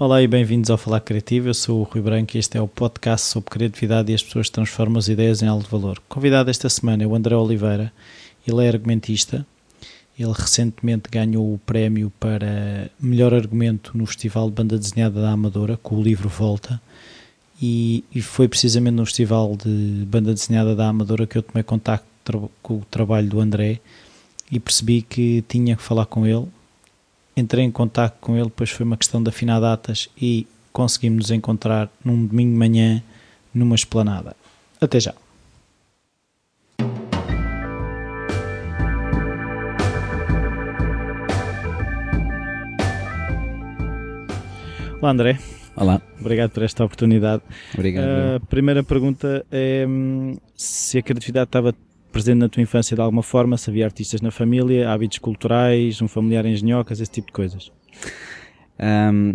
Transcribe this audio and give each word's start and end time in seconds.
Olá 0.00 0.22
e 0.22 0.28
bem-vindos 0.28 0.70
ao 0.70 0.78
Falar 0.78 1.00
Criativo. 1.00 1.48
Eu 1.48 1.54
sou 1.54 1.80
o 1.80 1.82
Rui 1.82 2.00
Branco 2.00 2.36
e 2.36 2.38
este 2.38 2.56
é 2.56 2.62
o 2.62 2.68
podcast 2.68 3.26
sobre 3.26 3.50
criatividade 3.50 4.12
e 4.12 4.14
as 4.14 4.22
pessoas 4.22 4.48
transformam 4.48 5.00
as 5.00 5.08
ideias 5.08 5.42
em 5.42 5.48
alto 5.48 5.68
valor. 5.68 5.98
O 5.98 6.02
convidado 6.08 6.48
esta 6.48 6.68
semana 6.68 7.02
é 7.02 7.06
o 7.08 7.16
André 7.16 7.34
Oliveira. 7.34 7.92
Ele 8.46 8.64
é 8.64 8.68
argumentista. 8.68 9.44
Ele 10.16 10.32
recentemente 10.32 11.10
ganhou 11.10 11.52
o 11.52 11.58
prémio 11.58 12.12
para 12.20 12.88
melhor 13.00 13.34
argumento 13.34 13.98
no 13.98 14.06
Festival 14.06 14.48
de 14.48 14.54
Banda 14.54 14.78
Desenhada 14.78 15.20
da 15.20 15.32
Amadora, 15.32 15.76
com 15.82 15.96
o 15.96 16.02
livro 16.02 16.28
Volta. 16.28 16.80
E, 17.60 18.04
e 18.14 18.22
foi 18.22 18.46
precisamente 18.46 18.94
no 18.94 19.04
Festival 19.04 19.56
de 19.56 20.06
Banda 20.06 20.32
Desenhada 20.32 20.76
da 20.76 20.86
Amadora 20.86 21.26
que 21.26 21.36
eu 21.36 21.42
tomei 21.42 21.64
contato 21.64 22.04
com 22.62 22.74
o 22.74 22.86
trabalho 22.88 23.28
do 23.28 23.40
André 23.40 23.80
e 24.48 24.60
percebi 24.60 25.02
que 25.02 25.42
tinha 25.48 25.74
que 25.74 25.82
falar 25.82 26.06
com 26.06 26.24
ele 26.24 26.46
entrei 27.38 27.64
em 27.64 27.70
contato 27.70 28.16
com 28.20 28.36
ele, 28.36 28.46
depois 28.46 28.70
foi 28.70 28.84
uma 28.84 28.96
questão 28.96 29.22
de 29.22 29.28
afinar 29.28 29.60
datas 29.60 30.08
e 30.20 30.46
conseguimos 30.72 31.18
nos 31.18 31.30
encontrar 31.30 31.88
num 32.04 32.26
domingo 32.26 32.52
de 32.52 32.58
manhã 32.58 33.02
numa 33.54 33.74
esplanada. 33.74 34.36
Até 34.80 35.00
já. 35.00 35.14
Olá 45.00 45.12
André. 45.12 45.38
Olá. 45.76 46.02
Obrigado 46.20 46.50
por 46.50 46.64
esta 46.64 46.84
oportunidade. 46.84 47.42
Obrigado. 47.72 48.04
A 48.36 48.40
primeira 48.40 48.82
pergunta 48.82 49.46
é 49.50 49.86
hum, 49.88 50.36
se 50.56 50.98
a 50.98 51.02
criatividade 51.02 51.46
estava 51.46 51.72
presente 52.12 52.38
na 52.38 52.48
tua 52.48 52.62
infância 52.62 52.94
de 52.94 53.00
alguma 53.00 53.22
forma, 53.22 53.56
se 53.56 53.70
havia 53.70 53.84
artistas 53.84 54.20
na 54.20 54.30
família, 54.30 54.90
hábitos 54.90 55.18
culturais, 55.18 56.00
um 56.02 56.08
familiar 56.08 56.44
em 56.46 56.54
genhocas, 56.54 57.00
esse 57.00 57.10
tipo 57.10 57.28
de 57.28 57.32
coisas? 57.32 57.72
Um, 58.78 59.34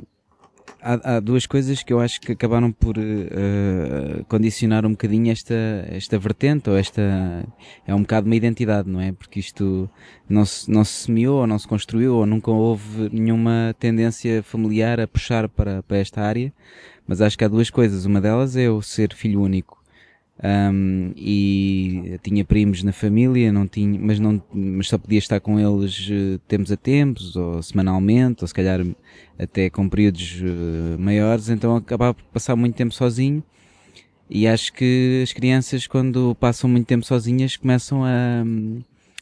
há, 0.82 1.16
há, 1.16 1.20
duas 1.20 1.46
coisas 1.46 1.84
que 1.84 1.92
eu 1.94 2.00
acho 2.00 2.20
que 2.20 2.32
acabaram 2.32 2.72
por 2.72 2.98
uh, 2.98 4.24
condicionar 4.28 4.86
um 4.86 4.92
bocadinho 4.92 5.32
esta, 5.32 5.54
esta 5.88 6.18
vertente, 6.18 6.70
ou 6.70 6.78
esta. 6.78 7.46
É 7.86 7.94
um 7.94 8.02
bocado 8.02 8.28
uma 8.28 8.36
identidade, 8.36 8.90
não 8.90 9.00
é? 9.00 9.12
Porque 9.12 9.40
isto 9.40 9.90
não 10.28 10.46
se, 10.46 10.70
não 10.70 10.84
se 10.84 11.06
semeou, 11.06 11.42
ou 11.42 11.48
não 11.48 11.60
se 11.60 11.68
construiu, 11.68 12.16
ou 12.16 12.26
nunca 12.26 12.52
houve 12.52 13.10
nenhuma 13.12 13.76
tendência 13.80 14.44
familiar 14.44 15.00
a 15.00 15.08
puxar 15.08 15.48
para, 15.50 15.84
para 15.84 15.98
esta 15.98 16.22
área. 16.22 16.54
Mas 17.08 17.22
acho 17.22 17.38
que 17.38 17.44
há 17.44 17.48
duas 17.48 17.70
coisas. 17.70 18.06
Uma 18.06 18.22
delas 18.22 18.56
é 18.56 18.64
eu 18.64 18.82
ser 18.82 19.14
filho 19.14 19.42
único 19.42 19.83
um, 20.42 21.14
e 21.16 22.20
tinha 22.24 22.44
primos 22.44 22.82
na 22.84 22.92
família, 22.92 23.52
não 23.52 23.68
tinha, 23.68 24.00
mas, 24.00 24.20
não, 24.20 24.42
mas 24.52 24.88
só 24.88 24.98
podia 24.98 25.20
estar 25.20 25.40
com 25.40 25.60
eles 25.60 26.10
uh, 26.10 26.40
tempos 26.48 26.72
a 26.72 26.78
tempos, 26.78 27.36
ou 27.36 27.62
semanalmente, 27.62 28.44
ou 28.44 28.48
se 28.48 28.54
calhar 28.54 28.84
até 29.38 29.70
com 29.70 29.88
períodos 29.88 30.42
uh, 30.42 31.00
maiores, 31.00 31.50
então 31.50 31.76
acabava 31.76 32.16
por 32.16 32.26
passar 32.26 32.56
muito 32.56 32.76
tempo 32.76 32.94
sozinho. 32.94 33.44
E 34.30 34.48
acho 34.48 34.74
que 34.74 35.22
as 35.22 35.32
crianças, 35.32 35.86
quando 35.86 36.34
passam 36.36 36.70
muito 36.70 36.88
tempo 36.88 37.06
sozinhas, 37.06 37.56
começam 37.56 38.04
a, 38.04 38.44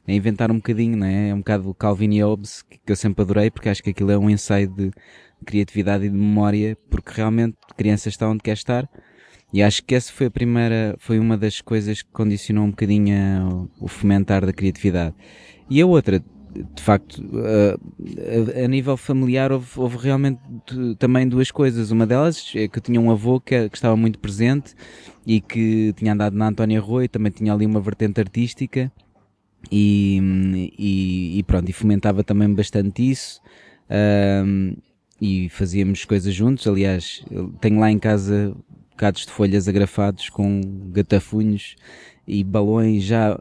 a 0.07 0.13
inventar 0.13 0.49
um 0.51 0.55
bocadinho, 0.55 0.95
não 0.95 1.07
é? 1.07 1.29
É 1.29 1.33
um 1.33 1.39
bocado 1.39 1.73
Calvin 1.73 2.13
e 2.13 2.23
Hobbes, 2.23 2.63
que 2.63 2.91
eu 2.91 2.95
sempre 2.95 3.21
adorei, 3.21 3.51
porque 3.51 3.67
acho 3.67 3.83
que 3.83 3.89
aquilo 3.89 4.11
é 4.11 4.17
um 4.17 4.29
ensaio 4.29 4.69
de 4.69 4.91
criatividade 5.45 6.05
e 6.05 6.09
de 6.09 6.15
memória, 6.15 6.77
porque 6.89 7.11
realmente 7.13 7.57
a 7.69 7.73
criança 7.73 8.07
está 8.07 8.29
onde 8.29 8.41
quer 8.41 8.53
estar 8.53 8.89
e 9.53 9.61
acho 9.61 9.83
que 9.83 9.95
essa 9.95 10.11
foi 10.11 10.27
a 10.27 10.31
primeira, 10.31 10.95
foi 10.97 11.19
uma 11.19 11.37
das 11.37 11.59
coisas 11.59 12.01
que 12.01 12.09
condicionou 12.11 12.65
um 12.65 12.69
bocadinho 12.69 13.69
o 13.79 13.87
fomentar 13.87 14.45
da 14.45 14.53
criatividade. 14.53 15.13
E 15.69 15.81
a 15.81 15.85
outra, 15.85 16.19
de 16.19 16.81
facto, 16.81 17.21
a, 17.37 18.63
a 18.63 18.67
nível 18.67 18.95
familiar 18.95 19.51
houve, 19.51 19.67
houve, 19.75 19.97
realmente 19.97 20.39
também 20.97 21.27
duas 21.27 21.51
coisas. 21.51 21.91
Uma 21.91 22.05
delas 22.05 22.51
é 22.55 22.67
que 22.67 22.77
eu 22.77 22.81
tinha 22.81 22.99
um 22.99 23.11
avô 23.11 23.39
que, 23.41 23.69
que 23.69 23.75
estava 23.75 23.97
muito 23.97 24.19
presente 24.19 24.73
e 25.25 25.41
que 25.41 25.93
tinha 25.97 26.13
andado 26.13 26.35
na 26.35 26.47
Antónia 26.47 26.79
Rui, 26.79 27.07
também 27.07 27.31
tinha 27.31 27.53
ali 27.53 27.65
uma 27.65 27.81
vertente 27.81 28.19
artística 28.21 28.91
e, 29.69 30.73
e, 30.77 31.39
e 31.39 31.43
pronto, 31.43 31.69
e 31.69 31.73
fomentava 31.73 32.23
também 32.23 32.53
bastante 32.53 33.09
isso. 33.09 33.41
Um, 33.89 34.75
e 35.21 35.49
fazíamos 35.49 36.03
coisas 36.03 36.33
juntos. 36.33 36.65
Aliás, 36.65 37.23
tenho 37.59 37.79
lá 37.79 37.91
em 37.91 37.99
casa 37.99 38.55
bocados 39.01 39.25
de 39.25 39.31
folhas 39.31 39.67
agrafados 39.67 40.29
com 40.29 40.61
gatafunhos 40.91 41.75
e 42.27 42.43
balões 42.43 43.01
já 43.01 43.35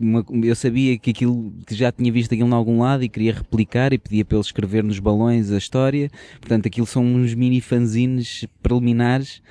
uma, 0.00 0.24
eu 0.42 0.56
sabia 0.56 0.96
que 0.96 1.10
aquilo 1.10 1.52
que 1.66 1.74
já 1.74 1.92
tinha 1.92 2.10
visto 2.10 2.32
aquilo 2.32 2.48
em 2.48 2.54
algum 2.54 2.80
lado 2.80 3.04
e 3.04 3.10
queria 3.10 3.34
replicar 3.34 3.92
e 3.92 3.98
pedia 3.98 4.24
para 4.24 4.38
ele 4.38 4.44
escrever 4.44 4.82
nos 4.82 4.98
balões 4.98 5.52
a 5.52 5.58
história 5.58 6.10
portanto 6.40 6.66
aquilo 6.66 6.86
são 6.86 7.04
uns 7.04 7.34
mini 7.34 7.60
fanzines 7.60 8.46
preliminares 8.62 9.42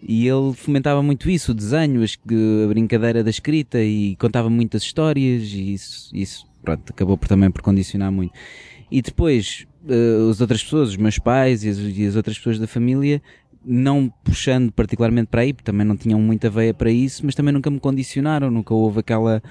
e 0.00 0.28
ele 0.28 0.52
fomentava 0.54 1.02
muito 1.02 1.28
isso, 1.28 1.50
o 1.50 1.54
desenho, 1.54 2.00
a 2.04 2.68
brincadeira 2.68 3.24
da 3.24 3.30
escrita 3.30 3.82
e 3.82 4.14
contava 4.14 4.48
muitas 4.48 4.84
histórias 4.84 5.42
e 5.52 5.74
isso, 5.74 6.08
isso 6.14 6.46
pronto, 6.62 6.92
acabou 6.92 7.18
por, 7.18 7.26
também 7.26 7.50
por 7.50 7.62
condicionar 7.62 8.12
muito. 8.12 8.32
E 8.92 9.02
depois, 9.02 9.66
uh, 9.84 10.30
as 10.30 10.40
outras 10.40 10.62
pessoas, 10.62 10.90
os 10.90 10.96
meus 10.96 11.18
pais 11.18 11.64
e 11.64 11.68
as, 11.68 11.78
e 11.78 12.06
as 12.06 12.14
outras 12.14 12.38
pessoas 12.38 12.60
da 12.60 12.68
família, 12.68 13.20
não 13.64 14.12
puxando 14.24 14.72
particularmente 14.72 15.28
para 15.28 15.42
aí, 15.42 15.52
porque 15.52 15.70
também 15.70 15.86
não 15.86 15.96
tinham 15.96 16.20
muita 16.20 16.48
veia 16.48 16.72
para 16.72 16.90
isso, 16.90 17.24
mas 17.24 17.34
também 17.34 17.52
nunca 17.52 17.70
me 17.70 17.80
condicionaram, 17.80 18.50
nunca 18.50 18.74
houve 18.74 19.00
aquela 19.00 19.42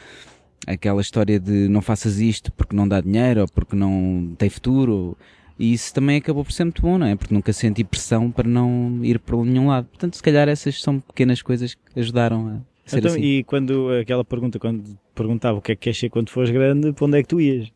aquela 0.65 1.01
história 1.01 1.39
de 1.39 1.67
não 1.67 1.81
faças 1.81 2.19
isto 2.19 2.51
porque 2.51 2.75
não 2.75 2.87
dá 2.87 2.99
dinheiro 2.99 3.41
ou 3.41 3.47
porque 3.47 3.75
não 3.75 4.33
tem 4.37 4.49
futuro. 4.49 5.17
E 5.59 5.73
isso 5.73 5.93
também 5.93 6.17
acabou 6.17 6.43
por 6.43 6.51
ser 6.51 6.65
muito 6.65 6.81
bom, 6.81 6.99
não 6.99 7.07
é? 7.07 7.15
Porque 7.15 7.33
nunca 7.33 7.51
senti 7.51 7.83
pressão 7.83 8.29
para 8.29 8.47
não 8.47 8.99
ir 9.03 9.17
para 9.17 9.35
nenhum 9.37 9.67
lado. 9.67 9.87
Portanto, 9.87 10.15
se 10.15 10.21
calhar 10.21 10.47
essas 10.47 10.79
são 10.81 10.99
pequenas 10.99 11.41
coisas 11.41 11.73
que 11.73 11.99
ajudaram 11.99 12.47
a 12.47 12.89
ser 12.89 12.99
então, 12.99 13.11
assim. 13.11 13.21
E 13.21 13.43
quando 13.43 13.89
aquela 13.89 14.23
pergunta, 14.23 14.59
quando 14.59 14.83
perguntava 15.15 15.57
o 15.57 15.61
que 15.61 15.71
é 15.71 15.75
que 15.75 15.81
queres 15.81 15.97
ser 15.97 16.09
quando 16.09 16.29
fores 16.29 16.51
grande, 16.51 16.93
para 16.93 17.05
onde 17.05 17.17
é 17.17 17.23
que 17.23 17.27
tu 17.27 17.41
ias? 17.41 17.71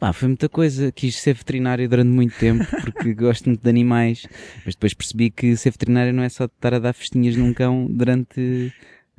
Pá, 0.00 0.14
foi 0.14 0.28
muita 0.28 0.48
coisa. 0.48 0.90
Quis 0.90 1.20
ser 1.20 1.34
veterinário 1.34 1.86
durante 1.86 2.08
muito 2.08 2.34
tempo 2.38 2.64
porque 2.82 3.12
gosto 3.14 3.50
muito 3.50 3.62
de 3.62 3.68
animais, 3.68 4.26
mas 4.64 4.74
depois 4.74 4.94
percebi 4.94 5.30
que 5.30 5.54
ser 5.56 5.72
veterinário 5.72 6.14
não 6.14 6.22
é 6.22 6.28
só 6.30 6.46
estar 6.46 6.72
a 6.72 6.78
dar 6.78 6.94
festinhas 6.94 7.36
num 7.36 7.52
cão 7.52 7.86
durante 7.86 8.72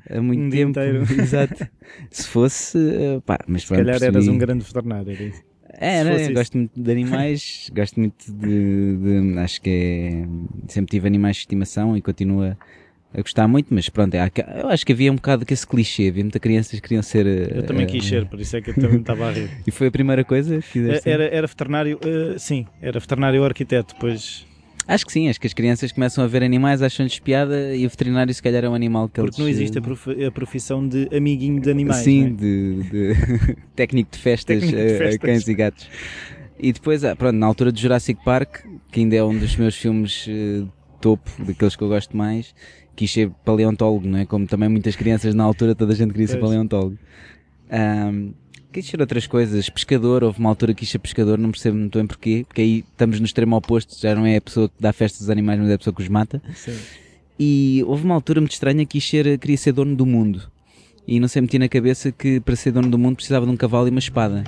há 0.09 0.15
eh, 0.15 0.19
muito 0.19 0.41
um 0.41 0.49
tempo. 0.49 0.79
Exato. 1.21 1.67
Se 2.09 2.27
fosse, 2.27 2.79
eh, 2.79 3.21
pá, 3.23 3.37
mas 3.47 3.61
Se 3.61 3.69
calhar 3.69 3.85
percebi... 3.85 4.05
eras 4.07 4.27
um 4.27 4.37
grande 4.39 4.65
veterinário, 4.65 5.11
era 5.11 5.23
isso. 5.23 5.43
É, 5.73 6.31
gosto 6.33 6.57
muito 6.57 6.81
de 6.81 6.91
animais, 6.91 7.69
gosto 7.73 7.99
muito 7.99 8.33
de, 8.33 8.97
de, 8.97 9.39
Acho 9.39 9.61
que 9.61 9.69
é. 9.69 10.27
Sempre 10.67 10.91
tive 10.91 11.07
animais 11.07 11.35
de 11.37 11.41
estimação 11.41 11.95
e 11.95 12.01
continua 12.01 12.57
a 13.13 13.21
gostar 13.21 13.47
muito, 13.47 13.73
mas 13.73 13.89
pronto, 13.89 14.13
é, 14.15 14.31
eu 14.61 14.69
acho 14.69 14.85
que 14.85 14.93
havia 14.93 15.11
um 15.11 15.15
bocado 15.15 15.45
que 15.45 15.53
esse 15.53 15.67
clichê, 15.67 16.07
havia 16.07 16.23
muitas 16.23 16.41
crianças 16.41 16.71
que 16.71 16.81
queriam 16.81 17.03
ser. 17.03 17.25
Eu 17.25 17.63
também 17.63 17.85
uh, 17.85 17.89
quis 17.89 18.05
ser, 18.05 18.25
por 18.25 18.39
isso 18.39 18.55
é 18.55 18.61
que 18.61 18.69
eu 18.69 18.75
também 18.75 18.99
estava 18.99 19.27
a 19.27 19.31
rir. 19.31 19.49
e 19.67 19.71
foi 19.71 19.87
a 19.87 19.91
primeira 19.91 20.23
coisa 20.23 20.55
que 20.57 20.61
fizeste? 20.61 21.09
Era, 21.09 21.25
era 21.25 21.45
veterinário, 21.45 21.97
uh, 21.97 22.39
sim, 22.39 22.65
era 22.81 22.99
veterinário 22.99 23.41
ou 23.41 23.45
arquiteto, 23.45 23.93
depois. 23.93 24.45
Acho 24.87 25.05
que 25.05 25.11
sim, 25.11 25.29
acho 25.29 25.39
que 25.39 25.47
as 25.47 25.53
crianças 25.53 25.91
começam 25.91 26.23
a 26.23 26.27
ver 26.27 26.43
animais, 26.43 26.81
acham-lhes 26.81 27.19
piada 27.19 27.75
e 27.75 27.85
o 27.85 27.89
veterinário 27.89 28.33
se 28.33 28.41
calhar 28.41 28.63
é 28.63 28.69
um 28.69 28.73
animal 28.73 29.07
que 29.07 29.15
Porque 29.15 29.29
eles... 29.29 29.37
não 29.37 29.47
existe 29.47 29.77
a, 29.77 29.81
prof... 29.81 30.25
a, 30.25 30.31
profissão 30.31 30.87
de 30.87 31.07
amiguinho 31.15 31.61
de 31.61 31.69
animais, 31.69 32.03
Sim, 32.03 32.25
é? 32.25 32.29
de, 32.29 32.83
de... 32.83 33.57
técnico 33.75 34.11
de 34.11 34.17
festas, 34.17 34.59
técnico 34.59 34.77
de 34.77 34.97
festas. 34.97 35.15
a 35.15 35.19
cães 35.19 35.47
e 35.47 35.53
gatos. 35.53 35.87
E 36.59 36.73
depois, 36.73 37.03
ah, 37.03 37.15
pronto, 37.15 37.35
na 37.35 37.45
altura 37.45 37.71
do 37.71 37.79
Jurassic 37.79 38.23
Park, 38.23 38.65
que 38.91 38.99
ainda 38.99 39.15
é 39.15 39.23
um 39.23 39.37
dos 39.37 39.55
meus 39.55 39.75
filmes 39.75 40.27
uh, 40.27 40.67
topo, 40.99 41.29
daqueles 41.39 41.75
que 41.75 41.83
eu 41.83 41.87
gosto 41.87 42.15
mais, 42.15 42.53
quis 42.95 43.11
ser 43.11 43.29
paleontólogo, 43.45 44.07
não 44.07 44.19
é? 44.19 44.25
Como 44.25 44.45
também 44.45 44.69
muitas 44.69 44.95
crianças 44.95 45.33
na 45.33 45.43
altura, 45.43 45.75
toda 45.75 45.93
a 45.93 45.95
gente 45.95 46.11
queria 46.11 46.27
ser 46.27 46.39
paleontólogo. 46.39 46.97
Um, 47.71 48.33
quis 48.71 48.85
ser 48.85 49.01
outras 49.01 49.27
coisas, 49.27 49.69
pescador, 49.69 50.23
houve 50.23 50.39
uma 50.39 50.49
altura 50.49 50.73
que 50.73 50.81
quis 50.81 50.89
ser 50.89 50.99
pescador, 50.99 51.37
não 51.37 51.51
percebo 51.51 51.77
muito 51.77 51.97
bem 51.97 52.07
porquê, 52.07 52.45
porque 52.47 52.61
aí 52.61 52.85
estamos 52.91 53.19
no 53.19 53.25
extremo 53.25 53.55
oposto, 53.55 53.99
já 53.99 54.15
não 54.15 54.25
é 54.25 54.37
a 54.37 54.41
pessoa 54.41 54.69
que 54.69 54.75
dá 54.79 54.93
festas 54.93 55.21
aos 55.21 55.29
animais, 55.29 55.59
mas 55.59 55.69
é 55.69 55.73
a 55.73 55.77
pessoa 55.77 55.93
que 55.93 56.01
os 56.01 56.09
mata. 56.09 56.41
Sim. 56.53 56.77
E 57.39 57.83
houve 57.87 58.03
uma 58.03 58.15
altura 58.15 58.39
muito 58.39 58.51
estranha 58.51 58.85
que 58.85 58.99
quis 58.99 59.09
ser, 59.09 59.37
queria 59.39 59.57
ser 59.57 59.71
dono 59.71 59.95
do 59.95 60.05
mundo. 60.05 60.49
E 61.07 61.19
não 61.19 61.27
sei, 61.27 61.41
meti 61.41 61.57
na 61.57 61.67
cabeça 61.67 62.11
que 62.11 62.39
para 62.39 62.55
ser 62.55 62.71
dono 62.71 62.89
do 62.89 62.97
mundo 62.97 63.15
precisava 63.15 63.45
de 63.45 63.51
um 63.51 63.57
cavalo 63.57 63.87
e 63.87 63.89
uma 63.89 63.99
espada. 63.99 64.43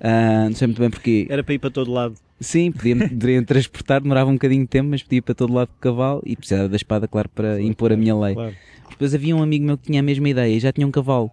Ah, 0.00 0.46
não 0.48 0.54
sei 0.54 0.66
muito 0.68 0.78
bem 0.80 0.90
porquê. 0.90 1.26
Era 1.30 1.42
para 1.42 1.54
ir 1.54 1.58
para 1.58 1.70
todo 1.70 1.90
lado. 1.92 2.14
Sim, 2.40 2.70
podia, 2.70 2.96
poderia 3.08 3.42
transportar, 3.42 4.00
demorava 4.00 4.30
um 4.30 4.34
bocadinho 4.34 4.62
de 4.62 4.68
tempo, 4.68 4.90
mas 4.90 5.02
podia 5.02 5.18
ir 5.18 5.22
para 5.22 5.34
todo 5.34 5.52
lado 5.54 5.68
com 5.68 5.76
o 5.76 5.80
cavalo 5.80 6.22
e 6.24 6.36
precisava 6.36 6.68
da 6.68 6.76
espada, 6.76 7.08
claro, 7.08 7.28
para 7.30 7.60
impor 7.60 7.92
a 7.92 7.96
minha 7.96 8.16
lei. 8.16 8.34
Claro. 8.34 8.54
Depois 8.90 9.14
havia 9.14 9.34
um 9.34 9.42
amigo 9.42 9.64
meu 9.64 9.76
que 9.78 9.84
tinha 9.86 10.00
a 10.00 10.02
mesma 10.02 10.28
ideia 10.28 10.54
e 10.54 10.60
já 10.60 10.72
tinha 10.72 10.86
um 10.86 10.90
cavalo. 10.90 11.30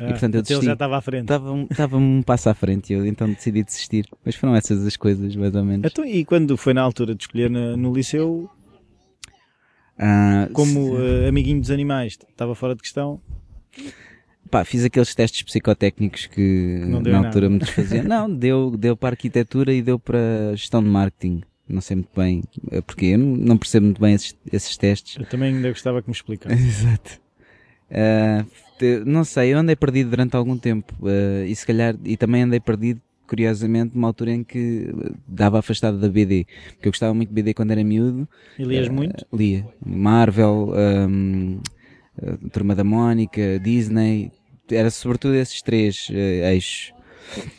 Ah, 0.00 0.06
portanto, 0.06 0.34
eu 0.34 0.38
ele 0.40 0.42
desisti. 0.48 0.66
já 0.66 0.72
estava 0.72 0.96
à 0.96 1.00
frente. 1.00 1.22
Estava, 1.22 1.52
um- 1.52 1.66
estava 1.70 1.96
um 1.96 2.22
passo 2.24 2.48
à 2.48 2.54
frente 2.54 2.90
e 2.92 2.96
eu 2.96 3.06
então 3.06 3.30
decidi 3.30 3.62
desistir. 3.62 4.06
Mas 4.24 4.34
foram 4.34 4.54
essas 4.56 4.86
as 4.86 4.96
coisas, 4.96 5.34
mais 5.36 5.54
ou 5.54 5.64
menos. 5.64 5.86
Então, 5.90 6.04
e 6.04 6.24
quando 6.24 6.56
foi 6.56 6.74
na 6.74 6.82
altura 6.82 7.14
de 7.14 7.22
escolher 7.24 7.48
na- 7.50 7.76
no 7.76 7.92
liceu, 7.94 8.48
Ah, 9.98 10.48
como 10.52 10.98
eh, 10.98 11.28
amiguinho 11.28 11.60
dos 11.60 11.70
animais, 11.70 12.18
estava 12.28 12.54
fora 12.54 12.74
de 12.74 12.80
questão? 12.82 13.20
Pá, 14.52 14.66
fiz 14.66 14.84
aqueles 14.84 15.14
testes 15.14 15.40
psicotécnicos 15.40 16.26
que 16.26 16.84
na 16.86 16.98
altura 16.98 17.22
nada. 17.22 17.48
me 17.48 17.58
desfaziam. 17.58 18.04
Não, 18.04 18.30
deu, 18.30 18.76
deu 18.76 18.94
para 18.94 19.14
arquitetura 19.14 19.72
e 19.72 19.80
deu 19.80 19.98
para 19.98 20.54
gestão 20.54 20.82
de 20.82 20.90
marketing. 20.90 21.40
não 21.66 21.80
sei 21.80 21.96
muito 21.96 22.10
bem 22.14 22.42
uh, 22.70 22.82
porque 22.82 23.06
eu 23.06 23.18
não, 23.18 23.34
não, 23.34 23.56
percebo 23.56 23.86
muito 23.86 23.98
bem 23.98 24.12
esses, 24.12 24.36
esses 24.52 24.76
testes. 24.76 25.16
Eu 25.16 25.24
também 25.24 25.54
ainda 25.54 25.70
gostava 25.70 26.02
que 26.02 26.08
me 26.10 26.14
explicasse. 26.14 26.52
Exato. 26.62 27.18
Uh, 27.90 29.04
não 29.06 29.24
sei, 29.24 29.54
eu 29.54 29.58
andei 29.58 29.74
perdido 29.74 30.10
durante 30.10 30.36
algum 30.36 30.58
tempo 30.58 30.94
uh, 31.00 31.46
e 31.46 31.56
se 31.56 31.66
calhar, 31.66 31.96
e 32.04 32.14
também 32.18 32.42
andei 32.42 32.60
perdido 32.60 33.00
curiosamente 33.26 33.94
numa 33.94 34.08
altura 34.08 34.32
em 34.32 34.44
que 34.44 34.92
dava 35.26 35.60
afastado 35.60 35.98
da 35.98 36.10
BD, 36.10 36.46
porque 36.74 36.88
eu 36.88 36.92
gostava 36.92 37.14
muito 37.14 37.30
de 37.30 37.34
BD 37.34 37.54
quando 37.54 37.70
era 37.70 37.82
miúdo. 37.82 38.28
E 38.58 38.64
lias 38.64 38.88
uh, 38.88 38.92
muito? 38.92 39.26
Lia. 39.32 39.66
Marvel, 39.82 40.74
um, 41.08 41.58
Turma 42.52 42.74
da 42.74 42.84
Mónica, 42.84 43.58
Disney, 43.58 44.30
era 44.72 44.90
sobretudo 44.90 45.34
esses 45.34 45.62
três 45.62 46.08
eixos. 46.10 46.92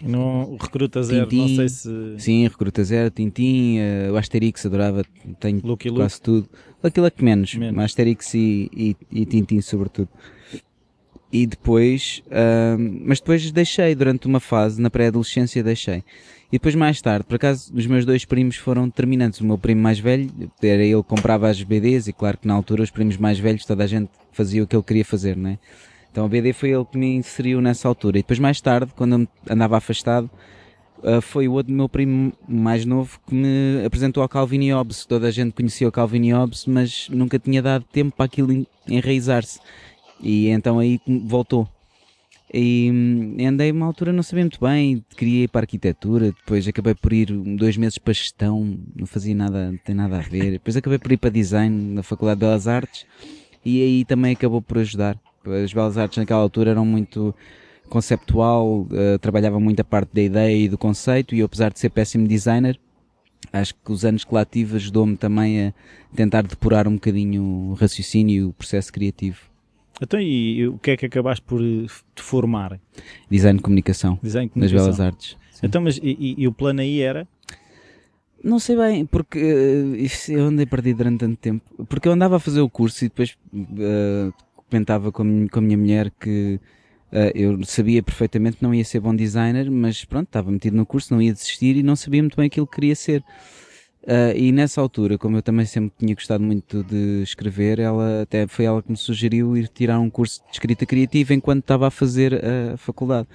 No 0.01 0.57
Recruta 0.59 1.01
Zero, 1.01 1.27
Tintin, 1.27 1.39
não 1.39 1.55
sei 1.55 1.69
se. 1.69 2.15
Sim, 2.19 2.43
Recruta 2.47 2.83
Zero, 2.83 3.09
Tintin, 3.09 3.79
uh, 3.79 4.13
o 4.13 4.17
Asterix 4.17 4.65
adorava, 4.65 5.03
tenho 5.39 5.61
quase 5.61 6.15
Luke. 6.15 6.21
tudo. 6.21 6.49
Aquilo 6.81 7.07
é 7.07 7.09
que 7.09 7.23
menos, 7.23 7.55
menos. 7.55 7.83
Asterix 7.83 8.33
e, 8.33 8.69
e, 8.75 8.95
e 9.11 9.25
Tintin, 9.25 9.61
sobretudo. 9.61 10.09
E 11.31 11.47
depois, 11.47 12.21
uh, 12.27 12.77
mas 13.05 13.19
depois 13.19 13.51
deixei 13.51 13.95
durante 13.95 14.27
uma 14.27 14.39
fase, 14.39 14.79
na 14.79 14.89
pré-adolescência 14.89 15.63
deixei. 15.63 16.03
E 16.51 16.57
depois 16.57 16.75
mais 16.75 17.01
tarde, 17.01 17.25
por 17.25 17.35
acaso, 17.35 17.73
os 17.73 17.87
meus 17.87 18.05
dois 18.05 18.25
primos 18.25 18.57
foram 18.57 18.85
determinantes. 18.85 19.41
O 19.41 19.45
meu 19.45 19.57
primo 19.57 19.81
mais 19.81 19.97
velho, 19.97 20.29
era 20.61 20.83
ele 20.83 21.01
que 21.01 21.09
comprava 21.09 21.49
as 21.49 21.63
BDs 21.63 22.07
e 22.07 22.13
claro 22.13 22.37
que 22.37 22.47
na 22.47 22.53
altura 22.53 22.83
os 22.83 22.91
primos 22.91 23.17
mais 23.17 23.39
velhos, 23.39 23.65
toda 23.65 23.83
a 23.83 23.87
gente 23.87 24.11
fazia 24.31 24.63
o 24.63 24.67
que 24.67 24.75
ele 24.75 24.83
queria 24.83 25.03
fazer, 25.03 25.35
não 25.35 25.49
é? 25.49 25.59
Então 26.13 26.25
a 26.25 26.29
BD 26.29 26.53
foi 26.53 26.69
ele 26.69 26.85
que 26.85 26.95
me 26.95 27.15
inseriu 27.15 27.59
nessa 27.59 27.87
altura. 27.87 28.19
E 28.19 28.21
depois 28.21 28.37
mais 28.37 28.61
tarde, 28.61 28.93
quando 28.95 29.21
eu 29.21 29.27
andava 29.49 29.77
afastado, 29.77 30.29
uh, 30.99 31.19
foi 31.19 31.47
o 31.47 31.53
outro 31.53 31.73
meu 31.73 31.89
primo 31.89 32.31
mais 32.47 32.85
novo 32.85 33.19
que 33.27 33.33
me 33.33 33.83
apresentou 33.83 34.21
ao 34.21 34.29
Calvin 34.29 34.61
e 34.61 34.71
Hobbes. 34.71 35.05
Toda 35.05 35.27
a 35.27 35.31
gente 35.31 35.53
conhecia 35.53 35.87
o 35.87 35.91
Calvin 35.91 36.27
e 36.27 36.31
Hobbes, 36.31 36.67
mas 36.67 37.09
nunca 37.09 37.39
tinha 37.39 37.63
dado 37.63 37.83
tempo 37.91 38.15
para 38.15 38.25
aquilo 38.25 38.63
enraizar-se. 38.87 39.59
E 40.21 40.49
então 40.49 40.77
aí 40.77 41.01
voltou. 41.07 41.67
E 42.53 42.91
hum, 42.93 43.35
andei 43.47 43.71
uma 43.71 43.87
altura, 43.87 44.13
não 44.13 44.21
sabia 44.21 44.43
muito 44.43 44.63
bem, 44.63 45.03
queria 45.17 45.45
ir 45.45 45.47
para 45.47 45.61
a 45.61 45.63
arquitetura, 45.63 46.31
depois 46.31 46.67
acabei 46.67 46.93
por 46.93 47.11
ir 47.11 47.31
dois 47.31 47.75
meses 47.75 47.97
para 47.97 48.13
gestão, 48.13 48.77
não 48.95 49.07
fazia 49.07 49.33
nada, 49.33 49.71
não 49.71 49.77
tem 49.79 49.95
nada 49.95 50.17
a 50.17 50.21
ver. 50.21 50.51
Depois 50.51 50.77
acabei 50.77 50.99
por 50.99 51.11
ir 51.11 51.17
para 51.17 51.31
design 51.31 51.95
na 51.95 52.03
Faculdade 52.03 52.39
de 52.39 52.45
Belas 52.45 52.67
Artes 52.67 53.07
e 53.65 53.81
aí 53.81 54.05
também 54.05 54.33
acabou 54.33 54.61
por 54.61 54.77
ajudar. 54.77 55.17
As 55.45 55.73
Belas 55.73 55.97
Artes 55.97 56.17
naquela 56.17 56.41
altura 56.41 56.71
eram 56.71 56.85
muito 56.85 57.33
conceptual, 57.89 58.81
uh, 58.81 59.19
trabalhava 59.19 59.59
muito 59.59 59.79
a 59.79 59.83
parte 59.83 60.13
da 60.13 60.21
ideia 60.21 60.55
e 60.55 60.69
do 60.69 60.77
conceito 60.77 61.35
e 61.35 61.39
eu, 61.39 61.45
apesar 61.45 61.71
de 61.71 61.79
ser 61.79 61.89
péssimo 61.89 62.27
designer, 62.27 62.79
acho 63.51 63.75
que 63.75 63.91
os 63.91 64.05
anos 64.05 64.23
que 64.23 64.33
lá 64.33 64.45
tive 64.45 64.77
ajudou-me 64.77 65.17
também 65.17 65.67
a 65.67 65.73
tentar 66.15 66.43
depurar 66.43 66.87
um 66.87 66.93
bocadinho 66.93 67.43
o 67.43 67.73
raciocínio 67.73 68.35
e 68.35 68.43
o 68.45 68.53
processo 68.53 68.91
criativo. 68.91 69.39
Então, 70.01 70.19
e 70.19 70.67
o 70.67 70.77
que 70.79 70.91
é 70.91 70.97
que 70.97 71.05
acabaste 71.05 71.43
por 71.45 71.61
eh, 71.61 71.85
te 72.15 72.21
formar? 72.21 72.79
Design 73.29 73.57
de 73.57 73.63
comunicação. 73.63 74.19
Design 74.23 74.47
de 74.47 74.53
comunicação. 74.53 74.87
Nas 74.87 74.97
Belas 74.97 75.13
Artes. 75.13 75.37
Sim. 75.51 75.67
Então, 75.67 75.81
mas 75.81 75.97
e, 75.97 76.35
e, 76.37 76.47
o 76.47 76.51
plano 76.51 76.81
aí 76.81 76.99
era? 76.99 77.27
Não 78.43 78.59
sei 78.59 78.75
bem, 78.75 79.05
porque 79.05 79.39
uh, 79.39 80.31
eu 80.31 80.45
andei 80.45 80.65
perdido 80.65 80.97
durante 80.97 81.19
tanto 81.19 81.37
tempo. 81.37 81.85
Porque 81.85 82.07
eu 82.07 82.11
andava 82.11 82.37
a 82.37 82.39
fazer 82.39 82.61
o 82.61 82.69
curso 82.69 83.05
e 83.05 83.07
depois 83.07 83.37
uh, 83.53 84.33
comentava 84.73 85.11
com 85.11 85.21
a, 85.21 85.25
minha, 85.25 85.47
com 85.47 85.59
a 85.59 85.61
minha 85.61 85.77
mulher 85.77 86.11
que 86.19 86.59
uh, 87.11 87.31
eu 87.35 87.63
sabia 87.63 88.01
perfeitamente 88.01 88.57
que 88.57 88.63
não 88.63 88.73
ia 88.73 88.83
ser 88.83 88.99
bom 88.99 89.15
designer, 89.15 89.69
mas 89.69 90.03
pronto, 90.03 90.25
estava 90.25 90.49
metido 90.49 90.75
no 90.75 90.83
curso, 90.83 91.13
não 91.13 91.21
ia 91.21 91.31
desistir 91.31 91.77
e 91.77 91.83
não 91.83 91.95
sabia 91.95 92.23
muito 92.23 92.35
bem 92.35 92.47
aquilo 92.47 92.65
que 92.65 92.73
queria 92.73 92.95
ser. 92.95 93.23
Uh, 94.01 94.35
e 94.35 94.51
nessa 94.51 94.81
altura, 94.81 95.17
como 95.17 95.37
eu 95.37 95.43
também 95.43 95.65
sempre 95.65 95.93
tinha 95.97 96.15
gostado 96.15 96.43
muito 96.43 96.83
de 96.83 97.21
escrever, 97.21 97.77
ela 97.77 98.23
até 98.23 98.47
foi 98.47 98.65
ela 98.65 98.81
que 98.81 98.89
me 98.89 98.97
sugeriu 98.97 99.55
ir 99.55 99.67
tirar 99.67 99.99
um 99.99 100.09
curso 100.09 100.41
de 100.47 100.53
escrita 100.53 100.85
criativa 100.87 101.35
enquanto 101.35 101.61
estava 101.61 101.87
a 101.87 101.91
fazer 101.91 102.41
a 102.43 102.75
faculdade. 102.75 103.27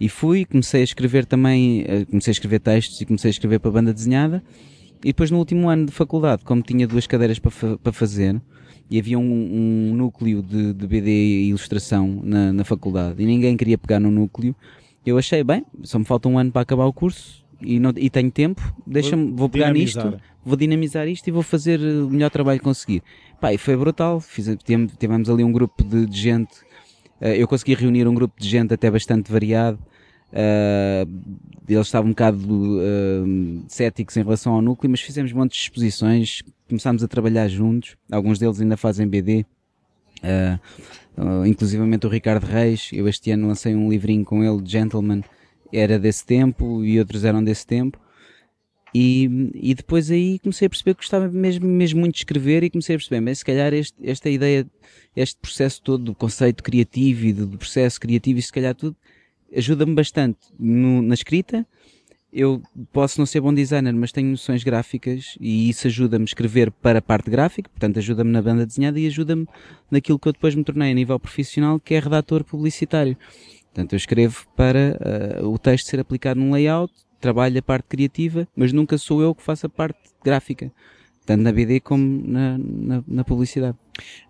E 0.00 0.08
fui, 0.08 0.44
comecei 0.44 0.80
a 0.80 0.84
escrever 0.84 1.26
também, 1.26 1.82
uh, 1.82 2.06
comecei 2.06 2.30
a 2.30 2.36
escrever 2.36 2.60
textos 2.60 3.00
e 3.00 3.04
comecei 3.04 3.30
a 3.30 3.32
escrever 3.32 3.58
para 3.58 3.72
banda 3.72 3.92
desenhada. 3.92 4.44
E 5.02 5.08
depois 5.08 5.30
no 5.30 5.38
último 5.38 5.68
ano 5.68 5.86
de 5.86 5.92
faculdade, 5.92 6.44
como 6.44 6.62
tinha 6.62 6.86
duas 6.86 7.06
cadeiras 7.06 7.40
para, 7.40 7.50
fa 7.50 7.76
para 7.78 7.92
fazer, 7.92 8.40
e 8.90 8.98
havia 8.98 9.18
um, 9.18 9.22
um 9.22 9.94
núcleo 9.94 10.42
de, 10.42 10.72
de, 10.72 10.86
BD 10.86 11.10
e 11.10 11.48
ilustração 11.48 12.20
na, 12.22 12.52
na 12.52 12.64
faculdade, 12.64 13.22
e 13.22 13.26
ninguém 13.26 13.56
queria 13.56 13.76
pegar 13.76 14.00
no 14.00 14.10
núcleo, 14.10 14.54
eu 15.04 15.18
achei, 15.18 15.42
bem, 15.42 15.64
só 15.82 15.98
me 15.98 16.04
falta 16.04 16.28
um 16.28 16.38
ano 16.38 16.50
para 16.50 16.62
acabar 16.62 16.86
o 16.86 16.92
curso, 16.92 17.44
e, 17.60 17.78
não, 17.80 17.92
e 17.96 18.08
tenho 18.08 18.30
tempo, 18.30 18.62
deixa-me, 18.86 19.32
vou 19.32 19.48
pegar 19.48 19.72
dinamizar. 19.72 20.06
nisto, 20.06 20.22
vou 20.44 20.56
dinamizar 20.56 21.08
isto 21.08 21.26
e 21.28 21.30
vou 21.30 21.42
fazer 21.42 21.80
o 21.80 22.08
melhor 22.08 22.30
trabalho 22.30 22.58
que 22.58 22.64
conseguir. 22.64 23.02
Pá, 23.40 23.52
e 23.52 23.58
foi 23.58 23.76
brutal, 23.76 24.20
Fiz, 24.20 24.48
tivemos 24.98 25.28
ali 25.28 25.42
um 25.42 25.52
grupo 25.52 25.82
de, 25.82 26.06
de 26.06 26.20
gente, 26.20 26.60
uh, 27.20 27.26
eu 27.26 27.48
consegui 27.48 27.74
reunir 27.74 28.06
um 28.06 28.14
grupo 28.14 28.40
de 28.40 28.48
gente 28.48 28.72
até 28.72 28.90
bastante 28.90 29.30
variado, 29.30 29.78
uh, 30.32 31.10
eles 31.68 31.86
estavam 31.86 32.08
um 32.08 32.12
bocado 32.12 32.78
uh, 32.78 33.64
céticos 33.68 34.16
em 34.16 34.22
relação 34.22 34.54
ao 34.54 34.62
núcleo, 34.62 34.90
mas 34.90 35.00
fizemos 35.00 35.32
montes 35.32 35.58
de 35.58 35.64
exposições, 35.64 36.42
começámos 36.68 37.02
a 37.02 37.08
trabalhar 37.08 37.48
juntos, 37.48 37.96
alguns 38.10 38.38
deles 38.38 38.60
ainda 38.60 38.76
fazem 38.76 39.08
BD, 39.08 39.44
uh, 40.22 41.20
uh, 41.20 41.46
inclusivamente 41.46 42.06
o 42.06 42.10
Ricardo 42.10 42.44
Reis, 42.44 42.90
eu 42.92 43.08
este 43.08 43.30
ano 43.30 43.48
lancei 43.48 43.74
um 43.74 43.90
livrinho 43.90 44.24
com 44.24 44.44
ele, 44.44 44.62
Gentleman, 44.64 45.22
era 45.72 45.98
desse 45.98 46.24
tempo 46.24 46.84
e 46.84 46.98
outros 46.98 47.24
eram 47.24 47.42
desse 47.42 47.66
tempo. 47.66 47.98
E, 48.94 49.50
e 49.54 49.74
depois 49.74 50.10
aí 50.10 50.38
comecei 50.38 50.66
a 50.66 50.70
perceber 50.70 50.94
que 50.94 51.02
gostava 51.02 51.28
mesmo, 51.28 51.66
mesmo 51.66 52.00
muito 52.00 52.14
de 52.14 52.20
escrever 52.20 52.64
e 52.64 52.70
comecei 52.70 52.96
a 52.96 52.98
perceber, 52.98 53.20
mas 53.20 53.38
se 53.38 53.44
calhar 53.44 53.74
este, 53.74 53.94
esta 54.02 54.30
ideia, 54.30 54.66
este 55.14 55.38
processo 55.38 55.82
todo 55.82 56.04
do 56.04 56.14
conceito 56.14 56.62
criativo 56.62 57.26
e 57.26 57.32
do, 57.32 57.46
do 57.46 57.58
processo 57.58 58.00
criativo 58.00 58.38
e 58.38 58.42
se 58.42 58.52
calhar 58.52 58.74
tudo 58.74 58.96
ajuda-me 59.54 59.94
bastante 59.94 60.38
no, 60.58 61.02
na 61.02 61.14
escrita. 61.14 61.66
Eu 62.32 62.62
posso 62.92 63.18
não 63.18 63.26
ser 63.26 63.40
bom 63.40 63.54
designer, 63.54 63.94
mas 63.94 64.12
tenho 64.12 64.28
noções 64.28 64.62
gráficas 64.62 65.36
e 65.40 65.70
isso 65.70 65.86
ajuda-me 65.86 66.24
a 66.24 66.26
escrever 66.26 66.70
para 66.70 66.98
a 66.98 67.02
parte 67.02 67.30
gráfica, 67.30 67.70
portanto 67.70 67.98
ajuda-me 67.98 68.30
na 68.30 68.42
banda 68.42 68.66
desenhada 68.66 69.00
e 69.00 69.06
ajuda-me 69.06 69.46
naquilo 69.90 70.18
que 70.18 70.28
eu 70.28 70.32
depois 70.32 70.54
me 70.54 70.62
tornei 70.62 70.90
a 70.90 70.94
nível 70.94 71.18
profissional, 71.18 71.80
que 71.80 71.94
é 71.94 71.98
redator 71.98 72.44
publicitário. 72.44 73.16
Portanto, 73.78 73.92
eu 73.92 73.96
escrevo 73.96 74.46
para 74.56 74.98
uh, 75.40 75.48
o 75.48 75.58
texto 75.58 75.86
ser 75.86 76.00
aplicado 76.00 76.40
num 76.40 76.52
layout, 76.52 76.92
trabalho 77.20 77.58
a 77.58 77.62
parte 77.62 77.86
criativa, 77.88 78.48
mas 78.54 78.72
nunca 78.72 78.98
sou 78.98 79.22
eu 79.22 79.34
que 79.34 79.42
faço 79.42 79.66
a 79.66 79.68
parte 79.68 79.98
gráfica, 80.22 80.72
tanto 81.24 81.42
na 81.42 81.52
BD 81.52 81.80
como 81.80 82.22
na, 82.26 82.58
na, 82.58 83.04
na 83.06 83.24
publicidade. 83.24 83.76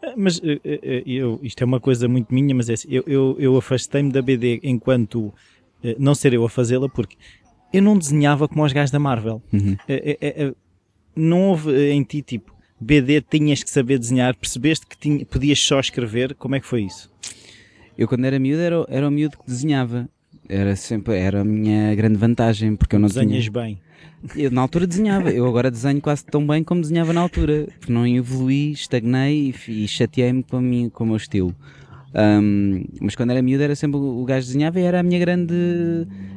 Ah, 0.02 0.14
mas 0.16 0.40
eh, 0.44 0.60
eh, 0.64 1.02
eu, 1.06 1.40
isto 1.42 1.62
é 1.62 1.64
uma 1.64 1.80
coisa 1.80 2.06
muito 2.08 2.32
minha, 2.32 2.54
mas 2.54 2.68
é 2.68 2.74
assim, 2.74 2.88
eu, 2.90 3.04
eu, 3.06 3.36
eu 3.38 3.56
afastei-me 3.56 4.12
da 4.12 4.20
BD 4.20 4.60
enquanto 4.62 5.32
não 5.98 6.14
ser 6.14 6.34
eu 6.34 6.44
a 6.44 6.50
fazê-la, 6.50 6.88
porque 6.88 7.16
eu 7.72 7.82
não 7.82 7.96
desenhava 7.96 8.48
como 8.48 8.64
os 8.64 8.72
gajos 8.72 8.90
da 8.90 8.98
Marvel. 8.98 9.42
Uhum. 9.52 9.76
não 11.14 11.48
houve 11.48 11.90
em 11.90 12.02
ti 12.02 12.22
tipo 12.22 12.58
BD 12.80 13.20
tinhas 13.20 13.62
que 13.62 13.70
saber 13.70 13.98
desenhar, 13.98 14.36
percebeste 14.36 14.86
que 14.86 14.96
tinha, 14.96 15.26
podias 15.26 15.58
só 15.58 15.80
escrever, 15.80 16.34
como 16.34 16.54
é 16.54 16.60
que 16.60 16.66
foi 16.66 16.82
isso? 16.82 17.10
Eu 17.96 18.06
quando 18.06 18.24
era 18.24 18.38
miúdo 18.38 18.62
era, 18.62 18.86
era 18.88 19.08
o 19.08 19.10
miúdo 19.10 19.36
que 19.38 19.44
desenhava. 19.46 20.08
Era 20.48 20.76
sempre, 20.76 21.16
era 21.16 21.40
a 21.40 21.44
minha 21.44 21.94
grande 21.94 22.16
vantagem, 22.16 22.76
porque 22.76 22.94
eu 22.94 23.00
não 23.00 23.08
Desenhas 23.08 23.44
tinha... 23.44 23.50
bem. 23.50 23.78
Eu 24.34 24.50
na 24.50 24.62
altura 24.62 24.86
desenhava, 24.86 25.30
eu 25.30 25.46
agora 25.46 25.70
desenho 25.70 26.00
quase 26.00 26.24
tão 26.24 26.44
bem 26.46 26.64
como 26.64 26.80
desenhava 26.80 27.12
na 27.12 27.20
altura, 27.20 27.68
porque 27.78 27.92
não 27.92 28.06
evoluí, 28.06 28.72
estagnei 28.72 29.54
e, 29.68 29.84
e 29.84 29.88
chateei-me 29.88 30.42
com, 30.42 30.90
com 30.90 31.04
o 31.04 31.06
meu 31.06 31.16
estilo. 31.16 31.54
Um, 32.18 32.84
mas 33.00 33.14
quando 33.14 33.30
era 33.30 33.40
miúdo 33.40 33.62
era 33.62 33.76
sempre 33.76 34.00
o 34.00 34.24
gajo 34.24 34.46
desenhava 34.46 34.80
e 34.80 34.82
era 34.82 34.98
a 34.98 35.02
minha 35.04 35.20
grande 35.20 35.54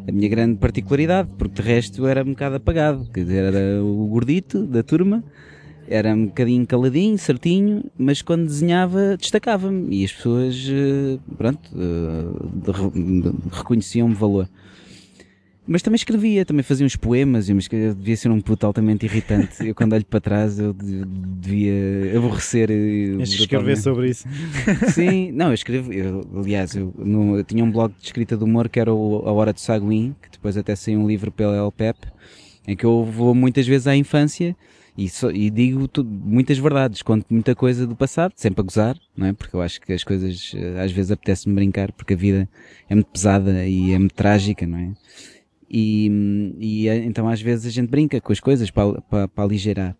a 0.07 0.11
minha 0.11 0.29
grande 0.29 0.57
particularidade, 0.57 1.29
porque 1.39 1.59
de 1.59 1.67
resto 1.67 2.05
era 2.05 2.21
um 2.21 2.31
bocado 2.31 2.57
apagado, 2.57 3.07
dizer, 3.11 3.45
era 3.45 3.83
o 3.83 4.05
gordito 4.07 4.67
da 4.67 4.83
turma 4.83 5.23
era 5.91 6.13
um 6.13 6.27
bocadinho 6.27 6.65
caladinho, 6.65 7.17
certinho, 7.17 7.83
mas 7.97 8.21
quando 8.21 8.45
desenhava 8.45 9.17
destacava-me 9.17 9.93
e 9.93 10.05
as 10.05 10.13
pessoas, 10.13 10.55
eh, 10.69 11.19
pronto, 11.37 11.69
eh, 11.75 13.31
reconheciam-me 13.51 14.15
valor. 14.15 14.47
Mas 15.71 15.81
também 15.81 15.95
escrevia, 15.95 16.43
também 16.45 16.63
fazia 16.63 16.85
uns 16.85 16.97
poemas, 16.97 17.47
eu 17.47 17.55
devia 17.95 18.17
ser 18.17 18.29
um 18.29 18.41
puto 18.41 18.67
altamente 18.67 19.05
irritante. 19.05 19.65
Eu 19.65 19.73
quando 19.73 19.93
olho 19.93 20.05
para 20.05 20.19
trás 20.19 20.59
eu 20.59 20.73
devia 20.73 22.17
aborrecer. 22.17 22.69
Eh, 22.69 23.21
escrever 23.21 23.77
sobre 23.77 24.09
isso. 24.09 24.27
Sim, 24.93 25.31
não, 25.31 25.47
eu 25.47 25.53
escrevo, 25.53 25.93
eu, 25.93 26.27
aliás, 26.35 26.75
eu, 26.75 26.93
no, 26.97 27.37
eu, 27.37 27.43
tinha 27.45 27.63
um 27.63 27.71
blog 27.71 27.93
de 27.97 28.05
escrita 28.05 28.35
de 28.35 28.43
humor 28.43 28.67
que 28.67 28.81
era 28.81 28.93
o, 28.93 29.23
A 29.25 29.31
Hora 29.31 29.53
de 29.53 29.61
Saguin, 29.61 30.13
que 30.21 30.29
depois 30.29 30.57
até 30.57 30.75
saiu 30.75 30.99
um 30.99 31.07
livro 31.07 31.31
pela 31.31 31.55
LPEP, 31.55 31.99
em 32.67 32.75
que 32.75 32.83
eu 32.83 33.05
vou 33.05 33.33
muitas 33.33 33.65
vezes 33.65 33.87
à 33.87 33.95
infância 33.95 34.53
e, 34.97 35.09
e 35.33 35.49
digo 35.49 35.87
tudo, 35.87 36.09
muitas 36.11 36.57
verdades, 36.57 37.01
conto 37.01 37.25
muita 37.29 37.55
coisa 37.55 37.87
do 37.87 37.95
passado, 37.95 38.33
sempre 38.35 38.59
a 38.59 38.63
gozar, 38.65 38.97
não 39.15 39.27
é? 39.27 39.31
Porque 39.31 39.55
eu 39.55 39.61
acho 39.61 39.79
que 39.79 39.93
as 39.93 40.03
coisas, 40.03 40.51
eh, 40.53 40.81
às 40.81 40.91
vezes 40.91 41.11
apetece-me 41.11 41.55
brincar, 41.55 41.93
porque 41.93 42.13
a 42.13 42.17
vida 42.17 42.49
é 42.89 42.93
muito 42.93 43.09
pesada 43.09 43.65
e 43.65 43.93
é 43.93 43.97
muito 43.97 44.13
trágica, 44.13 44.67
não 44.67 44.77
é? 44.77 44.91
E, 45.73 46.53
e 46.59 46.89
então 46.89 47.29
às 47.29 47.41
vezes 47.41 47.65
a 47.65 47.69
gente 47.69 47.89
brinca 47.89 48.19
com 48.19 48.33
as 48.33 48.41
coisas 48.41 48.69
para, 48.69 49.01
para, 49.03 49.27
para 49.29 49.43
aligerar. 49.45 49.95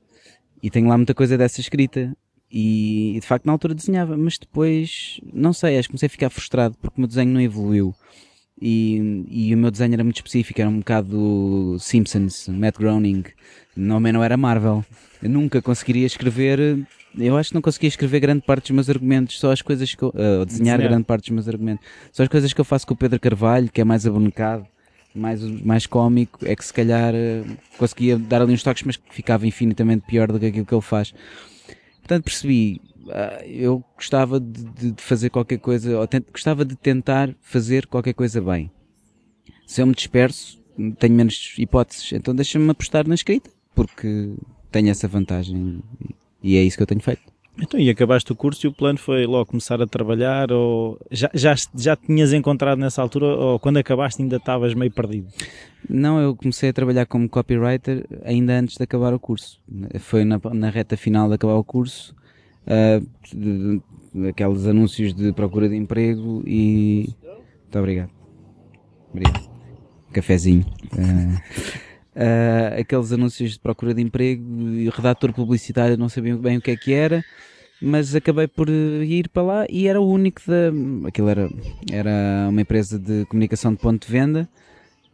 E 0.62 0.70
tenho 0.70 0.90
lá 0.90 0.98
muita 0.98 1.14
coisa 1.14 1.38
dessa 1.38 1.62
escrita. 1.62 2.16
E, 2.52 3.18
de 3.22 3.26
facto 3.26 3.46
na 3.46 3.54
altura 3.54 3.74
desenhava, 3.74 4.18
mas 4.18 4.38
depois, 4.38 5.22
não 5.34 5.54
sei, 5.54 5.78
acho 5.78 5.88
que 5.88 5.94
comecei 5.94 6.08
a 6.08 6.10
ficar 6.10 6.30
frustrado 6.30 6.76
porque 6.82 6.98
o 6.98 7.00
meu 7.00 7.08
desenho 7.08 7.32
não 7.32 7.40
evoluiu. 7.40 7.96
E, 8.62 9.24
e 9.30 9.56
o 9.56 9.58
meu 9.58 9.72
desenho 9.72 9.94
era 9.94 10.04
muito 10.04 10.18
específico, 10.18 10.60
era 10.60 10.70
um 10.70 10.80
bocado 10.80 11.78
Simpsons, 11.80 12.50
Matt 12.50 12.78
Groening, 12.78 13.24
não, 13.74 14.02
não 14.02 14.22
era 14.22 14.36
Marvel. 14.36 14.84
Eu 15.24 15.30
nunca 15.30 15.62
conseguiria 15.62 16.06
escrever, 16.06 16.86
eu 17.18 17.38
acho 17.38 17.52
que 17.52 17.56
não 17.56 17.62
conseguia 17.62 17.88
escrever 17.88 18.20
grande 18.20 18.46
parte 18.46 18.64
dos 18.64 18.72
meus 18.72 18.90
argumentos, 18.90 19.40
só 19.40 19.54
as 19.54 19.62
coisas 19.62 19.96
que 19.96 20.04
eu, 20.04 20.10
uh, 20.10 20.46
desenhar, 20.46 20.46
desenhar 20.46 20.80
grande 20.80 21.06
parte 21.06 21.22
dos 21.22 21.30
meus 21.32 21.48
argumentos, 21.48 21.86
só 22.12 22.22
as 22.22 22.30
coisas 22.30 22.52
que 22.52 22.60
eu 22.60 22.66
faço 22.66 22.86
com 22.86 22.94
o 22.94 22.98
Pedro 22.98 23.20
Carvalho, 23.20 23.72
que 23.72 23.80
é 23.80 23.86
mais 23.86 24.06
abonecado 24.06 24.68
mais, 25.14 25.42
mais 25.42 25.86
cómico, 25.86 26.40
é 26.46 26.56
que 26.56 26.66
se 26.66 26.74
calhar 26.74 27.14
uh, 27.14 27.58
conseguia 27.78 28.18
dar 28.18 28.42
ali 28.42 28.54
uns 28.54 28.64
toques, 28.64 28.84
mas 28.84 29.00
ficava 29.10 29.46
infinitamente 29.46 30.06
pior 30.06 30.32
do 30.32 30.40
que 30.40 30.48
aquilo 30.48 30.66
que 30.66 30.74
ele 30.74 30.82
faz. 30.82 31.14
Portanto, 32.00 32.24
percebi, 32.24 32.82
uh, 33.06 33.44
eu 33.46 33.84
gostava 33.96 34.40
de, 34.40 34.92
de, 34.92 35.02
fazer 35.02 35.30
qualquer 35.30 35.60
coisa, 35.60 36.00
ou 36.00 36.08
gostava 36.32 36.66
de 36.66 36.76
tentar 36.76 37.34
fazer 37.42 37.88
qualquer 37.88 38.14
coisa 38.14 38.42
bem. 38.42 38.72
Se 39.66 39.82
eu 39.82 39.88
me 39.88 39.94
disperso, 39.94 40.62
tenho 41.00 41.14
menos 41.14 41.54
hipóteses, 41.58 42.12
então 42.12 42.36
deixa-me 42.36 42.70
apostar 42.70 43.08
na 43.08 43.16
escrita, 43.16 43.50
porque 43.76 44.34
tenho 44.72 44.90
essa 44.90 45.08
vantagem 45.08 45.82
e 46.42 46.58
é 46.58 46.64
isso 46.64 46.78
que 46.78 46.84
eu 46.84 46.88
tenho 46.88 47.02
feito. 47.02 47.31
Então, 47.60 47.80
e 47.80 47.90
acabaste 47.90 48.32
o 48.32 48.36
curso 48.36 48.66
e 48.66 48.70
o 48.70 48.74
plano 48.74 48.98
foi 48.98 49.26
logo 49.26 49.48
começar 49.48 49.82
a 49.82 49.88
trabalhar 49.88 50.52
ou 50.52 51.00
já, 51.12 51.30
já, 51.34 51.54
já 51.76 51.96
tinhas 51.96 52.32
encontrado 52.34 52.80
nessa 52.80 53.02
altura 53.02 53.26
ou 53.26 53.60
quando 53.60 53.78
acabaste 53.78 54.22
ainda 54.22 54.38
estavas 54.38 54.74
meio 54.74 54.92
perdido? 54.92 55.28
Não, 55.90 56.20
eu 56.20 56.36
comecei 56.36 56.70
a 56.70 56.74
trabalhar 56.74 57.06
como 57.06 57.28
copywriter 57.28 58.06
ainda 58.24 58.58
antes 58.58 58.78
de 58.78 58.84
acabar 58.84 59.14
o 59.14 59.20
curso. 59.20 59.60
Foi 60.00 60.24
na, 60.24 60.40
na 60.54 60.70
reta 60.70 60.96
final 60.96 61.28
de 61.28 61.36
acabar 61.36 61.56
o 61.56 61.64
curso, 61.64 62.16
uh, 62.66 64.28
aqueles 64.30 64.66
anúncios 64.66 65.14
de 65.14 65.34
procura 65.34 65.68
de 65.68 65.76
emprego 65.76 66.44
e... 66.46 67.10
Muito 67.64 67.80
obrigado. 67.80 68.10
Obrigado. 69.12 69.50
Cafezinho. 70.12 70.66
Uh, 70.94 71.91
uh, 72.16 72.80
aqueles 72.80 73.12
anúncios 73.12 73.54
de 73.54 73.60
procura 73.60 73.94
de 73.94 74.02
emprego 74.02 74.44
e 74.70 74.90
redator 74.90 75.34
publicitário 75.34 75.98
não 75.98 76.10
sabia 76.10 76.36
bem 76.36 76.58
o 76.58 76.62
que 76.62 76.72
é 76.72 76.76
que 76.76 76.94
era 76.94 77.24
mas 77.82 78.14
acabei 78.14 78.48
por 78.48 78.70
eh, 78.70 79.04
ir 79.04 79.28
para 79.30 79.42
lá 79.42 79.66
e 79.68 79.88
era 79.88 80.00
o 80.00 80.08
único 80.08 80.42
da. 80.46 81.08
Aquilo 81.08 81.30
era, 81.30 81.50
era 81.92 82.48
uma 82.48 82.62
empresa 82.62 83.00
de 83.00 83.26
comunicação 83.26 83.74
de 83.74 83.80
ponto 83.80 84.06
de 84.06 84.12
venda 84.12 84.48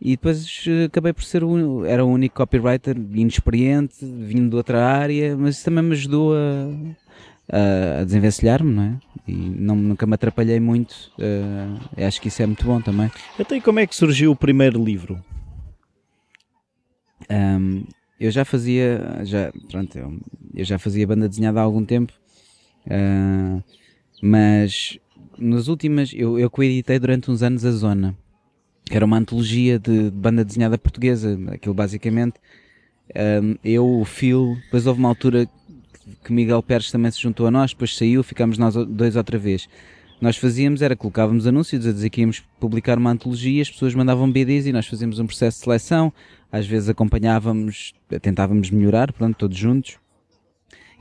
e 0.01 0.11
depois 0.11 0.65
eh, 0.67 0.85
acabei 0.85 1.13
por 1.13 1.23
ser 1.23 1.43
o, 1.43 1.85
era 1.85 2.03
o 2.03 2.09
único 2.09 2.35
copywriter 2.35 2.97
inexperiente, 2.97 3.95
vindo 4.01 4.49
de 4.49 4.55
outra 4.57 4.85
área, 4.85 5.35
mas 5.37 5.55
isso 5.55 5.65
também 5.65 5.83
me 5.83 5.93
ajudou 5.93 6.33
a, 6.35 7.99
a 8.01 8.03
desenvencilhar-me, 8.03 8.71
não 8.71 8.83
é? 8.83 8.97
E 9.25 9.33
não, 9.33 9.75
nunca 9.75 10.05
me 10.05 10.13
atrapalhei 10.13 10.59
muito. 10.59 11.11
Uh, 11.17 12.05
acho 12.05 12.21
que 12.21 12.27
isso 12.27 12.41
é 12.41 12.45
muito 12.45 12.65
bom 12.65 12.79
também. 12.79 13.11
Até 13.37 13.57
e 13.57 13.61
como 13.61 13.79
é 13.79 13.87
que 13.87 13.95
surgiu 13.95 14.31
o 14.31 14.35
primeiro 14.35 14.81
livro? 14.81 15.21
Um, 17.29 17.83
eu 18.19 18.31
já 18.31 18.43
fazia, 18.43 19.21
já, 19.23 19.51
pronto, 19.69 19.97
eu, 19.97 20.19
eu, 20.55 20.65
já 20.65 20.79
fazia 20.79 21.05
banda 21.05 21.29
desenhada 21.29 21.59
há 21.59 21.63
algum 21.63 21.85
tempo, 21.85 22.13
uh, 22.87 23.63
mas 24.21 24.97
nas 25.37 25.67
últimas, 25.67 26.11
eu, 26.13 26.39
eu 26.39 26.49
coeditei 26.49 26.97
durante 26.97 27.29
uns 27.29 27.43
anos 27.43 27.63
a 27.63 27.71
Zona, 27.71 28.17
que 28.85 28.95
era 28.95 29.05
uma 29.05 29.17
antologia 29.17 29.77
de, 29.77 30.09
banda 30.09 30.43
desenhada 30.43 30.77
portuguesa, 30.77 31.37
aquilo 31.51 31.75
basicamente, 31.75 32.39
um, 33.15 33.55
eu, 33.63 33.85
o 33.85 34.05
Phil, 34.05 34.57
depois 34.63 34.87
houve 34.87 34.99
uma 34.99 35.09
altura 35.09 35.47
que 36.23 36.31
Miguel 36.31 36.63
Pérez 36.63 36.91
também 36.91 37.11
se 37.11 37.21
juntou 37.21 37.47
a 37.47 37.51
nós, 37.51 37.71
depois 37.71 37.95
saiu, 37.95 38.23
ficámos 38.23 38.57
nós 38.57 38.73
dois 38.73 39.15
outra 39.15 39.37
vez. 39.37 39.67
Nós 40.19 40.35
fazíamos 40.35 40.81
era 40.81 40.95
colocávamos 40.95 41.45
anúncios 41.45 41.85
a 41.85 41.91
dizer 41.91 42.09
que 42.09 42.21
íamos 42.21 42.43
publicar 42.59 42.97
uma 42.97 43.11
antologia, 43.11 43.61
as 43.61 43.69
pessoas 43.69 43.93
mandavam 43.93 44.31
BDs 44.31 44.65
e 44.65 44.73
nós 44.73 44.87
fazíamos 44.87 45.19
um 45.19 45.27
processo 45.27 45.59
de 45.59 45.63
seleção, 45.65 46.11
às 46.51 46.65
vezes 46.65 46.89
acompanhávamos, 46.89 47.93
tentávamos 48.21 48.69
melhorar, 48.69 49.11
pronto, 49.11 49.35
todos 49.35 49.57
juntos. 49.57 49.97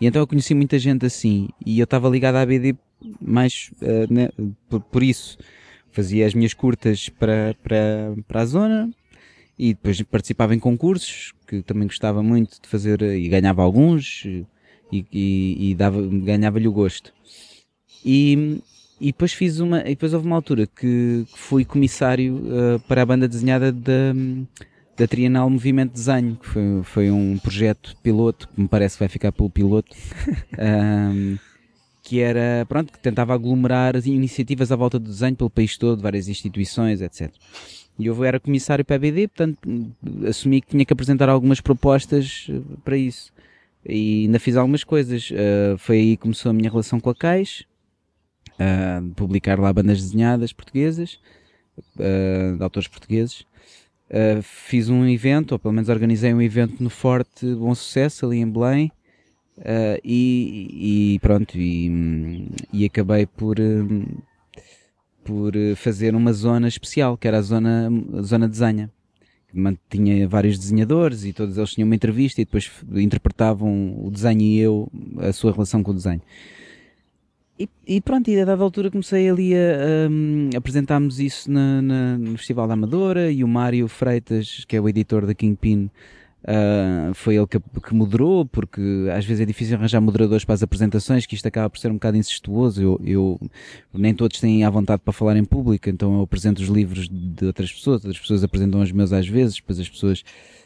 E 0.01 0.07
então 0.07 0.21
eu 0.21 0.27
conheci 0.27 0.55
muita 0.55 0.79
gente 0.79 1.07
assim, 1.07 1.49
e 1.65 1.79
eu 1.79 1.85
estava 1.85 2.09
ligado 2.09 2.37
à 2.37 2.45
BD 2.45 2.77
mais 3.21 3.71
uh, 3.81 4.13
né, 4.13 4.29
por, 4.69 4.81
por, 4.81 5.03
isso. 5.03 5.39
Fazia 5.91 6.27
as 6.27 6.35
minhas 6.35 6.53
curtas 6.53 7.09
para, 7.09 7.55
para, 7.63 8.15
para 8.27 8.41
a 8.43 8.47
zona, 8.47 8.91
e 9.59 9.73
depois 9.73 10.01
participava 10.03 10.55
em 10.55 10.59
concursos, 10.59 11.33
que 11.47 11.63
também 11.63 11.87
gostava 11.87 12.23
muito 12.23 12.61
de 12.61 12.69
fazer, 12.69 13.01
e 13.01 13.29
ganhava 13.29 13.63
alguns, 13.63 14.25
e, 14.93 15.07
e, 15.13 15.71
e 15.71 15.75
dava, 15.75 16.03
ganhava-lhe 16.03 16.69
o 16.69 16.73
gosto. 16.73 17.13
E, 18.05 18.61
e 19.01 19.07
depois 19.07 19.33
fiz 19.33 19.59
uma, 19.59 19.81
e 19.81 19.91
depois 19.91 20.13
houve 20.13 20.27
uma 20.27 20.37
altura 20.37 20.67
que, 20.67 21.25
que 21.33 21.39
fui 21.39 21.65
comissário 21.65 22.37
uh, 22.37 22.81
para 22.81 23.03
a 23.03 23.07
banda 23.07 23.27
desenhada 23.27 23.73
da, 23.73 24.13
da 24.97 25.07
Trienal 25.07 25.49
Movimento 25.51 25.93
Desenho, 25.93 26.37
que 26.37 26.47
foi, 26.47 26.83
foi 26.85 27.11
um 27.11 27.39
projeto 27.39 27.95
piloto, 28.03 28.49
que 28.49 28.61
me 28.61 28.69
parece 28.69 28.97
que 28.97 29.01
vai 29.01 29.09
ficar 29.09 29.33
pelo 29.33 29.51
piloto, 29.51 29.95
um, 30.59 31.37
que 32.03 32.21
era, 32.21 32.65
pronto, 32.69 32.93
que 32.93 32.99
tentava 32.99 33.35
aglomerar 33.35 33.97
as 33.97 34.07
iniciativas 34.07 34.71
à 34.71 34.77
volta 34.77 34.99
do 34.99 35.09
desenho 35.09 35.37
pelo 35.37 35.51
país 35.51 35.77
todo, 35.77 36.01
várias 36.01 36.29
instituições, 36.29 37.01
etc. 37.03 37.33
E 37.99 38.07
eu 38.07 38.25
era 38.25 38.39
comissário 38.39 38.85
para 38.85 38.97
a 38.97 38.99
BD, 38.99 39.29
portanto, 39.29 39.59
assumi 40.29 40.61
que 40.61 40.69
tinha 40.69 40.85
que 40.85 40.93
apresentar 40.93 41.29
algumas 41.29 41.61
propostas 41.61 42.47
eh, 42.51 42.61
para 42.85 42.97
isso. 42.97 43.33
E 43.85 44.25
ainda 44.25 44.39
fiz 44.39 44.57
algumas 44.57 44.85
coisas. 44.85 45.31
Uh, 45.31 45.79
foi 45.79 45.97
aí 45.97 46.17
que 46.17 46.23
começou 46.23 46.51
a 46.51 46.53
minha 46.53 46.69
relação 46.69 47.01
com 47.01 47.09
a 47.09 47.15
Caixa 47.15 47.65
uh, 48.57 49.15
publicar 49.15 49.59
lá 49.59 49.73
bandas 49.73 50.03
desenhadas 50.03 50.53
portuguesas, 50.53 51.19
uh, 51.97 52.57
de 52.57 52.63
autores 52.63 52.89
portugueses. 52.89 53.45
Uh, 54.09 54.41
fiz 54.41 54.89
um 54.89 55.05
evento, 55.07 55.53
ou 55.53 55.59
pelo 55.59 55.75
menos 55.75 55.89
organizei 55.89 56.33
um 56.33 56.41
evento 56.41 56.83
no 56.83 56.89
Forte 56.89 57.45
Bom 57.55 57.75
Sucesso, 57.75 58.27
ali 58.27 58.39
em 58.39 58.49
Belém, 58.49 58.93
uh, 59.59 60.01
e, 60.05 61.15
e, 61.15 61.19
pronto, 61.19 61.59
e, 61.59 62.49
e 62.73 62.85
acabei 62.85 63.27
por, 63.27 63.57
por 65.25 65.53
fazer 65.75 66.15
uma 66.15 66.33
zona 66.33 66.69
especial, 66.69 67.17
que 67.17 67.27
era 67.27 67.39
a 67.39 67.43
zona, 67.43 67.91
a 68.17 68.23
zona 68.23 68.49
desenha. 68.49 68.91
Tinha 69.89 70.29
vários 70.29 70.59
desenhadores 70.59 71.25
e 71.25 71.33
todos 71.33 71.57
eles 71.57 71.71
tinham 71.71 71.87
uma 71.87 71.95
entrevista 71.95 72.41
e 72.41 72.45
depois 72.45 72.71
interpretavam 72.95 74.05
o 74.05 74.11
desenho 74.11 74.43
e 74.43 74.59
eu, 74.59 74.93
a 75.19 75.33
sua 75.33 75.51
relação 75.51 75.83
com 75.83 75.93
o 75.93 75.95
desenho. 75.95 76.21
E, 77.59 77.69
e, 77.87 78.01
pronto, 78.03 78.29
e 78.29 78.39
a 78.39 78.45
dada 78.45 78.63
altura 78.63 78.91
comecei 78.91 79.31
ali 79.31 79.55
a, 79.55 80.09
um, 80.11 80.51
apresentarmos 80.55 81.19
isso 81.19 81.51
na, 81.51 81.81
na, 81.81 82.19
no 82.19 82.37
Festival 82.37 82.69
da 82.69 82.75
Amadora 82.75 83.31
e 83.31 83.43
o 83.43 83.49
Mário 83.49 83.89
Freitas, 83.89 84.65
que 84.67 84.77
é 84.77 84.81
o 84.81 84.87
editor 84.87 85.25
da 85.25 85.35
Kingpin, 85.35 85.91
uh, 86.45 87.15
foi 87.15 87.37
ele 87.37 87.47
que, 87.47 87.59
que, 87.59 87.95
moderou, 87.95 88.45
porque 88.45 88.83
às 89.15 89.25
vezes 89.25 89.41
é 89.41 89.47
difícil 89.47 89.75
arranjar 89.77 90.03
moderadores 90.03 90.45
para 90.45 90.55
as 90.55 90.63
apresentações, 90.63 91.25
que 91.25 91.35
isto 91.35 91.47
acaba 91.49 91.71
por 91.71 91.79
ser 91.79 91.91
um 91.91 91.95
bocado 91.95 92.19
incestuoso. 92.19 92.83
Eu, 92.83 93.01
eu 93.03 93.41
nem 93.95 94.13
todos 94.13 94.39
têm 94.39 94.63
à 94.63 94.69
vontade 94.69 95.01
para 95.03 95.13
falar 95.15 95.37
em 95.39 95.45
público, 95.45 95.89
então 95.89 96.15
eu 96.15 96.23
apresento 96.23 96.61
os 96.61 96.69
livros 96.69 97.09
de 97.09 97.47
outras 97.47 97.73
pessoas, 97.73 98.05
outras 98.05 98.19
pessoas 98.19 98.45
apresentam 98.45 98.83
os 98.83 98.93
meus 98.93 99.15
às 99.15 99.27
vezes, 99.27 99.57
depois 99.57 99.81
as 99.81 99.89
pessoas 99.89 100.23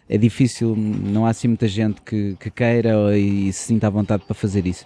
é 0.08 0.18
difícil, 0.18 0.74
não 0.74 1.24
há 1.24 1.30
assim 1.30 1.46
muita 1.46 1.68
gente 1.68 2.02
que, 2.02 2.36
que 2.40 2.50
queira 2.50 3.16
e 3.16 3.52
se 3.52 3.66
sinta 3.66 3.86
à 3.86 3.90
vontade 3.90 4.24
para 4.24 4.34
fazer 4.34 4.66
isso. 4.66 4.84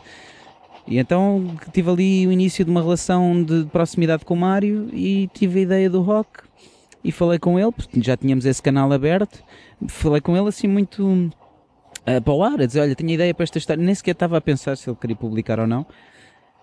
E 0.86 0.98
então 0.98 1.56
tive 1.72 1.90
ali 1.90 2.26
o 2.26 2.32
início 2.32 2.64
de 2.64 2.70
uma 2.70 2.82
relação 2.82 3.42
de 3.42 3.64
proximidade 3.66 4.24
com 4.24 4.34
o 4.34 4.36
Mário 4.36 4.88
e 4.92 5.28
tive 5.32 5.60
a 5.60 5.62
ideia 5.62 5.90
do 5.90 6.02
rock 6.02 6.42
e 7.02 7.10
falei 7.10 7.38
com 7.38 7.58
ele, 7.58 7.72
porque 7.72 8.00
já 8.02 8.16
tínhamos 8.16 8.44
esse 8.44 8.62
canal 8.62 8.92
aberto, 8.92 9.42
falei 9.88 10.20
com 10.20 10.36
ele 10.36 10.48
assim 10.48 10.68
muito 10.68 11.02
uh, 11.04 12.22
para 12.22 12.32
o 12.32 12.42
ar, 12.42 12.60
a 12.60 12.66
dizer, 12.66 12.80
olha, 12.80 12.94
tinha 12.94 13.14
ideia 13.14 13.34
para 13.34 13.44
esta 13.44 13.58
história, 13.58 13.82
nem 13.82 13.94
sequer 13.94 14.12
estava 14.12 14.36
a 14.36 14.40
pensar 14.40 14.76
se 14.76 14.88
ele 14.88 14.96
queria 15.00 15.16
publicar 15.16 15.58
ou 15.58 15.66
não. 15.66 15.86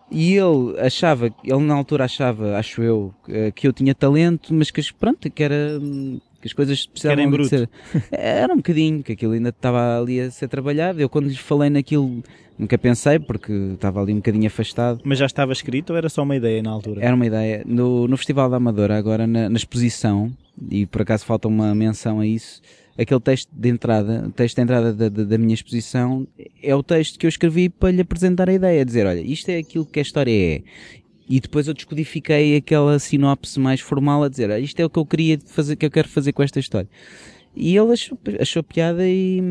E 0.10 0.36
ele 0.36 0.78
achava, 0.80 1.28
ele 1.44 1.60
na 1.60 1.74
altura 1.74 2.04
achava, 2.04 2.58
acho 2.58 2.82
eu, 2.82 3.14
que 3.56 3.66
eu 3.66 3.72
tinha 3.72 3.96
talento, 3.96 4.54
mas 4.54 4.70
que 4.70 4.82
pronto, 4.94 5.30
que 5.32 5.42
era 5.42 5.80
que 6.42 6.48
as 6.48 6.54
coisas 6.54 6.86
precisavam 6.86 7.30
de 7.30 7.48
ser. 7.48 7.70
Era 8.12 8.52
um 8.52 8.58
bocadinho, 8.58 9.04
que 9.04 9.14
aquilo 9.14 9.34
ainda 9.34 9.50
estava 9.50 10.00
ali 10.00 10.20
a 10.20 10.32
ser 10.32 10.48
trabalhado. 10.48 11.00
Eu 11.00 11.08
quando 11.08 11.28
lhe 11.28 11.38
falei 11.38 11.70
naquilo 11.70 12.24
nunca 12.58 12.78
pensei, 12.78 13.18
porque 13.20 13.52
estava 13.74 14.02
ali 14.02 14.14
um 14.14 14.18
bocadinho 14.18 14.48
afastado. 14.48 15.02
Mas 15.04 15.18
já 15.18 15.26
estava 15.26 15.52
escrito 15.52 15.92
ou 15.92 15.98
era 15.98 16.10
só 16.10 16.24
uma 16.24 16.36
ideia 16.36 16.62
na 16.62 16.72
altura? 16.72 17.04
Era 17.04 17.16
uma 17.16 17.26
ideia. 17.26 17.64
No, 17.66 18.08
no 18.08 18.18
Festival 18.18 18.50
da 18.50 18.58
Amadora, 18.58 18.98
agora 18.98 19.26
na, 19.26 19.50
na 19.50 19.58
exposição, 19.58 20.32
e 20.70 20.86
por 20.86 21.02
acaso 21.02 21.26
falta 21.26 21.48
uma 21.48 21.74
menção 21.74 22.20
a 22.20 22.28
isso, 22.28 22.62
aquele 22.98 23.20
texto 23.20 23.50
de 23.52 23.70
entrada, 23.70 24.26
o 24.28 24.32
texto 24.32 24.58
de 24.58 24.62
entrada 24.62 24.94
da, 24.94 25.10
da, 25.10 25.24
da, 25.24 25.38
minha 25.38 25.54
exposição, 25.54 26.28
é 26.62 26.76
o 26.76 26.84
texto 26.84 27.18
que 27.18 27.26
eu 27.26 27.30
escrevi 27.30 27.70
para 27.70 27.92
lhe 27.92 28.02
apresentar 28.02 28.50
a 28.50 28.54
ideia, 28.54 28.86
dizer, 28.86 29.08
olha, 29.08 29.22
isto 29.22 29.50
é 29.50 29.58
aquilo 29.58 29.86
que 29.86 30.00
a 30.00 30.02
história 30.02 30.32
é. 30.32 30.62
E 31.32 31.40
depois 31.40 31.66
eu 31.66 31.74
descodifiquei 31.74 32.58
aquela 32.58 33.00
sinopse 33.00 33.58
mais 33.58 33.80
formal 33.80 34.22
a 34.22 34.28
dizer, 34.28 34.52
ah, 34.52 34.60
isto 34.60 34.78
é 34.82 34.86
o 34.86 34.90
que 34.90 35.00
eu 35.00 35.06
queria 35.06 35.40
fazer, 35.46 35.78
que 35.78 35.86
eu 35.86 35.90
quero 35.90 36.10
fazer 36.10 36.34
com 36.34 36.44
esta 36.44 36.60
história. 36.60 36.90
E 37.56 37.78
ele 37.78 37.94
achou, 37.94 38.20
achou 38.38 38.62
piada 38.62 39.08
e, 39.08 39.42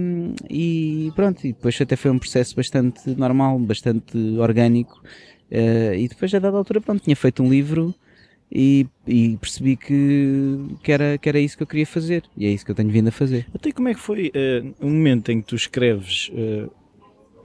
e 0.50 1.10
pronto, 1.16 1.42
e 1.42 1.54
depois 1.54 1.80
até 1.80 1.96
foi 1.96 2.10
um 2.10 2.18
processo 2.18 2.54
bastante 2.54 3.08
normal, 3.16 3.58
bastante 3.60 4.14
orgânico, 4.38 5.02
uh, 5.50 5.94
e 5.94 6.06
depois 6.06 6.34
a 6.34 6.38
dada 6.38 6.58
altura, 6.58 6.82
pronto, 6.82 7.02
tinha 7.02 7.16
feito 7.16 7.42
um 7.42 7.48
livro 7.48 7.94
e, 8.52 8.86
e, 9.06 9.38
percebi 9.38 9.74
que, 9.74 10.58
que, 10.82 10.92
era, 10.92 11.16
que 11.16 11.30
era 11.30 11.40
isso 11.40 11.56
que 11.56 11.62
eu 11.62 11.66
queria 11.66 11.86
fazer 11.86 12.24
e 12.36 12.44
é 12.44 12.50
isso 12.50 12.62
que 12.62 12.70
eu 12.70 12.74
tenho 12.74 12.90
vindo 12.90 13.08
a 13.08 13.12
fazer. 13.12 13.46
Até 13.54 13.72
como 13.72 13.88
é 13.88 13.94
que 13.94 14.00
foi 14.00 14.28
uh, 14.28 14.74
o 14.86 14.90
momento 14.90 15.32
em 15.32 15.40
que 15.40 15.46
tu 15.46 15.56
escreves 15.56 16.30
uh, 16.34 16.70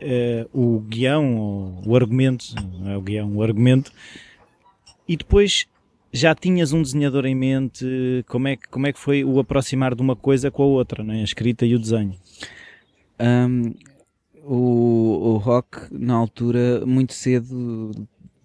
uh, 0.01 0.50
o 0.54 0.80
guião, 0.82 1.82
o 1.86 1.96
argumento, 1.96 2.54
não 2.80 2.92
é 2.92 2.98
o 2.98 3.01
guião, 3.01 3.34
o 3.34 3.42
argumento, 3.42 3.92
e 5.08 5.16
depois 5.16 5.68
já 6.12 6.34
tinhas 6.34 6.72
um 6.74 6.82
desenhador 6.82 7.26
em 7.26 7.36
mente? 7.36 8.24
Como 8.28 8.48
é 8.48 8.56
que, 8.56 8.68
como 8.70 8.88
é 8.88 8.94
que 8.94 9.00
foi 9.00 9.24
o 9.24 9.40
aproximar 9.40 9.94
de 9.94 10.02
uma 10.02 10.16
coisa 10.16 10.50
com 10.50 10.64
a 10.64 10.66
outra, 10.66 11.04
né? 11.04 11.22
a 11.22 11.24
escrita 11.24 11.66
e 11.66 11.76
o 11.76 11.80
desenho? 11.80 12.16
Um, 13.20 13.74
o, 14.44 15.34
o 15.34 15.38
rock, 15.38 15.88
na 15.92 16.14
altura, 16.14 16.86
muito 16.86 17.14
cedo, 17.14 17.92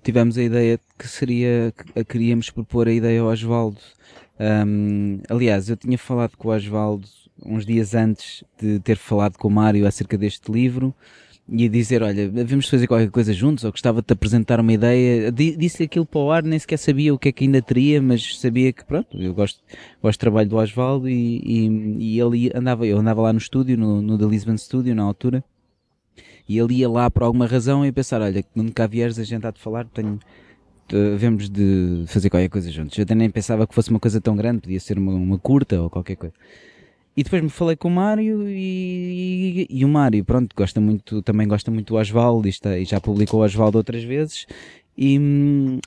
tivemos 0.03 0.39
a 0.39 0.43
ideia 0.43 0.77
de 0.77 0.83
que 0.99 1.07
seria, 1.07 1.73
que 1.77 2.05
queríamos 2.05 2.51
propor 2.51 2.89
a 2.89 2.93
ideia 2.93 3.21
ao 3.21 3.29
Osvaldo. 3.29 3.79
Um, 4.67 5.21
aliás, 5.29 5.69
eu 5.69 5.77
tinha 5.77 5.99
falado 5.99 6.37
com 6.37 6.49
o 6.49 6.53
Osvaldo 6.53 7.07
uns 7.45 7.65
dias 7.65 7.95
antes 7.95 8.45
de 8.61 8.81
ter 8.81 8.97
falado 8.97 9.39
com 9.39 9.49
o 9.49 9.51
Mário 9.51 9.87
acerca 9.87 10.17
deste 10.19 10.51
livro 10.51 10.95
e 11.53 11.69
dizer, 11.69 12.03
olha, 12.03 12.31
vamos 12.31 12.69
fazer 12.69 12.87
qualquer 12.87 13.11
coisa 13.11 13.33
juntos, 13.33 13.65
ou 13.65 13.73
gostava 13.73 14.01
de 14.01 14.07
te 14.07 14.13
apresentar 14.13 14.61
uma 14.61 14.73
ideia. 14.73 15.33
Disse 15.33 15.83
aquilo 15.83 16.07
para 16.07 16.21
o 16.21 16.31
ar, 16.31 16.43
nem 16.45 16.59
sequer 16.59 16.77
sabia 16.77 17.13
o 17.13 17.19
que 17.19 17.29
é 17.29 17.33
que 17.33 17.45
ainda 17.45 17.61
teria, 17.61 18.01
mas 18.01 18.39
sabia 18.39 18.73
que, 18.73 18.85
pronto, 18.85 19.21
eu 19.21 19.35
gosto, 19.35 19.61
gosto 20.01 20.19
do 20.19 20.21
trabalho 20.21 20.49
do 20.49 20.57
Osvaldo 20.57 21.09
e, 21.09 21.39
e, 21.45 21.67
e 21.99 22.21
ele 22.21 22.53
andava, 22.55 22.87
eu 22.87 22.99
andava 22.99 23.21
lá 23.23 23.33
no 23.33 23.39
estúdio, 23.39 23.77
no, 23.77 24.01
no 24.01 24.17
The 24.17 24.27
Lisbon 24.27 24.57
Studio, 24.57 24.95
na 24.95 25.03
altura, 25.03 25.43
e 26.49 26.59
ele 26.59 26.75
ia 26.75 26.89
lá 26.89 27.11
por 27.11 27.25
alguma 27.25 27.47
razão 27.47 27.85
e 27.85 27.91
pensar, 27.91 28.21
olha, 28.21 28.43
quando 28.43 28.73
cá 28.73 28.87
vieres 28.87 29.19
a 29.19 29.25
gente 29.25 29.45
há 29.47 29.51
de 29.51 29.61
falar, 29.61 29.87
tenho, 29.87 30.21
de 30.89 32.05
fazer 32.07 32.31
qualquer 32.31 32.49
coisa 32.49 32.71
juntos. 32.71 32.97
Eu 32.97 33.03
até 33.03 33.15
nem 33.15 33.29
pensava 33.29 33.67
que 33.67 33.75
fosse 33.75 33.91
uma 33.91 34.01
coisa 34.01 34.21
tão 34.21 34.37
grande, 34.37 34.61
podia 34.61 34.81
ser 34.81 34.99
uma, 34.99 35.13
uma 35.13 35.39
curta 35.39 35.81
ou 35.81 35.91
qualquer 35.91 36.17
coisa. 36.17 36.35
E 37.17 37.25
depois 37.25 37.43
me 37.43 37.51
falei 37.51 37.77
com 37.77 37.89
o 37.89 37.91
Mário 37.91 38.49
e, 38.49 39.67
e, 39.69 39.79
e, 39.79 39.85
o 39.85 39.89
Mário, 39.89 40.25
pronto, 40.25 40.55
gosta 40.57 40.81
muito, 40.81 41.21
também 41.23 41.47
gosta 41.47 41.71
muito 41.71 41.93
do 41.93 41.99
Osvaldo 41.99 42.47
e, 42.47 42.51
está, 42.51 42.79
e 42.79 42.85
já 42.85 43.01
publicou 43.01 43.41
o 43.41 43.45
Osvaldo 43.45 43.79
outras 43.79 44.05
vezes. 44.05 44.47
E, 44.97 45.19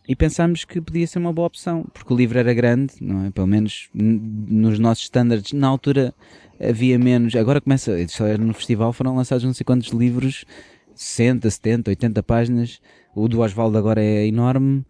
e 0.07 0.15
pensámos 0.15 0.65
que 0.65 0.81
podia 0.81 1.05
ser 1.05 1.19
uma 1.19 1.31
boa 1.31 1.47
opção, 1.47 1.85
porque 1.93 2.13
o 2.13 2.17
livro 2.17 2.39
era 2.39 2.53
grande, 2.53 2.95
não 2.99 3.25
é? 3.25 3.31
Pelo 3.31 3.47
menos 3.47 3.89
nos 3.93 4.79
nossos 4.79 5.05
standards, 5.05 5.53
na 5.53 5.67
altura 5.67 6.13
havia 6.59 6.97
menos, 6.97 7.35
agora 7.35 7.61
começa, 7.61 7.91
no 8.39 8.53
festival 8.53 8.91
foram 8.91 9.15
lançados 9.15 9.43
não 9.43 9.53
sei 9.53 9.63
quantos 9.63 9.89
livros, 9.89 10.45
60, 10.95 11.49
70, 11.49 11.91
80 11.91 12.23
páginas, 12.23 12.81
o 13.15 13.27
do 13.27 13.41
Osvaldo 13.41 13.77
agora 13.77 14.01
é 14.01 14.25
enorme, 14.25 14.85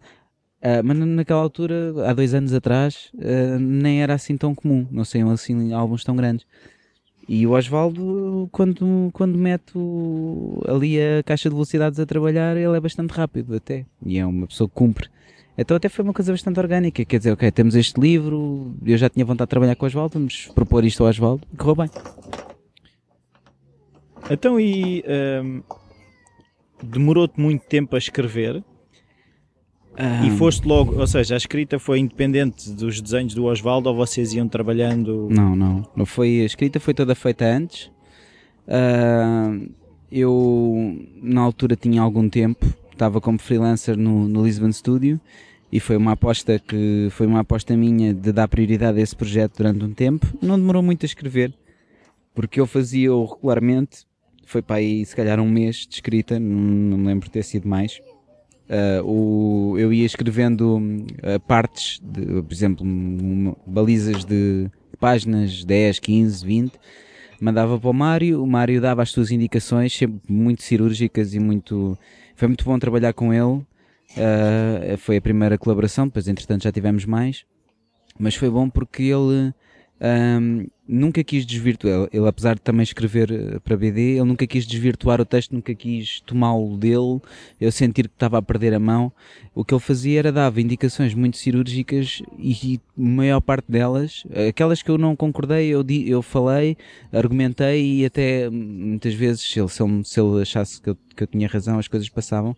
Uh, 0.64 0.80
mas 0.82 0.96
naquela 0.96 1.42
altura, 1.42 1.92
há 2.08 2.14
dois 2.14 2.32
anos 2.32 2.54
atrás, 2.54 3.10
uh, 3.16 3.58
nem 3.58 4.02
era 4.02 4.14
assim 4.14 4.34
tão 4.34 4.54
comum, 4.54 4.86
não 4.90 5.04
saiam 5.04 5.28
assim 5.30 5.74
álbuns 5.74 6.02
tão 6.02 6.16
grandes. 6.16 6.46
E 7.28 7.46
o 7.46 7.52
Osvaldo, 7.52 8.48
quando, 8.50 9.10
quando 9.12 9.36
mete 9.36 9.76
o, 9.76 10.62
ali 10.66 10.98
a 10.98 11.22
caixa 11.22 11.50
de 11.50 11.54
velocidades 11.54 12.00
a 12.00 12.06
trabalhar, 12.06 12.56
ele 12.56 12.74
é 12.74 12.80
bastante 12.80 13.10
rápido 13.10 13.54
até. 13.54 13.84
E 14.04 14.18
é 14.18 14.24
uma 14.24 14.46
pessoa 14.46 14.66
que 14.66 14.74
cumpre. 14.74 15.08
Então 15.56 15.76
até 15.76 15.90
foi 15.90 16.02
uma 16.02 16.14
coisa 16.14 16.32
bastante 16.32 16.58
orgânica. 16.58 17.04
Quer 17.04 17.18
dizer, 17.18 17.32
ok, 17.32 17.50
temos 17.50 17.74
este 17.74 18.00
livro, 18.00 18.74
eu 18.84 18.96
já 18.96 19.10
tinha 19.10 19.24
vontade 19.24 19.46
de 19.46 19.50
trabalhar 19.50 19.76
com 19.76 19.84
o 19.84 19.88
Osvaldo, 19.88 20.14
vamos 20.14 20.46
propor 20.54 20.82
isto 20.82 21.02
ao 21.02 21.10
Osvaldo, 21.10 21.46
correu 21.58 21.76
bem. 21.76 21.90
Então 24.30 24.58
e 24.58 25.04
um, 25.42 25.62
demorou-te 26.82 27.38
muito 27.38 27.66
tempo 27.66 27.94
a 27.94 27.98
escrever? 27.98 28.64
Um... 29.98 30.26
E 30.26 30.30
foste 30.36 30.66
logo, 30.66 30.98
ou 30.98 31.06
seja, 31.06 31.34
a 31.34 31.36
escrita 31.36 31.78
foi 31.78 32.00
independente 32.00 32.70
dos 32.70 33.00
desenhos 33.00 33.34
do 33.34 33.44
Oswaldo 33.44 33.88
ou 33.88 33.94
vocês 33.94 34.32
iam 34.32 34.48
trabalhando? 34.48 35.28
Não, 35.30 35.54
não. 35.54 35.86
não 35.94 36.06
foi, 36.06 36.40
a 36.40 36.44
escrita 36.44 36.80
foi 36.80 36.94
toda 36.94 37.14
feita 37.14 37.44
antes. 37.44 37.86
Uh, 38.66 39.70
eu, 40.10 40.98
na 41.22 41.40
altura, 41.40 41.76
tinha 41.76 42.02
algum 42.02 42.28
tempo, 42.28 42.66
estava 42.92 43.20
como 43.20 43.38
freelancer 43.38 43.96
no, 43.96 44.28
no 44.28 44.44
Lisbon 44.44 44.72
Studio 44.72 45.20
e 45.70 45.78
foi 45.80 45.96
uma 45.96 46.12
aposta 46.12 46.58
que 46.58 47.08
foi 47.10 47.26
uma 47.26 47.40
aposta 47.40 47.76
minha 47.76 48.12
de 48.12 48.32
dar 48.32 48.48
prioridade 48.48 48.98
a 48.98 49.02
esse 49.02 49.14
projeto 49.14 49.58
durante 49.58 49.84
um 49.84 49.92
tempo. 49.92 50.26
Não 50.40 50.58
demorou 50.58 50.82
muito 50.82 51.04
a 51.04 51.06
escrever, 51.06 51.52
porque 52.34 52.60
eu 52.60 52.66
fazia-o 52.66 53.24
regularmente. 53.24 54.06
Foi 54.46 54.60
para 54.60 54.76
aí, 54.76 55.04
se 55.06 55.16
calhar, 55.16 55.40
um 55.40 55.48
mês 55.48 55.86
de 55.86 55.94
escrita, 55.94 56.38
não, 56.38 56.58
não 56.58 56.98
me 56.98 57.06
lembro 57.06 57.26
de 57.26 57.32
ter 57.32 57.42
sido 57.42 57.66
mais 57.68 58.00
Uh, 58.68 59.04
o, 59.04 59.78
eu 59.78 59.92
ia 59.92 60.06
escrevendo 60.06 60.78
uh, 60.78 61.40
partes, 61.46 62.00
de, 62.02 62.42
por 62.42 62.52
exemplo, 62.52 62.86
balizas 63.66 64.24
de 64.24 64.70
páginas 64.98 65.64
10, 65.64 65.98
15, 65.98 66.46
20, 66.46 66.72
mandava 67.40 67.78
para 67.78 67.90
o 67.90 67.92
Mário, 67.92 68.42
o 68.42 68.46
Mário 68.46 68.80
dava 68.80 69.02
as 69.02 69.10
suas 69.10 69.30
indicações, 69.30 69.94
sempre 69.94 70.20
muito 70.28 70.62
cirúrgicas 70.62 71.34
e 71.34 71.38
muito. 71.38 71.98
Foi 72.34 72.48
muito 72.48 72.64
bom 72.64 72.78
trabalhar 72.78 73.12
com 73.12 73.32
ele. 73.32 73.62
Uh, 74.16 74.96
foi 74.98 75.18
a 75.18 75.20
primeira 75.20 75.58
colaboração, 75.58 76.06
depois 76.06 76.26
entretanto 76.28 76.62
já 76.62 76.72
tivemos 76.72 77.04
mais, 77.04 77.44
mas 78.18 78.34
foi 78.34 78.48
bom 78.48 78.70
porque 78.70 79.02
ele 79.02 79.52
um, 80.04 80.66
nunca 80.86 81.24
quis 81.24 81.46
desvirtuar, 81.46 82.10
ele, 82.12 82.28
apesar 82.28 82.56
de 82.56 82.60
também 82.60 82.82
escrever 82.82 83.32
eh, 83.32 83.58
para 83.60 83.74
BD, 83.74 84.16
ele 84.16 84.24
nunca 84.24 84.46
quis 84.46 84.66
desvirtuar 84.66 85.18
o 85.18 85.24
texto, 85.24 85.52
nunca 85.52 85.74
quis 85.74 86.20
tomá-lo 86.20 86.76
dele, 86.76 87.22
eu 87.58 87.72
sentir 87.72 88.08
que 88.08 88.14
estava 88.14 88.36
a 88.36 88.42
perder 88.42 88.74
a 88.74 88.78
mão. 88.78 89.10
O 89.54 89.64
que 89.64 89.72
ele 89.72 89.80
fazia 89.80 90.18
era 90.18 90.30
dava 90.30 90.60
indicações 90.60 91.14
muito 91.14 91.38
cirúrgicas 91.38 92.20
e, 92.38 92.78
a 92.98 93.00
maior 93.00 93.40
parte 93.40 93.64
delas, 93.70 94.24
aquelas 94.46 94.82
que 94.82 94.90
eu 94.90 94.98
não 94.98 95.16
concordei, 95.16 95.68
eu, 95.68 95.82
eu 96.06 96.20
falei, 96.20 96.76
argumentei 97.10 98.00
e 98.00 98.04
até 98.04 98.50
muitas 98.50 99.14
vezes, 99.14 99.40
se 99.40 99.58
ele, 99.58 99.68
se 99.68 99.82
ele, 99.82 100.04
se 100.04 100.20
ele 100.20 100.42
achasse 100.42 100.82
que 100.82 100.90
eu, 100.90 100.98
que 101.16 101.22
eu 101.22 101.26
tinha 101.26 101.48
razão, 101.48 101.78
as 101.78 101.88
coisas 101.88 102.10
passavam. 102.10 102.54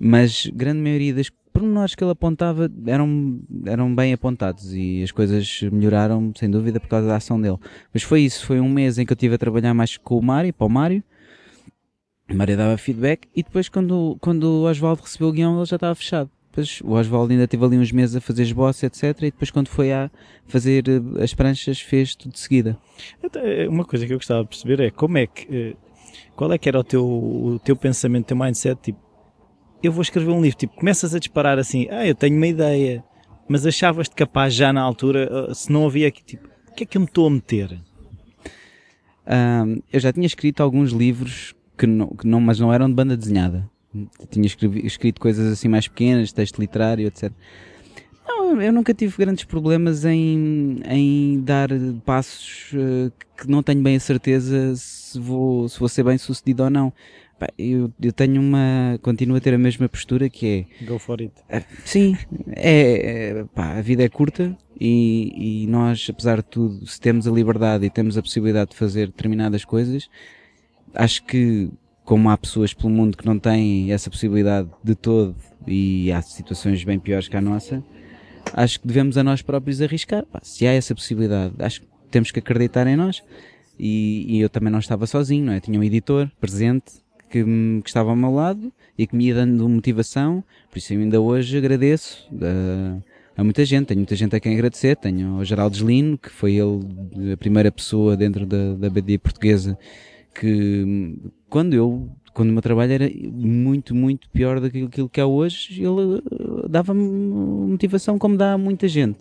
Mas 0.00 0.46
grande 0.46 0.80
maioria 0.80 1.14
das 1.14 1.30
pormenores 1.52 1.94
que 1.94 2.02
ele 2.02 2.10
apontava 2.10 2.70
eram, 2.86 3.40
eram 3.66 3.94
bem 3.94 4.12
apontados 4.12 4.72
e 4.74 5.02
as 5.02 5.12
coisas 5.12 5.60
melhoraram, 5.70 6.32
sem 6.34 6.50
dúvida, 6.50 6.80
por 6.80 6.88
causa 6.88 7.06
da 7.06 7.16
ação 7.16 7.40
dele. 7.40 7.58
Mas 7.92 8.02
foi 8.02 8.22
isso, 8.22 8.46
foi 8.46 8.60
um 8.60 8.68
mês 8.68 8.98
em 8.98 9.06
que 9.06 9.12
eu 9.12 9.14
estive 9.14 9.34
a 9.34 9.38
trabalhar 9.38 9.74
mais 9.74 9.96
com 9.96 10.18
o 10.18 10.22
Mário, 10.22 10.52
para 10.52 10.66
o 10.66 10.70
Mário. 10.70 11.02
O 12.30 12.34
Mário 12.34 12.56
dava 12.56 12.78
feedback 12.78 13.28
e 13.36 13.42
depois 13.42 13.68
quando, 13.68 14.16
quando 14.20 14.44
o 14.44 14.62
Oswaldo 14.64 15.02
recebeu 15.02 15.28
o 15.28 15.32
guião 15.32 15.58
ele 15.58 15.66
já 15.66 15.76
estava 15.76 15.94
fechado. 15.94 16.30
Depois 16.50 16.80
o 16.82 16.92
Oswaldo 16.92 17.32
ainda 17.32 17.48
teve 17.48 17.64
ali 17.64 17.78
uns 17.78 17.90
meses 17.92 18.14
a 18.14 18.20
fazer 18.20 18.42
esboço, 18.42 18.84
etc. 18.84 19.02
E 19.22 19.30
depois 19.30 19.50
quando 19.50 19.68
foi 19.68 19.90
a 19.90 20.10
fazer 20.46 20.84
eh, 20.86 21.22
as 21.22 21.32
pranchas 21.32 21.80
fez 21.80 22.14
tudo 22.14 22.32
de 22.32 22.40
seguida. 22.40 22.78
Eh, 23.34 23.66
uma 23.68 23.86
coisa 23.86 24.06
que 24.06 24.12
eu 24.12 24.18
gostava 24.18 24.42
de 24.42 24.48
perceber 24.48 24.80
é 24.80 24.90
como 24.90 25.16
é 25.16 25.26
que, 25.26 25.46
eh, 25.50 25.76
qual 26.36 26.52
é 26.52 26.58
que 26.58 26.68
era 26.68 26.78
o 26.78 26.84
teu, 26.84 27.04
o 27.04 27.58
teu 27.58 27.74
pensamento, 27.74 28.24
o 28.24 28.28
teu 28.28 28.36
mindset, 28.36 28.78
tipo, 28.82 29.00
eu 29.82 29.92
vou 29.92 30.02
escrever 30.02 30.30
um 30.30 30.40
livro, 30.40 30.58
tipo, 30.58 30.74
começas 30.74 31.14
a 31.14 31.18
disparar 31.18 31.58
assim, 31.58 31.88
ah, 31.90 32.06
eu 32.06 32.14
tenho 32.14 32.36
uma 32.36 32.46
ideia, 32.46 33.02
mas 33.48 33.66
achavas-te 33.66 34.14
capaz 34.14 34.54
já 34.54 34.72
na 34.72 34.80
altura, 34.80 35.48
ah, 35.50 35.54
se 35.54 35.70
não 35.70 35.86
havia 35.86 36.08
aqui, 36.08 36.22
tipo, 36.22 36.48
o 36.68 36.74
que 36.74 36.84
é 36.84 36.86
que 36.86 36.96
eu 36.96 37.00
me 37.00 37.06
estou 37.06 37.26
a 37.26 37.30
meter? 37.30 37.78
Um, 39.26 39.80
eu 39.92 40.00
já 40.00 40.12
tinha 40.12 40.26
escrito 40.26 40.62
alguns 40.62 40.90
livros 40.90 41.54
que 41.76 41.86
não, 41.86 42.08
que 42.08 42.26
não, 42.26 42.40
mas 42.40 42.58
não 42.58 42.72
eram 42.72 42.88
de 42.88 42.94
banda 42.94 43.16
desenhada. 43.16 43.68
Tinha 44.30 44.46
escrevi, 44.46 44.86
escrito 44.86 45.20
coisas 45.20 45.52
assim 45.52 45.68
mais 45.68 45.86
pequenas, 45.86 46.32
texto 46.32 46.58
literário, 46.58 47.06
etc. 47.06 47.30
Não, 48.26 48.60
eu 48.60 48.72
nunca 48.72 48.94
tive 48.94 49.14
grandes 49.18 49.44
problemas 49.44 50.04
em, 50.04 50.80
em 50.86 51.40
dar 51.40 51.68
passos 52.04 52.72
uh, 52.72 53.12
que 53.36 53.48
não 53.48 53.62
tenho 53.62 53.82
bem 53.82 53.96
a 53.96 54.00
certeza 54.00 54.74
se 54.76 55.18
vou, 55.18 55.68
se 55.68 55.78
vou 55.78 55.88
ser 55.88 56.04
bem 56.04 56.16
sucedido 56.16 56.64
ou 56.64 56.70
não. 56.70 56.92
Pá, 57.42 57.48
eu, 57.58 57.92
eu 58.00 58.12
tenho 58.12 58.40
uma. 58.40 58.96
Continuo 59.02 59.36
a 59.36 59.40
ter 59.40 59.52
a 59.52 59.58
mesma 59.58 59.88
postura 59.88 60.30
que 60.30 60.68
é. 60.80 60.84
Go 60.84 60.96
for 60.96 61.20
it. 61.20 61.34
Uh, 61.52 61.64
sim, 61.84 62.16
é, 62.50 63.40
é. 63.40 63.44
Pá, 63.52 63.78
a 63.78 63.82
vida 63.82 64.04
é 64.04 64.08
curta 64.08 64.56
e, 64.80 65.64
e 65.64 65.66
nós, 65.66 66.06
apesar 66.08 66.36
de 66.36 66.44
tudo, 66.44 66.86
se 66.86 67.00
temos 67.00 67.26
a 67.26 67.32
liberdade 67.32 67.84
e 67.84 67.90
temos 67.90 68.16
a 68.16 68.22
possibilidade 68.22 68.70
de 68.70 68.76
fazer 68.76 69.08
determinadas 69.08 69.64
coisas, 69.64 70.08
acho 70.94 71.24
que, 71.24 71.68
como 72.04 72.30
há 72.30 72.38
pessoas 72.38 72.72
pelo 72.72 72.90
mundo 72.90 73.16
que 73.16 73.26
não 73.26 73.36
têm 73.36 73.90
essa 73.90 74.08
possibilidade 74.08 74.68
de 74.84 74.94
todo 74.94 75.34
e 75.66 76.12
há 76.12 76.22
situações 76.22 76.84
bem 76.84 77.00
piores 77.00 77.26
que 77.26 77.36
a 77.36 77.40
nossa, 77.40 77.82
acho 78.52 78.78
que 78.78 78.86
devemos 78.86 79.18
a 79.18 79.24
nós 79.24 79.42
próprios 79.42 79.82
arriscar. 79.82 80.24
Pá, 80.26 80.38
se 80.44 80.64
há 80.64 80.72
essa 80.72 80.94
possibilidade, 80.94 81.54
acho 81.58 81.80
que 81.80 81.88
temos 82.08 82.30
que 82.30 82.38
acreditar 82.38 82.86
em 82.86 82.94
nós. 82.94 83.20
E, 83.76 84.36
e, 84.36 84.40
eu 84.40 84.48
também 84.48 84.70
não 84.70 84.78
estava 84.78 85.08
sozinho, 85.08 85.46
não 85.46 85.52
é? 85.54 85.58
Tinha 85.58 85.80
um 85.80 85.82
editor 85.82 86.30
presente 86.38 87.01
que, 87.32 87.42
que 87.82 87.88
estava 87.88 88.10
ao 88.10 88.16
meu 88.16 88.30
lado 88.30 88.70
e 88.98 89.06
que 89.06 89.16
me 89.16 89.26
ia 89.26 89.34
dando 89.34 89.66
motivação, 89.68 90.44
por 90.70 90.78
isso 90.78 90.92
ainda 90.92 91.20
hoje 91.20 91.56
agradeço 91.56 92.28
uh, 92.32 93.02
a 93.34 93.42
muita 93.42 93.64
gente, 93.64 93.86
tenho 93.86 94.00
muita 94.00 94.14
gente 94.14 94.36
a 94.36 94.40
quem 94.40 94.52
agradecer, 94.52 94.94
tenho 94.96 95.38
o 95.38 95.44
Geraldo 95.44 95.74
Deslino, 95.74 96.18
que 96.18 96.28
foi 96.28 96.56
ele 96.56 97.32
a 97.32 97.36
primeira 97.38 97.72
pessoa 97.72 98.14
dentro 98.16 98.44
da, 98.44 98.74
da 98.74 98.90
BD 98.90 99.16
portuguesa 99.18 99.78
que 100.34 101.16
quando 101.48 101.74
eu 101.74 102.08
quando 102.34 102.48
o 102.48 102.52
meu 102.52 102.62
trabalho 102.62 102.92
era 102.92 103.10
muito, 103.30 103.94
muito 103.94 104.26
pior 104.30 104.58
do 104.58 104.70
que 104.70 104.84
aquilo 104.84 105.08
que 105.08 105.20
é 105.20 105.24
hoje, 105.24 105.82
ele 105.82 105.88
uh, 105.90 106.66
dava-me 106.66 107.02
motivação 107.02 108.18
como 108.18 108.38
dá 108.38 108.54
a 108.54 108.58
muita 108.58 108.88
gente. 108.88 109.18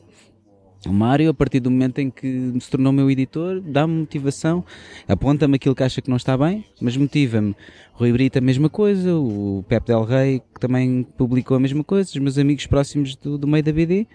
O 0.88 0.92
Mário, 0.92 1.30
a 1.30 1.34
partir 1.34 1.60
do 1.60 1.70
momento 1.70 2.00
em 2.00 2.10
que 2.10 2.54
se 2.60 2.70
tornou 2.70 2.92
meu 2.92 3.10
editor, 3.12 3.62
dá-me 3.62 4.00
motivação, 4.00 4.66
aponta-me 5.08 5.56
aquilo 5.56 5.76
que 5.76 5.84
acha 5.84 6.02
que 6.02 6.10
não 6.10 6.18
está 6.18 6.36
bem, 6.36 6.66
mas 6.82 6.98
motiva-me. 6.98 7.56
Rui 7.94 8.12
Brito 8.12 8.40
a 8.40 8.42
mesma 8.42 8.68
coisa, 8.68 9.16
o 9.16 9.64
Pepe 9.68 9.88
Del 9.88 10.04
Rey, 10.04 10.42
que 10.54 10.60
também 10.60 11.06
publicou 11.16 11.56
a 11.56 11.60
mesma 11.60 11.84
coisa, 11.84 12.10
os 12.10 12.18
meus 12.18 12.38
amigos 12.40 12.66
próximos 12.66 13.16
do, 13.16 13.38
do 13.38 13.48
meio 13.48 13.64
da 13.64 13.72
BD, 13.72 14.08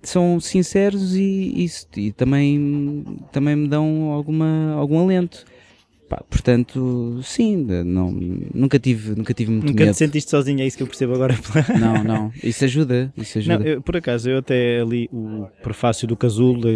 são 0.00 0.38
sinceros 0.38 1.16
e, 1.16 1.66
e, 1.66 2.00
e 2.00 2.12
também, 2.12 3.04
também 3.32 3.56
me 3.56 3.68
dão 3.68 4.10
alguma, 4.12 4.74
algum 4.74 5.00
alento. 5.00 5.44
Pá, 6.10 6.24
portanto, 6.28 7.20
sim, 7.22 7.56
não, 7.84 8.10
nunca 8.52 8.80
tive, 8.80 9.14
nunca 9.14 9.32
tive 9.32 9.52
muito 9.52 9.68
Nunca 9.68 9.84
medo. 9.84 9.94
te 9.94 9.98
sentiste 9.98 10.28
sozinho, 10.28 10.60
é 10.60 10.66
isso 10.66 10.76
que 10.76 10.82
eu 10.82 10.86
percebo 10.88 11.14
agora. 11.14 11.38
Não, 11.78 12.02
não, 12.02 12.32
isso 12.42 12.64
ajuda, 12.64 13.12
isso 13.16 13.38
ajuda. 13.38 13.58
Não, 13.60 13.64
eu, 13.64 13.80
por 13.80 13.96
acaso, 13.96 14.28
eu 14.28 14.38
até 14.38 14.82
li 14.82 15.08
o 15.12 15.46
prefácio 15.62 16.08
do 16.08 16.16
Casulo. 16.16 16.68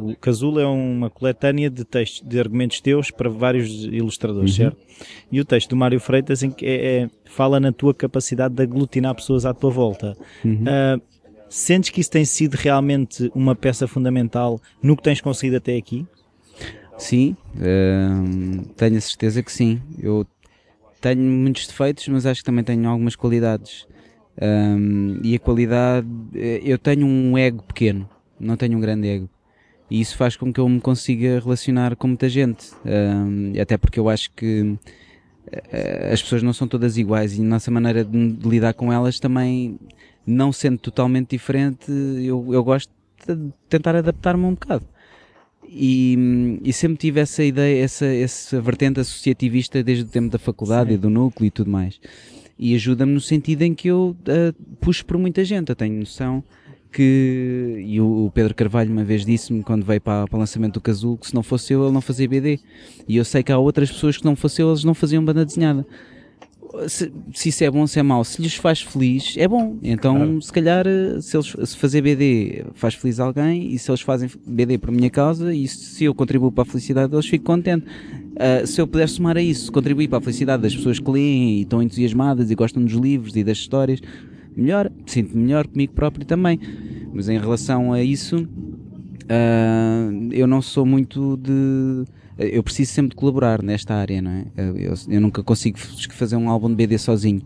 O 0.00 0.14
Casulo 0.20 0.60
é 0.60 0.66
uma 0.66 1.08
coletânea 1.08 1.70
de 1.70 1.82
textos, 1.82 2.28
de 2.28 2.38
argumentos 2.38 2.78
teus 2.82 3.10
para 3.10 3.30
vários 3.30 3.84
ilustradores, 3.84 4.50
uhum. 4.50 4.56
certo? 4.56 4.76
E 5.32 5.40
o 5.40 5.46
texto 5.46 5.70
do 5.70 5.76
Mário 5.76 5.98
Freitas 5.98 6.42
em 6.42 6.50
que 6.50 6.66
é, 6.66 6.74
é, 6.74 7.10
fala 7.24 7.58
na 7.58 7.72
tua 7.72 7.94
capacidade 7.94 8.54
de 8.54 8.62
aglutinar 8.62 9.14
pessoas 9.14 9.46
à 9.46 9.54
tua 9.54 9.70
volta. 9.70 10.14
Uhum. 10.44 10.62
Uh, 10.64 11.02
sentes 11.48 11.88
que 11.88 12.02
isso 12.02 12.10
tem 12.10 12.26
sido 12.26 12.54
realmente 12.54 13.30
uma 13.34 13.54
peça 13.54 13.88
fundamental 13.88 14.60
no 14.82 14.94
que 14.94 15.02
tens 15.02 15.22
conseguido 15.22 15.56
até 15.56 15.74
aqui? 15.74 16.06
Sim, 16.96 17.36
uh, 17.56 18.64
tenho 18.76 18.96
a 18.96 19.00
certeza 19.00 19.42
que 19.42 19.52
sim. 19.52 19.80
Eu 19.98 20.26
tenho 21.00 21.20
muitos 21.20 21.66
defeitos, 21.66 22.06
mas 22.08 22.24
acho 22.24 22.40
que 22.40 22.46
também 22.46 22.64
tenho 22.64 22.88
algumas 22.88 23.16
qualidades. 23.16 23.86
Um, 24.40 25.20
e 25.22 25.34
a 25.36 25.38
qualidade, 25.38 26.08
eh, 26.34 26.60
eu 26.64 26.76
tenho 26.78 27.06
um 27.06 27.38
ego 27.38 27.62
pequeno, 27.62 28.08
não 28.38 28.56
tenho 28.56 28.76
um 28.76 28.80
grande 28.80 29.06
ego. 29.06 29.28
E 29.90 30.00
isso 30.00 30.16
faz 30.16 30.36
com 30.36 30.52
que 30.52 30.58
eu 30.58 30.68
me 30.68 30.80
consiga 30.80 31.40
relacionar 31.40 31.94
com 31.94 32.08
muita 32.08 32.28
gente. 32.28 32.72
Um, 32.84 33.52
até 33.60 33.76
porque 33.76 34.00
eu 34.00 34.08
acho 34.08 34.30
que 34.32 34.76
eh, 35.52 36.10
as 36.12 36.22
pessoas 36.22 36.42
não 36.42 36.52
são 36.52 36.66
todas 36.66 36.96
iguais 36.96 37.38
e 37.38 37.42
a 37.42 37.44
nossa 37.44 37.70
maneira 37.70 38.04
de, 38.04 38.32
de 38.32 38.48
lidar 38.48 38.74
com 38.74 38.92
elas 38.92 39.18
também, 39.20 39.78
não 40.26 40.52
sendo 40.52 40.78
totalmente 40.78 41.30
diferente, 41.30 41.90
eu, 41.90 42.52
eu 42.52 42.64
gosto 42.64 42.90
de 43.26 43.52
tentar 43.68 43.94
adaptar-me 43.94 44.44
um 44.44 44.54
bocado. 44.54 44.84
E, 45.76 46.60
e, 46.62 46.72
sempre 46.72 46.98
tive 46.98 47.18
essa 47.18 47.42
ideia, 47.42 47.82
essa, 47.82 48.06
essa 48.06 48.60
vertente 48.60 49.00
associativista 49.00 49.82
desde 49.82 50.04
o 50.04 50.06
tempo 50.06 50.30
da 50.30 50.38
faculdade 50.38 50.90
Sim. 50.90 50.94
e 50.94 50.98
do 50.98 51.10
núcleo 51.10 51.48
e 51.48 51.50
tudo 51.50 51.68
mais. 51.68 52.00
E 52.56 52.76
ajuda-me 52.76 53.12
no 53.12 53.20
sentido 53.20 53.62
em 53.62 53.74
que 53.74 53.88
eu 53.88 54.16
uh, 54.20 54.76
puxo 54.80 55.04
por 55.04 55.18
muita 55.18 55.44
gente. 55.44 55.70
Eu 55.70 55.74
tenho 55.76 55.98
noção 55.98 56.44
que. 56.92 57.82
E 57.84 58.00
o, 58.00 58.30
Pedro 58.32 58.54
Carvalho 58.54 58.92
uma 58.92 59.02
vez 59.02 59.26
disse-me, 59.26 59.64
quando 59.64 59.84
veio 59.84 60.00
para, 60.00 60.28
para 60.28 60.36
o 60.36 60.38
lançamento 60.38 60.74
do 60.74 60.80
Casulo, 60.80 61.18
que 61.18 61.26
se 61.26 61.34
não 61.34 61.42
fosse 61.42 61.72
eu, 61.72 61.82
ele 61.82 61.92
não 61.92 62.00
fazia 62.00 62.28
BD. 62.28 62.60
E 63.08 63.16
eu 63.16 63.24
sei 63.24 63.42
que 63.42 63.50
há 63.50 63.58
outras 63.58 63.90
pessoas 63.90 64.16
que 64.16 64.24
não 64.24 64.36
fosse 64.36 64.62
eu, 64.62 64.70
eles 64.70 64.84
não 64.84 64.94
faziam 64.94 65.24
banda 65.24 65.44
desenhada 65.44 65.84
se, 66.88 67.12
se, 67.32 67.48
isso 67.48 67.64
é 67.64 67.70
bom, 67.70 67.86
se 67.86 67.98
é 67.98 68.02
mau, 68.02 68.24
se 68.24 68.40
lhes 68.42 68.54
faz 68.54 68.80
feliz, 68.80 69.34
é 69.36 69.46
bom. 69.46 69.76
Então, 69.82 70.16
claro. 70.16 70.42
se 70.42 70.52
calhar, 70.52 70.86
eh, 70.86 71.20
se 71.20 71.36
eles 71.36 71.54
se 71.64 71.76
fazer 71.76 72.02
BD 72.02 72.64
faz 72.74 72.94
feliz 72.94 73.20
alguém, 73.20 73.72
e 73.72 73.78
se 73.78 73.90
eles 73.90 74.00
fazem 74.00 74.28
BD 74.46 74.78
por 74.78 74.90
minha 74.90 75.10
causa, 75.10 75.54
e 75.54 75.66
se 75.68 76.04
eu 76.04 76.14
contribuo 76.14 76.50
para 76.50 76.62
a 76.62 76.64
felicidade 76.64 77.10
deles, 77.10 77.26
fico 77.26 77.44
contente. 77.44 77.86
Uh, 77.86 78.66
se 78.66 78.80
eu 78.80 78.86
puder 78.86 79.08
somar 79.08 79.36
a 79.36 79.42
isso, 79.42 79.70
contribuir 79.70 80.08
para 80.08 80.18
a 80.18 80.20
felicidade 80.20 80.62
das 80.62 80.74
pessoas 80.74 80.98
que 80.98 81.08
leem 81.08 81.58
e 81.58 81.62
estão 81.62 81.80
entusiasmadas 81.80 82.50
e 82.50 82.54
gostam 82.56 82.84
dos 82.84 82.94
livros 82.94 83.36
e 83.36 83.44
das 83.44 83.58
histórias, 83.58 84.00
melhor, 84.56 84.90
sinto-me 85.06 85.44
melhor 85.44 85.68
comigo 85.68 85.92
próprio 85.92 86.26
também. 86.26 86.58
Mas 87.12 87.28
em 87.28 87.38
relação 87.38 87.92
a 87.92 88.02
isso, 88.02 88.38
uh, 88.38 90.32
eu 90.32 90.48
não 90.48 90.60
sou 90.60 90.84
muito 90.84 91.36
de 91.36 92.04
eu 92.38 92.62
preciso 92.62 92.92
sempre 92.92 93.10
de 93.10 93.16
colaborar 93.16 93.62
nesta 93.62 93.94
área, 93.94 94.20
não 94.20 94.30
é? 94.30 94.44
Eu, 94.56 94.94
eu 95.08 95.20
nunca 95.20 95.42
consigo 95.42 95.78
fazer 95.78 96.36
um 96.36 96.48
álbum 96.48 96.68
de 96.68 96.74
BD 96.74 96.98
sozinho. 96.98 97.42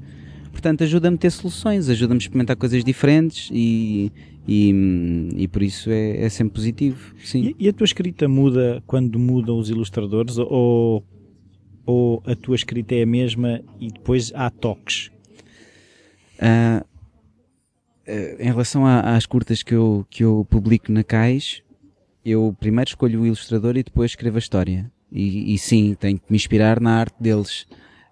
Portanto, 0.50 0.82
ajuda-me 0.82 1.16
a 1.16 1.18
ter 1.18 1.30
soluções, 1.30 1.88
ajuda-me 1.88 2.18
a 2.18 2.22
experimentar 2.22 2.56
coisas 2.56 2.82
diferentes 2.82 3.48
e, 3.52 4.10
e, 4.46 5.30
e 5.36 5.48
por 5.48 5.62
isso 5.62 5.90
é, 5.90 6.24
é, 6.24 6.28
sempre 6.28 6.54
positivo. 6.54 7.14
Sim. 7.22 7.54
E, 7.58 7.66
e, 7.66 7.68
a 7.68 7.72
tua 7.72 7.84
escrita 7.84 8.26
muda 8.26 8.82
quando 8.86 9.18
mudam 9.18 9.58
os 9.58 9.70
ilustradores 9.70 10.38
ou, 10.38 11.04
ou 11.86 12.22
a 12.26 12.34
tua 12.34 12.56
escrita 12.56 12.94
é 12.94 13.02
a 13.02 13.06
mesma 13.06 13.60
e 13.78 13.88
depois 13.88 14.32
há 14.34 14.50
toques? 14.50 15.10
Uh, 16.40 16.84
em 18.38 18.46
relação 18.46 18.86
às 18.86 19.26
curtas 19.26 19.62
que 19.62 19.74
eu, 19.74 20.06
que 20.08 20.24
eu 20.24 20.46
publico 20.48 20.90
na 20.90 21.04
Cais, 21.04 21.62
eu 22.24 22.56
primeiro 22.58 22.88
escolho 22.88 23.22
o 23.22 23.26
ilustrador 23.26 23.76
e 23.76 23.82
depois 23.82 24.12
escrevo 24.12 24.36
a 24.36 24.38
história. 24.38 24.90
E, 25.10 25.54
e 25.54 25.58
sim, 25.58 25.96
tenho 25.98 26.18
que 26.18 26.24
me 26.28 26.36
inspirar 26.36 26.80
na 26.80 26.98
arte 26.98 27.14
deles. 27.20 27.66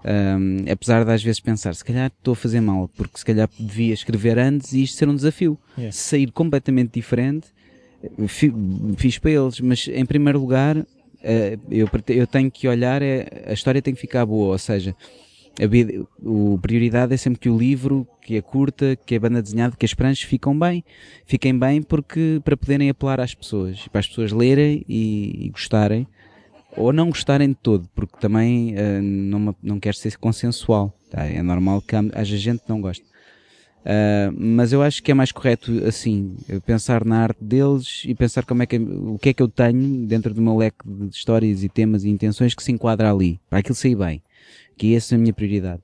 Um, 0.04 0.70
apesar 0.70 1.04
de 1.04 1.10
às 1.10 1.22
vezes 1.22 1.40
pensar, 1.40 1.74
se 1.74 1.84
calhar 1.84 2.12
estou 2.16 2.32
a 2.32 2.36
fazer 2.36 2.60
mal, 2.60 2.88
porque 2.96 3.18
se 3.18 3.24
calhar 3.24 3.48
devia 3.58 3.92
escrever 3.92 4.38
antes 4.38 4.72
e 4.72 4.84
isto 4.84 4.96
ser 4.96 5.08
um 5.08 5.14
desafio. 5.14 5.58
Yeah. 5.76 5.92
Sair 5.92 6.30
completamente 6.30 6.92
diferente, 6.92 7.48
fiz 8.96 9.18
para 9.18 9.30
eles, 9.32 9.60
mas 9.60 9.88
em 9.88 10.04
primeiro 10.04 10.38
lugar, 10.38 10.76
eu, 11.70 11.88
eu 12.08 12.26
tenho 12.26 12.50
que 12.50 12.68
olhar, 12.68 13.02
é, 13.02 13.44
a 13.46 13.52
história 13.52 13.82
tem 13.82 13.94
que 13.94 14.00
ficar 14.00 14.24
boa, 14.24 14.52
ou 14.52 14.58
seja, 14.58 14.94
a, 15.58 16.58
prioridade 16.58 17.14
é 17.14 17.16
sempre 17.16 17.40
que 17.40 17.48
o 17.48 17.56
livro, 17.56 18.06
que 18.20 18.36
a 18.36 18.42
curta, 18.42 18.96
que 18.96 19.14
a 19.14 19.20
banda 19.20 19.42
desenhada, 19.42 19.74
que 19.76 19.86
as 19.86 19.94
pranchas 19.94 20.22
ficam 20.22 20.58
bem. 20.58 20.84
Fiquem 21.24 21.58
bem 21.58 21.82
porque, 21.82 22.40
para 22.44 22.56
poderem 22.56 22.90
apelar 22.90 23.20
às 23.20 23.34
pessoas, 23.34 23.88
para 23.88 24.00
as 24.00 24.06
pessoas 24.06 24.32
lerem 24.32 24.84
e, 24.88 25.46
e 25.46 25.48
gostarem, 25.50 26.06
ou 26.76 26.92
não 26.92 27.08
gostarem 27.08 27.48
de 27.48 27.54
todo, 27.54 27.88
porque 27.94 28.18
também 28.20 28.74
uh, 28.74 29.02
não, 29.02 29.56
não 29.62 29.80
quer 29.80 29.94
ser 29.94 30.18
consensual. 30.18 30.94
Tá? 31.10 31.24
É 31.24 31.42
normal 31.42 31.80
que 31.80 31.96
haja 31.96 32.36
gente 32.36 32.60
que 32.60 32.68
não 32.68 32.80
goste. 32.80 33.04
Uh, 33.86 34.34
mas 34.36 34.72
eu 34.72 34.82
acho 34.82 35.00
que 35.00 35.12
é 35.12 35.14
mais 35.14 35.30
correto 35.30 35.70
assim, 35.86 36.36
pensar 36.66 37.04
na 37.04 37.22
arte 37.22 37.42
deles 37.42 38.02
e 38.04 38.16
pensar 38.16 38.44
como 38.44 38.64
é 38.64 38.66
que, 38.66 38.76
o 38.76 39.16
que 39.16 39.28
é 39.28 39.32
que 39.32 39.40
eu 39.40 39.48
tenho 39.48 40.04
dentro 40.06 40.34
do 40.34 40.42
meu 40.42 40.56
leque 40.56 40.78
de 40.84 41.16
histórias 41.16 41.62
e 41.62 41.68
temas 41.68 42.02
e 42.02 42.10
intenções 42.10 42.52
que 42.52 42.64
se 42.64 42.72
enquadra 42.72 43.12
ali, 43.12 43.40
para 43.48 43.60
aquilo 43.60 43.76
sair 43.76 43.94
bem 43.94 44.20
que 44.76 44.94
essa 44.94 45.14
é 45.14 45.16
a 45.16 45.18
minha 45.18 45.32
prioridade. 45.32 45.82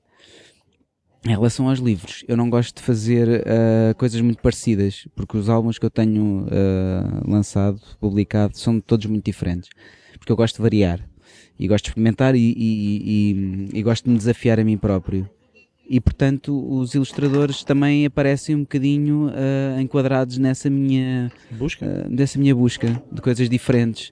Em 1.25 1.29
relação 1.29 1.69
aos 1.69 1.79
livros, 1.79 2.23
eu 2.27 2.35
não 2.35 2.49
gosto 2.49 2.75
de 2.75 2.81
fazer 2.81 3.27
uh, 3.29 3.95
coisas 3.97 4.19
muito 4.19 4.41
parecidas, 4.41 5.07
porque 5.15 5.37
os 5.37 5.47
álbuns 5.47 5.79
que 5.79 5.85
eu 5.85 5.89
tenho 5.89 6.45
uh, 6.45 7.31
lançado, 7.31 7.79
publicado, 7.97 8.57
são 8.57 8.81
todos 8.81 9.05
muito 9.05 9.23
diferentes. 9.23 9.69
Porque 10.19 10.31
eu 10.31 10.35
gosto 10.35 10.57
de 10.57 10.61
variar, 10.61 10.99
e 11.57 11.65
gosto 11.65 11.85
de 11.85 11.91
experimentar, 11.91 12.35
e, 12.35 12.39
e, 12.39 13.71
e, 13.71 13.79
e 13.79 13.83
gosto 13.83 14.03
de 14.03 14.09
me 14.09 14.17
desafiar 14.17 14.59
a 14.59 14.65
mim 14.65 14.77
próprio. 14.77 15.29
E 15.89 16.01
portanto, 16.01 16.53
os 16.69 16.93
ilustradores 16.93 17.63
também 17.63 18.05
aparecem 18.05 18.55
um 18.55 18.61
bocadinho 18.61 19.27
uh, 19.27 19.79
enquadrados 19.79 20.37
nessa 20.37 20.69
minha 20.69 21.31
busca, 21.51 21.85
dessa 22.09 22.37
minha 22.37 22.53
busca 22.53 23.01
de 23.09 23.21
coisas 23.21 23.49
diferentes. 23.49 24.11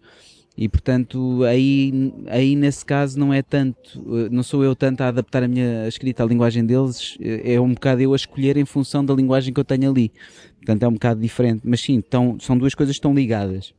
E 0.62 0.69
portanto, 0.69 1.43
aí, 1.43 2.13
aí 2.28 2.56
nesse 2.56 2.86
caso 2.86 3.17
não 3.17 3.34
é 3.34 3.41
tanto, 3.41 4.00
eh, 4.15 4.30
não 4.30 4.43
sou 4.43 4.63
eu 4.63 4.76
tanto 4.76 5.02
a 5.02 5.08
adaptar 5.08 5.41
a 5.41 5.47
minha 5.47 5.88
escrita 5.88 6.24
à 6.24 6.26
linguagem 6.28 6.63
deles, 6.63 7.17
eh, 7.19 7.56
é 7.56 7.60
um 7.60 7.74
bocado 7.74 8.00
eu 8.00 8.13
a 8.13 8.15
escolher 8.15 8.58
em 8.58 8.63
função 8.63 9.04
da 9.04 9.12
linguagem 9.12 9.52
que 9.52 9.60
eu 9.60 9.65
tenho 9.65 9.89
ali. 9.89 10.12
Portanto, 10.58 10.84
é 10.84 10.88
um 10.88 10.93
bocado 10.93 11.19
diferente. 11.19 11.62
Mas 11.65 11.82
sim, 11.82 12.00
tão, 12.00 12.39
são 12.39 12.56
duas 12.56 12.76
coisas 12.76 12.93
que 12.93 13.00
estão 13.00 13.12
ligadas. 13.12 13.74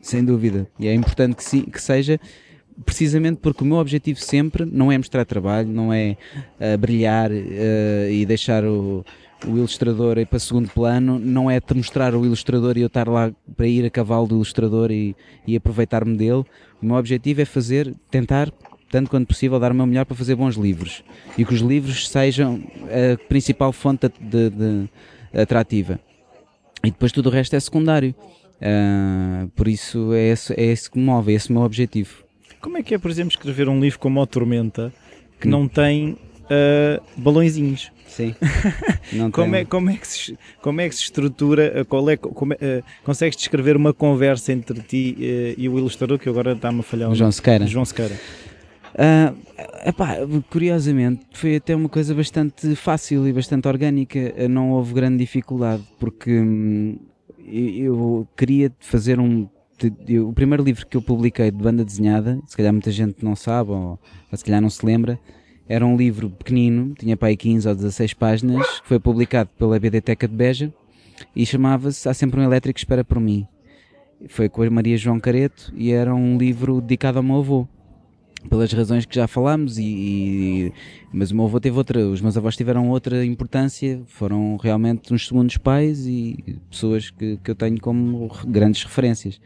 Sem 0.00 0.24
dúvida. 0.24 0.68
E 0.78 0.86
é 0.86 0.94
importante 0.94 1.34
que, 1.34 1.42
sim, 1.42 1.62
que 1.62 1.82
seja, 1.82 2.20
precisamente 2.84 3.38
porque 3.42 3.64
o 3.64 3.66
meu 3.66 3.78
objetivo 3.78 4.20
sempre 4.20 4.64
não 4.64 4.92
é 4.92 4.96
mostrar 4.96 5.24
trabalho, 5.24 5.68
não 5.68 5.92
é 5.92 6.16
uh, 6.60 6.78
brilhar 6.78 7.32
uh, 7.32 8.08
e 8.08 8.24
deixar 8.24 8.64
o 8.64 9.04
o 9.46 9.56
ilustrador 9.56 10.18
ir 10.18 10.26
para 10.26 10.38
segundo 10.38 10.68
plano 10.68 11.18
não 11.18 11.50
é 11.50 11.60
te 11.60 11.74
mostrar 11.74 12.14
o 12.14 12.24
ilustrador 12.24 12.76
e 12.76 12.80
eu 12.80 12.86
estar 12.86 13.08
lá 13.08 13.32
para 13.56 13.66
ir 13.66 13.84
a 13.84 13.90
cavalo 13.90 14.26
do 14.26 14.34
ilustrador 14.36 14.90
e, 14.90 15.14
e 15.46 15.56
aproveitar-me 15.56 16.16
dele. 16.16 16.44
O 16.82 16.86
meu 16.86 16.96
objetivo 16.96 17.40
é 17.40 17.44
fazer, 17.44 17.94
tentar, 18.10 18.52
tanto 18.90 19.10
quanto 19.10 19.28
possível, 19.28 19.58
dar 19.58 19.72
o 19.72 19.74
meu 19.74 19.86
melhor 19.86 20.04
para 20.04 20.16
fazer 20.16 20.34
bons 20.34 20.56
livros 20.56 21.02
e 21.36 21.44
que 21.44 21.54
os 21.54 21.60
livros 21.60 22.08
sejam 22.08 22.62
a 22.84 23.16
principal 23.28 23.72
fonte 23.72 24.10
de, 24.20 24.50
de, 24.50 24.50
de 24.50 24.88
atrativa. 25.40 25.98
E 26.82 26.90
depois 26.90 27.12
tudo 27.12 27.28
o 27.28 27.32
resto 27.32 27.54
é 27.56 27.60
secundário. 27.60 28.14
Uh, 28.56 29.48
por 29.48 29.68
isso 29.68 30.12
é 30.12 30.28
esse, 30.28 30.52
é 30.54 30.64
esse 30.64 30.90
que 30.90 30.98
me 30.98 31.04
move, 31.04 31.32
é 31.32 31.34
esse 31.34 31.50
o 31.50 31.52
meu 31.52 31.62
objetivo. 31.62 32.22
Como 32.60 32.78
é 32.78 32.82
que 32.82 32.94
é, 32.94 32.98
por 32.98 33.10
exemplo, 33.10 33.30
escrever 33.30 33.68
um 33.68 33.80
livro 33.80 33.98
como 33.98 34.22
a 34.22 34.26
Tormenta? 34.26 34.92
que 35.44 35.48
hum. 35.48 35.50
não 35.50 35.68
tem 35.68 36.12
uh, 36.12 37.02
balõezinhos. 37.16 37.92
Sim. 38.14 38.32
como, 39.32 39.56
é, 39.56 39.64
como, 39.64 39.90
é 39.90 39.96
que 39.96 40.06
se, 40.06 40.38
como 40.62 40.80
é 40.80 40.88
que 40.88 40.94
se 40.94 41.02
estrutura, 41.02 41.84
qual 41.84 42.08
é, 42.08 42.16
como 42.16 42.52
é, 42.52 42.56
uh, 42.56 42.84
consegues 43.02 43.36
descrever 43.36 43.76
uma 43.76 43.92
conversa 43.92 44.52
entre 44.52 44.80
ti 44.82 45.16
uh, 45.18 45.60
e 45.60 45.68
o 45.68 45.76
ilustrador 45.76 46.16
que 46.16 46.28
agora 46.28 46.52
está-me 46.52 46.78
a 46.78 46.82
falhar? 46.84 47.10
O 47.10 47.14
João 47.14 47.32
Sequeira. 47.32 47.66
João 47.66 47.84
Sequeira. 47.84 48.14
Uh, 48.94 49.36
epá, 49.84 50.18
curiosamente, 50.48 51.26
foi 51.32 51.56
até 51.56 51.74
uma 51.74 51.88
coisa 51.88 52.14
bastante 52.14 52.76
fácil 52.76 53.26
e 53.26 53.32
bastante 53.32 53.66
orgânica. 53.66 54.48
Não 54.48 54.70
houve 54.70 54.94
grande 54.94 55.18
dificuldade, 55.18 55.82
porque 55.98 56.30
hum, 56.30 56.96
eu 57.44 58.28
queria 58.36 58.72
fazer 58.78 59.18
um. 59.18 59.48
O 60.24 60.32
primeiro 60.32 60.62
livro 60.62 60.86
que 60.86 60.96
eu 60.96 61.02
publiquei 61.02 61.50
de 61.50 61.58
banda 61.58 61.84
desenhada, 61.84 62.40
se 62.46 62.56
calhar 62.56 62.72
muita 62.72 62.92
gente 62.92 63.24
não 63.24 63.34
sabe, 63.34 63.72
ou, 63.72 63.98
ou 64.30 64.38
se 64.38 64.44
calhar 64.44 64.60
não 64.60 64.70
se 64.70 64.86
lembra, 64.86 65.18
era 65.68 65.86
um 65.86 65.96
livro 65.96 66.30
pequenino, 66.30 66.94
tinha 66.98 67.16
para 67.16 67.28
aí 67.28 67.36
15 67.36 67.68
ou 67.68 67.74
16 67.74 68.14
páginas, 68.14 68.80
que 68.80 68.88
foi 68.88 69.00
publicado 69.00 69.50
pela 69.58 69.78
BDTeca 69.78 70.28
de 70.28 70.34
Beja 70.34 70.72
e 71.34 71.46
chamava-se 71.46 72.08
Há 72.08 72.14
Sempre 72.14 72.40
um 72.40 72.44
Elétrico 72.44 72.78
Espera 72.78 73.04
por 73.04 73.18
Mim. 73.20 73.46
Foi 74.28 74.48
com 74.48 74.62
a 74.62 74.70
Maria 74.70 74.96
João 74.96 75.20
Careto 75.20 75.72
e 75.74 75.90
era 75.92 76.14
um 76.14 76.36
livro 76.36 76.80
dedicado 76.80 77.18
ao 77.18 77.24
meu 77.24 77.36
avô 77.36 77.68
pelas 78.48 78.72
razões 78.72 79.06
que 79.06 79.14
já 79.14 79.26
falámos, 79.26 79.78
e, 79.78 79.84
e, 79.84 80.72
mas 81.12 81.30
o 81.30 81.36
meu 81.36 81.46
avô 81.46 81.58
teve 81.58 81.76
outra, 81.76 82.06
os 82.06 82.20
meus 82.20 82.36
avós 82.36 82.56
tiveram 82.56 82.90
outra 82.90 83.24
importância, 83.24 84.02
foram 84.06 84.56
realmente 84.56 85.12
uns 85.12 85.26
segundos 85.26 85.56
pais 85.56 86.06
e 86.06 86.58
pessoas 86.70 87.10
que, 87.10 87.38
que 87.42 87.50
eu 87.50 87.54
tenho 87.54 87.80
como 87.80 88.30
grandes 88.46 88.84
referências. 88.84 89.40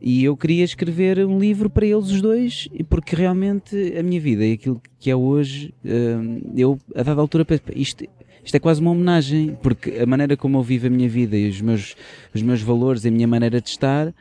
E 0.00 0.24
eu 0.24 0.36
queria 0.36 0.64
escrever 0.64 1.24
um 1.26 1.38
livro 1.38 1.68
para 1.68 1.84
eles 1.84 2.10
os 2.10 2.20
dois, 2.20 2.68
porque 2.88 3.16
realmente 3.16 3.96
a 3.98 4.02
minha 4.02 4.20
vida 4.20 4.44
e 4.46 4.52
aquilo 4.52 4.80
que 4.98 5.10
é 5.10 5.16
hoje, 5.16 5.74
hum, 5.84 6.40
eu 6.56 6.78
a 6.94 7.02
dada 7.02 7.20
altura 7.20 7.46
isto, 7.74 8.04
isto 8.44 8.54
é 8.54 8.58
quase 8.58 8.80
uma 8.80 8.92
homenagem, 8.92 9.58
porque 9.62 9.98
a 9.98 10.06
maneira 10.06 10.36
como 10.36 10.58
eu 10.58 10.62
vivo 10.62 10.86
a 10.86 10.90
minha 10.90 11.08
vida 11.08 11.36
e 11.36 11.48
os 11.48 11.60
meus, 11.60 11.96
os 12.34 12.42
meus 12.42 12.62
valores 12.62 13.04
e 13.04 13.08
a 13.08 13.10
minha 13.10 13.26
maneira 13.26 13.60
de 13.60 13.68
estar 13.68 14.14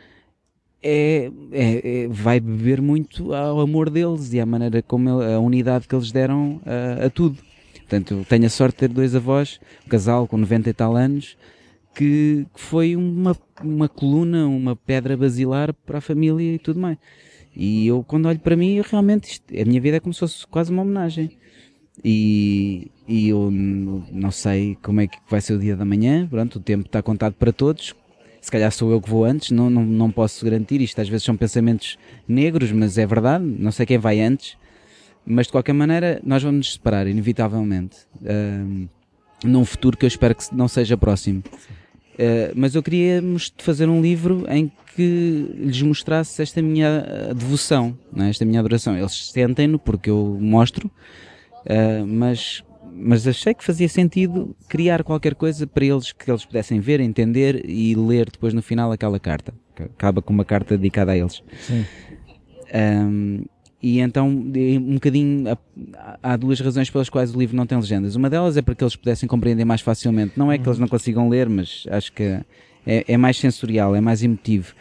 é, 0.82 1.32
é, 1.52 2.04
é, 2.04 2.08
vai 2.08 2.40
beber 2.40 2.82
muito 2.82 3.34
ao 3.34 3.60
amor 3.60 3.90
deles 3.90 4.34
e 4.34 4.40
à 4.40 4.46
maneira 4.46 4.82
como 4.82 5.10
ele, 5.10 5.34
a 5.34 5.40
unidade 5.40 5.88
que 5.88 5.96
eles 5.96 6.12
deram 6.12 6.62
a, 6.66 7.06
a 7.06 7.10
tudo. 7.10 7.38
Portanto, 7.76 8.26
tenho 8.28 8.46
a 8.46 8.50
sorte 8.50 8.74
de 8.74 8.80
ter 8.80 8.90
dois 8.90 9.16
avós, 9.16 9.60
um 9.86 9.90
casal 9.90 10.28
com 10.28 10.38
90 10.38 10.70
e 10.70 10.74
tal 10.74 10.96
anos, 10.96 11.38
que, 11.98 12.46
que 12.54 12.62
foi 12.62 12.96
uma, 12.96 13.36
uma 13.60 13.90
coluna, 13.90 14.46
uma 14.46 14.76
pedra 14.76 15.18
basilar 15.18 15.74
para 15.74 15.98
a 15.98 16.02
família 16.02 16.54
e 16.54 16.60
tudo 16.60 16.80
mais. 16.80 17.00
E 17.56 17.88
eu, 17.88 18.04
quando 18.04 18.28
olho 18.28 18.38
para 18.38 18.56
mim, 18.56 18.80
realmente 18.82 19.32
isto, 19.32 19.46
a 19.60 19.66
minha 19.66 19.82
vida 19.82 19.98
é 19.98 20.00
como 20.00 20.14
se 20.14 20.20
fosse 20.20 20.46
quase 20.46 20.72
uma 20.72 20.84
homenagem. 20.84 21.32
E, 22.06 22.92
e 23.08 23.30
eu 23.30 23.50
não 23.50 24.30
sei 24.30 24.78
como 24.84 25.02
é 25.02 25.08
que 25.08 25.18
vai 25.28 25.42
ser 25.42 25.54
o 25.54 25.60
dia 25.60 25.76
da 25.76 25.84
manhã, 25.84 26.28
pronto, 26.28 26.58
o 26.58 26.60
tempo 26.60 26.86
está 26.86 27.02
contado 27.02 27.34
para 27.34 27.52
todos, 27.52 27.96
se 28.40 28.52
calhar 28.52 28.72
sou 28.72 28.92
eu 28.92 29.02
que 29.02 29.10
vou 29.10 29.26
antes, 29.26 29.50
não, 29.50 29.68
não, 29.68 29.84
não 29.84 30.12
posso 30.12 30.46
garantir 30.46 30.80
isto. 30.80 31.02
Às 31.02 31.10
vezes 31.10 31.26
são 31.26 31.36
pensamentos 31.36 31.98
negros, 32.28 32.72
mas 32.72 33.00
é 33.00 33.08
verdade, 33.08 33.44
não 33.44 33.72
sei 33.72 33.88
quem 33.88 33.98
vai 33.98 34.22
antes. 34.22 34.56
Mas 35.26 35.48
de 35.48 35.52
qualquer 35.52 35.74
maneira, 35.74 36.22
nós 36.24 36.44
vamos 36.44 36.58
nos 36.60 36.74
separar, 36.74 37.08
inevitavelmente, 37.08 37.98
uh, 38.22 38.88
num 39.44 39.66
futuro 39.66 39.98
que 39.98 40.06
eu 40.06 40.08
espero 40.08 40.36
que 40.36 40.56
não 40.56 40.68
seja 40.68 40.96
próximo. 40.96 41.44
Uh, 42.18 42.52
mas 42.56 42.74
eu 42.74 42.82
queria 42.82 43.22
fazer 43.58 43.88
um 43.88 44.02
livro 44.02 44.46
em 44.50 44.72
que 44.96 45.52
lhes 45.56 45.82
mostrasse 45.84 46.42
esta 46.42 46.62
minha 46.62 47.32
devoção, 47.36 47.96
é? 48.18 48.30
esta 48.30 48.44
minha 48.44 48.60
adoração. 48.60 48.98
Eles 48.98 49.30
sentem-no 49.32 49.78
porque 49.78 50.10
eu 50.10 50.38
mostro, 50.42 50.90
uh, 51.66 52.08
mas 52.08 52.64
mas 53.00 53.28
achei 53.28 53.54
que 53.54 53.64
fazia 53.64 53.88
sentido 53.88 54.56
criar 54.68 55.04
qualquer 55.04 55.36
coisa 55.36 55.68
para 55.68 55.86
eles 55.86 56.12
que 56.12 56.32
eles 56.32 56.44
pudessem 56.44 56.80
ver, 56.80 57.00
entender 57.00 57.64
e 57.70 57.94
ler 57.94 58.28
depois 58.32 58.56
no 58.56 58.62
final 58.64 58.92
aquela 58.92 59.20
carta. 59.20 59.54
Acaba 59.80 60.20
com 60.20 60.34
uma 60.34 60.44
carta 60.44 60.76
dedicada 60.76 61.12
a 61.12 61.18
eles. 61.18 61.44
Sim. 61.60 61.86
Um, 62.74 63.46
e 63.82 64.00
então, 64.00 64.28
um 64.28 64.94
bocadinho, 64.96 65.58
há 66.24 66.36
duas 66.36 66.60
razões 66.60 66.90
pelas 66.90 67.10
quais 67.10 67.34
o 67.36 67.40
livro 67.40 67.56
não 67.56 67.66
tem 67.66 67.78
legendas. 67.78 68.16
Uma 68.16 68.30
delas 68.30 68.58
é 68.58 68.62
para 68.62 68.74
que 68.74 68.84
eles 68.84 68.96
pudessem 68.96 69.30
compreender 69.30 69.66
mais 69.66 69.82
facilmente. 69.82 70.34
Não 70.36 70.52
é 70.52 70.58
que 70.58 70.68
eles 70.68 70.80
não 70.80 70.88
consigam 70.88 71.30
ler, 71.30 71.48
mas 71.48 71.86
acho 71.92 72.12
que 72.12 72.24
é, 72.86 73.06
é 73.08 73.18
mais 73.18 73.38
sensorial, 73.38 73.96
é 73.96 74.02
mais 74.02 74.24
emotivo. 74.24 74.74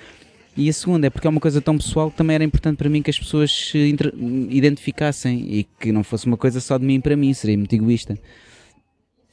E 0.56 0.70
a 0.70 0.72
segunda 0.72 1.09
é 1.09 1.11
porque 1.11 1.26
é 1.26 1.30
uma 1.30 1.40
coisa 1.40 1.61
tão 1.61 1.76
pessoal 1.76 2.11
que 2.11 2.16
também 2.16 2.35
era 2.35 2.44
importante 2.44 2.78
para 2.78 2.88
mim 2.88 3.02
que 3.02 3.11
as 3.11 3.18
pessoas 3.18 3.52
se 3.52 3.94
identificassem 4.48 5.44
e 5.46 5.64
que 5.78 5.92
não 5.92 6.02
fosse 6.02 6.24
uma 6.24 6.38
coisa 6.38 6.61
só 6.61 6.78
de 6.78 6.87
mim 6.87 6.98
para 6.98 7.14
mim, 7.14 7.35
seria 7.35 7.59
muito 7.59 7.74
egoísta. 7.74 8.18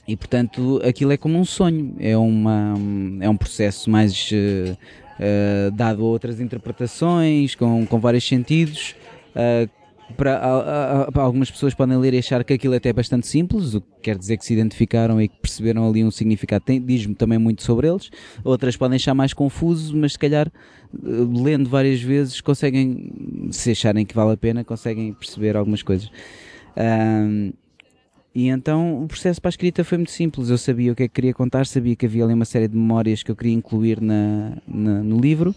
E 0.06 0.17
portanto 0.17 0.82
aquilo 0.86 1.13
é 1.13 1.17
como 1.17 1.39
um 1.39 1.45
sonho, 1.45 1.95
é, 1.97 2.17
uma, 2.17 2.73
é 3.21 3.30
um 3.30 3.38
processo 3.38 3.89
mais 3.89 4.30
uh, 4.34 4.73
uh, 4.73 5.71
dado 5.71 6.02
a 6.02 6.06
outras 6.06 6.41
interpretações, 6.41 7.56
com, 7.56 7.86
com 7.86 7.99
vários 8.02 8.28
sentidos. 8.28 8.93
Uh, 9.36 9.84
para, 10.13 11.08
algumas 11.15 11.50
pessoas 11.50 11.74
podem 11.74 11.98
ler 11.98 12.13
e 12.13 12.19
achar 12.19 12.43
que 12.43 12.54
aquilo 12.54 12.74
é 12.74 12.78
até 12.78 12.91
bastante 12.93 13.26
simples, 13.28 13.74
o 13.74 13.82
que 13.82 13.88
quer 14.02 14.17
dizer 14.17 14.38
que 14.38 14.46
se 14.46 14.54
identificaram 14.54 15.22
e 15.22 15.28
que 15.28 15.36
perceberam 15.38 15.88
ali 15.88 16.04
um 16.04 16.12
significado, 16.12 16.65
diz-me 16.82 17.15
também 17.15 17.39
muito 17.39 17.63
sobre 17.63 17.88
eles. 17.88 18.10
Outras 18.43 18.78
podem 18.78 18.98
achar 18.98 19.13
mais 19.13 19.34
confuso, 19.34 19.96
mas 19.96 20.13
se 20.13 20.19
calhar 20.19 20.48
eh, 20.48 21.08
lendo 21.41 21.69
várias 21.69 22.02
vezes 22.02 22.41
conseguem, 22.41 23.50
se 23.52 23.72
acharem 23.72 24.06
que 24.06 24.13
vale 24.13 24.34
a 24.34 24.38
pena, 24.38 24.63
conseguem 24.63 25.13
perceber 25.13 25.56
algumas 25.56 25.82
coisas. 25.82 26.10
Um, 26.78 27.54
e 28.36 28.50
então 28.50 29.04
o 29.04 29.08
processo 29.08 29.39
para 29.39 29.50
a 29.50 29.52
escrita 29.52 29.84
foi 29.84 29.98
muito 29.98 30.12
simples. 30.12 30.50
Eu 30.50 30.58
sabia 30.58 30.91
o 30.91 30.96
que 30.96 31.04
é 31.04 31.08
que 31.08 31.13
queria 31.13 31.34
contar, 31.34 31.65
sabia 31.65 31.96
que 31.96 32.06
havia 32.06 32.24
ali 32.24 32.34
uma 32.34 32.46
série 32.46 32.67
de 32.67 32.76
memórias 32.76 33.24
que 33.24 33.32
eu 33.32 33.36
queria 33.36 33.54
incluir 33.54 34.02
na, 34.02 34.58
na 34.67 35.04
no 35.04 35.19
livro 35.19 35.56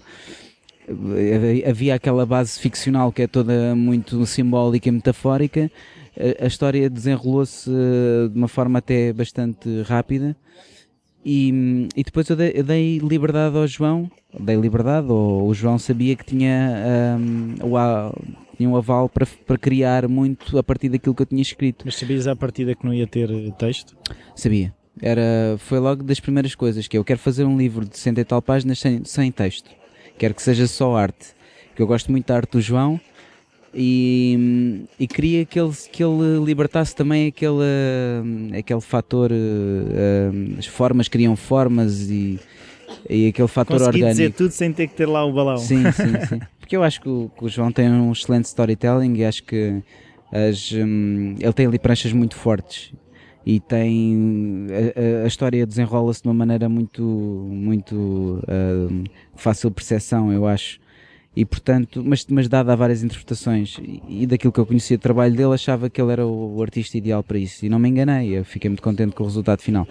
havia 1.68 1.94
aquela 1.94 2.24
base 2.24 2.58
ficcional 2.58 3.10
que 3.10 3.22
é 3.22 3.26
toda 3.26 3.74
muito 3.74 4.24
simbólica 4.26 4.88
e 4.88 4.92
metafórica. 4.92 5.70
A, 6.40 6.46
história 6.46 6.88
desenrolou-se 6.88 7.70
eh, 7.70 8.28
de 8.28 8.38
uma 8.38 8.48
forma 8.48 8.78
até 8.78 9.12
bastante 9.12 9.82
rápida. 9.82 10.34
E, 11.24 11.88
e 11.96 12.04
depois 12.04 12.28
eu 12.28 12.36
dei, 12.36 12.52
eu 12.54 12.62
dei, 12.62 12.98
liberdade 12.98 13.56
ao 13.56 13.66
João, 13.66 14.08
dei 14.38 14.54
liberdade, 14.54 15.08
ou 15.10 15.48
o 15.48 15.52
João 15.52 15.76
sabia 15.76 16.14
que 16.14 16.24
tinha, 16.24 17.18
um, 17.18 17.54
o, 17.66 18.56
tinha 18.56 18.68
um 18.68 18.76
aval 18.76 19.08
para, 19.08 19.26
para 19.26 19.58
criar 19.58 20.06
muito 20.06 20.56
a 20.56 20.62
partir 20.62 20.88
daquilo 20.88 21.16
que 21.16 21.22
eu 21.22 21.26
tinha 21.26 21.42
escrito. 21.42 21.82
Mas 21.84 21.96
sabias 21.96 22.28
à 22.28 22.36
partida 22.36 22.76
que 22.76 22.86
não 22.86 22.94
ia 22.94 23.08
ter 23.08 23.28
texto? 23.58 23.96
Sabia. 24.36 24.72
Era, 25.02 25.56
foi 25.58 25.80
logo 25.80 26.04
das 26.04 26.20
primeiras 26.20 26.54
coisas, 26.54 26.86
que 26.86 26.96
é, 26.96 26.98
eu 26.98 27.04
quero 27.04 27.18
fazer 27.18 27.44
um 27.44 27.58
livro 27.58 27.84
de 27.84 27.98
60 27.98 28.20
e 28.20 28.24
tal 28.24 28.40
páginas 28.40 28.78
sem, 28.78 29.04
sem 29.04 29.32
texto 29.32 29.68
quero 30.18 30.34
que 30.34 30.42
seja 30.42 30.66
só 30.66 30.96
arte. 30.96 31.34
Que 31.74 31.82
eu 31.82 31.86
gosto 31.86 32.10
muito 32.10 32.26
da 32.26 32.36
arte 32.36 32.52
do 32.52 32.60
João 32.60 33.00
e, 33.78 34.86
e 34.98 35.06
queria 35.06 35.44
que 35.44 35.60
ele, 35.60 35.72
que 35.92 36.02
ele 36.02 36.42
libertasse 36.42 36.96
também 36.96 37.28
aquele, 37.28 38.58
aquele 38.58 38.80
fator. 38.80 39.30
Uh, 39.30 40.58
as 40.58 40.66
formas 40.66 41.08
criam 41.08 41.36
formas 41.36 42.08
e, 42.08 42.40
e 43.08 43.28
aquele 43.28 43.48
fator 43.48 43.78
Consegui 43.78 43.98
orgânico. 43.98 44.16
dizer 44.16 44.32
tudo 44.32 44.50
sem 44.50 44.72
ter 44.72 44.88
que 44.88 44.94
ter 44.94 45.06
lá 45.06 45.24
o 45.26 45.32
balão. 45.32 45.58
Sim, 45.58 45.82
sim, 45.92 46.12
sim. 46.26 46.40
Porque 46.58 46.74
eu 46.74 46.82
acho 46.82 47.02
que 47.02 47.08
o, 47.08 47.30
que 47.36 47.44
o 47.44 47.48
João 47.50 47.70
tem 47.70 47.90
um 47.90 48.10
excelente 48.10 48.46
storytelling 48.46 49.14
e 49.14 49.24
acho 49.26 49.44
que 49.44 49.82
as, 50.32 50.72
um, 50.72 51.34
ele 51.38 51.52
tem 51.52 51.66
ali 51.66 51.78
pranchas 51.78 52.12
muito 52.14 52.34
fortes 52.34 52.92
e 53.46 53.60
tem 53.60 54.66
a, 54.96 55.24
a 55.24 55.26
história 55.28 55.64
desenrola-se 55.64 56.20
de 56.20 56.26
uma 56.26 56.34
maneira 56.34 56.68
muito 56.68 57.02
muito 57.02 58.42
uh, 58.42 59.04
fácil 59.36 59.70
percepção 59.70 60.32
eu 60.32 60.46
acho. 60.46 60.80
E 61.34 61.44
portanto 61.44 62.02
mas 62.04 62.26
mas 62.28 62.48
dada 62.48 62.72
a 62.72 62.76
várias 62.76 63.04
interpretações 63.04 63.78
e, 63.78 64.02
e 64.08 64.26
daquilo 64.26 64.52
que 64.52 64.58
eu 64.58 64.66
conhecia 64.66 64.96
do 64.98 65.00
trabalho 65.00 65.34
dele 65.36 65.54
achava 65.54 65.88
que 65.88 66.00
ele 66.02 66.10
era 66.10 66.26
o, 66.26 66.56
o, 66.56 66.62
artista 66.62 66.98
ideal 66.98 67.22
para 67.22 67.38
isso. 67.38 67.64
E 67.64 67.68
não 67.68 67.78
me 67.78 67.88
enganei 67.88 68.36
eu 68.36 68.44
fiquei 68.44 68.68
muito 68.68 68.82
contente 68.82 69.14
com 69.14 69.22
o 69.22 69.26
resultado 69.26 69.62
final. 69.62 69.86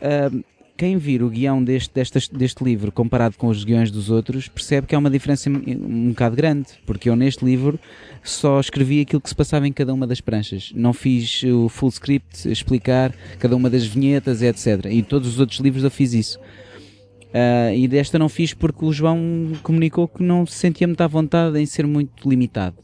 Uh, 0.00 0.42
quem 0.78 0.96
vir 0.96 1.24
o 1.24 1.28
guião 1.28 1.62
deste, 1.62 1.92
deste, 1.92 2.32
deste 2.32 2.62
livro 2.62 2.92
comparado 2.92 3.36
com 3.36 3.48
os 3.48 3.64
guiões 3.64 3.90
dos 3.90 4.10
outros 4.10 4.46
percebe 4.46 4.86
que 4.86 4.94
há 4.94 4.98
uma 4.98 5.10
diferença 5.10 5.50
um 5.50 6.10
bocado 6.10 6.36
grande, 6.36 6.68
porque 6.86 7.10
eu 7.10 7.16
neste 7.16 7.44
livro 7.44 7.80
só 8.22 8.60
escrevi 8.60 9.00
aquilo 9.00 9.20
que 9.20 9.28
se 9.28 9.34
passava 9.34 9.66
em 9.66 9.72
cada 9.72 9.92
uma 9.92 10.06
das 10.06 10.20
pranchas. 10.20 10.70
Não 10.72 10.92
fiz 10.92 11.42
o 11.42 11.68
full 11.68 11.88
script, 11.88 12.48
explicar 12.48 13.12
cada 13.40 13.56
uma 13.56 13.68
das 13.68 13.84
vinhetas, 13.84 14.40
etc. 14.40 14.86
E 14.88 15.02
todos 15.02 15.26
os 15.26 15.40
outros 15.40 15.58
livros 15.58 15.82
eu 15.82 15.90
fiz 15.90 16.12
isso. 16.12 16.38
Uh, 16.38 17.74
e 17.74 17.88
desta 17.88 18.16
não 18.16 18.28
fiz 18.28 18.54
porque 18.54 18.84
o 18.84 18.92
João 18.92 19.18
comunicou 19.64 20.06
que 20.06 20.22
não 20.22 20.46
se 20.46 20.54
sentia 20.54 20.86
muito 20.86 21.00
à 21.00 21.08
vontade 21.08 21.58
em 21.58 21.66
ser 21.66 21.88
muito 21.88 22.28
limitado. 22.28 22.76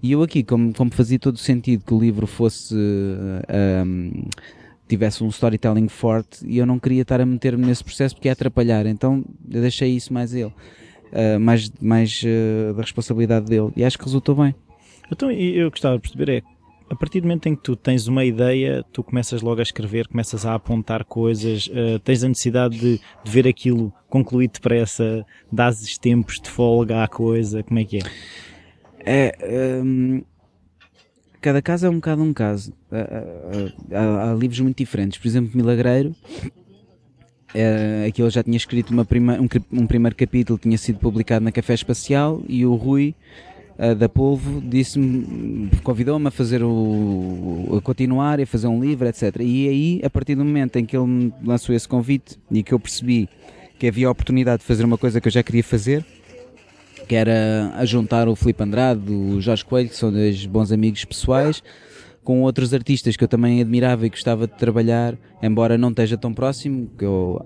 E 0.00 0.12
eu 0.12 0.22
aqui, 0.22 0.44
como, 0.44 0.72
como 0.72 0.92
fazia 0.92 1.18
todo 1.18 1.34
o 1.34 1.38
sentido 1.38 1.82
que 1.84 1.92
o 1.92 1.98
livro 1.98 2.26
fosse. 2.28 2.72
Uh, 2.72 4.28
tivesse 4.96 5.22
um 5.24 5.28
storytelling 5.28 5.88
forte 5.88 6.46
e 6.46 6.58
eu 6.58 6.66
não 6.66 6.78
queria 6.78 7.02
estar 7.02 7.20
a 7.20 7.26
meter-me 7.26 7.66
nesse 7.66 7.82
processo 7.82 8.14
porque 8.14 8.28
ia 8.28 8.32
atrapalhar, 8.32 8.86
então 8.86 9.24
eu 9.50 9.60
deixei 9.60 9.90
isso 9.90 10.12
mais 10.12 10.34
a 10.34 10.38
ele, 10.38 10.46
uh, 10.46 11.40
mais, 11.40 11.70
mais 11.80 12.22
uh, 12.22 12.74
da 12.74 12.82
responsabilidade 12.82 13.46
dele 13.46 13.70
e 13.76 13.84
acho 13.84 13.98
que 13.98 14.04
resultou 14.04 14.34
bem. 14.34 14.54
Então 15.10 15.30
eu 15.30 15.70
gostava 15.70 15.96
de 15.96 16.02
perceber 16.02 16.28
é 16.28 16.42
a 16.92 16.94
partir 16.94 17.22
do 17.22 17.24
momento 17.26 17.46
em 17.46 17.56
que 17.56 17.62
tu 17.62 17.74
tens 17.74 18.06
uma 18.06 18.22
ideia, 18.22 18.84
tu 18.92 19.02
começas 19.02 19.40
logo 19.40 19.60
a 19.60 19.62
escrever, 19.62 20.06
começas 20.08 20.44
a 20.44 20.54
apontar 20.54 21.06
coisas, 21.06 21.66
uh, 21.68 21.98
tens 22.00 22.22
a 22.22 22.28
necessidade 22.28 22.78
de, 22.78 23.00
de 23.24 23.30
ver 23.30 23.48
aquilo 23.48 23.90
concluído 24.10 24.52
depressa, 24.52 25.24
dás 25.50 25.96
tempos 25.96 26.38
de 26.38 26.50
folga 26.50 27.02
à 27.02 27.08
coisa, 27.08 27.62
como 27.62 27.78
é 27.78 27.84
que 27.84 27.96
é? 27.96 28.02
É. 29.04 29.82
Um, 29.82 30.22
cada 31.42 31.60
caso 31.60 31.86
é 31.86 31.90
um 31.90 31.96
bocado 31.96 32.22
um 32.22 32.32
caso. 32.32 32.72
Há, 32.90 33.98
há, 33.98 34.30
há 34.30 34.34
livros 34.34 34.60
muito 34.60 34.78
diferentes. 34.78 35.18
Por 35.18 35.26
exemplo, 35.26 35.50
Milagreiro. 35.54 36.14
É, 37.54 38.06
aqui 38.08 38.22
eu 38.22 38.30
já 38.30 38.42
tinha 38.42 38.56
escrito 38.56 38.92
uma 38.92 39.04
prima, 39.04 39.38
um, 39.38 39.48
um 39.82 39.86
primeiro 39.86 40.16
capítulo, 40.16 40.58
tinha 40.58 40.78
sido 40.78 40.98
publicado 40.98 41.44
na 41.44 41.52
Café 41.52 41.74
Espacial 41.74 42.42
e 42.48 42.64
o 42.64 42.74
Rui 42.74 43.14
uh, 43.78 43.94
da 43.94 44.08
Polvo 44.08 44.58
disse-me, 44.62 45.68
convidou-me 45.82 46.28
a 46.28 46.30
fazer 46.30 46.62
o, 46.62 47.76
a 47.76 47.80
continuar 47.82 48.40
e 48.40 48.44
a 48.44 48.46
fazer 48.46 48.68
um 48.68 48.80
livro, 48.80 49.06
etc. 49.06 49.36
E 49.40 49.68
aí, 49.68 50.00
a 50.02 50.08
partir 50.08 50.34
do 50.34 50.44
momento 50.44 50.76
em 50.76 50.86
que 50.86 50.96
ele 50.96 51.06
me 51.06 51.34
lançou 51.44 51.74
esse 51.74 51.86
convite 51.86 52.38
e 52.50 52.62
que 52.62 52.72
eu 52.72 52.80
percebi 52.80 53.28
que 53.78 53.86
havia 53.86 54.08
a 54.08 54.10
oportunidade 54.10 54.60
de 54.60 54.66
fazer 54.66 54.84
uma 54.84 54.96
coisa 54.96 55.20
que 55.20 55.28
eu 55.28 55.32
já 55.32 55.42
queria 55.42 55.64
fazer, 55.64 56.06
que 57.08 57.14
era 57.14 57.72
a 57.76 57.84
juntar 57.84 58.28
o 58.28 58.36
Filipe 58.36 58.62
Andrade, 58.62 59.12
o 59.12 59.40
Jorge 59.40 59.64
Coelho, 59.64 59.88
que 59.88 59.96
são 59.96 60.12
dois 60.12 60.46
bons 60.46 60.72
amigos 60.72 61.04
pessoais, 61.04 61.62
com 62.24 62.42
outros 62.42 62.72
artistas 62.72 63.16
que 63.16 63.24
eu 63.24 63.28
também 63.28 63.60
admirava 63.60 64.06
e 64.06 64.10
gostava 64.10 64.46
de 64.46 64.54
trabalhar, 64.54 65.16
embora 65.42 65.76
não 65.76 65.90
esteja 65.90 66.16
tão 66.16 66.32
próximo, 66.32 66.88
que 66.96 67.04
é 67.04 67.08
o, 67.08 67.40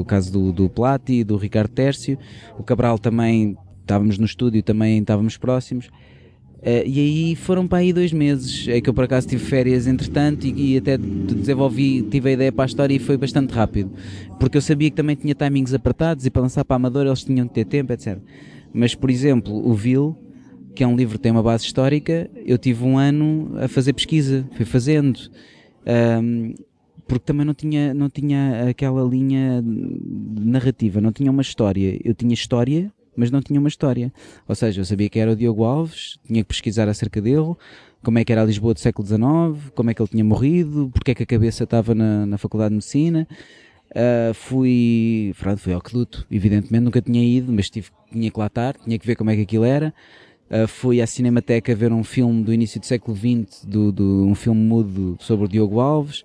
o 0.00 0.04
caso 0.04 0.32
do, 0.32 0.52
do 0.52 0.68
Plati, 0.68 1.22
do 1.22 1.36
Ricardo 1.36 1.70
Tércio, 1.70 2.18
o 2.58 2.62
Cabral 2.62 2.98
também 2.98 3.56
estávamos 3.80 4.18
no 4.18 4.26
estúdio, 4.26 4.62
também 4.62 4.98
estávamos 4.98 5.36
próximos. 5.36 5.86
Uh, 6.58 6.82
e 6.84 6.98
aí 6.98 7.36
foram 7.36 7.68
para 7.68 7.78
aí 7.78 7.92
dois 7.92 8.12
meses, 8.12 8.66
é 8.66 8.80
que 8.80 8.90
eu 8.90 8.94
por 8.94 9.04
acaso 9.04 9.28
tive 9.28 9.44
férias 9.44 9.86
entretanto 9.86 10.44
e, 10.44 10.74
e 10.74 10.76
até 10.78 10.98
desenvolvi, 10.98 12.02
tive 12.02 12.30
a 12.30 12.32
ideia 12.32 12.50
para 12.50 12.64
a 12.64 12.66
história 12.66 12.92
e 12.92 12.98
foi 12.98 13.16
bastante 13.16 13.54
rápido, 13.54 13.92
porque 14.40 14.56
eu 14.56 14.60
sabia 14.60 14.90
que 14.90 14.96
também 14.96 15.14
tinha 15.14 15.36
timings 15.36 15.72
apertados 15.72 16.26
e 16.26 16.30
para 16.30 16.42
lançar 16.42 16.64
para 16.64 16.74
a 16.74 16.78
Amador 16.78 17.06
eles 17.06 17.22
tinham 17.22 17.46
que 17.46 17.54
ter 17.54 17.64
tempo, 17.64 17.92
etc. 17.92 18.18
Mas, 18.72 18.94
por 18.94 19.10
exemplo, 19.10 19.54
o 19.54 19.74
Vil, 19.74 20.16
que 20.74 20.84
é 20.84 20.86
um 20.86 20.96
livro 20.96 21.18
que 21.18 21.22
tem 21.22 21.32
uma 21.32 21.42
base 21.42 21.64
histórica, 21.64 22.30
eu 22.44 22.58
tive 22.58 22.84
um 22.84 22.98
ano 22.98 23.52
a 23.58 23.68
fazer 23.68 23.92
pesquisa, 23.92 24.48
fui 24.54 24.64
fazendo. 24.64 25.18
Um, 26.22 26.54
porque 27.06 27.24
também 27.24 27.46
não 27.46 27.54
tinha, 27.54 27.94
não 27.94 28.10
tinha 28.10 28.68
aquela 28.68 29.02
linha 29.02 29.64
narrativa, 29.64 31.00
não 31.00 31.10
tinha 31.10 31.30
uma 31.30 31.40
história. 31.40 31.98
Eu 32.04 32.14
tinha 32.14 32.34
história, 32.34 32.92
mas 33.16 33.30
não 33.30 33.40
tinha 33.40 33.58
uma 33.58 33.68
história. 33.68 34.12
Ou 34.46 34.54
seja, 34.54 34.80
eu 34.80 34.84
sabia 34.84 35.08
que 35.08 35.18
era 35.18 35.32
o 35.32 35.36
Diogo 35.36 35.64
Alves, 35.64 36.18
tinha 36.26 36.42
que 36.42 36.48
pesquisar 36.48 36.86
acerca 36.86 37.20
dele, 37.20 37.56
como 38.04 38.18
é 38.18 38.24
que 38.24 38.30
era 38.30 38.42
a 38.42 38.44
Lisboa 38.44 38.74
do 38.74 38.80
século 38.80 39.08
XIX, 39.08 39.72
como 39.74 39.90
é 39.90 39.94
que 39.94 40.02
ele 40.02 40.08
tinha 40.08 40.24
morrido, 40.24 40.90
porque 40.92 41.10
é 41.12 41.14
que 41.14 41.22
a 41.22 41.26
cabeça 41.26 41.64
estava 41.64 41.94
na, 41.94 42.26
na 42.26 42.38
Faculdade 42.38 42.70
de 42.70 42.76
Medicina. 42.76 43.26
Uh, 43.90 44.34
fui, 44.34 45.34
pronto, 45.38 45.58
fui 45.60 45.72
ao 45.72 45.78
Aqueduto, 45.78 46.26
evidentemente 46.30 46.84
nunca 46.84 47.00
tinha 47.00 47.24
ido, 47.24 47.52
mas 47.52 47.70
tive, 47.70 47.88
tinha 48.12 48.30
que 48.30 48.38
lá 48.38 48.46
estar, 48.46 48.76
tinha 48.76 48.98
que 48.98 49.06
ver 49.06 49.16
como 49.16 49.30
é 49.30 49.36
que 49.36 49.42
aquilo 49.42 49.64
era. 49.64 49.94
Uh, 50.50 50.66
fui 50.66 51.00
à 51.00 51.06
Cinemateca 51.06 51.74
ver 51.74 51.92
um 51.92 52.04
filme 52.04 52.42
do 52.42 52.52
início 52.52 52.80
do 52.80 52.86
século 52.86 53.16
XX, 53.16 53.64
do, 53.64 53.92
do 53.92 54.26
um 54.26 54.34
filme 54.34 54.60
mudo 54.60 55.16
sobre 55.20 55.46
o 55.46 55.48
Diogo 55.48 55.80
Alves. 55.80 56.24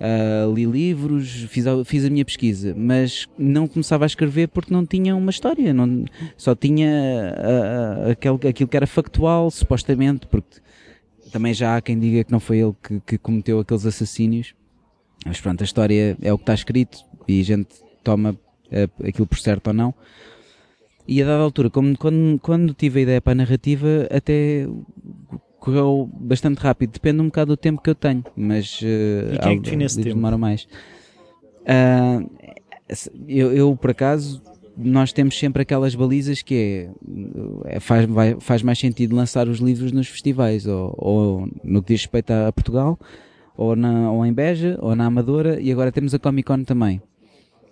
Uh, 0.00 0.52
li 0.52 0.64
livros, 0.64 1.46
fiz 1.48 1.64
a, 1.64 1.84
fiz 1.84 2.04
a 2.04 2.10
minha 2.10 2.24
pesquisa, 2.24 2.74
mas 2.76 3.28
não 3.38 3.68
começava 3.68 4.04
a 4.04 4.06
escrever 4.06 4.48
porque 4.48 4.74
não 4.74 4.84
tinha 4.84 5.14
uma 5.14 5.30
história, 5.30 5.72
não, 5.72 6.04
só 6.36 6.56
tinha 6.56 6.90
uh, 7.38 8.10
aquele, 8.10 8.48
aquilo 8.48 8.68
que 8.68 8.76
era 8.76 8.86
factual, 8.86 9.48
supostamente, 9.48 10.26
porque 10.26 10.58
também 11.30 11.54
já 11.54 11.76
há 11.76 11.80
quem 11.80 11.96
diga 12.00 12.24
que 12.24 12.32
não 12.32 12.40
foi 12.40 12.58
ele 12.58 12.74
que, 12.82 13.00
que 13.00 13.18
cometeu 13.18 13.60
aqueles 13.60 13.86
assassínios. 13.86 14.54
Mas 15.24 15.40
pronto, 15.40 15.62
a 15.62 15.64
história 15.64 16.16
é 16.20 16.32
o 16.32 16.36
que 16.36 16.42
está 16.42 16.54
escrito 16.54 16.98
e 17.28 17.40
a 17.40 17.44
gente 17.44 17.68
toma 18.02 18.30
uh, 18.32 19.06
aquilo 19.06 19.26
por 19.26 19.38
certo 19.38 19.68
ou 19.68 19.72
não. 19.72 19.94
E 21.06 21.22
a 21.22 21.26
dada 21.26 21.42
altura, 21.42 21.68
como, 21.68 21.96
quando, 21.96 22.38
quando 22.40 22.74
tive 22.74 23.00
a 23.00 23.02
ideia 23.02 23.20
para 23.20 23.32
a 23.32 23.36
narrativa, 23.36 24.08
até 24.10 24.66
correu 25.58 26.08
bastante 26.12 26.58
rápido. 26.58 26.92
Depende 26.92 27.20
um 27.20 27.26
bocado 27.26 27.52
do 27.52 27.56
tempo 27.56 27.80
que 27.80 27.90
eu 27.90 27.94
tenho, 27.94 28.24
mas 28.36 28.80
uh, 28.82 29.34
e 29.34 29.38
quem 29.38 29.52
é 29.52 29.56
que 29.56 29.62
define 29.62 29.84
esse 29.84 29.96
tempo? 29.96 30.14
demora 30.14 30.38
mais. 30.38 30.66
Uh, 31.62 32.28
eu, 33.28 33.52
eu, 33.52 33.76
por 33.76 33.90
acaso, 33.90 34.42
nós 34.76 35.12
temos 35.12 35.38
sempre 35.38 35.62
aquelas 35.62 35.94
balizas 35.94 36.42
que 36.42 36.88
é, 37.66 37.76
é 37.76 37.80
faz, 37.80 38.06
vai, 38.06 38.36
faz 38.40 38.62
mais 38.62 38.78
sentido 38.78 39.14
lançar 39.14 39.48
os 39.48 39.58
livros 39.58 39.92
nos 39.92 40.08
festivais 40.08 40.66
ou, 40.66 40.94
ou 40.96 41.48
no 41.62 41.82
que 41.82 41.94
diz 41.94 42.02
respeito 42.02 42.32
a 42.32 42.52
Portugal 42.52 42.98
ou, 43.56 43.76
na, 43.76 44.10
ou 44.10 44.24
em 44.24 44.32
Beja, 44.32 44.78
ou 44.80 44.94
na 44.94 45.06
Amadora, 45.06 45.60
e 45.60 45.70
agora 45.70 45.92
temos 45.92 46.14
a 46.14 46.18
Comic 46.18 46.46
Con 46.46 46.64
também. 46.64 47.00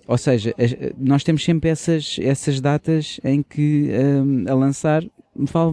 Ou 0.06 0.18
seja, 0.18 0.54
nós 0.98 1.22
temos 1.22 1.44
sempre 1.44 1.70
essas, 1.70 2.16
essas 2.20 2.60
datas 2.60 3.20
em 3.22 3.42
que 3.42 3.90
um, 3.92 4.44
a 4.50 4.54
lançar 4.54 5.04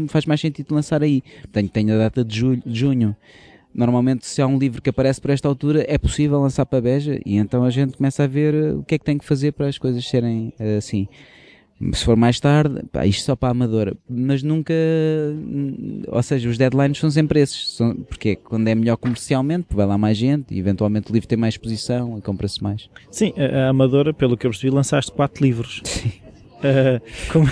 faz 0.07 0.25
mais 0.25 0.39
sentido 0.39 0.75
lançar 0.75 1.01
aí. 1.01 1.23
Portanto, 1.41 1.71
tenho 1.71 1.95
a 1.95 1.97
data 1.97 2.23
de, 2.23 2.37
julho, 2.37 2.61
de 2.63 2.79
junho. 2.79 3.15
Normalmente, 3.73 4.27
se 4.27 4.41
há 4.41 4.47
um 4.47 4.57
livro 4.57 4.81
que 4.81 4.89
aparece 4.89 5.19
por 5.19 5.31
esta 5.31 5.47
altura, 5.47 5.83
é 5.87 5.97
possível 5.97 6.39
lançar 6.39 6.65
para 6.65 6.81
Beja 6.81 7.19
e 7.25 7.37
então 7.37 7.63
a 7.63 7.69
gente 7.69 7.97
começa 7.97 8.23
a 8.23 8.27
ver 8.27 8.75
o 8.75 8.83
que 8.83 8.95
é 8.95 8.99
que 8.99 9.05
tem 9.05 9.17
que 9.17 9.25
fazer 9.25 9.53
para 9.53 9.67
as 9.67 9.77
coisas 9.77 10.07
serem 10.07 10.53
assim 10.77 11.07
se 11.93 12.03
for 12.03 12.15
mais 12.15 12.39
tarde, 12.39 12.83
pá, 12.91 13.05
isto 13.05 13.23
só 13.23 13.35
para 13.35 13.49
a 13.49 13.51
amadora, 13.51 13.95
mas 14.09 14.41
nunca, 14.41 14.73
ou 16.07 16.23
seja, 16.23 16.49
os 16.49 16.57
deadlines 16.57 16.97
são 16.97 17.11
sempre 17.11 17.39
esses, 17.39 17.75
são, 17.75 17.93
porque 17.93 18.29
é 18.29 18.35
quando 18.35 18.67
é 18.67 18.73
melhor 18.73 18.97
comercialmente, 18.97 19.67
vai 19.71 19.85
lá 19.85 19.97
mais 19.97 20.17
gente, 20.17 20.53
e 20.53 20.59
eventualmente 20.59 21.11
o 21.11 21.13
livro 21.13 21.27
tem 21.27 21.37
mais 21.37 21.53
exposição 21.53 22.17
e 22.17 22.21
compra-se 22.21 22.61
mais. 22.63 22.89
Sim, 23.11 23.31
a, 23.37 23.65
a, 23.65 23.69
amadora, 23.69 24.11
pelo 24.13 24.35
que 24.35 24.47
eu 24.47 24.51
percebi, 24.51 24.73
lançaste 24.73 25.11
quatro 25.11 25.43
livros. 25.43 25.81
Sim. 25.85 26.11
Uh, 26.57 26.99
como, 27.31 27.45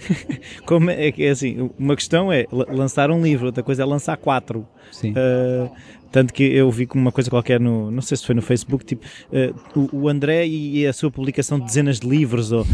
como 0.64 0.90
é 0.90 1.12
que 1.12 1.24
é 1.24 1.30
assim, 1.30 1.70
uma 1.78 1.94
questão 1.94 2.32
é 2.32 2.46
lançar 2.50 3.10
um 3.10 3.22
livro, 3.22 3.46
outra 3.46 3.62
coisa 3.62 3.82
é 3.82 3.84
lançar 3.84 4.16
quatro. 4.16 4.66
Sim. 4.90 5.10
Uh, 5.10 5.70
tanto 6.10 6.32
que 6.32 6.42
eu 6.42 6.70
vi 6.70 6.86
como 6.86 7.02
uma 7.02 7.12
coisa 7.12 7.28
qualquer 7.28 7.60
no, 7.60 7.90
não 7.90 8.00
sei 8.00 8.16
se 8.16 8.24
foi 8.24 8.34
no 8.34 8.40
Facebook, 8.40 8.86
tipo, 8.86 9.04
uh, 9.30 9.78
o, 9.78 10.04
o 10.04 10.08
André 10.08 10.46
e 10.46 10.86
a 10.86 10.92
sua 10.94 11.10
publicação 11.10 11.58
de 11.58 11.66
dezenas 11.66 12.00
de 12.00 12.08
livros, 12.08 12.52
ou 12.52 12.66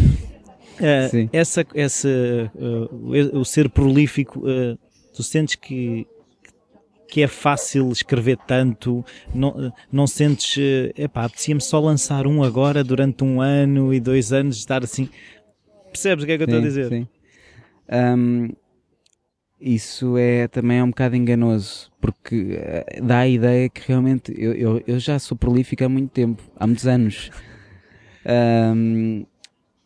Uh, 0.78 1.28
essa, 1.32 1.66
essa, 1.74 2.08
uh, 2.54 3.38
o 3.38 3.44
ser 3.44 3.68
prolífico, 3.68 4.40
uh, 4.40 4.78
tu 5.14 5.22
sentes 5.22 5.56
que, 5.56 6.06
que 7.08 7.22
é 7.22 7.26
fácil 7.26 7.90
escrever 7.90 8.36
tanto, 8.46 9.04
não, 9.34 9.72
não 9.90 10.06
sentes, 10.06 10.56
epá, 10.96 11.24
apetecia-me 11.24 11.60
só 11.60 11.80
lançar 11.80 12.26
um 12.26 12.42
agora 12.42 12.84
durante 12.84 13.24
um 13.24 13.40
ano 13.40 13.92
e 13.92 14.00
dois 14.00 14.32
anos, 14.32 14.56
estar 14.58 14.84
assim. 14.84 15.08
Percebes 15.90 16.22
o 16.22 16.26
que 16.26 16.32
é 16.32 16.36
que 16.36 16.42
eu 16.44 16.46
estou 16.46 16.60
a 16.60 16.62
dizer? 16.62 16.88
Sim. 16.88 17.08
Um, 17.90 18.50
isso 19.60 20.16
é 20.16 20.46
também 20.46 20.78
é 20.78 20.84
um 20.84 20.90
bocado 20.90 21.16
enganoso, 21.16 21.90
porque 22.00 22.58
dá 23.02 23.20
a 23.20 23.28
ideia 23.28 23.68
que 23.68 23.82
realmente 23.88 24.32
eu, 24.36 24.52
eu, 24.52 24.82
eu 24.86 25.00
já 25.00 25.18
sou 25.18 25.36
prolífico 25.36 25.82
há 25.84 25.88
muito 25.88 26.10
tempo, 26.10 26.40
há 26.56 26.66
muitos 26.66 26.86
anos. 26.86 27.30
Um, 28.24 29.26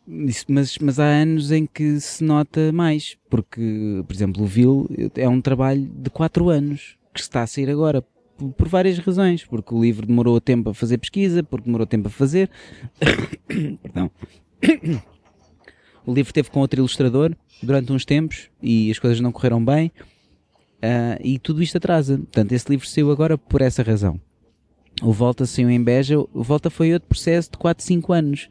mas, 0.05 0.77
mas 0.79 0.99
há 0.99 1.05
anos 1.05 1.51
em 1.51 1.65
que 1.65 1.99
se 1.99 2.23
nota 2.23 2.71
mais, 2.71 3.17
porque, 3.29 4.03
por 4.05 4.13
exemplo, 4.13 4.43
o 4.43 4.45
Vil 4.45 4.89
é 5.15 5.27
um 5.27 5.41
trabalho 5.41 5.89
de 5.95 6.09
4 6.09 6.49
anos 6.49 6.97
que 7.13 7.19
está 7.19 7.43
a 7.43 7.47
sair 7.47 7.69
agora, 7.69 8.03
por, 8.57 8.67
várias 8.67 8.97
razões, 8.97 9.45
porque 9.45 9.73
o 9.73 9.81
livro 9.81 10.05
demorou 10.05 10.39
tempo 10.41 10.71
a 10.71 10.73
fazer 10.73 10.97
pesquisa, 10.97 11.43
porque 11.43 11.65
demorou 11.65 11.87
tempo 11.87 12.07
a 12.07 12.11
fazer. 12.11 12.49
Perdão. 13.81 14.11
o 16.05 16.13
livro 16.13 16.33
teve 16.33 16.49
com 16.49 16.59
outro 16.59 16.79
ilustrador 16.79 17.35
durante 17.61 17.91
uns 17.93 18.03
tempos 18.03 18.49
e 18.61 18.91
as 18.91 18.99
coisas 18.99 19.19
não 19.19 19.31
correram 19.31 19.63
bem. 19.63 19.91
Uh, 20.83 21.15
e 21.23 21.39
tudo 21.39 21.63
isto 21.63 21.77
atrasa. 21.77 22.17
Portanto, 22.17 22.51
esse 22.51 22.69
livro 22.69 22.85
saiu 22.85 23.09
agora 23.09 23.37
por 23.37 23.61
essa 23.61 23.81
razão. 23.83 24.19
O 25.01 25.13
Volta 25.13 25.45
saiu 25.45 25.69
em 25.69 25.81
Beja. 25.81 26.19
O 26.19 26.43
Volta 26.43 26.69
foi 26.69 26.91
outro 26.93 27.07
processo 27.07 27.51
de 27.51 27.57
4, 27.57 27.83
5 27.83 28.11
anos 28.11 28.49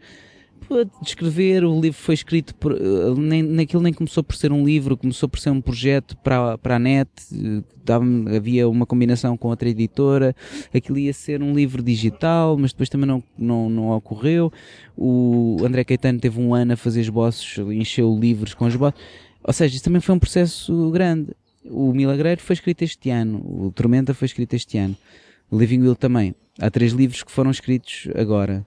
de 0.85 1.08
escrever, 1.08 1.64
o 1.64 1.80
livro 1.80 1.98
foi 1.98 2.14
escrito 2.14 2.54
por, 2.54 2.72
eh, 2.72 3.14
nem, 3.16 3.42
naquilo 3.42 3.83
nem 3.83 3.92
começou 3.92 4.23
por 4.23 4.35
ser 4.37 4.52
um 4.52 4.64
livro, 4.64 4.96
começou 4.96 5.29
por 5.29 5.38
ser 5.38 5.50
um 5.50 5.60
projeto 5.60 6.16
para, 6.18 6.56
para 6.58 6.77
a 6.77 6.79
net, 6.79 7.08
dava, 7.85 8.04
havia 8.35 8.68
uma 8.68 8.87
combinação 8.87 9.37
com 9.37 9.48
outra 9.48 9.68
editora, 9.68 10.35
aquilo 10.75 10.98
ia 10.98 11.12
ser 11.12 11.42
um 11.42 11.54
livro 11.54 11.83
digital, 11.83 12.56
mas 12.56 12.73
depois 12.73 12.88
também 12.88 13.06
não, 13.06 13.23
não, 13.38 13.68
não 13.68 13.90
ocorreu. 13.90 14.52
O 14.96 15.58
André 15.64 15.85
Caetano 15.85 16.18
teve 16.18 16.40
um 16.40 16.54
ano 16.54 16.73
a 16.73 16.77
fazer 16.77 17.00
esboços, 17.00 17.58
encheu 17.70 18.18
livros 18.18 18.54
com 18.54 18.66
esboços, 18.66 19.00
ou 19.44 19.52
seja, 19.52 19.75
isso 19.75 19.85
também 19.85 20.00
foi 20.00 20.14
um 20.14 20.18
processo 20.18 20.90
grande. 20.90 21.33
O 21.64 21.92
Milagreiro 21.92 22.40
foi 22.40 22.54
escrito 22.54 22.83
este 22.83 23.10
ano, 23.10 23.38
o 23.38 23.73
Tormenta 23.73 24.14
foi 24.14 24.27
escrito 24.27 24.54
este 24.54 24.79
ano, 24.79 24.96
o 25.50 25.58
Living 25.58 25.81
Will 25.81 25.94
também. 25.94 26.35
Há 26.60 26.70
três 26.70 26.92
livros 26.92 27.23
que 27.23 27.33
foram 27.33 27.50
escritos 27.50 28.08
agora 28.14 28.66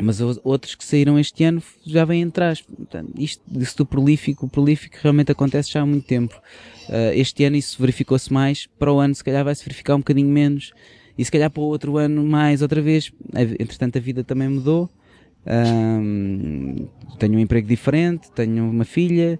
mas 0.00 0.20
outros 0.42 0.74
que 0.74 0.84
saíram 0.84 1.18
este 1.18 1.44
ano 1.44 1.62
já 1.86 2.04
vêm 2.04 2.24
atrás. 2.24 2.60
Portanto, 2.60 3.12
isto, 3.16 3.42
do 3.48 3.86
prolífico, 3.86 4.46
o 4.46 4.48
prolífico 4.48 4.96
realmente 5.00 5.30
acontece 5.30 5.72
já 5.72 5.82
há 5.82 5.86
muito 5.86 6.06
tempo. 6.06 6.34
Uh, 6.88 7.12
este 7.14 7.44
ano 7.44 7.56
isso 7.56 7.76
verificou-se 7.80 8.32
mais, 8.32 8.66
para 8.78 8.92
o 8.92 8.98
ano 8.98 9.14
se 9.14 9.22
calhar 9.22 9.44
vai-se 9.44 9.64
verificar 9.64 9.94
um 9.94 9.98
bocadinho 9.98 10.28
menos, 10.28 10.72
e 11.16 11.24
se 11.24 11.30
calhar 11.30 11.50
para 11.50 11.62
o 11.62 11.66
outro 11.66 11.96
ano 11.96 12.24
mais 12.24 12.60
outra 12.60 12.82
vez. 12.82 13.12
Entretanto 13.58 13.96
a 13.96 14.00
vida 14.00 14.24
também 14.24 14.48
mudou, 14.48 14.90
tenho 17.18 17.36
um 17.36 17.38
emprego 17.38 17.68
diferente, 17.68 18.30
tenho 18.32 18.68
uma 18.68 18.84
filha, 18.84 19.38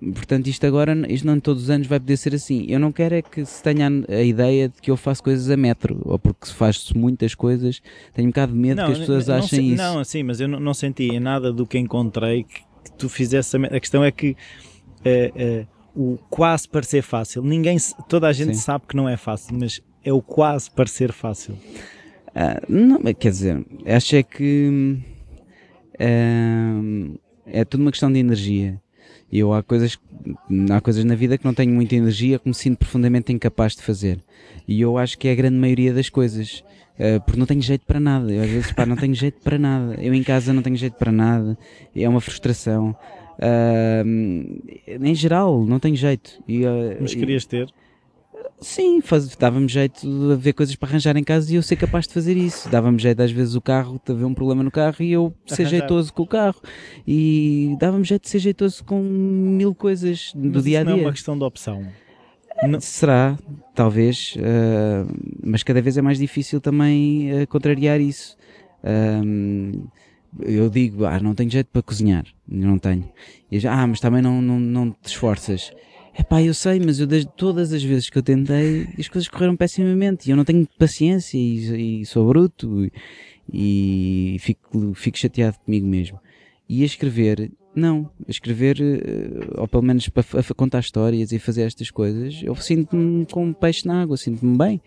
Portanto, 0.00 0.46
isto 0.46 0.64
agora, 0.66 0.94
isto 1.08 1.26
não 1.26 1.40
todos 1.40 1.64
os 1.64 1.70
anos 1.70 1.86
vai 1.86 1.98
poder 1.98 2.16
ser 2.16 2.34
assim. 2.34 2.66
Eu 2.68 2.78
não 2.78 2.92
quero 2.92 3.14
é 3.14 3.22
que 3.22 3.44
se 3.44 3.62
tenha 3.62 3.88
a 4.08 4.22
ideia 4.22 4.68
de 4.68 4.80
que 4.80 4.90
eu 4.90 4.96
faço 4.96 5.22
coisas 5.22 5.50
a 5.50 5.56
metro, 5.56 6.00
ou 6.04 6.18
porque 6.18 6.46
se 6.46 6.54
faz 6.54 6.92
muitas 6.92 7.34
coisas, 7.34 7.80
tenho 8.12 8.28
um 8.28 8.30
bocado 8.30 8.52
de 8.52 8.58
medo 8.58 8.76
não, 8.76 8.86
que 8.86 8.92
as 8.92 8.98
pessoas 8.98 9.28
achem 9.28 9.48
se, 9.48 9.72
isso. 9.72 9.82
Não, 9.82 10.04
sim, 10.04 10.22
mas 10.22 10.40
eu 10.40 10.46
não, 10.46 10.60
não 10.60 10.74
senti 10.74 11.08
em 11.08 11.18
nada 11.18 11.52
do 11.52 11.66
que 11.66 11.78
encontrei 11.78 12.44
que, 12.44 12.60
que 12.84 12.92
tu 12.98 13.08
fizesse 13.08 13.56
a, 13.56 13.60
a 13.60 13.80
questão 13.80 14.04
é 14.04 14.12
que 14.12 14.36
é, 15.04 15.32
é, 15.34 15.66
o 15.96 16.18
quase 16.30 16.68
parecer 16.68 17.02
fácil, 17.02 17.42
ninguém, 17.42 17.76
toda 18.08 18.28
a 18.28 18.32
gente 18.32 18.54
sim. 18.54 18.62
sabe 18.62 18.84
que 18.86 18.94
não 18.94 19.08
é 19.08 19.16
fácil, 19.16 19.56
mas 19.58 19.80
é 20.04 20.12
o 20.12 20.22
quase 20.22 20.70
parecer 20.70 21.12
fácil. 21.12 21.58
Ah, 22.34 22.60
não, 22.68 23.00
quer 23.14 23.30
dizer, 23.30 23.66
acho 23.86 24.14
é 24.14 24.22
que 24.22 24.98
é, 25.98 26.70
é 27.46 27.64
tudo 27.64 27.80
uma 27.80 27.90
questão 27.90 28.12
de 28.12 28.18
energia 28.18 28.80
eu 29.32 29.52
há 29.52 29.62
coisas, 29.62 29.98
há 30.70 30.80
coisas 30.80 31.04
na 31.04 31.14
vida 31.14 31.36
que 31.36 31.44
não 31.44 31.54
tenho 31.54 31.72
muita 31.72 31.94
energia, 31.94 32.38
que 32.38 32.48
me 32.48 32.54
sinto 32.54 32.78
profundamente 32.78 33.32
incapaz 33.32 33.76
de 33.76 33.82
fazer. 33.82 34.22
E 34.66 34.80
eu 34.80 34.96
acho 34.96 35.18
que 35.18 35.28
é 35.28 35.32
a 35.32 35.34
grande 35.34 35.56
maioria 35.56 35.92
das 35.92 36.08
coisas. 36.08 36.64
Uh, 36.98 37.20
porque 37.24 37.38
não 37.38 37.46
tenho 37.46 37.62
jeito 37.62 37.86
para 37.86 38.00
nada. 38.00 38.32
Eu 38.32 38.42
às 38.42 38.50
vezes, 38.50 38.72
pá, 38.72 38.84
não 38.84 38.96
tenho 38.96 39.14
jeito 39.14 39.40
para 39.42 39.56
nada. 39.56 39.94
Eu 40.02 40.12
em 40.12 40.22
casa 40.22 40.52
não 40.52 40.62
tenho 40.62 40.76
jeito 40.76 40.96
para 40.96 41.12
nada. 41.12 41.56
É 41.94 42.08
uma 42.08 42.20
frustração. 42.20 42.96
Uh, 43.38 45.04
em 45.04 45.14
geral, 45.14 45.64
não 45.64 45.78
tenho 45.78 45.94
jeito. 45.94 46.42
E, 46.48 46.64
uh, 46.64 46.96
Mas 47.00 47.14
querias 47.14 47.44
ter? 47.44 47.72
Sim, 48.60 49.00
dava-me 49.38 49.68
jeito 49.68 50.00
de 50.00 50.36
ver 50.36 50.52
coisas 50.52 50.74
para 50.74 50.88
arranjar 50.88 51.16
em 51.16 51.22
casa 51.22 51.52
e 51.52 51.56
eu 51.56 51.62
ser 51.62 51.76
capaz 51.76 52.08
de 52.08 52.14
fazer 52.14 52.36
isso. 52.36 52.68
Dava-me 52.68 52.98
jeito 52.98 53.20
às 53.22 53.30
vezes 53.30 53.54
o 53.54 53.60
carro, 53.60 54.00
de 54.04 54.12
haver 54.12 54.24
um 54.24 54.34
problema 54.34 54.62
no 54.64 54.70
carro 54.70 54.96
e 55.00 55.12
eu 55.12 55.32
ser 55.46 55.66
jeitoso 55.66 56.12
com 56.12 56.24
o 56.24 56.26
carro. 56.26 56.60
E 57.06 57.76
dava-me 57.78 58.04
jeito 58.04 58.22
de 58.22 58.30
ser 58.30 58.40
jeitoso 58.40 58.82
com 58.84 59.00
mil 59.00 59.74
coisas 59.74 60.32
do 60.34 60.54
mas 60.54 60.64
dia 60.64 60.80
a 60.80 60.82
dia. 60.82 60.92
Não 60.92 61.00
é 61.00 61.04
uma 61.04 61.12
questão 61.12 61.38
de 61.38 61.44
opção. 61.44 61.86
Não. 62.64 62.80
Será, 62.80 63.38
talvez, 63.74 64.34
uh, 64.36 65.08
mas 65.44 65.62
cada 65.62 65.80
vez 65.80 65.96
é 65.96 66.02
mais 66.02 66.18
difícil 66.18 66.60
também 66.60 67.42
uh, 67.42 67.46
contrariar 67.46 68.00
isso. 68.00 68.36
Eu 70.40 70.68
digo, 70.68 71.04
ah, 71.04 71.18
não 71.20 71.34
tenho 71.34 71.50
jeito 71.50 71.68
para 71.72 71.82
cozinhar, 71.82 72.24
não 72.46 72.78
tenho. 72.78 73.08
E 73.50 73.58
já, 73.58 73.72
ah, 73.72 73.86
mas 73.86 74.00
também 74.00 74.20
não, 74.20 74.42
não, 74.42 74.58
não 74.58 74.90
te 74.90 75.06
esforças. 75.06 75.72
É 76.18 76.22
pá, 76.24 76.42
eu 76.42 76.52
sei, 76.52 76.80
mas 76.80 76.98
eu 76.98 77.06
desde 77.06 77.30
todas 77.36 77.72
as 77.72 77.80
vezes 77.80 78.10
que 78.10 78.18
eu 78.18 78.22
tentei, 78.24 78.88
as 78.98 79.06
coisas 79.06 79.28
correram 79.28 79.56
pessimamente 79.56 80.28
e 80.28 80.32
eu 80.32 80.36
não 80.36 80.44
tenho 80.44 80.66
paciência 80.76 81.38
e, 81.38 82.00
e 82.00 82.06
sou 82.06 82.26
bruto 82.26 82.84
e, 82.84 82.92
e 83.52 84.36
fico, 84.40 84.94
fico 84.94 85.16
chateado 85.16 85.56
comigo 85.64 85.86
mesmo. 85.86 86.18
E 86.68 86.82
a 86.82 86.86
escrever, 86.86 87.52
não. 87.72 88.10
A 88.26 88.30
escrever, 88.32 88.80
eh, 88.80 89.60
ou 89.60 89.68
pelo 89.68 89.84
menos 89.84 90.08
para 90.08 90.24
contar 90.56 90.80
histórias 90.80 91.30
e 91.30 91.38
fazer 91.38 91.62
estas 91.62 91.88
coisas, 91.88 92.40
eu 92.42 92.56
sinto-me 92.56 93.24
com 93.26 93.46
um 93.46 93.52
peixe 93.52 93.86
na 93.86 94.02
água, 94.02 94.16
sinto-me 94.16 94.58
bem. 94.58 94.82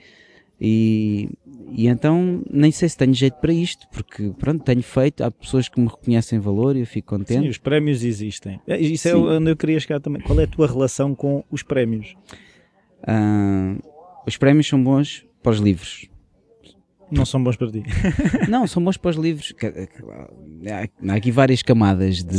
E, 0.59 1.29
e 1.73 1.87
então 1.87 2.43
nem 2.49 2.71
sei 2.71 2.89
se 2.89 2.97
tenho 2.97 3.13
jeito 3.13 3.35
para 3.35 3.53
isto, 3.53 3.87
porque 3.91 4.31
pronto, 4.37 4.63
tenho 4.63 4.83
feito, 4.83 5.23
há 5.23 5.31
pessoas 5.31 5.69
que 5.69 5.79
me 5.79 5.87
reconhecem 5.87 6.39
valor 6.39 6.75
e 6.75 6.81
eu 6.81 6.85
fico 6.85 7.09
contente. 7.09 7.43
Sim, 7.43 7.49
os 7.49 7.57
prémios 7.57 8.03
existem. 8.03 8.59
É, 8.67 8.79
isso 8.79 9.07
é 9.07 9.11
Sim. 9.11 9.17
onde 9.17 9.51
eu 9.51 9.55
queria 9.55 9.79
chegar 9.79 9.99
também. 9.99 10.21
Qual 10.21 10.39
é 10.39 10.43
a 10.43 10.47
tua 10.47 10.67
relação 10.67 11.15
com 11.15 11.43
os 11.49 11.63
prémios? 11.63 12.15
Uh, 13.03 13.81
os 14.27 14.37
prémios 14.37 14.67
são 14.67 14.83
bons 14.83 15.25
para 15.41 15.51
os 15.51 15.59
livros. 15.59 16.09
Não 17.11 17.25
são 17.25 17.43
bons 17.43 17.57
para 17.57 17.71
ti. 17.71 17.83
não, 18.47 18.65
são 18.65 18.81
bons 18.83 18.97
para 18.97 19.11
os 19.11 19.17
livros. 19.17 19.53
Há 21.07 21.13
aqui 21.13 21.31
várias 21.31 21.61
camadas. 21.61 22.23
De, 22.23 22.37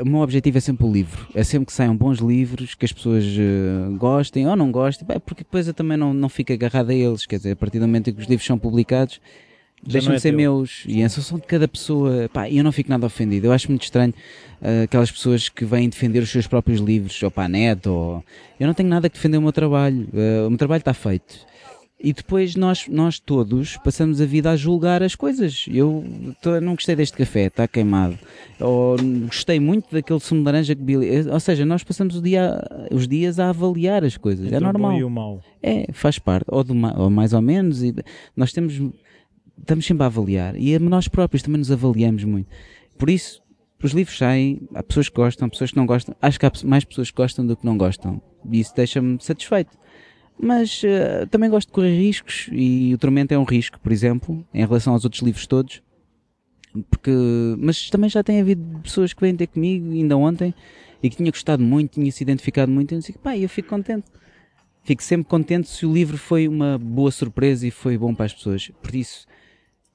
o 0.00 0.04
meu 0.04 0.20
objetivo 0.20 0.58
é 0.58 0.60
sempre 0.60 0.86
o 0.86 0.92
livro. 0.92 1.28
É 1.34 1.44
sempre 1.44 1.66
que 1.66 1.72
saiam 1.72 1.96
bons 1.96 2.18
livros, 2.18 2.74
que 2.74 2.84
as 2.84 2.92
pessoas 2.92 3.24
uh, 3.24 3.96
gostem 3.96 4.48
ou 4.48 4.56
não 4.56 4.72
gostem, 4.72 5.06
porque 5.24 5.44
depois 5.44 5.68
eu 5.68 5.74
também 5.74 5.96
não, 5.96 6.12
não 6.14 6.28
fico 6.28 6.52
agarrado 6.52 6.90
a 6.90 6.94
eles. 6.94 7.26
Quer 7.26 7.36
dizer, 7.36 7.52
a 7.52 7.56
partir 7.56 7.78
do 7.78 7.86
momento 7.86 8.10
em 8.10 8.14
que 8.14 8.20
os 8.20 8.26
livros 8.26 8.46
são 8.46 8.58
publicados, 8.58 9.20
deixam 9.86 10.12
é 10.12 10.16
de 10.16 10.22
ser 10.22 10.30
teu. 10.30 10.38
meus 10.38 10.84
e 10.86 11.02
a 11.02 11.08
são 11.08 11.38
de 11.38 11.46
cada 11.46 11.68
pessoa. 11.68 12.28
Pá, 12.32 12.48
eu 12.50 12.64
não 12.64 12.72
fico 12.72 12.90
nada 12.90 13.06
ofendido. 13.06 13.46
Eu 13.46 13.52
acho 13.52 13.68
muito 13.68 13.82
estranho 13.82 14.14
uh, 14.62 14.84
aquelas 14.84 15.10
pessoas 15.10 15.48
que 15.48 15.64
vêm 15.64 15.88
defender 15.88 16.22
os 16.22 16.30
seus 16.30 16.46
próprios 16.46 16.80
livros, 16.80 17.22
ou 17.22 17.30
para 17.30 17.44
a 17.44 17.48
net, 17.48 17.88
ou. 17.88 18.24
Eu 18.58 18.66
não 18.66 18.74
tenho 18.74 18.88
nada 18.88 19.08
que 19.08 19.16
defender 19.16 19.36
o 19.36 19.42
meu 19.42 19.52
trabalho. 19.52 20.08
Uh, 20.12 20.46
o 20.46 20.50
meu 20.50 20.58
trabalho 20.58 20.80
está 20.80 20.94
feito. 20.94 21.46
E 22.04 22.12
depois 22.12 22.54
nós, 22.54 22.86
nós 22.86 23.18
todos 23.18 23.78
passamos 23.78 24.20
a 24.20 24.26
vida 24.26 24.50
a 24.50 24.56
julgar 24.56 25.02
as 25.02 25.14
coisas. 25.14 25.64
Eu 25.66 26.04
tô, 26.42 26.60
não 26.60 26.74
gostei 26.74 26.94
deste 26.94 27.16
café, 27.16 27.46
está 27.46 27.66
queimado. 27.66 28.18
Ou 28.60 28.98
gostei 29.24 29.58
muito 29.58 29.90
daquele 29.90 30.20
sumo 30.20 30.42
de 30.42 30.44
laranja 30.44 30.74
que 30.74 30.82
Billy. 30.82 31.26
Ou 31.26 31.40
seja, 31.40 31.64
nós 31.64 31.82
passamos 31.82 32.20
dia, 32.20 32.62
os 32.92 33.08
dias 33.08 33.38
a 33.38 33.48
avaliar 33.48 34.04
as 34.04 34.18
coisas. 34.18 34.44
Entre 34.44 34.58
é 34.58 34.60
normal. 34.60 34.90
O 34.90 34.94
bom 34.94 35.00
e 35.00 35.04
o 35.04 35.08
mau. 35.08 35.40
É, 35.62 35.86
faz 35.94 36.18
parte. 36.18 36.44
Ou, 36.48 36.62
do, 36.62 36.74
ou 36.94 37.08
mais 37.08 37.32
ou 37.32 37.40
menos. 37.40 37.82
E 37.82 37.94
nós 38.36 38.52
temos, 38.52 38.74
estamos 39.58 39.86
sempre 39.86 40.02
a 40.02 40.06
avaliar. 40.06 40.56
E 40.60 40.78
nós 40.78 41.08
próprios 41.08 41.42
também 41.42 41.58
nos 41.58 41.72
avaliamos 41.72 42.22
muito. 42.22 42.50
Por 42.98 43.08
isso, 43.08 43.40
os 43.82 43.92
livros 43.92 44.18
saem, 44.18 44.60
há 44.74 44.82
pessoas 44.82 45.08
que 45.08 45.16
gostam, 45.16 45.48
pessoas 45.48 45.70
que 45.70 45.76
não 45.78 45.86
gostam. 45.86 46.14
Acho 46.20 46.38
que 46.38 46.44
há 46.44 46.52
mais 46.64 46.84
pessoas 46.84 47.10
que 47.10 47.16
gostam 47.16 47.46
do 47.46 47.56
que 47.56 47.64
não 47.64 47.78
gostam. 47.78 48.20
E 48.50 48.60
isso 48.60 48.74
deixa-me 48.76 49.16
satisfeito. 49.22 49.74
Mas 50.38 50.82
uh, 50.82 51.26
também 51.30 51.48
gosto 51.48 51.68
de 51.68 51.72
correr 51.72 51.96
riscos 51.96 52.48
e 52.52 52.92
o 52.92 52.98
Tormento 52.98 53.32
é 53.32 53.38
um 53.38 53.44
risco, 53.44 53.78
por 53.80 53.92
exemplo, 53.92 54.44
em 54.52 54.66
relação 54.66 54.92
aos 54.92 55.04
outros 55.04 55.22
livros 55.22 55.46
todos. 55.46 55.82
Porque, 56.90 57.12
mas 57.58 57.88
também 57.88 58.10
já 58.10 58.22
tem 58.22 58.40
havido 58.40 58.80
pessoas 58.80 59.12
que 59.12 59.20
vêm 59.20 59.36
ter 59.36 59.46
comigo, 59.46 59.92
ainda 59.92 60.16
ontem, 60.16 60.52
e 61.02 61.08
que 61.08 61.16
tinha 61.16 61.30
gostado 61.30 61.62
muito, 61.62 61.92
tinha 61.92 62.10
se 62.10 62.22
identificado 62.22 62.70
muito, 62.70 62.92
e 62.92 62.94
eu 62.96 62.98
disse, 62.98 63.12
pá, 63.12 63.36
eu 63.36 63.48
fico 63.48 63.68
contente. 63.68 64.06
Fico 64.82 65.02
sempre 65.02 65.28
contente 65.28 65.68
se 65.68 65.86
o 65.86 65.92
livro 65.92 66.18
foi 66.18 66.48
uma 66.48 66.76
boa 66.78 67.10
surpresa 67.10 67.66
e 67.66 67.70
foi 67.70 67.96
bom 67.96 68.14
para 68.14 68.26
as 68.26 68.34
pessoas. 68.34 68.70
Por 68.82 68.94
isso, 68.94 69.26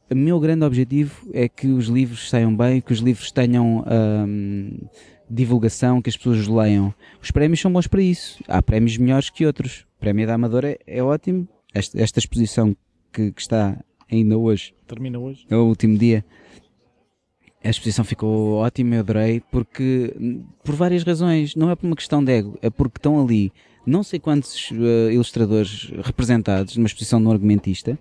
o 0.09 0.15
meu 0.15 0.39
grande 0.39 0.65
objetivo 0.65 1.29
é 1.31 1.47
que 1.47 1.67
os 1.67 1.85
livros 1.85 2.29
saiam 2.29 2.55
bem, 2.55 2.81
que 2.81 2.91
os 2.91 2.99
livros 2.99 3.31
tenham 3.31 3.85
hum, 4.27 4.79
divulgação, 5.29 6.01
que 6.01 6.09
as 6.09 6.17
pessoas 6.17 6.39
os 6.39 6.47
leiam. 6.47 6.93
Os 7.21 7.29
prémios 7.29 7.59
são 7.59 7.71
bons 7.71 7.85
para 7.85 8.01
isso. 8.01 8.43
Há 8.47 8.61
prémios 8.63 8.97
melhores 8.97 9.29
que 9.29 9.45
outros. 9.45 9.85
Prémio 9.99 10.25
da 10.25 10.35
Amadora 10.35 10.71
é, 10.71 10.79
é 10.87 11.03
ótimo. 11.03 11.47
Esta, 11.73 12.01
esta 12.01 12.19
exposição 12.19 12.75
que, 13.11 13.31
que, 13.31 13.41
está 13.41 13.83
ainda 14.11 14.37
hoje. 14.37 14.73
Termina 14.87 15.19
hoje. 15.19 15.45
É 15.49 15.55
o 15.55 15.65
último 15.65 15.97
dia. 15.97 16.25
A 17.63 17.69
exposição 17.69 18.05
ficou 18.05 18.55
ótima, 18.55 18.95
eu 18.95 18.99
adorei, 19.01 19.41
porque 19.51 20.15
por 20.63 20.75
várias 20.75 21.03
razões, 21.03 21.55
não 21.55 21.69
é 21.69 21.75
por 21.75 21.85
uma 21.85 21.95
questão 21.95 22.23
de 22.23 22.31
ego, 22.31 22.57
é 22.61 22.69
porque 22.69 22.97
estão 22.97 23.21
ali 23.21 23.51
não 23.85 24.01
sei 24.01 24.19
quantos 24.19 24.71
uh, 24.71 25.11
ilustradores 25.11 25.91
representados 26.03 26.77
numa 26.77 26.87
exposição 26.87 27.19
no 27.19 27.31
argumentista 27.31 27.99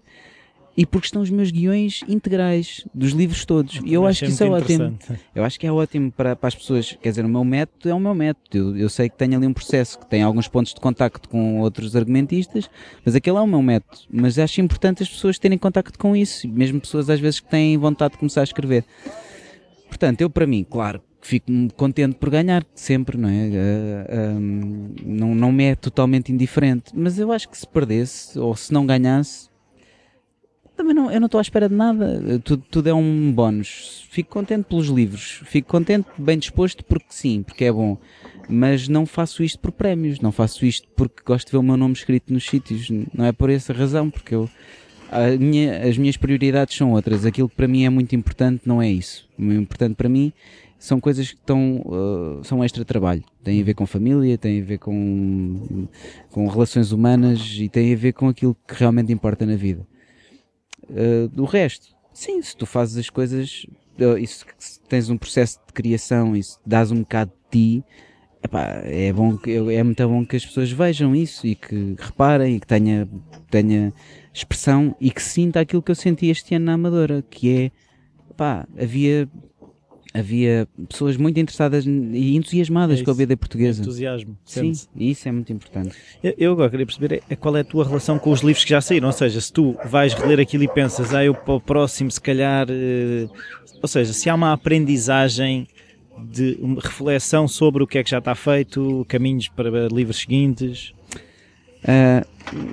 e 0.79 0.87
porque 0.87 1.07
estão 1.07 1.21
os 1.21 1.29
meus 1.29 1.51
guiões 1.51 2.05
integrais 2.07 2.87
dos 2.95 3.11
livros 3.11 3.45
todos. 3.45 3.81
E 3.85 3.93
eu 3.93 4.07
acho 4.07 4.25
que 4.25 4.31
isso 4.31 4.45
é 4.45 4.49
ótimo. 4.49 4.97
Eu 5.35 5.43
acho 5.43 5.59
que 5.59 5.67
é 5.67 5.73
ótimo 5.73 6.13
para, 6.13 6.37
para 6.37 6.47
as 6.47 6.55
pessoas. 6.55 6.97
Quer 7.03 7.09
dizer, 7.09 7.25
o 7.25 7.29
meu 7.29 7.43
método 7.43 7.89
é 7.89 7.93
o 7.93 7.99
meu 7.99 8.15
método. 8.15 8.57
Eu, 8.57 8.77
eu 8.77 8.89
sei 8.89 9.09
que 9.09 9.17
tenho 9.17 9.37
ali 9.37 9.45
um 9.45 9.53
processo 9.53 9.99
que 9.99 10.07
tem 10.07 10.23
alguns 10.23 10.47
pontos 10.47 10.73
de 10.73 10.81
contacto 10.81 11.29
com 11.29 11.59
outros 11.59 11.97
argumentistas, 11.97 12.71
mas 13.05 13.17
aquele 13.17 13.39
é 13.39 13.41
o 13.41 13.47
meu 13.47 13.61
método. 13.61 14.03
Mas 14.09 14.39
acho 14.39 14.61
importante 14.61 15.03
as 15.03 15.09
pessoas 15.09 15.37
terem 15.37 15.59
contacto 15.59 15.99
com 15.99 16.15
isso, 16.15 16.49
mesmo 16.49 16.81
pessoas 16.81 17.11
às 17.11 17.19
vezes 17.19 17.41
que 17.41 17.51
têm 17.51 17.77
vontade 17.77 18.13
de 18.13 18.19
começar 18.19 18.43
a 18.43 18.45
escrever. 18.45 18.85
Portanto, 19.89 20.21
eu 20.21 20.31
para 20.31 20.47
mim, 20.47 20.63
claro, 20.63 21.03
fico 21.21 21.51
contente 21.77 22.15
por 22.15 22.31
ganhar, 22.31 22.65
sempre, 22.73 23.19
não 23.19 23.29
é? 23.29 23.33
Uh, 23.33 23.57
ah, 24.11 24.39
um, 24.39 24.95
não, 25.05 25.35
não 25.35 25.51
me 25.51 25.65
é 25.65 25.75
totalmente 25.75 26.31
indiferente, 26.31 26.93
mas 26.95 27.19
eu 27.19 27.33
acho 27.33 27.49
que 27.49 27.59
se 27.59 27.67
perdesse, 27.67 28.39
ou 28.39 28.55
se 28.55 28.73
não 28.73 28.87
ganhasse, 28.87 29.49
também 30.79 30.95
não, 30.95 31.11
eu 31.11 31.21
não 31.21 31.27
estou 31.27 31.39
à 31.39 31.43
espera 31.43 31.69
de 31.69 31.75
nada, 31.75 32.41
tudo, 32.45 32.65
tudo 32.71 32.89
é 32.89 32.95
um 32.95 33.33
bónus. 33.33 34.07
Fico 34.11 34.31
contente 34.31 34.65
pelos 34.65 34.87
livros, 34.87 35.43
fico 35.45 35.69
contente, 35.69 36.07
bem 36.17 36.39
disposto, 36.39 36.85
porque 36.85 37.09
sim, 37.11 37.43
porque 37.43 37.65
é 37.65 37.73
bom. 37.73 37.99
Mas 38.49 38.89
não 38.89 39.05
faço 39.05 39.43
isto 39.43 39.59
por 39.59 39.73
prémios, 39.73 40.21
não 40.21 40.33
faço 40.33 40.65
isto 40.65 40.89
porque 40.97 41.23
gosto 41.27 41.47
de 41.47 41.53
ver 41.53 41.59
o 41.59 41.63
meu 41.63 41.77
nome 41.77 41.95
escrito 41.95 42.33
nos 42.33 42.47
sítios, 42.47 42.89
não 43.13 43.25
é 43.25 43.33
por 43.33 43.51
essa 43.51 43.73
razão, 43.73 44.09
porque 44.09 44.35
eu, 44.35 44.49
minha, 45.39 45.87
as 45.87 45.99
minhas 45.99 46.17
prioridades 46.17 46.77
são 46.77 46.93
outras. 46.93 47.27
Aquilo 47.27 47.49
que 47.49 47.57
para 47.57 47.69
mim 47.69 47.85
é 47.85 47.91
muito 47.91 48.15
importante 48.15 48.63
não 48.65 48.81
é 48.81 48.89
isso. 48.89 49.29
O 49.37 49.53
importante 49.53 49.97
para 49.97 50.09
mim 50.09 50.33
são 50.79 51.01
coisas 51.01 51.33
que 51.33 51.39
estão, 51.39 51.83
uh, 51.85 52.45
são 52.45 52.65
extra 52.65 52.85
trabalho. 52.85 53.25
Tem 53.43 53.61
a 53.61 53.65
ver 53.65 53.75
com 53.75 53.85
família, 53.85 54.39
tem 54.39 54.63
a 54.63 54.65
ver 54.65 54.79
com, 54.79 55.89
com 56.31 56.47
relações 56.47 56.93
humanas 56.93 57.57
e 57.59 57.69
tem 57.69 57.93
a 57.93 57.97
ver 57.97 58.13
com 58.13 58.29
aquilo 58.29 58.57
que 58.67 58.75
realmente 58.75 59.13
importa 59.13 59.45
na 59.45 59.57
vida. 59.57 59.85
Uh, 60.91 61.29
do 61.29 61.45
resto, 61.45 61.95
sim, 62.13 62.41
se 62.43 62.57
tu 62.57 62.67
fazes 62.67 62.97
as 62.97 63.11
coisas, 63.11 63.67
eh, 63.99 64.21
isso, 64.21 64.45
se 64.59 64.81
tens 64.89 65.11
um 65.11 65.19
processo 65.19 65.59
de 65.67 65.73
criação 65.73 66.35
e 66.35 66.43
se 66.43 66.59
dás 66.65 66.91
um 66.91 67.01
bocado 67.01 67.31
de 67.31 67.81
ti, 67.81 67.85
epá, 68.43 68.81
é 68.85 69.13
bom 69.13 69.37
que, 69.37 69.53
é 69.53 69.83
muito 69.83 70.09
bom 70.09 70.25
que 70.25 70.37
as 70.37 70.47
pessoas 70.47 70.71
vejam 70.71 71.15
isso 71.15 71.47
e 71.47 71.55
que 71.55 71.95
reparem 71.99 72.57
e 72.57 72.61
que 72.61 72.67
tenha, 72.67 73.09
tenha 73.51 73.93
expressão 74.33 74.97
e 75.01 75.11
que 75.11 75.23
sinta 75.23 75.61
aquilo 75.61 75.83
que 75.83 75.91
eu 75.91 75.95
senti 75.95 76.27
este 76.29 76.55
ano 76.55 76.67
na 76.67 76.75
Amadora, 76.75 77.23
que 77.23 77.51
é, 77.51 77.71
pá, 78.37 78.67
havia 78.81 79.29
havia 80.19 80.67
pessoas 80.89 81.17
muito 81.17 81.39
interessadas 81.39 81.87
e 81.87 82.37
entusiasmadas 82.37 83.01
É 83.01 83.05
com 83.05 83.11
a. 83.11 83.15
BD 83.15 83.37
portuguesa. 83.37 83.83
Entusiasmo. 83.83 84.37
Sim, 84.45 84.73
e 84.97 85.11
isso 85.11 85.29
é 85.29 85.33
muito 85.33 85.53
importante. 85.53 85.95
Eu- 86.37 86.53
agora 86.53 86.71
queria 86.71 86.87
perceber 86.87 87.23
é- 87.29 87.37
qual 87.37 87.57
é 87.57 87.61
a 87.61 87.65
tua 87.65 87.85
relação 87.85 88.19
com 88.19 88.31
os 88.31 88.41
livros 88.41 88.65
que 88.65 88.71
já 88.71 88.81
saíram. 88.81 89.07
Ou 89.09 89.13
seja, 89.13 89.41
se 89.41 89.53
tu 89.53 89.77
vais 89.85 90.15
reler 90.15 90.41
aquilo 90.41 90.65
e 90.65 90.69
pensas, 90.69 91.15
ah, 91.15 91.25
eu 91.25 91.35
para 91.35 91.55
o 91.55 91.61
próximo, 91.61 92.11
se 92.11 92.21
calhar. 92.21 92.67
eh, 92.71 93.29
Ou 93.81 93.89
seja, 93.89 94.13
se 94.13 94.29
há 94.29 94.35
uma 94.35 94.53
aprendizagem 94.53 95.67
de 96.33 96.59
uma 96.61 96.81
reflexão 96.81 97.47
sobre 97.47 97.83
o 97.83 97.87
que 97.87 97.97
é 97.99 98.03
que 98.03 98.11
já 98.11 98.19
está 98.19 98.35
feito, 98.35 99.05
caminhos 99.09 99.47
para 99.49 99.87
livros 99.89 100.17
seguintes. 100.19 100.93
Ah, 101.87 102.25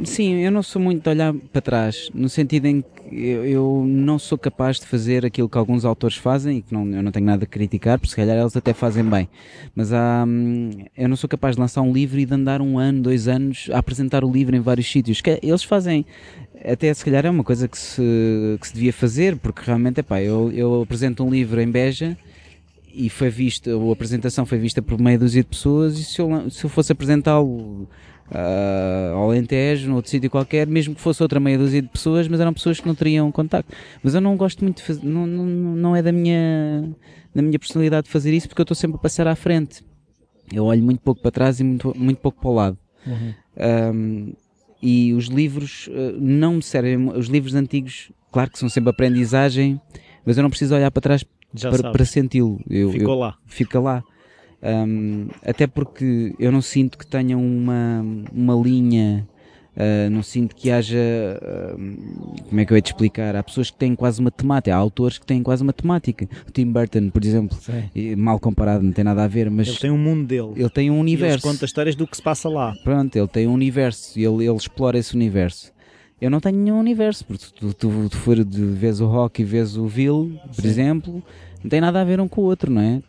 sim, 0.04 0.36
eu 0.36 0.52
não 0.52 0.64
sou 0.64 0.82
muito 0.82 1.04
de 1.04 1.10
olhar 1.10 1.34
para 1.34 1.62
trás, 1.62 2.10
no 2.14 2.30
sentido 2.30 2.66
em 2.66 2.82
que 2.82 2.96
eu, 3.12 3.46
eu 3.46 3.86
não 3.88 4.18
sou 4.18 4.38
capaz 4.38 4.80
de 4.80 4.86
fazer 4.88 5.26
aquilo 5.26 5.48
que 5.48 5.58
alguns 5.58 5.86
autores 5.86 6.18
fazem 6.18 6.58
e 6.58 6.62
que 6.62 6.74
não, 6.74 6.88
eu 6.88 7.04
não 7.04 7.12
tenho 7.12 7.26
nada 7.26 7.44
a 7.44 7.48
criticar, 7.48 8.00
porque 8.00 8.10
se 8.10 8.16
calhar 8.16 8.38
eles 8.38 8.56
até 8.56 8.74
fazem 8.74 9.04
bem. 9.04 9.30
Mas 9.76 9.94
há, 9.94 10.24
hum, 10.28 10.72
eu 10.98 11.08
não 11.08 11.16
sou 11.16 11.30
capaz 11.30 11.56
de 11.56 11.62
lançar 11.62 11.82
um 11.82 11.94
livro 11.94 12.20
e 12.20 12.26
de 12.26 12.34
andar 12.34 12.62
um 12.62 12.80
ano, 12.80 13.02
dois 13.02 13.28
anos 13.28 13.70
a 13.72 13.78
apresentar 13.78 14.24
o 14.24 14.32
livro 14.32 14.56
em 14.56 14.60
vários 14.60 14.92
sítios. 14.92 15.22
Eles 15.42 15.64
fazem, 15.64 16.06
até 16.64 16.94
se 16.94 17.06
calhar 17.06 17.26
é 17.26 17.30
uma 17.30 17.44
coisa 17.44 17.68
que 17.68 17.78
se, 17.78 18.58
que 18.60 18.68
se 18.68 18.74
devia 18.74 18.94
fazer, 18.94 19.38
porque 19.38 19.62
realmente, 19.64 20.00
epá, 20.00 20.22
eu, 20.22 20.52
eu 20.52 20.82
apresento 20.82 21.24
um 21.24 21.30
livro 21.30 21.62
em 21.62 21.70
Beja 21.70 22.18
e 22.92 23.10
foi 23.10 23.30
vista, 23.30 23.72
a 23.72 23.92
apresentação 23.92 24.46
foi 24.46 24.58
vista 24.58 24.82
por 24.82 25.00
meia 25.00 25.20
dúzia 25.20 25.44
de 25.44 25.50
pessoas 25.50 26.00
e 26.00 26.04
se 26.04 26.20
eu, 26.20 26.50
se 26.50 26.64
eu 26.64 26.70
fosse 26.70 26.94
apresentá-lo 26.94 27.88
ah, 28.32 29.12
ao 29.14 29.30
Alentejo, 29.30 29.90
noutro 29.90 30.10
sítio 30.10 30.30
qualquer, 30.30 30.68
mesmo 30.68 30.96
que 30.96 31.02
fosse 31.02 31.22
outra 31.22 31.40
meia 31.40 31.58
dúzia 31.58 31.82
de 31.82 31.88
pessoas, 31.88 32.28
mas 32.28 32.40
eram 32.40 32.54
pessoas 32.54 32.80
que 32.80 32.88
não 32.88 32.96
teriam 32.96 33.32
contacto. 33.32 33.74
Mas 34.04 34.16
eu 34.16 34.22
não 34.22 34.36
gosto 34.36 34.64
muito 34.64 34.78
de 34.78 34.84
fazer, 34.84 35.06
não, 35.06 35.26
não, 35.28 35.46
não 35.46 35.96
é 35.96 36.02
da 36.02 36.12
minha, 36.12 36.90
da 37.34 37.42
minha 37.42 37.60
personalidade 37.60 38.06
de 38.06 38.12
fazer 38.12 38.34
isso 38.34 38.48
porque 38.48 38.62
eu 38.62 38.64
estou 38.64 38.76
sempre 38.76 38.98
a 38.98 39.00
passar 39.00 39.28
à 39.28 39.36
frente. 39.36 39.84
Eu 40.54 40.66
olho 40.66 40.84
muito 40.84 41.02
pouco 41.02 41.22
para 41.22 41.32
trás 41.32 41.60
e 41.60 41.64
muito, 41.64 41.94
muito 41.98 42.18
pouco 42.20 42.40
para 42.40 42.50
o 42.50 42.54
lado. 42.54 42.78
Um, 43.94 44.34
e 44.82 45.14
os 45.14 45.26
livros 45.26 45.88
uh, 45.88 46.16
não 46.20 46.56
me 46.56 46.62
servem, 46.62 47.10
os 47.10 47.28
livros 47.28 47.56
antigos, 47.56 48.12
claro 48.32 48.52
que 48.52 48.60
são 48.60 48.70
sempre 48.70 48.90
aprendizagem, 48.90 49.80
mas 50.26 50.38
eu 50.38 50.44
não 50.44 50.50
preciso 50.50 50.76
olhar 50.76 50.92
para 50.92 51.02
trás 51.02 51.26
Já 51.54 51.72
para, 51.72 51.92
para 51.92 52.06
senti-lo. 52.06 52.60
Ficou 52.68 53.14
eu- 53.14 53.16
lá. 53.16 53.38
fica 53.46 53.80
lá. 53.80 54.04
Um, 54.66 55.28
até 55.46 55.68
porque 55.68 56.34
eu 56.40 56.52
não 56.52 56.62
sinto 56.62 56.98
que 56.98 57.06
tenha 57.06 57.38
uma, 57.38 58.04
uma 58.34 58.56
linha, 58.56 59.28
uh, 59.78 60.10
não 60.10 60.24
sinto 60.24 60.56
que 60.56 60.72
haja. 60.72 60.98
como 62.50 62.60
é 62.60 62.66
que 62.66 62.74
eu 62.74 62.78
ia 62.78 62.82
te 62.82 62.88
explicar? 62.88 63.36
Há 63.36 63.44
pessoas 63.44 63.70
que 63.70 63.78
têm 63.78 63.96
quase 63.96 64.20
uma 64.20 64.32
temática, 64.32 64.74
há 64.76 64.78
autores 64.80 65.20
que 65.20 65.26
têm 65.26 65.44
quase 65.44 65.62
uma 65.62 65.72
temática. 65.74 66.28
O 66.48 66.52
Tim 66.52 66.66
Burton, 66.72 67.10
por 67.12 67.24
exemplo, 67.24 67.56
mal 68.18 68.40
comparado, 68.40 68.84
não 68.84 68.92
tem 68.92 69.04
nada 69.04 69.24
a 69.24 69.28
ver, 69.28 69.52
mas 69.52 69.68
Ele 69.68 69.78
tem 69.78 69.92
um 69.92 69.98
mundo 70.00 70.26
dele. 70.26 70.54
ele 70.56 70.70
tem 70.70 70.90
um 70.90 70.96
E 70.96 70.98
Ele 70.98 71.02
universo. 71.02 71.44
conta 71.48 71.66
histórias 71.66 71.96
do 71.96 72.08
que 72.08 72.16
se 72.18 72.24
passa 72.24 72.50
lá. 72.50 72.74
Pronto, 72.84 73.16
ele 73.16 73.28
tem 73.28 73.48
um 73.48 73.54
universo 73.54 74.18
e 74.20 74.24
ele, 74.26 74.48
ele 74.48 74.58
explora 74.58 74.98
esse 74.98 75.14
universo. 75.14 75.72
Eu 76.20 76.32
não 76.32 76.40
tenho 76.40 76.58
nenhum 76.58 76.80
universo, 76.80 77.24
porque 77.26 77.46
tu, 77.60 77.72
tu, 77.74 78.10
tu 78.10 78.18
for 78.18 78.44
de 78.44 78.66
vês 78.66 79.00
o 79.02 79.06
rock 79.06 79.42
e 79.42 79.46
vês 79.46 79.76
o 79.78 79.86
Vil, 79.86 80.40
por 80.56 80.62
Sim. 80.64 80.68
exemplo, 80.70 81.24
não 81.62 81.70
tem 81.70 81.82
nada 81.82 82.02
a 82.02 82.04
ver 82.06 82.20
um 82.22 82.28
com 82.28 82.42
o 82.42 82.46
outro, 82.46 82.72
não 82.72 82.82
é? 82.82 83.02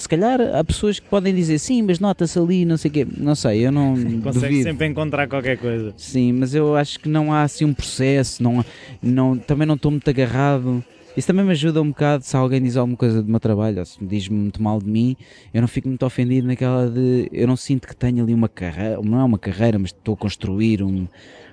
Se 0.00 0.08
calhar 0.08 0.40
há 0.40 0.64
pessoas 0.64 0.98
que 0.98 1.06
podem 1.06 1.34
dizer 1.34 1.58
sim, 1.58 1.82
mas 1.82 2.00
nota-se 2.00 2.38
ali, 2.38 2.64
não 2.64 2.78
sei 2.78 2.90
o 2.90 2.94
quê. 2.94 3.06
Não 3.18 3.34
sei, 3.34 3.66
eu 3.66 3.70
não 3.70 3.94
Consegue 4.22 4.32
duvido. 4.32 4.62
sempre 4.62 4.86
encontrar 4.86 5.28
qualquer 5.28 5.58
coisa. 5.58 5.92
Sim, 5.94 6.32
mas 6.32 6.54
eu 6.54 6.74
acho 6.74 6.98
que 6.98 7.06
não 7.06 7.30
há 7.34 7.42
assim 7.42 7.66
um 7.66 7.74
processo, 7.74 8.42
não, 8.42 8.64
não, 9.02 9.36
também 9.36 9.66
não 9.66 9.74
estou 9.74 9.90
muito 9.90 10.08
agarrado. 10.08 10.82
Isso 11.14 11.26
também 11.26 11.44
me 11.44 11.50
ajuda 11.50 11.82
um 11.82 11.88
bocado 11.88 12.24
se 12.24 12.34
alguém 12.34 12.62
diz 12.62 12.78
alguma 12.78 12.96
coisa 12.96 13.22
do 13.22 13.30
meu 13.30 13.38
trabalho, 13.38 13.78
ou 13.80 13.84
se 13.84 14.02
me 14.02 14.08
diz 14.08 14.26
muito 14.26 14.62
mal 14.62 14.78
de 14.80 14.88
mim, 14.88 15.14
eu 15.52 15.60
não 15.60 15.68
fico 15.68 15.86
muito 15.86 16.06
ofendido 16.06 16.46
naquela 16.46 16.88
de. 16.88 17.28
Eu 17.30 17.46
não 17.46 17.56
sinto 17.56 17.86
que 17.86 17.94
tenho 17.94 18.22
ali 18.22 18.32
uma 18.32 18.48
carreira, 18.48 18.98
não 19.02 19.20
é 19.20 19.24
uma 19.24 19.38
carreira, 19.38 19.78
mas 19.78 19.90
estou 19.90 20.14
a 20.14 20.16
construir 20.16 20.82
um, 20.82 21.06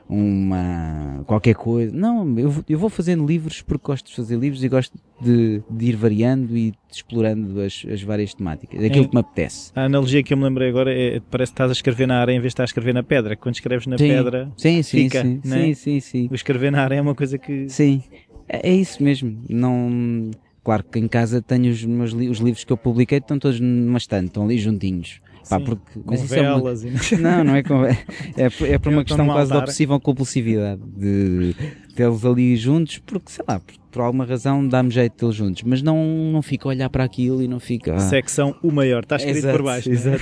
uma. 0.10 1.24
qualquer 1.26 1.56
coisa. 1.56 1.96
Não, 1.96 2.38
eu, 2.40 2.50
vou- 2.50 2.64
eu 2.68 2.80
vou 2.80 2.90
fazendo 2.90 3.26
livros 3.26 3.62
porque 3.62 3.86
gosto 3.86 4.08
de 4.08 4.16
fazer 4.16 4.38
livros 4.38 4.64
e 4.64 4.70
gosto 4.70 4.98
de, 5.22 5.62
de 5.70 5.86
ir 5.86 5.96
variando 5.96 6.56
e 6.58 6.74
explorando 6.92 7.60
as, 7.62 7.86
as 7.92 8.02
várias 8.02 8.34
temáticas, 8.34 8.84
aquilo 8.84 9.06
É. 9.06 9.08
que 9.08 9.14
me 9.16 9.20
apetece. 9.22 9.72
A 9.76 9.84
analogia 9.86 10.24
que 10.24 10.34
eu 10.34 10.38
me 10.38 10.44
lembrei 10.44 10.70
agora 10.70 10.94
é 10.94 11.20
parece 11.32 11.52
que 11.52 11.56
estás 11.56 11.70
a 11.70 11.74
escrever 11.74 12.08
na 12.08 12.20
areia 12.22 12.38
em 12.38 12.40
vez 12.40 12.52
de 12.52 12.54
estar 12.56 12.64
a 12.64 12.66
escrever 12.66 12.94
na 12.94 13.04
pedra. 13.04 13.36
Quando 13.36 13.56
escreves 13.56 13.88
na 13.88 13.98
Sim. 13.98 14.08
pedra, 14.08 14.52
Sim, 14.58 14.82
sim, 14.82 15.04
fica, 15.04 15.22
sim, 15.22 15.42
né? 15.44 15.66
sim, 15.68 15.74
sim, 15.74 16.00
sim. 16.00 16.28
o 16.32 16.36
escrever 16.36 16.72
na 16.72 16.82
areia 16.84 17.00
é 17.00 17.02
uma 17.02 17.16
coisa 17.16 17.38
que. 17.38 17.68
Sim, 17.70 18.02
é, 18.48 18.70
é 18.70 18.74
isso 18.74 19.04
mesmo. 19.04 19.38
Não, 19.50 20.32
claro 20.68 20.84
que 20.84 21.00
em 21.00 21.08
casa 21.08 21.42
tenho 21.42 21.72
os 21.72 21.82
meus 21.86 22.12
li- 22.12 22.28
os 22.28 22.40
livros 22.40 22.66
que 22.66 22.74
eu 22.74 22.76
publiquei, 22.76 23.20
estão 23.20 23.40
todos 23.40 23.58
numa 23.62 23.98
estante, 23.98 24.26
estão 24.28 24.44
ali 24.44 24.58
juntinhos. 24.58 25.22
Pá, 25.50 25.60
Sim, 25.60 25.64
porque, 25.64 25.94
Com 26.02 26.12
mas 26.12 26.22
isso 26.26 26.36
é 26.36 26.42
uma- 26.42 26.56
velas 26.58 26.84
e 26.84 26.90
não, 27.16 27.42
não 27.46 27.56
é 27.56 27.64
com 27.64 27.86
é, 27.86 27.98
é 28.36 28.50
por- 28.50 28.68
é 28.68 28.72
uma 28.72 28.76
Estão 28.76 29.04
questão 29.06 29.26
quase 29.28 29.48
de 29.48 29.54
altar. 29.54 29.60
obsessiva 29.64 29.98
compulsividade 29.98 30.82
de 30.98 31.56
tê-los 31.96 32.26
ali 32.26 32.58
juntos, 32.58 32.98
porque 32.98 33.32
sei 33.32 33.46
lá, 33.48 33.62
por, 33.90 34.02
alguma 34.02 34.26
razão 34.26 34.68
dá-me 34.68 34.90
jeito 34.92 35.14
de 35.14 35.18
tê-los 35.20 35.36
juntos, 35.38 35.64
mas 35.64 35.82
não, 35.82 36.06
não 36.34 36.42
fico 36.42 36.68
a 36.68 36.72
olhar 36.72 36.90
para 36.90 37.06
aquilo 37.06 37.42
e 37.42 37.48
não 37.48 37.62
fico. 37.62 37.90
ah, 37.92 37.98
secção 38.00 38.56
o 38.62 38.70
maior. 38.74 39.04
Está 39.04 39.16
escrito 39.16 39.38
Exato, 39.38 39.58
por 39.58 39.64
baixo. 39.64 39.88
né? 39.90 39.96
Exato. 39.96 40.22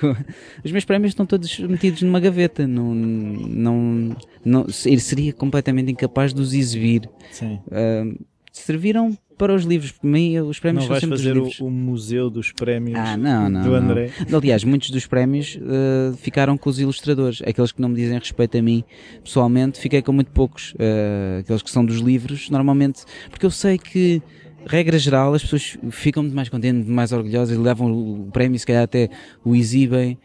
Os 0.64 0.72
meus 0.72 0.84
prémios 0.86 1.10
estão 1.10 1.26
todos 1.26 1.58
metidos 1.60 2.00
numa 2.00 2.18
gaveta. 2.18 2.66
Não, 2.66 2.94
não, 2.94 4.16
não, 4.42 4.66
seria 4.70 5.34
completamente 5.34 5.92
incapaz 5.92 6.32
de 6.32 6.40
os 6.40 6.54
exibir. 6.54 7.02
Sim. 7.30 7.58
Ah, 7.70 8.04
serviram 8.50 9.14
para 9.38 9.54
os 9.54 9.62
livros. 9.64 9.92
Para 9.92 10.10
mim, 10.10 10.38
os 10.40 10.58
prémios 10.58 10.84
Não 10.84 10.88
são 10.94 11.00
sempre 11.00 11.14
os 11.14 11.20
fazer 11.22 11.32
o, 11.32 11.44
livros. 11.44 11.60
o 11.60 11.70
museu 11.70 12.28
dos 12.28 12.52
prémios 12.52 12.98
Ah, 12.98 13.16
não, 13.16 13.48
não, 13.48 13.62
do 13.62 13.68
não. 13.70 13.76
André. 13.76 14.10
Aliás, 14.32 14.64
muitos 14.64 14.90
dos 14.90 15.06
prémios 15.06 15.58
ah, 15.62 16.14
ficaram 16.18 16.58
com 16.58 16.68
os 16.68 16.78
ilustradores. 16.80 17.40
Aqueles 17.46 17.72
que 17.72 17.80
não 17.80 17.88
me 17.88 17.94
dizem 17.96 18.18
respeito 18.18 18.58
a 18.58 18.62
mim, 18.62 18.84
pessoalmente, 19.22 19.78
fiquei 19.80 20.02
com 20.02 20.12
muito 20.12 20.30
poucos. 20.32 20.74
Ah, 20.78 21.38
aqueles 21.40 21.62
que 21.62 21.70
são 21.70 21.84
dos 21.84 21.98
livros, 21.98 22.50
normalmente, 22.50 23.02
porque 23.30 23.46
eu 23.46 23.50
sei 23.50 23.78
que. 23.78 24.20
Regra 24.66 24.98
geral, 24.98 25.32
as 25.32 25.42
pessoas 25.42 25.78
ficam 25.90 26.22
muito 26.22 26.34
mais 26.34 26.48
contentes, 26.48 26.78
muito 26.84 26.92
mais 26.92 27.12
orgulhosas 27.12 27.56
e 27.56 27.58
levam 27.58 27.90
o 27.90 28.28
prémio, 28.32 28.58
se 28.58 28.66
calhar 28.66 28.82
até 28.82 29.08
o 29.44 29.54
exibem. 29.54 30.18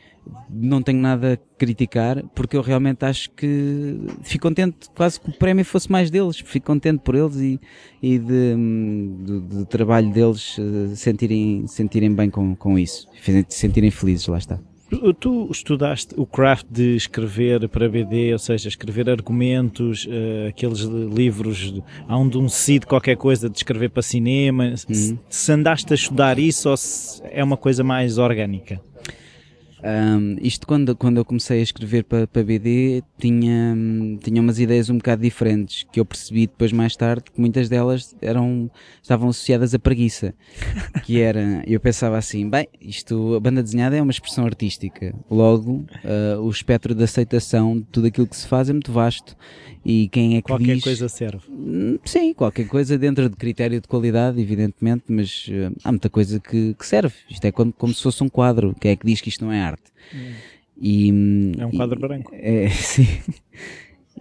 Não 0.49 0.81
tenho 0.81 0.99
nada 0.99 1.33
a 1.33 1.37
criticar, 1.57 2.23
porque 2.35 2.55
eu 2.55 2.61
realmente 2.61 3.03
acho 3.05 3.29
que 3.31 3.97
fico 4.21 4.47
contente 4.47 4.89
quase 4.95 5.19
que 5.19 5.29
o 5.29 5.33
prémio 5.33 5.65
fosse 5.65 5.91
mais 5.91 6.09
deles. 6.11 6.37
Fico 6.39 6.65
contente 6.67 6.99
por 6.99 7.15
eles 7.15 7.35
e, 7.37 7.59
e 8.01 8.17
de, 8.19 8.55
do, 9.23 9.41
do 9.41 9.65
trabalho 9.65 10.11
deles 10.11 10.57
eh, 10.59 10.95
sentirem, 10.95 11.65
sentirem 11.67 12.13
bem 12.13 12.29
com, 12.29 12.55
com 12.55 12.77
isso, 12.77 13.07
se 13.21 13.45
sentirem 13.49 13.89
felizes, 13.91 14.27
lá 14.27 14.37
está. 14.37 14.59
Tu, 14.89 15.13
tu 15.15 15.47
estudaste 15.51 16.13
o 16.17 16.23
craft 16.25 16.67
de 16.69 16.95
escrever 16.95 17.67
para 17.67 17.89
BD, 17.89 18.31
ou 18.31 18.37
seja, 18.37 18.67
escrever 18.69 19.09
argumentos, 19.09 20.07
eh, 20.07 20.47
aqueles 20.49 20.81
livros 20.81 21.73
de- 21.73 21.83
onde 22.07 22.37
um 22.37 22.47
se 22.47 22.57
decide 22.73 22.85
qualquer 22.85 23.15
coisa 23.17 23.49
de 23.49 23.57
escrever 23.57 23.89
para 23.89 24.03
cinema. 24.03 24.77
Se, 24.77 25.11
Uhum. 25.13 25.17
se 25.29 25.51
andaste 25.51 25.91
a 25.91 25.95
estudar 25.95 26.37
isso 26.37 26.69
ou 26.69 26.77
se 26.77 27.21
é 27.31 27.43
uma 27.43 27.57
coisa 27.57 27.83
mais 27.83 28.19
orgânica? 28.19 28.79
Um, 29.83 30.37
isto 30.41 30.65
quando, 30.65 30.95
quando 30.95 31.17
eu 31.17 31.25
comecei 31.25 31.59
a 31.59 31.63
escrever 31.63 32.05
para, 32.05 32.25
para 32.25 32.41
BD 32.43 33.03
tinha, 33.17 33.75
tinha 34.21 34.41
umas 34.41 34.57
ideias 34.57 34.89
um 34.89 34.97
bocado 34.97 35.21
diferentes 35.21 35.85
que 35.91 35.99
eu 35.99 36.05
percebi 36.05 36.47
depois 36.47 36.71
mais 36.71 36.95
tarde 36.95 37.25
que 37.33 37.39
muitas 37.39 37.67
delas 37.67 38.15
eram, 38.21 38.71
estavam 39.01 39.29
associadas 39.29 39.73
à 39.73 39.79
preguiça. 39.79 40.33
Que 41.03 41.19
era, 41.19 41.63
eu 41.67 41.79
pensava 41.79 42.17
assim, 42.17 42.49
bem, 42.49 42.67
isto, 42.79 43.35
a 43.35 43.39
banda 43.39 43.61
desenhada 43.61 43.97
é 43.97 44.01
uma 44.01 44.11
expressão 44.11 44.45
artística. 44.45 45.13
Logo, 45.29 45.85
ah, 46.03 46.39
o 46.39 46.49
espectro 46.49 46.95
de 46.95 47.03
aceitação 47.03 47.77
de 47.77 47.85
tudo 47.85 48.07
aquilo 48.07 48.27
que 48.27 48.37
se 48.37 48.47
faz 48.47 48.69
é 48.69 48.73
muito 48.73 48.91
vasto. 48.91 49.35
E 49.85 50.07
quem 50.07 50.37
é 50.37 50.41
que 50.41 50.47
Qualquer 50.47 50.75
diz... 50.75 50.83
coisa 50.83 51.09
serve. 51.09 51.39
Hum, 51.49 51.99
Sim, 52.05 52.33
qualquer 52.33 52.67
coisa 52.67 52.97
dentro 52.97 53.29
de 53.29 53.35
critério 53.35 53.81
de 53.81 53.87
qualidade, 53.87 54.39
evidentemente, 54.39 55.03
mas 55.09 55.45
eh, 55.49 55.71
há 55.83 55.91
muita 55.91 56.09
coisa 56.09 56.39
que, 56.39 56.73
que 56.73 56.85
serve. 56.85 57.13
Isto 57.29 57.45
é 57.45 57.51
como, 57.51 57.73
como 57.73 57.93
se 57.93 58.01
fosse 58.01 58.23
um 58.23 58.29
quadro. 58.29 58.73
Quem 58.79 58.91
é 58.91 58.95
que 58.95 59.05
diz 59.05 59.19
que 59.19 59.29
isto 59.29 59.43
não 59.43 59.51
é 59.51 59.61
arte? 59.61 59.83
E, 60.79 61.11
hum, 61.11 61.51
É 61.57 61.65
um 61.65 61.69
e- 61.69 61.75
quadro 61.77 61.99
branco. 61.99 62.31
É, 62.33 62.69
sim. 62.71 63.07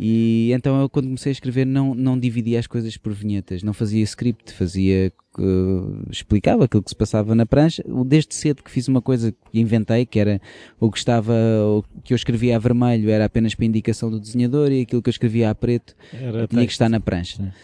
E 0.05 0.51
então 0.53 0.81
eu 0.81 0.89
quando 0.89 1.05
comecei 1.07 1.31
a 1.31 1.33
escrever 1.33 1.65
não, 1.65 1.95
não 1.95 2.19
dividia 2.19 2.59
as 2.59 2.67
coisas 2.67 2.97
por 2.97 3.13
vinhetas, 3.13 3.63
não 3.63 3.73
fazia 3.73 4.03
script, 4.03 4.53
fazia, 4.53 5.13
eh, 5.39 6.11
explicava 6.11 6.65
aquilo 6.65 6.83
que 6.83 6.91
se 6.91 6.97
passava 6.97 7.37
na 7.37 7.47
prancha. 7.47 7.85
Desde 8.05 8.35
cedo 8.35 8.65
que 8.65 8.71
fiz 8.71 8.89
uma 8.89 9.01
coisa 9.01 9.31
que 9.31 9.61
inventei, 9.61 10.05
que 10.05 10.19
era 10.19 10.41
o 10.81 10.91
que 10.91 10.99
estava, 10.99 11.33
o 11.33 11.85
que 12.03 12.13
eu 12.13 12.17
escrevia 12.17 12.57
a 12.57 12.59
vermelho 12.59 13.11
era 13.11 13.27
apenas 13.27 13.55
para 13.55 13.65
indicação 13.65 14.11
do 14.11 14.19
desenhador 14.19 14.73
e 14.73 14.81
aquilo 14.81 15.01
que 15.01 15.09
eu 15.09 15.13
escrevia 15.13 15.51
a 15.51 15.55
preto 15.55 15.95
Era 16.13 16.33
tinha 16.33 16.49
que 16.49 16.57
texto. 16.57 16.71
estar 16.71 16.89
na 16.89 16.99
prancha. 16.99 17.55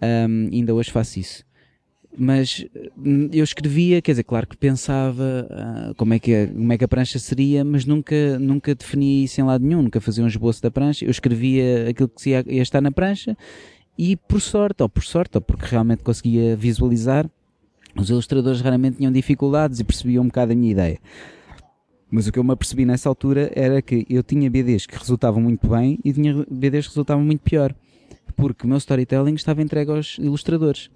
Um, 0.00 0.48
ainda 0.52 0.72
hoje 0.72 0.92
faço 0.92 1.18
isso. 1.18 1.44
Mas 2.16 2.66
hum, 2.98 3.28
eu 3.32 3.44
escrevia, 3.44 4.02
quer 4.02 4.12
dizer, 4.12 4.24
claro 4.24 4.46
que 4.46 4.56
pensava 4.56 5.46
uh, 5.48 5.94
como, 5.94 6.12
é 6.12 6.18
que, 6.18 6.48
como 6.48 6.72
é 6.72 6.78
que 6.78 6.84
a 6.84 6.88
prancha 6.88 7.18
seria, 7.18 7.64
mas 7.64 7.84
nunca, 7.84 8.38
nunca 8.38 8.74
definia 8.74 9.24
isso 9.24 9.40
em 9.40 9.44
lado 9.44 9.64
nenhum, 9.64 9.82
nunca 9.82 10.00
fazia 10.00 10.24
um 10.24 10.26
esboço 10.26 10.60
da 10.60 10.70
prancha. 10.70 11.04
Eu 11.04 11.10
escrevia 11.10 11.88
aquilo 11.90 12.08
que 12.08 12.30
ia, 12.30 12.44
ia 12.48 12.62
estar 12.62 12.80
na 12.80 12.90
prancha 12.90 13.36
e 13.96 14.16
por 14.16 14.40
sorte, 14.40 14.82
ou 14.82 14.88
por 14.88 15.04
sorte, 15.04 15.36
ou 15.36 15.40
porque 15.40 15.66
realmente 15.66 16.02
conseguia 16.02 16.56
visualizar, 16.56 17.30
os 17.96 18.08
ilustradores 18.08 18.60
raramente 18.60 18.98
tinham 18.98 19.12
dificuldades 19.12 19.80
e 19.80 19.84
percebiam 19.84 20.24
um 20.24 20.26
bocado 20.26 20.52
a 20.52 20.54
minha 20.54 20.72
ideia. 20.72 20.98
Mas 22.10 22.26
o 22.26 22.32
que 22.32 22.38
eu 22.38 22.44
me 22.44 22.52
apercebi 22.52 22.84
nessa 22.84 23.08
altura 23.08 23.52
era 23.54 23.80
que 23.80 24.04
eu 24.08 24.22
tinha 24.22 24.50
BDs 24.50 24.86
que 24.86 24.98
resultavam 24.98 25.40
muito 25.40 25.68
bem 25.68 25.98
e 26.04 26.12
tinha 26.12 26.34
BDs 26.50 26.86
que 26.86 26.92
resultavam 26.92 27.24
muito 27.24 27.40
pior. 27.40 27.74
Porque 28.34 28.64
o 28.64 28.68
meu 28.68 28.78
storytelling 28.78 29.34
estava 29.34 29.62
entregue 29.62 29.90
aos 29.90 30.18
ilustradores. 30.18 30.90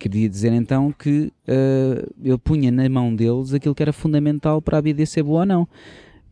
Queria 0.00 0.30
dizer 0.30 0.50
então 0.54 0.90
que 0.90 1.30
uh, 1.46 2.10
eu 2.24 2.38
punha 2.38 2.70
na 2.70 2.88
mão 2.88 3.14
deles 3.14 3.52
aquilo 3.52 3.74
que 3.74 3.82
era 3.82 3.92
fundamental 3.92 4.62
para 4.62 4.78
a 4.78 4.82
BD 4.82 5.04
ser 5.04 5.22
boa 5.22 5.40
ou 5.40 5.46
não. 5.46 5.68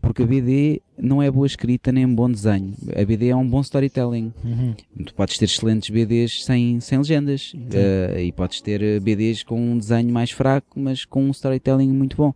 Porque 0.00 0.22
a 0.22 0.26
BD 0.26 0.80
não 0.96 1.22
é 1.22 1.30
boa 1.30 1.46
escrita 1.46 1.92
nem 1.92 2.06
um 2.06 2.14
bom 2.14 2.30
desenho. 2.30 2.72
A 2.96 3.04
BD 3.04 3.28
é 3.28 3.36
um 3.36 3.46
bom 3.46 3.60
storytelling. 3.60 4.32
Uhum. 4.42 4.74
Tu 5.04 5.12
podes 5.12 5.36
ter 5.36 5.44
excelentes 5.44 5.90
BDs 5.90 6.46
sem, 6.46 6.80
sem 6.80 6.96
legendas. 6.96 7.52
Uh, 7.52 8.18
e 8.18 8.32
podes 8.32 8.62
ter 8.62 9.00
BDs 9.00 9.42
com 9.42 9.60
um 9.60 9.76
desenho 9.76 10.10
mais 10.10 10.30
fraco, 10.30 10.80
mas 10.80 11.04
com 11.04 11.24
um 11.24 11.30
storytelling 11.30 11.92
muito 11.92 12.16
bom. 12.16 12.32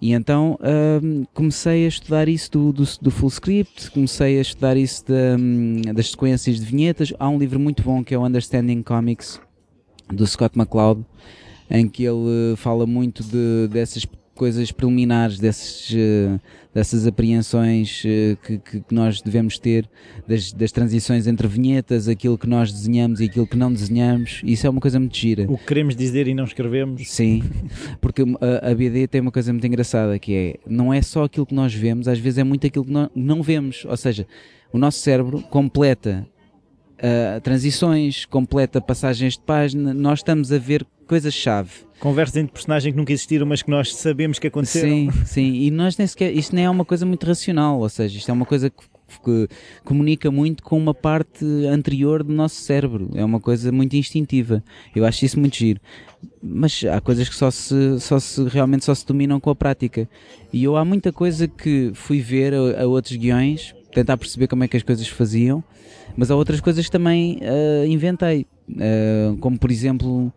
E 0.00 0.12
então 0.12 0.56
uh, 0.60 1.26
comecei 1.34 1.84
a 1.84 1.88
estudar 1.88 2.28
isso 2.28 2.50
do, 2.52 2.72
do, 2.72 2.84
do, 3.00 3.10
full 3.10 3.28
script, 3.28 3.90
comecei 3.90 4.38
a 4.38 4.40
estudar 4.42 4.76
isso 4.76 5.04
hum, 5.38 5.80
das 5.94 6.10
sequências 6.10 6.60
de 6.60 6.66
vinhetas. 6.66 7.12
Há 7.18 7.28
um 7.28 7.38
livro 7.38 7.58
muito 7.58 7.82
bom 7.82 8.04
que 8.04 8.14
é 8.14 8.18
o 8.18 8.24
Understanding 8.24 8.82
Comics, 8.82 9.40
do 10.12 10.26
Scott 10.26 10.58
McCloud, 10.58 11.04
em 11.70 11.88
que 11.88 12.04
ele 12.04 12.56
fala 12.56 12.86
muito 12.86 13.22
de, 13.24 13.68
dessas 13.68 14.04
coisas 14.34 14.72
preliminares, 14.72 15.38
desses, 15.38 15.90
uh, 15.90 16.40
dessas 16.74 17.06
apreensões 17.06 18.02
uh, 18.04 18.36
que, 18.44 18.58
que, 18.58 18.82
nós 18.90 19.20
devemos 19.20 19.58
ter, 19.58 19.88
das, 20.26 20.52
das, 20.52 20.72
transições 20.72 21.26
entre 21.26 21.46
vinhetas, 21.46 22.08
aquilo 22.08 22.38
que 22.38 22.48
nós 22.48 22.72
desenhamos 22.72 23.20
e 23.20 23.26
aquilo 23.26 23.46
que 23.46 23.56
não 23.56 23.72
desenhamos. 23.72 24.40
Isso 24.44 24.66
é 24.66 24.70
uma 24.70 24.80
coisa 24.80 24.98
muito 24.98 25.16
gira. 25.16 25.44
O 25.48 25.58
que 25.58 25.66
queremos 25.66 25.94
dizer 25.94 26.26
e 26.26 26.34
não 26.34 26.44
escrevemos. 26.44 27.08
Sim, 27.10 27.42
porque 28.00 28.22
a, 28.40 28.70
a 28.70 28.74
BD 28.74 29.06
tem 29.06 29.20
uma 29.20 29.32
coisa 29.32 29.52
muito 29.52 29.66
engraçada 29.66 30.18
que 30.18 30.34
é, 30.34 30.56
não 30.66 30.92
é 30.92 31.02
só 31.02 31.24
aquilo 31.24 31.46
que 31.46 31.54
nós 31.54 31.74
vemos, 31.74 32.08
às 32.08 32.18
vezes 32.18 32.38
é 32.38 32.44
muito 32.44 32.66
aquilo 32.66 32.84
que 32.84 32.92
não, 32.92 33.10
não 33.14 33.42
vemos. 33.42 33.84
Ou 33.84 33.96
seja, 33.96 34.26
o 34.72 34.78
nosso 34.78 34.98
cérebro 34.98 35.42
completa 35.42 36.26
uh, 37.02 37.40
transições, 37.40 38.24
completa 38.24 38.80
passagens 38.80 39.34
de 39.34 39.40
página, 39.40 39.92
nós 39.92 40.20
estamos 40.20 40.52
a 40.52 40.58
ver 40.58 40.86
coisas-chave. 41.06 41.70
Conversas 41.98 42.36
entre 42.36 42.52
personagens 42.52 42.92
que 42.92 42.98
nunca 42.98 43.12
existiram, 43.12 43.46
mas 43.46 43.62
que 43.62 43.70
nós 43.70 43.94
sabemos 43.94 44.38
que 44.38 44.46
aconteceram. 44.46 44.88
Sim, 44.88 45.10
sim, 45.24 45.52
e 45.54 45.70
nós 45.70 45.96
nem 45.96 46.06
sequer, 46.06 46.34
isto 46.34 46.54
nem 46.54 46.64
é 46.64 46.70
uma 46.70 46.84
coisa 46.84 47.04
muito 47.04 47.26
racional, 47.26 47.78
ou 47.78 47.88
seja, 47.88 48.16
isto 48.16 48.30
é 48.30 48.32
uma 48.32 48.46
coisa 48.46 48.70
que, 48.70 48.84
que 49.22 49.48
comunica 49.84 50.30
muito 50.30 50.62
com 50.62 50.78
uma 50.78 50.94
parte 50.94 51.44
anterior 51.66 52.22
do 52.22 52.32
nosso 52.32 52.56
cérebro, 52.56 53.10
é 53.14 53.24
uma 53.24 53.40
coisa 53.40 53.70
muito 53.70 53.94
instintiva. 53.94 54.64
Eu 54.94 55.04
acho 55.04 55.24
isso 55.24 55.38
muito 55.38 55.56
giro. 55.56 55.80
Mas 56.42 56.82
há 56.84 57.00
coisas 57.00 57.28
que 57.28 57.34
só 57.34 57.50
se, 57.50 58.00
só 58.00 58.18
se 58.18 58.42
realmente 58.44 58.84
só 58.84 58.94
se 58.94 59.04
dominam 59.06 59.38
com 59.38 59.50
a 59.50 59.54
prática. 59.54 60.08
E 60.52 60.64
eu 60.64 60.76
há 60.76 60.84
muita 60.84 61.12
coisa 61.12 61.46
que 61.46 61.90
fui 61.94 62.20
ver 62.20 62.54
a, 62.54 62.82
a 62.82 62.86
outros 62.86 63.16
guiões, 63.16 63.74
tentar 63.92 64.16
perceber 64.16 64.46
como 64.46 64.64
é 64.64 64.68
que 64.68 64.76
as 64.76 64.82
coisas 64.82 65.06
faziam 65.08 65.62
mas 66.16 66.30
há 66.30 66.36
outras 66.36 66.60
coisas 66.60 66.84
que 66.86 66.90
também 66.90 67.38
uh, 67.38 67.86
inventei, 67.86 68.46
uh, 68.70 69.36
como 69.38 69.58
por 69.58 69.70
exemplo, 69.70 70.32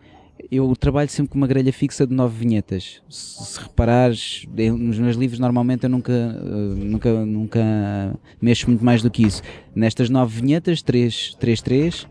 eu 0.51 0.76
trabalho 0.76 1.09
sempre 1.09 1.32
com 1.32 1.38
uma 1.38 1.47
grelha 1.47 1.71
fixa 1.73 2.05
de 2.05 2.13
nove 2.13 2.38
vinhetas. 2.38 3.01
Se, 3.09 3.45
se 3.45 3.59
reparares, 3.59 4.45
nos 4.78 4.99
meus 4.99 5.15
livros 5.15 5.39
normalmente 5.39 5.84
eu 5.84 5.89
nunca, 5.89 6.11
uh, 6.11 6.76
nunca, 6.76 7.26
nunca 7.26 8.19
mexo 8.41 8.67
muito 8.67 8.84
mais 8.84 9.01
do 9.01 9.09
que 9.09 9.23
isso. 9.23 9.41
Nestas 9.76 10.09
nove 10.09 10.39
vinhetas, 10.41 10.82
três, 10.82 11.36
três, 11.39 11.61
três, 11.61 12.07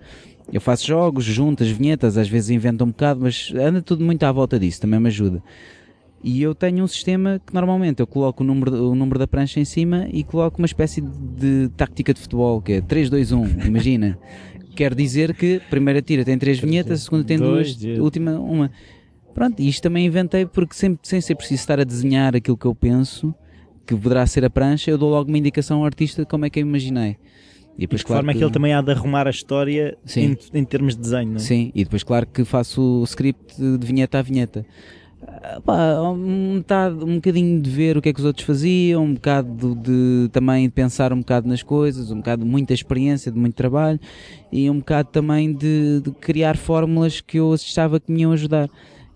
eu 0.53 0.61
faço 0.61 0.87
jogos, 0.87 1.25
junto 1.25 1.63
as 1.63 1.71
vinhetas, 1.71 2.19
às 2.19 2.29
vezes 2.29 2.51
invento 2.51 2.85
um 2.85 2.89
bocado, 2.89 3.21
mas 3.23 3.53
anda 3.55 3.81
tudo 3.81 4.05
muito 4.05 4.23
à 4.25 4.33
volta 4.33 4.59
disso, 4.59 4.81
também 4.81 5.01
me 5.01 5.09
ajuda. 5.09 5.43
E 6.27 6.41
eu 6.41 6.55
tenho 6.55 6.83
um 6.83 6.87
sistema 6.87 7.39
que 7.47 7.53
normalmente 7.53 8.01
eu 8.01 8.07
coloco 8.07 8.43
o 8.43 8.47
número, 8.47 8.91
o 8.91 8.95
número 8.95 9.19
da 9.19 9.27
prancha 9.27 9.61
em 9.61 9.65
cima 9.67 10.09
e 10.11 10.25
coloco 10.25 10.57
uma 10.57 10.65
espécie 10.65 11.03
de 11.03 11.69
tática 11.77 12.15
de 12.15 12.21
futebol, 12.21 12.63
que 12.63 12.73
é 12.73 12.81
3, 12.81 13.11
2, 13.11 13.33
1, 13.33 13.47
imagina. 13.67 14.19
Quer 14.75 14.95
dizer 14.95 15.35
que 15.35 15.57
a 15.57 15.69
primeira 15.69 16.01
tira 16.01 16.25
tem 16.25 16.39
três 16.39 16.59
vinhetas, 16.59 17.03
a 17.03 17.05
segunda 17.05 17.25
tem 17.25 17.37
duas, 17.39 17.77
a 17.99 18.03
última 18.03 18.33
uma. 18.41 18.71
Pronto, 19.35 19.61
isto 19.61 19.83
também 19.83 20.07
inventei 20.07 20.47
porque 20.47 20.75
sempre, 20.75 21.07
sem 21.07 21.21
ser 21.21 21.35
preciso 21.35 21.61
estar 21.61 21.79
a 21.79 21.85
desenhar 21.85 22.35
aquilo 22.35 22.57
que 22.57 22.67
eu 22.67 22.75
penso, 22.75 23.35
que 23.87 23.95
poderá 23.95 24.27
ser 24.27 24.47
a 24.47 24.51
prancha, 24.51 24.91
eu 24.91 24.97
dou 24.97 25.11
logo 25.11 25.29
uma 25.29 25.37
indicação 25.37 25.81
ao 25.81 25.85
artista 25.85 26.23
de 26.23 26.29
como 26.29 26.47
é 26.47 26.51
que 26.51 26.59
eu 26.59 26.63
imaginei. 26.63 27.19
E 27.77 27.83
depois, 27.83 28.01
de 28.01 28.07
claro 28.07 28.21
forma 28.21 28.33
que... 28.33 28.39
que 28.39 28.45
ele 28.45 28.53
também 28.53 28.73
há 28.73 28.81
de 28.81 28.91
arrumar 28.93 29.27
a 29.27 29.31
história 29.31 29.99
em, 30.17 30.39
em, 30.55 30.65
termos 30.65 30.97
de 30.97 31.03
desenho, 31.03 31.31
não 31.33 31.37
é? 31.37 31.41
Sim, 31.41 31.71
e 31.75 31.85
depois, 31.85 32.03
claro 32.03 32.27
que 32.27 32.45
faço 32.45 32.81
o 32.81 33.05
script 33.05 33.61
de 33.61 33.87
vinheta 33.87 34.19
a 34.19 34.23
vinheta. 34.23 34.65
Pá, 35.65 35.97
metade, 36.17 37.05
um 37.05 37.17
bocadinho 37.17 37.61
de 37.61 37.71
ver 37.71 37.97
o 37.97 38.03
que 38.03 38.09
é 38.09 38.13
que 38.13 38.21
os 38.21 38.27
outros 38.27 38.47
faziam, 38.47 39.05
um 39.05 39.15
bocado 39.15 39.75
de 39.75 40.29
também 40.33 40.69
pensar 40.69 41.13
um 41.13 41.19
bocado 41.19 41.49
nas 41.49 41.63
coisas, 41.63 42.11
um 42.11 42.17
bocado 42.17 42.45
de 42.45 42.51
muita 42.51 42.75
experiência, 42.75 43.31
de 43.31 43.39
muito 43.39 43.55
trabalho 43.55 43.99
e 44.53 44.69
um 44.69 44.79
bocado 44.79 45.09
também 45.11 45.53
de, 45.53 46.01
de 46.01 46.11
criar 46.13 46.57
fórmulas 46.57 47.21
que 47.21 47.39
eu 47.39 47.53
achava 47.53 48.01
que 48.01 48.11
me 48.13 48.23
iam 48.23 48.33
ajudar. 48.33 48.69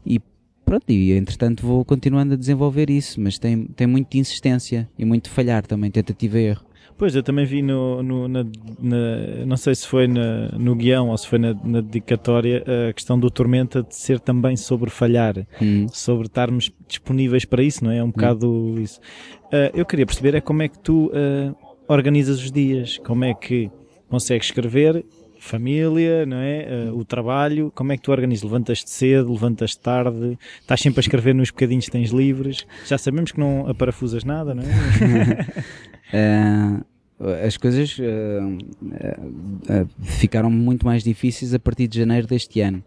E 0.04 0.20
pronto, 0.64 0.90
e 0.90 1.12
entretanto 1.12 1.66
vou 1.66 1.84
continuando 1.84 2.34
a 2.34 2.36
desenvolver 2.36 2.90
isso, 2.90 3.20
mas 3.20 3.38
tem, 3.38 3.64
tem 3.66 3.86
muito 3.86 4.10
de 4.10 4.18
insistência 4.18 4.88
e 4.98 5.04
muito 5.04 5.24
de 5.24 5.30
falhar 5.30 5.66
também, 5.66 5.90
tentativa 5.90 6.38
e 6.38 6.44
erro. 6.44 6.67
Pois, 6.98 7.14
eu 7.14 7.22
também 7.22 7.44
vi 7.44 7.62
no, 7.62 8.02
no 8.02 8.26
na, 8.26 8.42
na, 8.42 9.46
não 9.46 9.56
sei 9.56 9.72
se 9.72 9.86
foi 9.86 10.08
na, 10.08 10.48
no 10.58 10.74
guião 10.74 11.10
ou 11.10 11.16
se 11.16 11.28
foi 11.28 11.38
na, 11.38 11.54
na, 11.54 11.80
dedicatória 11.80 12.64
a 12.88 12.92
questão 12.92 13.16
do 13.16 13.30
Tormenta 13.30 13.84
de 13.84 13.94
ser 13.94 14.18
também 14.18 14.56
sobre 14.56 14.90
falhar, 14.90 15.46
hum. 15.62 15.86
sobre 15.92 16.26
estarmos 16.26 16.72
disponíveis 16.88 17.44
para 17.44 17.62
isso, 17.62 17.84
não 17.84 17.92
é? 17.92 17.98
É 17.98 18.02
um 18.02 18.10
bocado 18.10 18.50
hum. 18.50 18.80
isso. 18.80 18.98
Uh, 19.44 19.70
eu 19.72 19.86
queria 19.86 20.04
perceber 20.04 20.34
é 20.34 20.40
como 20.40 20.60
é 20.60 20.66
que 20.66 20.76
tu 20.80 21.06
uh, 21.06 21.56
organizas 21.86 22.40
os 22.40 22.50
dias, 22.50 22.98
como 22.98 23.24
é 23.24 23.32
que 23.32 23.70
consegues 24.08 24.48
escrever 24.48 25.04
família, 25.38 26.26
não 26.26 26.38
é? 26.38 26.66
Uh, 26.90 26.98
o 26.98 27.04
trabalho, 27.04 27.70
como 27.76 27.92
é 27.92 27.96
que 27.96 28.02
tu 28.02 28.10
organizas? 28.10 28.42
Levantas-te 28.42 28.90
cedo, 28.90 29.30
levantas-te 29.30 29.78
tarde, 29.78 30.36
estás 30.60 30.80
sempre 30.80 30.98
a 30.98 31.02
escrever 31.02 31.32
nos 31.32 31.50
bocadinhos 31.50 31.84
que 31.84 31.92
tens 31.92 32.10
livres, 32.10 32.66
já 32.86 32.98
sabemos 32.98 33.30
que 33.30 33.38
não 33.38 33.68
aparafusas 33.68 34.24
nada, 34.24 34.52
não 34.52 34.64
é? 34.64 35.46
Uh, 36.12 36.84
as 37.44 37.56
coisas 37.56 37.98
uh, 37.98 38.02
uh, 38.02 39.88
ficaram 40.02 40.50
muito 40.50 40.86
mais 40.86 41.02
difíceis 41.02 41.52
a 41.52 41.58
partir 41.58 41.88
de 41.88 41.98
janeiro 41.98 42.26
deste 42.26 42.60
ano, 42.60 42.82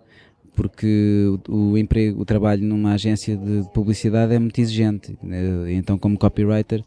porque 0.55 1.25
o, 1.47 1.71
o 1.71 1.77
emprego, 1.77 2.21
o 2.21 2.25
trabalho 2.25 2.63
numa 2.63 2.93
agência 2.93 3.35
de 3.35 3.63
publicidade 3.73 4.33
é 4.33 4.39
muito 4.39 4.59
exigente. 4.59 5.17
então, 5.69 5.97
como 5.97 6.17
copywriter, 6.17 6.83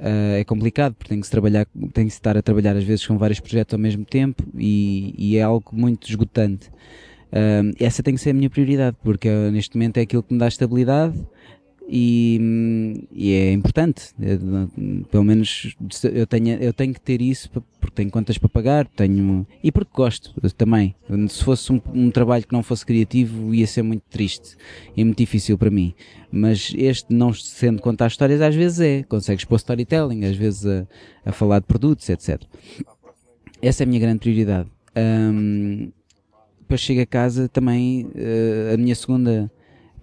é 0.00 0.42
complicado 0.44 0.94
porque 0.94 1.10
tem 1.10 1.20
que 1.20 1.30
trabalhar, 1.30 1.66
tem 1.92 2.06
que 2.06 2.12
estar 2.12 2.36
a 2.36 2.42
trabalhar 2.42 2.76
às 2.76 2.82
vezes 2.82 3.06
com 3.06 3.16
vários 3.16 3.38
projetos 3.38 3.74
ao 3.74 3.78
mesmo 3.78 4.04
tempo 4.04 4.42
e, 4.58 5.14
e 5.16 5.36
é 5.36 5.42
algo 5.42 5.70
muito 5.72 6.08
esgotante. 6.08 6.68
essa 7.78 8.02
tem 8.02 8.14
que 8.14 8.20
ser 8.20 8.30
a 8.30 8.34
minha 8.34 8.50
prioridade, 8.50 8.96
porque 9.02 9.28
neste 9.52 9.76
momento 9.76 9.98
é 9.98 10.00
aquilo 10.02 10.24
que 10.24 10.34
me 10.34 10.40
dá 10.40 10.48
estabilidade 10.48 11.14
e, 11.86 13.06
e, 13.12 13.32
é 13.32 13.52
importante, 13.52 14.14
é, 14.20 14.38
pelo 15.10 15.22
menos 15.22 15.76
eu 16.04 16.26
tenho, 16.26 16.56
eu 16.62 16.72
tenho 16.72 16.94
que 16.94 17.00
ter 17.00 17.20
isso 17.20 17.50
porque 17.50 17.94
tenho 17.94 18.10
contas 18.10 18.38
para 18.38 18.48
pagar, 18.48 18.86
tenho 18.86 19.46
e 19.62 19.70
porque 19.70 19.90
gosto 19.94 20.34
também. 20.52 20.94
Se 21.28 21.44
fosse 21.44 21.70
um, 21.72 21.80
um, 21.92 22.10
trabalho 22.10 22.46
que 22.46 22.52
não 22.52 22.62
fosse 22.62 22.86
criativo, 22.86 23.54
ia 23.54 23.66
ser 23.66 23.82
muito 23.82 24.02
triste 24.08 24.56
e 24.96 25.04
muito 25.04 25.18
difícil 25.18 25.58
para 25.58 25.70
mim. 25.70 25.94
Mas 26.32 26.72
este, 26.74 27.12
não 27.12 27.34
sendo 27.34 27.82
contar 27.82 28.06
histórias, 28.06 28.40
às 28.40 28.54
vezes 28.54 28.80
é, 28.80 29.02
consegues 29.02 29.44
pôr 29.44 29.56
storytelling, 29.56 30.24
às 30.24 30.36
vezes 30.36 30.66
a, 30.66 30.86
a 31.26 31.32
falar 31.32 31.58
de 31.58 31.66
produtos, 31.66 32.08
etc. 32.08 32.42
Essa 33.60 33.82
é 33.82 33.84
a 33.84 33.86
minha 33.86 34.00
grande 34.00 34.20
prioridade. 34.20 34.70
Um, 34.96 35.92
depois 36.60 36.80
chego 36.80 37.02
a 37.02 37.06
casa 37.06 37.46
também, 37.46 38.06
uh, 38.06 38.74
a 38.74 38.76
minha 38.78 38.94
segunda 38.94 39.50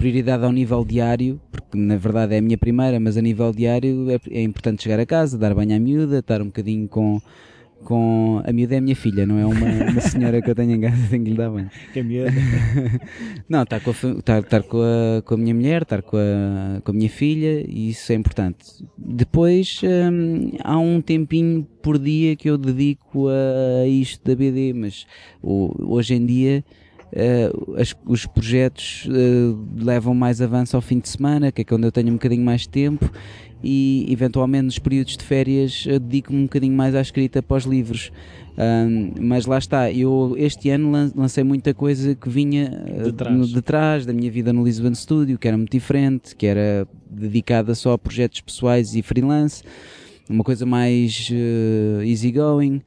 prioridade 0.01 0.43
ao 0.43 0.51
nível 0.51 0.83
diário, 0.83 1.39
porque 1.51 1.77
na 1.77 1.95
verdade 1.95 2.33
é 2.33 2.39
a 2.39 2.41
minha 2.41 2.57
primeira, 2.57 2.99
mas 2.99 3.17
a 3.17 3.21
nível 3.21 3.53
diário 3.53 4.09
é, 4.09 4.19
é 4.31 4.41
importante 4.41 4.81
chegar 4.81 4.99
a 4.99 5.05
casa, 5.05 5.37
dar 5.37 5.53
banho 5.53 5.75
à 5.75 5.79
miúda, 5.79 6.17
estar 6.17 6.41
um 6.41 6.45
bocadinho 6.45 6.87
com, 6.87 7.21
com 7.83 8.41
a 8.43 8.51
miúda 8.51 8.73
é 8.73 8.77
a 8.79 8.81
minha 8.81 8.95
filha, 8.95 9.27
não 9.27 9.37
é 9.37 9.45
uma, 9.45 9.91
uma 9.91 10.01
senhora 10.01 10.41
que 10.41 10.49
eu 10.49 10.55
tenho 10.55 10.71
em 10.71 10.81
casa, 10.81 10.97
tenho 11.07 11.23
que 11.23 11.29
lhe 11.29 11.37
dar 11.37 11.51
bem. 11.51 11.69
Que 11.93 11.99
é 11.99 12.03
miúda? 12.03 12.31
não, 13.47 13.61
estar 13.61 13.79
com, 13.79 13.91
a, 13.91 13.93
estar, 13.93 14.39
estar 14.39 14.63
com, 14.63 14.81
a, 14.81 15.21
com 15.21 15.35
a 15.35 15.37
minha 15.37 15.53
mulher, 15.53 15.83
estar 15.83 16.01
com 16.01 16.17
a, 16.17 16.81
com 16.81 16.91
a 16.91 16.95
minha 16.95 17.09
filha, 17.09 17.63
e 17.69 17.89
isso 17.89 18.11
é 18.11 18.15
importante. 18.15 18.83
Depois 18.97 19.81
hum, 19.83 20.53
há 20.63 20.79
um 20.79 20.99
tempinho 20.99 21.63
por 21.79 21.99
dia 21.99 22.35
que 22.35 22.49
eu 22.49 22.57
dedico 22.57 23.27
a 23.27 23.85
isto 23.85 24.27
da 24.27 24.35
BD, 24.35 24.73
mas 24.73 25.05
hoje 25.43 26.15
em 26.15 26.25
dia. 26.25 26.63
Uh, 27.11 27.75
as, 27.75 27.93
os 28.05 28.25
projetos 28.25 29.05
uh, 29.07 29.83
levam 29.83 30.15
mais 30.15 30.41
avanço 30.41 30.75
ao 30.75 30.81
fim 30.81 30.99
de 30.99 31.09
semana, 31.09 31.51
que 31.51 31.61
é 31.61 31.65
quando 31.65 31.83
eu 31.83 31.91
tenho 31.91 32.09
um 32.09 32.13
bocadinho 32.13 32.43
mais 32.43 32.61
de 32.61 32.69
tempo, 32.69 33.11
e 33.63 34.07
eventualmente 34.09 34.63
nos 34.63 34.79
períodos 34.79 35.17
de 35.17 35.23
férias 35.23 35.85
dedico-me 35.85 36.39
um 36.39 36.43
bocadinho 36.43 36.75
mais 36.75 36.95
à 36.95 37.01
escrita 37.01 37.43
para 37.43 37.57
os 37.57 37.65
livros. 37.65 38.11
Um, 38.57 39.13
mas 39.19 39.45
lá 39.45 39.57
está, 39.57 39.91
eu 39.91 40.35
este 40.37 40.69
ano 40.69 40.91
lancei 41.15 41.43
muita 41.43 41.73
coisa 41.73 42.15
que 42.15 42.29
vinha 42.29 42.69
de 43.03 43.11
trás. 43.13 43.49
de 43.49 43.61
trás. 43.61 44.05
da 44.05 44.13
minha 44.13 44.29
vida 44.29 44.51
no 44.51 44.63
Lisbon 44.63 44.93
Studio, 44.93 45.37
que 45.37 45.47
era 45.47 45.57
muito 45.57 45.71
diferente, 45.71 46.35
que 46.35 46.45
era 46.45 46.87
dedicada 47.09 47.73
só 47.75 47.93
a 47.93 47.97
projetos 47.97 48.41
pessoais 48.41 48.95
e 48.95 49.01
freelance, 49.01 49.63
uma 50.29 50.43
coisa 50.43 50.65
mais 50.65 51.29
uh, 51.31 52.03
easygoing. 52.03 52.81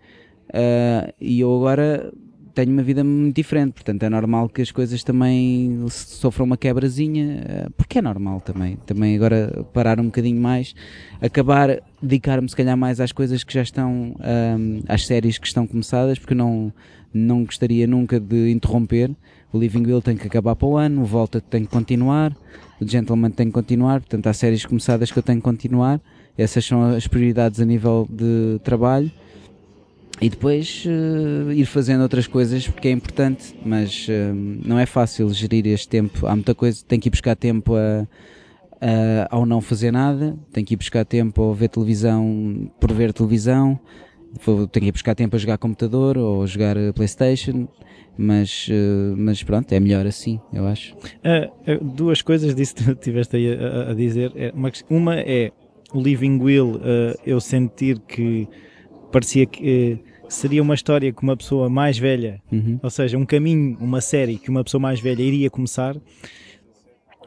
Uh, 0.50 1.12
e 1.20 1.40
eu 1.40 1.54
agora 1.54 2.12
tenho 2.54 2.70
uma 2.70 2.82
vida 2.82 3.02
muito 3.02 3.34
diferente, 3.34 3.72
portanto 3.72 4.02
é 4.04 4.08
normal 4.08 4.48
que 4.48 4.62
as 4.62 4.70
coisas 4.70 5.02
também 5.02 5.84
sofram 5.90 6.46
uma 6.46 6.56
quebrazinha, 6.56 7.42
eh, 7.44 7.68
porque 7.76 7.98
é 7.98 8.02
normal 8.02 8.40
também. 8.40 8.76
Também 8.86 9.16
agora 9.16 9.66
parar 9.72 9.98
um 9.98 10.04
bocadinho 10.04 10.40
mais, 10.40 10.74
acabar, 11.20 11.82
dedicar-me 12.00 12.48
se 12.48 12.54
calhar 12.54 12.76
mais 12.76 13.00
às 13.00 13.10
coisas 13.10 13.42
que 13.42 13.52
já 13.52 13.62
estão, 13.62 14.14
um, 14.18 14.80
às 14.88 15.04
séries 15.04 15.36
que 15.36 15.46
estão 15.46 15.66
começadas, 15.66 16.18
porque 16.18 16.34
não, 16.34 16.72
não 17.12 17.44
gostaria 17.44 17.86
nunca 17.86 18.20
de 18.20 18.50
interromper. 18.50 19.10
O 19.52 19.58
Living 19.58 19.86
Will 19.86 20.00
tem 20.00 20.16
que 20.16 20.26
acabar 20.26 20.54
para 20.54 20.68
o 20.68 20.76
ano, 20.76 21.02
o 21.02 21.04
Volta 21.04 21.40
tem 21.40 21.64
que 21.64 21.70
continuar, 21.70 22.36
o 22.80 22.88
Gentleman 22.88 23.30
tem 23.30 23.46
que 23.48 23.52
continuar, 23.52 24.00
portanto 24.00 24.26
há 24.28 24.32
séries 24.32 24.64
começadas 24.64 25.10
que 25.10 25.18
eu 25.18 25.22
tenho 25.22 25.38
que 25.38 25.44
continuar. 25.44 26.00
Essas 26.38 26.64
são 26.64 26.82
as 26.82 27.06
prioridades 27.06 27.60
a 27.60 27.64
nível 27.64 28.08
de 28.10 28.60
trabalho 28.62 29.10
e 30.20 30.28
depois 30.28 30.84
uh, 30.86 31.50
ir 31.52 31.66
fazendo 31.66 32.02
outras 32.02 32.26
coisas 32.26 32.66
porque 32.68 32.88
é 32.88 32.90
importante, 32.90 33.54
mas 33.64 34.06
uh, 34.08 34.34
não 34.64 34.78
é 34.78 34.86
fácil 34.86 35.28
gerir 35.32 35.66
este 35.66 35.88
tempo. 35.88 36.26
Há 36.26 36.34
muita 36.34 36.54
coisa, 36.54 36.84
tem 36.86 37.00
que 37.00 37.08
ir 37.08 37.10
buscar 37.10 37.34
tempo 37.34 37.74
a, 37.74 38.06
a, 38.80 39.28
ao 39.30 39.44
não 39.44 39.60
fazer 39.60 39.90
nada, 39.90 40.36
tem 40.52 40.64
que 40.64 40.74
ir 40.74 40.76
buscar 40.76 41.04
tempo 41.04 41.50
a 41.50 41.54
ver 41.54 41.68
televisão 41.68 42.70
por 42.78 42.92
ver 42.92 43.12
televisão, 43.12 43.78
tem 44.70 44.84
que 44.84 44.88
ir 44.88 44.92
buscar 44.92 45.14
tempo 45.14 45.34
a 45.34 45.38
jogar 45.38 45.58
computador 45.58 46.16
ou 46.16 46.46
jogar 46.46 46.76
Playstation, 46.94 47.66
mas, 48.16 48.68
uh, 48.68 49.16
mas 49.16 49.42
pronto, 49.42 49.72
é 49.72 49.80
melhor 49.80 50.06
assim, 50.06 50.40
eu 50.52 50.64
acho. 50.66 50.94
duas 51.82 52.22
coisas 52.22 52.54
disso 52.54 52.76
que 52.86 52.94
tiveste 52.94 53.36
aí 53.36 53.52
a, 53.52 53.90
a 53.90 53.94
dizer. 53.94 54.32
É, 54.36 54.52
uma 54.88 55.16
é 55.16 55.50
o 55.92 56.00
Living 56.00 56.38
Will, 56.40 56.80
eu 57.24 57.40
sentir 57.40 58.00
que 58.00 58.48
parecia 59.14 59.46
que 59.46 59.92
uh, 59.92 60.28
seria 60.28 60.60
uma 60.60 60.74
história 60.74 61.12
que 61.12 61.22
uma 61.22 61.36
pessoa 61.36 61.70
mais 61.70 61.96
velha, 61.96 62.42
uhum. 62.50 62.80
ou 62.82 62.90
seja, 62.90 63.16
um 63.16 63.24
caminho, 63.24 63.78
uma 63.80 64.00
série 64.00 64.38
que 64.38 64.50
uma 64.50 64.64
pessoa 64.64 64.80
mais 64.80 64.98
velha 64.98 65.22
iria 65.22 65.48
começar. 65.48 65.96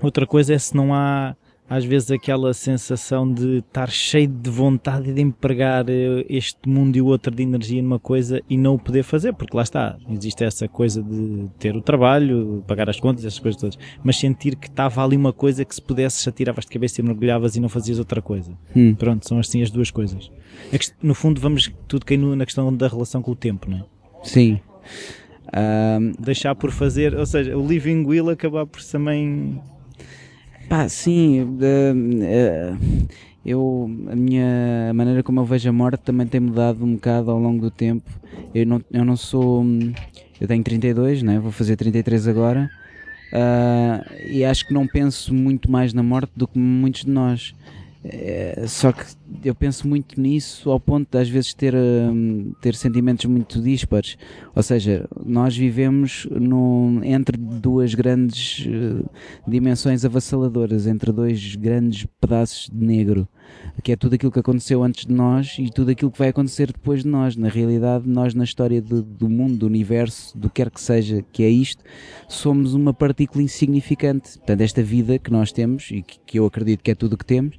Outra 0.02 0.28
coisa 0.28 0.54
é 0.54 0.60
se 0.60 0.76
não 0.76 0.94
há 0.94 1.34
às 1.70 1.84
vezes 1.84 2.12
aquela 2.12 2.54
sensação 2.54 3.32
de 3.32 3.58
estar 3.58 3.90
cheio 3.90 4.28
de 4.28 4.50
vontade 4.50 5.14
de 5.14 5.22
empregar 5.22 5.86
eh, 5.90 6.26
este 6.30 6.68
mundo 6.68 6.96
e 6.96 7.02
o 7.02 7.08
outro 7.08 7.34
de 7.34 7.44
energia 7.44 7.82
numa 7.82 8.00
coisa 8.00 8.42
e 8.50 8.58
não 8.58 8.76
o 8.76 8.80
poder 8.80 9.04
fazer, 9.04 9.34
porque 9.34 9.56
lá 9.56 9.64
está, 9.64 9.98
existe 10.10 10.44
essa 10.44 10.68
coisa 10.68 11.04
de 11.04 11.48
ter 11.60 11.76
o 11.76 11.82
trabalho, 11.82 12.64
pagar 12.66 12.90
as 12.90 13.00
contas, 13.00 13.26
essas 13.26 13.40
coisas 13.40 13.60
todas, 13.60 13.78
mas 14.04 14.18
sentir 14.18 14.56
que 14.56 14.68
estava 14.68 15.04
ali 15.04 15.18
uma 15.18 15.34
coisa 15.34 15.66
que 15.66 15.76
se 15.76 15.82
pudesse 15.82 16.28
atiravas 16.28 16.66
de 16.66 16.72
cabeça 16.72 17.02
e 17.02 17.04
mergulhavas 17.04 17.56
e 17.56 17.60
não 17.60 17.70
fazias 17.70 18.00
outra 18.00 18.22
coisa. 18.22 18.52
Hum. 18.76 18.96
Pronto, 18.96 19.28
são 19.28 19.40
assim 19.40 19.62
as 19.62 19.70
duas 19.70 19.92
coisas. 19.92 20.32
No 21.02 21.14
fundo 21.14 21.42
vamos 21.42 21.72
tudo 21.88 22.06
cair 22.06 22.18
na 22.18 22.46
questão 22.46 22.74
da 22.74 22.88
relação 22.88 23.22
com 23.22 23.32
o 23.32 23.36
tempo, 23.36 23.70
não 23.70 23.78
é? 23.78 23.84
Sim. 24.24 24.60
Um... 25.54 26.12
Deixar 26.20 26.56
por 26.56 26.72
fazer, 26.72 27.16
ou 27.16 27.26
seja, 27.26 27.58
o 27.58 27.66
living 27.66 28.06
will 28.06 28.30
acabar 28.30 28.66
por 28.66 28.82
também 28.84 29.62
Pá, 30.70 30.90
sim, 30.90 31.42
uh, 31.44 32.78
eu, 33.46 33.90
a 34.12 34.16
minha 34.16 34.92
maneira 34.94 35.24
como 35.24 35.40
eu 35.40 35.46
vejo 35.46 35.70
a 35.70 35.72
morte 35.72 36.02
também 36.02 36.28
tem 36.28 36.42
mudado 36.42 36.84
um 36.84 36.96
bocado 36.96 37.32
ao 37.32 37.40
longo 37.40 37.62
do 37.62 37.72
tempo. 37.72 38.10
Eu 38.54 38.66
não, 38.66 38.82
eu 38.92 39.06
não 39.06 39.16
sou. 39.16 39.66
Eu 40.42 40.48
tenho 40.48 40.62
32, 40.62 41.24
né? 41.24 41.40
vou 41.40 41.54
fazer 41.54 41.78
33 41.78 42.28
agora. 42.28 42.70
Uh, 43.32 44.28
e 44.30 44.44
acho 44.44 44.68
que 44.68 44.74
não 44.74 44.86
penso 44.86 45.34
muito 45.34 45.72
mais 45.72 45.94
na 45.94 46.04
morte 46.04 46.32
do 46.36 46.46
que 46.46 46.60
muitos 46.60 47.06
de 47.06 47.12
nós. 47.12 47.56
É, 48.10 48.64
só 48.68 48.94
que 48.94 49.04
eu 49.44 49.54
penso 49.54 49.86
muito 49.86 50.20
nisso 50.20 50.72
ao 50.72 50.80
ponto 50.80 51.12
de 51.12 51.18
às 51.18 51.28
vezes 51.28 51.54
ter, 51.54 51.76
um, 51.76 52.54
ter 52.62 52.74
sentimentos 52.74 53.26
muito 53.26 53.62
dispares. 53.62 54.18
Ou 54.56 54.64
seja, 54.64 55.06
nós 55.26 55.58
vivemos 55.58 56.26
no, 56.32 57.02
entre 57.04 57.38
duas 57.38 57.94
grandes 57.94 58.66
uh, 58.66 59.10
dimensões 59.46 60.06
avassaladoras, 60.06 60.88
entre 60.88 61.12
dois 61.12 61.56
grandes 61.56 62.08
pedaços 62.22 62.70
de 62.72 62.86
negro, 62.86 63.28
que 63.84 63.92
é 63.92 63.98
tudo 63.98 64.14
aquilo 64.14 64.32
que 64.32 64.40
aconteceu 64.40 64.84
antes 64.84 65.06
de 65.06 65.14
nós 65.14 65.58
e 65.60 65.70
tudo 65.70 65.92
aquilo 65.92 66.12
que 66.12 66.20
vai 66.20 66.30
acontecer 66.30 66.68
depois 66.68 67.04
de 67.04 67.10
nós. 67.10 67.36
Na 67.36 67.50
realidade, 67.50 68.08
nós, 68.08 68.34
na 68.34 68.46
história 68.46 68.82
de, 68.82 69.02
do 69.02 69.28
mundo, 69.28 69.58
do 69.58 69.66
universo, 69.66 70.38
do 70.38 70.50
que 70.50 70.64
quer 70.64 70.72
que 70.72 70.80
seja 70.80 71.26
que 71.34 71.44
é 71.44 71.50
isto, 71.50 71.84
somos 72.30 72.74
uma 72.74 72.94
partícula 72.94 73.44
insignificante. 73.44 74.38
Portanto, 74.38 74.62
esta 74.62 74.82
vida 74.82 75.20
que 75.20 75.30
nós 75.30 75.52
temos 75.52 75.90
e 75.92 76.02
que, 76.02 76.20
que 76.26 76.40
eu 76.40 76.46
acredito 76.46 76.82
que 76.82 76.92
é 76.92 76.96
tudo 76.96 77.14
o 77.14 77.18
que 77.18 77.26
temos 77.26 77.58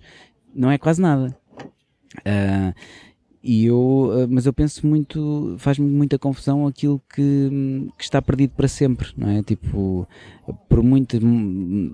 não 0.55 0.71
é 0.71 0.79
quase 0.79 1.01
nada. 1.01 1.37
Uh, 2.19 2.75
e 3.43 3.67
eu, 3.67 3.77
uh, 3.79 4.27
mas 4.29 4.47
eu 4.47 4.53
penso 4.53 4.87
muito, 4.87 5.55
faz-me 5.59 5.87
muita 5.87 6.19
confusão 6.19 6.67
aquilo 6.67 7.01
que, 7.15 7.49
que, 7.97 8.05
está 8.05 8.21
perdido 8.21 8.51
para 8.57 8.67
sempre, 8.67 9.09
não 9.17 9.31
é? 9.31 9.43
Tipo, 9.43 10.09
por 10.69 10.83
muito, 10.83 11.17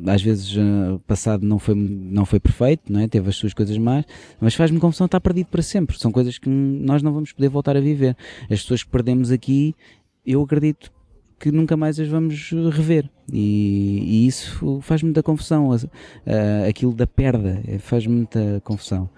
às 0.07 0.23
vezes, 0.23 0.57
uh, 0.57 0.99
passado 1.07 1.47
não 1.47 1.59
foi, 1.59 1.75
não 1.75 2.25
foi 2.25 2.41
perfeito, 2.41 2.91
não 2.91 3.01
é? 3.01 3.09
Teve 3.09 3.29
as 3.29 3.37
suas 3.37 3.53
coisas 3.53 3.77
más, 3.77 4.05
mas 4.41 4.55
faz-me 4.55 4.81
confusão 4.81 5.05
estar 5.05 5.21
perdido 5.21 5.47
para 5.47 5.63
sempre. 5.63 5.99
São 5.99 6.11
coisas 6.11 6.39
que 6.39 6.49
nós 6.49 7.03
não 7.03 7.13
vamos 7.13 7.33
poder 7.33 7.51
voltar 7.51 7.77
a 7.77 7.81
viver. 7.81 8.17
As 8.45 8.63
pessoas 8.63 8.83
que 8.83 8.91
perdemos 8.91 9.31
aqui, 9.31 9.75
eu 10.25 10.43
acredito 10.43 10.91
que 11.45 11.53
nunca 11.53 11.77
mais 11.77 12.01
as 12.01 12.09
vamos 12.09 12.51
rever. 12.73 13.05
E, 13.31 14.01
e 14.03 14.27
isso 14.27 14.81
faz 14.81 15.03
muita 15.03 15.23
confusão. 15.23 15.69
Uh, 15.69 15.79
aquilo 16.67 16.95
da 16.95 17.07
perda 17.07 17.61
eh, 17.69 17.77
faz 17.77 18.07
muita 18.07 18.63
confusão. 18.65 19.11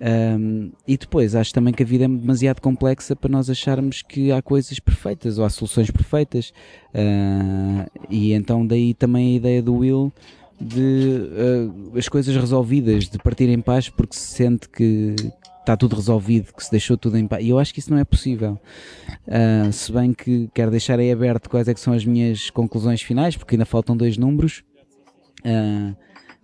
Um, 0.00 0.72
e 0.88 0.96
depois, 0.96 1.34
acho 1.34 1.52
também 1.52 1.74
que 1.74 1.82
a 1.82 1.86
vida 1.86 2.06
é 2.06 2.08
demasiado 2.08 2.62
complexa 2.62 3.14
para 3.14 3.30
nós 3.30 3.50
acharmos 3.50 4.00
que 4.00 4.32
há 4.32 4.40
coisas 4.40 4.78
perfeitas 4.80 5.36
ou 5.36 5.44
há 5.44 5.50
soluções 5.50 5.90
perfeitas. 5.90 6.50
Uh, 6.94 7.86
e 8.08 8.32
então, 8.32 8.66
daí 8.66 8.94
também 8.94 9.34
a 9.34 9.36
ideia 9.36 9.62
do 9.62 9.74
Will 9.74 10.10
de 10.58 11.28
uh, 11.92 11.98
as 11.98 12.08
coisas 12.08 12.34
resolvidas, 12.34 13.06
de 13.06 13.18
partir 13.18 13.50
em 13.50 13.60
paz 13.60 13.90
porque 13.90 14.16
se 14.16 14.34
sente 14.34 14.66
que, 14.66 15.14
está 15.60 15.76
tudo 15.76 15.96
resolvido, 15.96 16.52
que 16.52 16.64
se 16.64 16.70
deixou 16.70 16.96
tudo 16.96 17.16
em 17.16 17.26
paz. 17.26 17.44
E 17.44 17.48
eu 17.48 17.58
acho 17.58 17.72
que 17.72 17.80
isso 17.80 17.90
não 17.90 17.98
é 17.98 18.04
possível. 18.04 18.58
Uh, 19.26 19.72
se 19.72 19.92
bem 19.92 20.12
que 20.12 20.48
quero 20.52 20.70
deixar 20.70 20.98
aí 20.98 21.12
aberto 21.12 21.48
quais 21.48 21.68
é 21.68 21.74
que 21.74 21.80
são 21.80 21.92
as 21.92 22.04
minhas 22.04 22.50
conclusões 22.50 23.02
finais, 23.02 23.36
porque 23.36 23.54
ainda 23.54 23.64
faltam 23.64 23.96
dois 23.96 24.16
números. 24.16 24.64
Uh, 25.40 25.94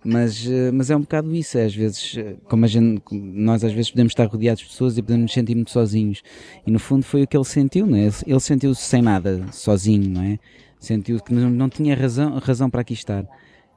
mas, 0.03 0.45
uh, 0.45 0.71
mas 0.73 0.89
é 0.89 0.95
um 0.95 1.01
bocado 1.01 1.35
isso, 1.35 1.57
é, 1.57 1.65
às 1.65 1.75
vezes, 1.75 2.15
como 2.45 2.63
a 2.63 2.67
gente, 2.67 3.03
nós 3.11 3.63
às 3.63 3.73
vezes 3.73 3.91
podemos 3.91 4.11
estar 4.11 4.25
rodeados 4.25 4.61
de 4.61 4.69
pessoas 4.69 4.97
e 4.97 5.01
podemos 5.01 5.23
nos 5.23 5.33
sentir 5.33 5.55
muito 5.55 5.71
sozinhos. 5.71 6.21
E 6.65 6.71
no 6.71 6.79
fundo 6.79 7.03
foi 7.03 7.23
o 7.23 7.27
que 7.27 7.35
ele 7.35 7.43
sentiu, 7.43 7.85
não 7.85 7.97
é? 7.97 8.09
Ele 8.25 8.39
sentiu-se 8.39 8.81
sem 8.81 9.01
nada, 9.01 9.45
sozinho, 9.51 10.09
não 10.09 10.23
é? 10.23 10.39
Sentiu 10.79 11.19
que 11.19 11.33
não, 11.33 11.49
não 11.49 11.69
tinha 11.69 11.95
razão, 11.95 12.37
razão 12.37 12.69
para 12.69 12.81
aqui 12.81 12.93
estar 12.93 13.25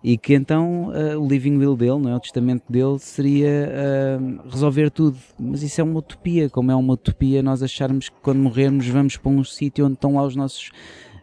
e 0.03 0.16
que 0.16 0.34
então 0.34 0.88
uh, 0.88 1.18
o 1.20 1.28
living 1.28 1.57
will 1.57 1.76
dele, 1.76 1.98
não 1.98 2.11
é? 2.11 2.16
o 2.16 2.20
testamento 2.20 2.64
dele 2.70 2.98
seria 2.98 3.70
uh, 3.70 4.48
resolver 4.48 4.90
tudo. 4.90 5.16
Mas 5.38 5.62
isso 5.62 5.80
é 5.80 5.84
uma 5.84 5.98
utopia, 5.98 6.48
como 6.48 6.70
é 6.70 6.74
uma 6.74 6.94
utopia 6.94 7.42
nós 7.42 7.62
acharmos 7.62 8.09
que 8.09 8.16
quando 8.22 8.38
morrermos 8.38 8.86
vamos 8.86 9.16
para 9.16 9.30
um 9.30 9.44
sítio 9.44 9.84
onde 9.84 9.94
estão 9.94 10.14
lá 10.14 10.24
os 10.24 10.34
nossos 10.34 10.70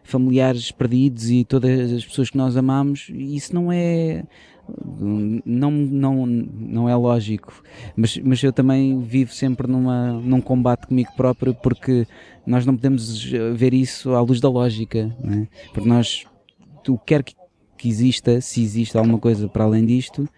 familiares 0.04 0.70
perdidos 0.70 1.30
e 1.30 1.44
todas 1.44 1.92
as 1.92 2.04
pessoas 2.04 2.30
que 2.30 2.36
nós 2.36 2.56
amamos. 2.56 3.10
Isso 3.10 3.54
não 3.54 3.72
é 3.72 4.24
não, 5.44 5.70
não, 5.70 6.26
não 6.26 6.88
é 6.88 6.94
lógico, 6.94 7.62
mas, 7.96 8.18
mas 8.18 8.42
eu 8.42 8.52
também 8.52 9.00
vivo 9.00 9.32
sempre 9.32 9.66
numa, 9.66 10.12
num 10.12 10.42
combate 10.42 10.86
comigo 10.86 11.10
próprio 11.16 11.54
porque 11.54 12.06
nós 12.46 12.66
não 12.66 12.76
podemos 12.76 13.24
ver 13.54 13.72
isso 13.72 14.12
à 14.12 14.20
luz 14.20 14.40
da 14.40 14.48
lógica, 14.48 15.16
é? 15.24 15.46
porque 15.72 15.88
nós, 15.88 16.26
tu 16.84 16.98
quer 16.98 17.22
que 17.22 17.34
que 17.78 17.88
exista, 17.88 18.40
se 18.40 18.62
existe 18.62 18.98
alguma 18.98 19.18
coisa 19.18 19.48
para 19.48 19.64
além 19.64 19.86
disto, 19.86 20.28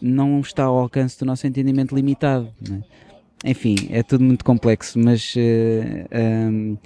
não 0.00 0.40
está 0.40 0.64
ao 0.64 0.78
alcance 0.78 1.18
do 1.18 1.26
nosso 1.26 1.46
entendimento 1.46 1.94
limitado. 1.94 2.52
É? 2.70 3.50
enfim, 3.50 3.74
é 3.90 4.02
tudo 4.02 4.22
muito 4.24 4.44
complexo, 4.44 4.98
mas 4.98 5.34
uh, 5.34 6.50
um, 6.50 6.76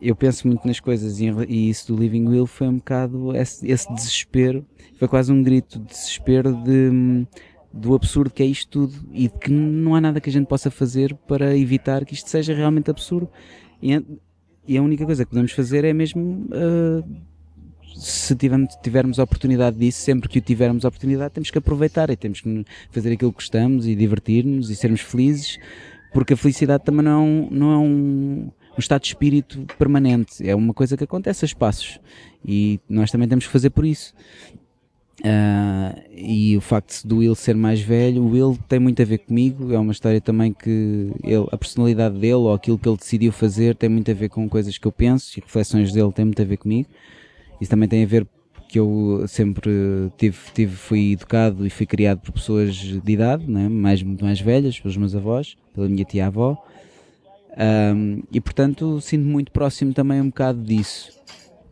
eu 0.00 0.14
penso 0.14 0.46
muito 0.46 0.66
nas 0.66 0.80
coisas 0.80 1.20
e, 1.20 1.26
e, 1.48 1.70
isso 1.70 1.92
do 1.92 2.00
Living 2.00 2.26
Will 2.26 2.46
foi 2.46 2.68
um 2.68 2.76
bocado 2.76 3.36
esse, 3.36 3.68
esse, 3.68 3.92
desespero, 3.92 4.64
foi 4.98 5.08
quase 5.08 5.32
um 5.32 5.42
grito 5.42 5.78
de 5.78 5.86
desespero 5.86 6.54
de, 6.62 7.26
do 7.72 7.94
absurdo 7.94 8.30
que 8.30 8.42
é 8.42 8.46
isto 8.46 8.68
tudo 8.68 9.08
e 9.12 9.28
de 9.28 9.38
que 9.38 9.50
não 9.50 9.94
há 9.94 10.00
nada 10.00 10.20
que 10.20 10.30
a 10.30 10.32
gente 10.32 10.46
possa 10.46 10.70
fazer 10.70 11.14
para 11.26 11.56
evitar 11.56 12.04
que 12.04 12.14
isto 12.14 12.28
seja 12.28 12.54
realmente 12.54 12.90
absurdo. 12.90 13.28
E, 13.82 14.00
e 14.66 14.76
a 14.76 14.82
única 14.82 15.04
coisa 15.04 15.24
que 15.24 15.30
podemos 15.30 15.52
fazer 15.52 15.84
é 15.84 15.92
mesmo. 15.92 16.46
Uh, 16.46 17.31
se 17.94 18.34
tivermos, 18.34 18.74
tivermos 18.82 19.18
a 19.18 19.24
oportunidade 19.24 19.76
disso, 19.76 20.00
sempre 20.00 20.28
que 20.28 20.38
o 20.38 20.42
tivermos 20.42 20.84
a 20.84 20.88
oportunidade, 20.88 21.34
temos 21.34 21.50
que 21.50 21.58
aproveitar 21.58 22.10
e 22.10 22.16
temos 22.16 22.40
que 22.40 22.64
fazer 22.90 23.12
aquilo 23.12 23.32
que 23.32 23.36
gostamos 23.36 23.86
e 23.86 23.94
divertir-nos 23.94 24.70
e 24.70 24.76
sermos 24.76 25.00
felizes, 25.00 25.58
porque 26.12 26.34
a 26.34 26.36
felicidade 26.36 26.84
também 26.84 27.04
não, 27.04 27.48
é 27.50 27.54
não 27.54 27.72
é 27.72 27.78
um, 27.78 28.50
um 28.76 28.78
estado 28.78 29.02
de 29.02 29.08
espírito 29.08 29.66
permanente, 29.78 30.46
é 30.48 30.54
uma 30.54 30.74
coisa 30.74 30.96
que 30.96 31.04
acontece 31.04 31.44
a 31.44 31.46
espaços 31.46 32.00
e 32.44 32.80
nós 32.88 33.10
também 33.10 33.28
temos 33.28 33.46
que 33.46 33.52
fazer 33.52 33.70
por 33.70 33.84
isso. 33.84 34.14
Uh, 35.20 36.02
e 36.10 36.56
o 36.56 36.60
facto 36.60 37.06
do 37.06 37.18
Will 37.18 37.34
ser 37.36 37.54
mais 37.54 37.80
velho, 37.80 38.22
o 38.22 38.30
Will 38.30 38.58
tem 38.68 38.80
muito 38.80 39.00
a 39.00 39.04
ver 39.04 39.18
comigo. 39.18 39.72
É 39.72 39.78
uma 39.78 39.92
história 39.92 40.20
também 40.20 40.52
que 40.52 41.12
ele, 41.22 41.46
a 41.52 41.56
personalidade 41.56 42.18
dele 42.18 42.34
ou 42.34 42.52
aquilo 42.52 42.76
que 42.78 42.88
ele 42.88 42.96
decidiu 42.96 43.30
fazer 43.30 43.76
tem 43.76 43.88
muito 43.88 44.10
a 44.10 44.14
ver 44.14 44.28
com 44.30 44.48
coisas 44.48 44.76
que 44.78 44.86
eu 44.86 44.90
penso 44.90 45.38
e 45.38 45.40
reflexões 45.40 45.92
dele 45.92 46.10
têm 46.12 46.24
muito 46.24 46.42
a 46.42 46.44
ver 46.44 46.56
comigo. 46.56 46.88
Isso 47.62 47.70
também 47.70 47.88
tem 47.88 48.02
a 48.02 48.06
ver 48.06 48.26
que 48.68 48.76
eu 48.76 49.24
sempre 49.28 49.70
tive, 50.18 50.36
tive, 50.52 50.74
fui 50.74 51.12
educado 51.12 51.64
e 51.64 51.70
fui 51.70 51.86
criado 51.86 52.18
por 52.18 52.32
pessoas 52.32 52.74
de 52.74 53.12
idade, 53.12 53.48
né? 53.48 53.68
mais, 53.68 54.02
mais 54.02 54.40
velhas, 54.40 54.80
pelos 54.80 54.96
meus 54.96 55.14
avós, 55.14 55.56
pela 55.72 55.88
minha 55.88 56.04
tia-avó. 56.04 56.60
Um, 57.94 58.22
e 58.32 58.40
portanto 58.40 59.00
sinto 59.00 59.24
muito 59.24 59.52
próximo 59.52 59.94
também 59.94 60.20
um 60.20 60.26
bocado 60.26 60.60
disso. 60.60 61.12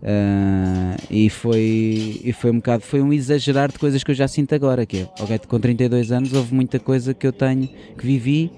Uh, 0.01 0.97
e 1.11 1.29
foi 1.29 2.21
e 2.23 2.33
foi 2.33 2.53
um 2.53 2.57
bocado 2.57 2.85
foi 2.85 3.03
um 3.03 3.13
exagerar 3.13 3.73
de 3.73 3.79
coisas 3.79 4.05
que 4.05 4.13
eu 4.13 4.15
já 4.15 4.27
sinto 4.27 4.55
agora 4.55 4.87
que 4.87 4.99
é, 4.99 5.09
ok, 5.21 5.41
com 5.47 5.61
32 5.61 6.11
anos 6.11 6.33
houve 6.33 6.55
muita 6.55 6.79
coisa 6.79 7.13
que 7.13 7.27
eu 7.27 7.33
tenho 7.33 7.69
que 7.99 8.07
vivi 8.07 8.51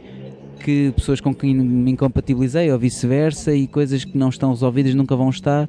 que 0.63 0.93
pessoas 0.93 1.21
com 1.21 1.35
quem 1.35 1.53
me 1.53 1.91
incompatibilizei 1.91 2.71
ou 2.71 2.79
vice-versa 2.79 3.53
e 3.53 3.67
coisas 3.67 4.05
que 4.05 4.17
não 4.17 4.29
estão 4.29 4.51
resolvidas 4.51 4.95
nunca 4.95 5.17
vão 5.17 5.31
estar 5.31 5.69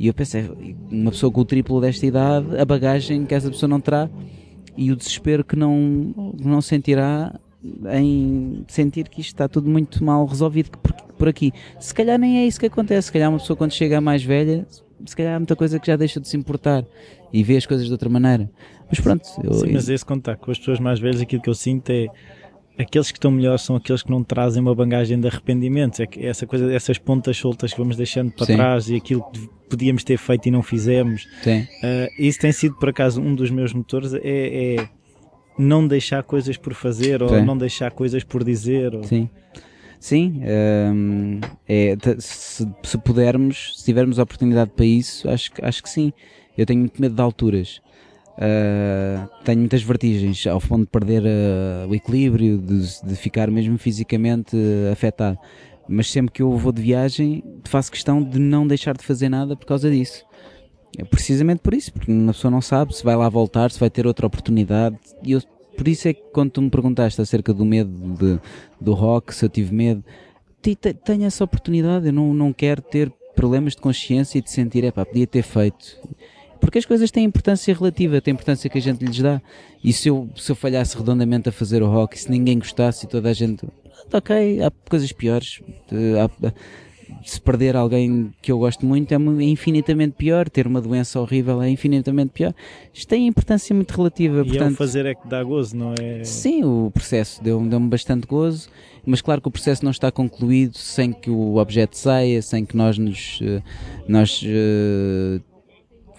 e 0.00 0.06
eu 0.06 0.14
pensei, 0.14 0.50
uma 0.90 1.10
pessoa 1.10 1.30
com 1.30 1.42
o 1.42 1.44
triplo 1.44 1.78
desta 1.78 2.06
idade, 2.06 2.58
a 2.58 2.64
bagagem 2.64 3.26
que 3.26 3.34
essa 3.34 3.50
pessoa 3.50 3.68
não 3.68 3.78
terá 3.78 4.08
e 4.74 4.90
o 4.90 4.96
desespero 4.96 5.44
que 5.44 5.54
não, 5.54 6.32
não 6.42 6.62
sentirá 6.62 7.38
em 7.92 8.64
sentir 8.66 9.10
que 9.10 9.20
isto 9.20 9.34
está 9.34 9.46
tudo 9.46 9.68
muito 9.68 10.02
mal 10.02 10.24
resolvido 10.24 10.70
por, 10.70 10.90
por 10.94 11.28
aqui. 11.28 11.52
Se 11.78 11.94
calhar 11.94 12.18
nem 12.18 12.38
é 12.38 12.46
isso 12.46 12.58
que 12.58 12.64
acontece, 12.64 13.08
se 13.08 13.12
calhar 13.12 13.28
uma 13.28 13.38
pessoa 13.38 13.54
quando 13.58 13.72
chega 13.72 14.00
mais 14.00 14.24
velha, 14.24 14.66
se 15.04 15.14
calhar 15.14 15.36
há 15.36 15.38
muita 15.38 15.54
coisa 15.54 15.78
que 15.78 15.86
já 15.86 15.96
deixa 15.96 16.18
de 16.18 16.26
se 16.26 16.34
importar 16.34 16.82
e 17.30 17.44
vê 17.44 17.58
as 17.58 17.66
coisas 17.66 17.84
de 17.84 17.92
outra 17.92 18.08
maneira. 18.08 18.50
Mas 18.88 19.00
pronto. 19.00 19.28
Eu, 19.44 19.52
Sim, 19.52 19.72
mas 19.74 19.86
esse 19.90 20.06
contato 20.06 20.38
com 20.38 20.50
as 20.50 20.58
pessoas 20.58 20.80
mais 20.80 20.98
velhas, 20.98 21.20
aquilo 21.20 21.42
que 21.42 21.50
eu 21.50 21.54
sinto 21.54 21.90
é 21.90 22.06
aqueles 22.80 23.10
que 23.10 23.18
estão 23.18 23.30
melhores 23.30 23.62
são 23.62 23.76
aqueles 23.76 24.02
que 24.02 24.10
não 24.10 24.24
trazem 24.24 24.62
uma 24.62 24.74
bagagem 24.74 25.20
de 25.20 25.28
arrependimentos. 25.28 26.00
É 26.00 26.06
que 26.06 26.24
essa 26.24 26.46
coisa, 26.46 26.72
essas 26.72 26.98
pontas 26.98 27.36
soltas 27.36 27.72
que 27.72 27.78
vamos 27.78 27.96
deixando 27.96 28.32
para 28.32 28.46
Sim. 28.46 28.56
trás 28.56 28.88
e 28.88 28.96
aquilo 28.96 29.22
que 29.30 29.48
podíamos 29.68 30.02
ter 30.02 30.16
feito 30.16 30.46
e 30.46 30.50
não 30.50 30.62
fizemos. 30.62 31.26
Uh, 31.82 32.08
isso 32.18 32.38
tem 32.38 32.52
sido, 32.52 32.74
por 32.76 32.88
acaso, 32.88 33.20
um 33.20 33.34
dos 33.34 33.50
meus 33.50 33.72
motores. 33.72 34.14
É, 34.14 34.20
é 34.24 34.88
não 35.58 35.86
deixar 35.86 36.22
coisas 36.22 36.56
por 36.56 36.72
fazer 36.72 37.22
ou 37.22 37.44
não 37.44 37.56
deixar 37.56 37.90
coisas 37.90 38.24
por 38.24 38.42
dizer. 38.42 38.94
Ou... 38.94 39.04
Sim. 39.04 39.28
Sim, 39.98 40.40
um, 40.94 41.40
é, 41.68 41.94
se, 42.18 42.66
se, 42.82 42.98
pudermos, 42.98 43.74
se 43.76 43.84
tivermos 43.84 44.18
a 44.18 44.22
oportunidade 44.22 44.70
para 44.74 44.86
isso, 44.86 45.28
acho, 45.28 45.50
acho 45.60 45.82
que 45.82 45.90
sim. 45.90 46.10
Eu 46.56 46.64
tenho 46.64 46.80
muito 46.80 46.98
medo 46.98 47.14
de 47.14 47.20
alturas. 47.20 47.82
Uh, 48.40 49.28
tenho 49.44 49.58
muitas 49.58 49.82
vertigens 49.82 50.46
ao 50.46 50.58
ponto 50.58 50.84
de 50.84 50.86
perder 50.86 51.22
uh, 51.22 51.86
o 51.86 51.94
equilíbrio, 51.94 52.56
de, 52.56 52.80
de, 53.04 53.14
ficar 53.14 53.50
mesmo 53.50 53.76
fisicamente 53.76 54.56
uh, 54.56 54.90
afetado. 54.90 55.38
Mas 55.86 56.10
sempre 56.10 56.32
que 56.32 56.40
eu 56.40 56.56
vou 56.56 56.72
de 56.72 56.80
viagem, 56.80 57.44
faço 57.64 57.92
questão 57.92 58.22
de 58.22 58.38
não 58.38 58.66
deixar 58.66 58.96
de 58.96 59.04
fazer 59.04 59.28
nada 59.28 59.54
por 59.54 59.66
causa 59.66 59.90
disso. 59.90 60.24
É 60.96 61.04
precisamente 61.04 61.60
por 61.60 61.74
isso, 61.74 61.92
porque 61.92 62.10
uma 62.10 62.32
pessoa 62.32 62.50
não 62.50 62.62
sabe 62.62 62.96
se 62.96 63.04
vai 63.04 63.14
lá 63.14 63.28
voltar, 63.28 63.70
se 63.70 63.78
vai 63.78 63.90
ter 63.90 64.06
outra 64.06 64.26
oportunidade. 64.26 64.96
E 65.22 65.32
eu, 65.32 65.42
por 65.76 65.86
isso 65.86 66.08
é 66.08 66.14
que 66.14 66.22
quando 66.32 66.50
tu 66.50 66.62
me 66.62 66.70
perguntaste 66.70 67.20
acerca 67.20 67.52
do 67.52 67.64
medo 67.66 67.90
de, 67.90 68.40
do 68.80 68.94
rock, 68.94 69.34
se 69.34 69.44
eu 69.44 69.50
tive 69.50 69.74
medo, 69.74 70.02
tenho 71.04 71.24
essa 71.24 71.44
oportunidade. 71.44 72.06
Eu 72.06 72.12
não, 72.12 72.32
não 72.32 72.54
quero 72.54 72.80
ter 72.80 73.12
problemas 73.34 73.74
de 73.74 73.82
consciência 73.82 74.38
e 74.38 74.42
de 74.42 74.50
sentir, 74.50 74.84
é 74.84 74.90
pá, 74.90 75.04
podia 75.04 75.26
ter 75.26 75.42
feito. 75.42 75.98
Porque 76.60 76.78
as 76.78 76.84
coisas 76.84 77.10
têm 77.10 77.24
importância 77.24 77.74
relativa, 77.74 78.20
têm 78.20 78.32
importância 78.32 78.68
que 78.68 78.78
a 78.78 78.80
gente 78.80 79.04
lhes 79.04 79.18
dá. 79.18 79.40
E 79.82 79.92
se 79.92 80.08
eu, 80.08 80.28
se 80.36 80.52
eu 80.52 80.56
falhasse 80.56 80.96
redondamente 80.96 81.48
a 81.48 81.52
fazer 81.52 81.82
o 81.82 81.88
rock, 81.88 82.18
se 82.18 82.30
ninguém 82.30 82.58
gostasse 82.58 83.06
e 83.06 83.08
toda 83.08 83.30
a 83.30 83.32
gente. 83.32 83.66
Ok, 84.12 84.62
há 84.62 84.70
coisas 84.88 85.12
piores. 85.12 85.60
Há, 85.90 86.52
se 87.24 87.40
perder 87.40 87.76
alguém 87.76 88.32
que 88.40 88.50
eu 88.50 88.58
gosto 88.58 88.86
muito 88.86 89.12
é 89.12 89.16
infinitamente 89.42 90.14
pior, 90.16 90.48
ter 90.48 90.66
uma 90.66 90.80
doença 90.80 91.20
horrível 91.20 91.60
é 91.62 91.68
infinitamente 91.68 92.32
pior. 92.32 92.54
Isto 92.92 93.08
tem 93.08 93.26
importância 93.26 93.74
muito 93.74 93.92
relativa. 93.94 94.40
E 94.40 94.44
portanto, 94.44 94.70
é 94.70 94.72
o 94.72 94.76
fazer 94.76 95.06
é 95.06 95.14
que 95.14 95.28
dá 95.28 95.42
gozo, 95.42 95.76
não 95.76 95.94
é? 95.98 96.24
Sim, 96.24 96.64
o 96.64 96.90
processo 96.92 97.42
deu-me 97.42 97.68
deu 97.68 97.80
bastante 97.80 98.26
gozo, 98.26 98.68
mas 99.04 99.20
claro 99.20 99.40
que 99.40 99.48
o 99.48 99.50
processo 99.50 99.84
não 99.84 99.90
está 99.90 100.10
concluído 100.10 100.76
sem 100.76 101.12
que 101.12 101.30
o 101.30 101.56
objeto 101.56 101.96
saia, 101.96 102.40
sem 102.42 102.64
que 102.64 102.76
nós 102.76 102.96
nos, 102.98 103.38
eh, 103.42 103.62
nós 104.08 104.42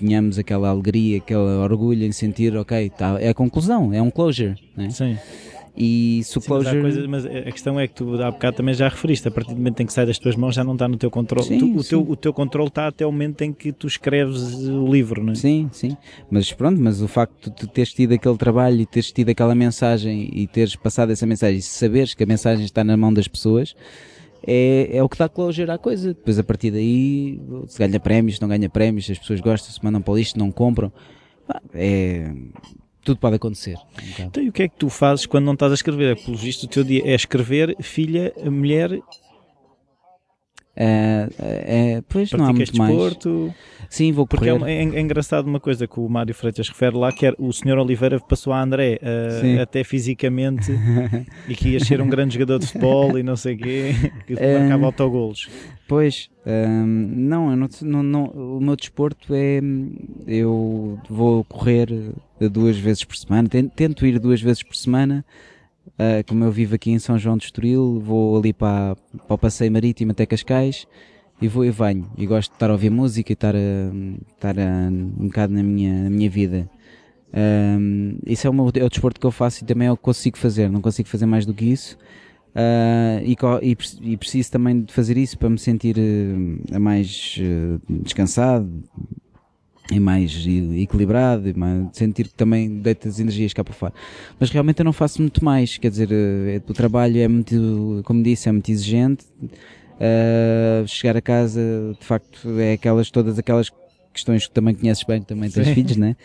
tenhamos 0.01 0.37
aquela 0.37 0.69
alegria, 0.69 1.17
aquele 1.17 1.39
orgulho 1.39 2.03
em 2.03 2.11
sentir, 2.11 2.55
ok, 2.55 2.89
tá, 2.89 3.17
é 3.19 3.29
a 3.29 3.33
conclusão, 3.33 3.93
é 3.93 4.01
um 4.01 4.09
closure. 4.09 4.55
Né? 4.75 4.89
Sim. 4.89 5.17
E 5.75 6.21
se 6.25 6.37
o 6.37 6.41
closure... 6.41 6.81
Mas, 6.81 6.97
mas, 7.07 7.25
a 7.25 7.51
questão 7.51 7.79
é 7.79 7.87
que 7.87 7.93
tu 7.93 8.21
há 8.21 8.29
bocado 8.29 8.57
também 8.57 8.73
já 8.73 8.89
referiste, 8.89 9.27
a 9.27 9.31
partir 9.31 9.51
do 9.51 9.57
momento 9.57 9.79
em 9.81 9.85
que 9.85 9.93
sai 9.93 10.05
das 10.05 10.19
tuas 10.19 10.35
mãos 10.35 10.53
já 10.53 10.63
não 10.63 10.73
está 10.73 10.87
no 10.87 10.97
teu 10.97 11.09
controle. 11.09 11.47
Sim, 11.47 11.59
tu, 11.59 11.79
o, 11.79 11.83
teu, 11.83 12.01
o 12.11 12.15
teu 12.15 12.33
controle 12.33 12.67
está 12.67 12.87
até 12.87 13.05
o 13.05 13.11
momento 13.11 13.41
em 13.41 13.53
que 13.53 13.71
tu 13.71 13.87
escreves 13.87 14.67
o 14.67 14.85
livro, 14.91 15.23
não 15.23 15.31
é? 15.31 15.35
Sim, 15.35 15.69
sim. 15.71 15.95
Mas 16.29 16.51
pronto, 16.51 16.79
mas 16.79 17.01
o 17.01 17.07
facto 17.07 17.49
de 17.49 17.55
tu 17.55 17.67
teres 17.67 17.93
tido 17.93 18.13
aquele 18.13 18.37
trabalho 18.37 18.81
e 18.81 18.85
teres 18.85 19.11
tido 19.11 19.29
aquela 19.29 19.55
mensagem 19.55 20.29
e 20.33 20.45
teres 20.45 20.75
passado 20.75 21.11
essa 21.11 21.25
mensagem 21.25 21.59
e 21.59 21.61
saberes 21.61 22.13
que 22.13 22.23
a 22.23 22.27
mensagem 22.27 22.65
está 22.65 22.83
na 22.83 22.97
mão 22.97 23.13
das 23.13 23.27
pessoas 23.27 23.73
é, 24.45 24.89
é 24.97 25.03
o 25.03 25.09
que 25.09 25.17
dá 25.17 25.29
closure 25.29 25.69
à 25.69 25.77
coisa. 25.77 26.13
Depois 26.13 26.39
a 26.39 26.43
partir 26.43 26.71
daí, 26.71 27.39
se 27.67 27.77
ganha 27.79 27.99
prémios, 27.99 28.35
se 28.35 28.41
não 28.41 28.49
ganha 28.49 28.69
prémios, 28.69 29.05
se 29.05 29.11
as 29.11 29.19
pessoas 29.19 29.39
gostam, 29.39 29.71
se 29.71 29.83
mandam 29.83 30.01
para 30.01 30.11
o 30.11 30.17
lixo, 30.17 30.37
não 30.37 30.51
compram. 30.51 30.91
É, 31.73 32.31
tudo 33.03 33.19
pode 33.19 33.35
acontecer. 33.35 33.77
Um 34.19 34.25
então, 34.27 34.43
e 34.43 34.49
o 34.49 34.51
que 34.51 34.63
é 34.63 34.69
que 34.69 34.75
tu 34.75 34.89
fazes 34.89 35.25
quando 35.25 35.45
não 35.45 35.53
estás 35.53 35.71
a 35.71 35.75
escrever? 35.75 36.17
Pelo 36.23 36.37
visto, 36.37 36.63
o 36.63 36.67
teu 36.67 36.83
dia 36.83 37.01
é 37.05 37.15
escrever, 37.15 37.75
filha, 37.81 38.33
mulher 38.45 39.01
é, 40.75 41.27
é, 41.39 42.03
pois 42.07 42.31
não 42.31 42.45
há 42.45 42.53
muito 42.53 42.71
desporto. 42.71 43.29
mais. 43.29 43.71
Sim, 43.89 44.13
vou 44.13 44.25
correr. 44.25 44.57
Porque 44.57 44.71
é, 44.71 44.73
é, 44.73 44.83
é, 44.83 45.01
engraçado 45.01 45.45
uma 45.45 45.59
coisa 45.59 45.85
que 45.85 45.99
o 45.99 46.07
Mário 46.07 46.33
Freitas 46.33 46.69
refere 46.69 46.95
lá, 46.95 47.11
que 47.11 47.25
é 47.25 47.33
o 47.37 47.51
senhor 47.51 47.77
Oliveira 47.77 48.21
passou 48.21 48.53
a 48.53 48.61
André 48.61 48.99
uh, 49.01 49.61
até 49.61 49.83
fisicamente 49.83 50.71
e 51.47 51.55
que 51.55 51.69
ia 51.69 51.79
ser 51.81 51.99
um 51.99 52.07
grande 52.07 52.35
jogador 52.35 52.59
de 52.59 52.67
futebol 52.67 53.19
e 53.19 53.23
não 53.23 53.35
sei 53.35 53.55
o 53.55 53.57
quê, 53.57 53.95
que 54.25 54.33
marcava 54.33 54.85
autogolos. 54.85 55.49
Pois, 55.89 56.29
um, 56.45 56.85
não, 56.85 57.53
não, 57.53 57.67
não, 57.81 58.03
não, 58.03 58.23
o 58.27 58.61
meu 58.61 58.77
desporto 58.77 59.33
é, 59.33 59.59
eu 60.25 60.97
vou 61.09 61.43
correr 61.43 61.89
duas 62.49 62.77
vezes 62.77 63.03
por 63.03 63.17
semana, 63.17 63.49
tento 63.49 64.05
ir 64.05 64.19
duas 64.19 64.41
vezes 64.41 64.63
por 64.63 64.77
semana, 64.77 65.25
Uh, 66.01 66.25
como 66.27 66.43
eu 66.43 66.51
vivo 66.51 66.73
aqui 66.73 66.89
em 66.89 66.97
São 66.97 67.15
João 67.15 67.37
de 67.37 67.45
Estoril, 67.45 67.99
vou 67.99 68.35
ali 68.35 68.51
para, 68.51 68.95
para 69.27 69.35
o 69.35 69.37
passeio 69.37 69.71
marítimo 69.71 70.11
até 70.11 70.25
Cascais 70.25 70.87
e 71.39 71.47
vou 71.47 71.63
e 71.63 71.69
venho. 71.69 72.09
E 72.17 72.25
gosto 72.25 72.49
de 72.49 72.55
estar 72.55 72.71
a 72.71 72.73
ouvir 72.73 72.89
música 72.89 73.31
e 73.31 73.33
estar, 73.33 73.53
a, 73.55 73.59
estar 74.33 74.57
a, 74.57 74.89
um 74.89 75.27
bocado 75.27 75.53
na 75.53 75.61
minha, 75.61 76.05
na 76.05 76.09
minha 76.09 76.27
vida. 76.27 76.67
Um, 77.31 78.17
isso 78.25 78.47
é 78.47 78.51
meu, 78.51 78.71
é 78.73 78.83
o 78.83 78.89
desporto 78.89 79.19
que 79.19 79.27
eu 79.27 79.31
faço 79.31 79.63
e 79.63 79.67
também 79.67 79.87
é 79.87 79.91
o 79.91 79.95
que 79.95 80.01
consigo 80.01 80.39
fazer, 80.39 80.71
não 80.71 80.81
consigo 80.81 81.07
fazer 81.07 81.27
mais 81.27 81.45
do 81.45 81.53
que 81.53 81.65
isso. 81.65 81.95
Uh, 82.55 83.21
e, 83.23 83.37
e, 83.61 84.11
e, 84.13 84.17
preciso 84.17 84.51
também 84.51 84.81
de 84.81 84.91
fazer 84.91 85.17
isso 85.17 85.37
para 85.37 85.51
me 85.51 85.59
sentir 85.59 85.97
uh, 85.97 86.79
mais 86.79 87.37
uh, 87.39 88.01
descansado, 88.01 88.83
e 89.91 89.99
mais 89.99 90.45
equilibrado, 90.77 91.49
e 91.49 91.53
mais, 91.53 91.89
sentir 91.91 92.29
que 92.29 92.33
também 92.33 92.79
deita 92.79 93.09
as 93.09 93.19
energias 93.19 93.53
cá 93.53 93.63
para 93.63 93.73
fora. 93.73 93.93
Mas 94.39 94.49
realmente 94.49 94.79
eu 94.79 94.85
não 94.85 94.93
faço 94.93 95.21
muito 95.21 95.43
mais, 95.43 95.77
quer 95.77 95.89
dizer, 95.89 96.09
uh, 96.09 96.71
o 96.71 96.73
trabalho 96.73 97.19
é 97.19 97.27
muito, 97.27 98.01
como 98.05 98.23
disse, 98.23 98.47
é 98.47 98.51
muito 98.51 98.71
exigente. 98.71 99.25
Uh, 99.43 100.87
chegar 100.87 101.15
a 101.15 101.21
casa, 101.21 101.61
de 101.99 102.05
facto, 102.05 102.59
é 102.59 102.73
aquelas, 102.73 103.11
todas 103.11 103.37
aquelas 103.37 103.69
questões 104.13 104.47
que 104.47 104.53
também 104.53 104.73
conheces 104.73 105.03
bem, 105.03 105.21
que 105.21 105.27
também 105.27 105.49
tens 105.49 105.67
Sim. 105.67 105.73
filhos, 105.75 105.97
né? 105.97 106.15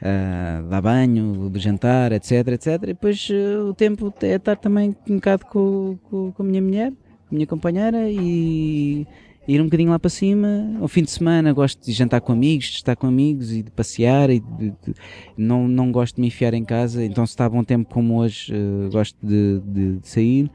Uh, 0.00 0.68
dar 0.68 0.80
banho, 0.80 1.50
jantar, 1.56 2.12
etc, 2.12 2.48
etc. 2.48 2.68
E 2.82 2.86
depois 2.86 3.28
uh, 3.30 3.68
o 3.68 3.74
tempo 3.74 4.12
é 4.22 4.36
estar 4.36 4.56
também 4.56 4.96
um 5.08 5.16
bocado 5.16 5.44
com, 5.46 5.98
com, 6.04 6.32
com 6.32 6.42
a 6.42 6.46
minha 6.46 6.62
mulher, 6.62 6.90
com 6.90 7.32
a 7.32 7.34
minha 7.34 7.46
companheira 7.46 8.10
e 8.10 9.06
ir 9.46 9.60
um 9.60 9.64
bocadinho 9.64 9.90
lá 9.90 9.98
para 9.98 10.10
cima. 10.10 10.76
Ao 10.80 10.88
fim 10.88 11.02
de 11.02 11.10
semana 11.10 11.52
gosto 11.52 11.84
de 11.84 11.92
jantar 11.92 12.20
com 12.20 12.32
amigos, 12.32 12.66
de 12.66 12.76
estar 12.76 12.96
com 12.96 13.06
amigos 13.06 13.52
e 13.52 13.62
de 13.62 13.70
passear 13.70 14.30
e 14.30 14.40
de, 14.40 14.70
de- 14.70 14.94
não, 15.36 15.68
não 15.68 15.92
gosto 15.92 16.16
de 16.16 16.20
me 16.20 16.28
enfiar 16.28 16.54
em 16.54 16.64
casa. 16.64 17.04
Então 17.04 17.24
se 17.26 17.32
está 17.32 17.48
bom 17.48 17.62
tempo 17.64 17.92
como 17.92 18.18
hoje, 18.18 18.52
uh, 18.52 18.90
gosto 18.90 19.16
de, 19.22 19.60
de- 19.64 19.96
de 19.98 20.08
sair. 20.08 20.50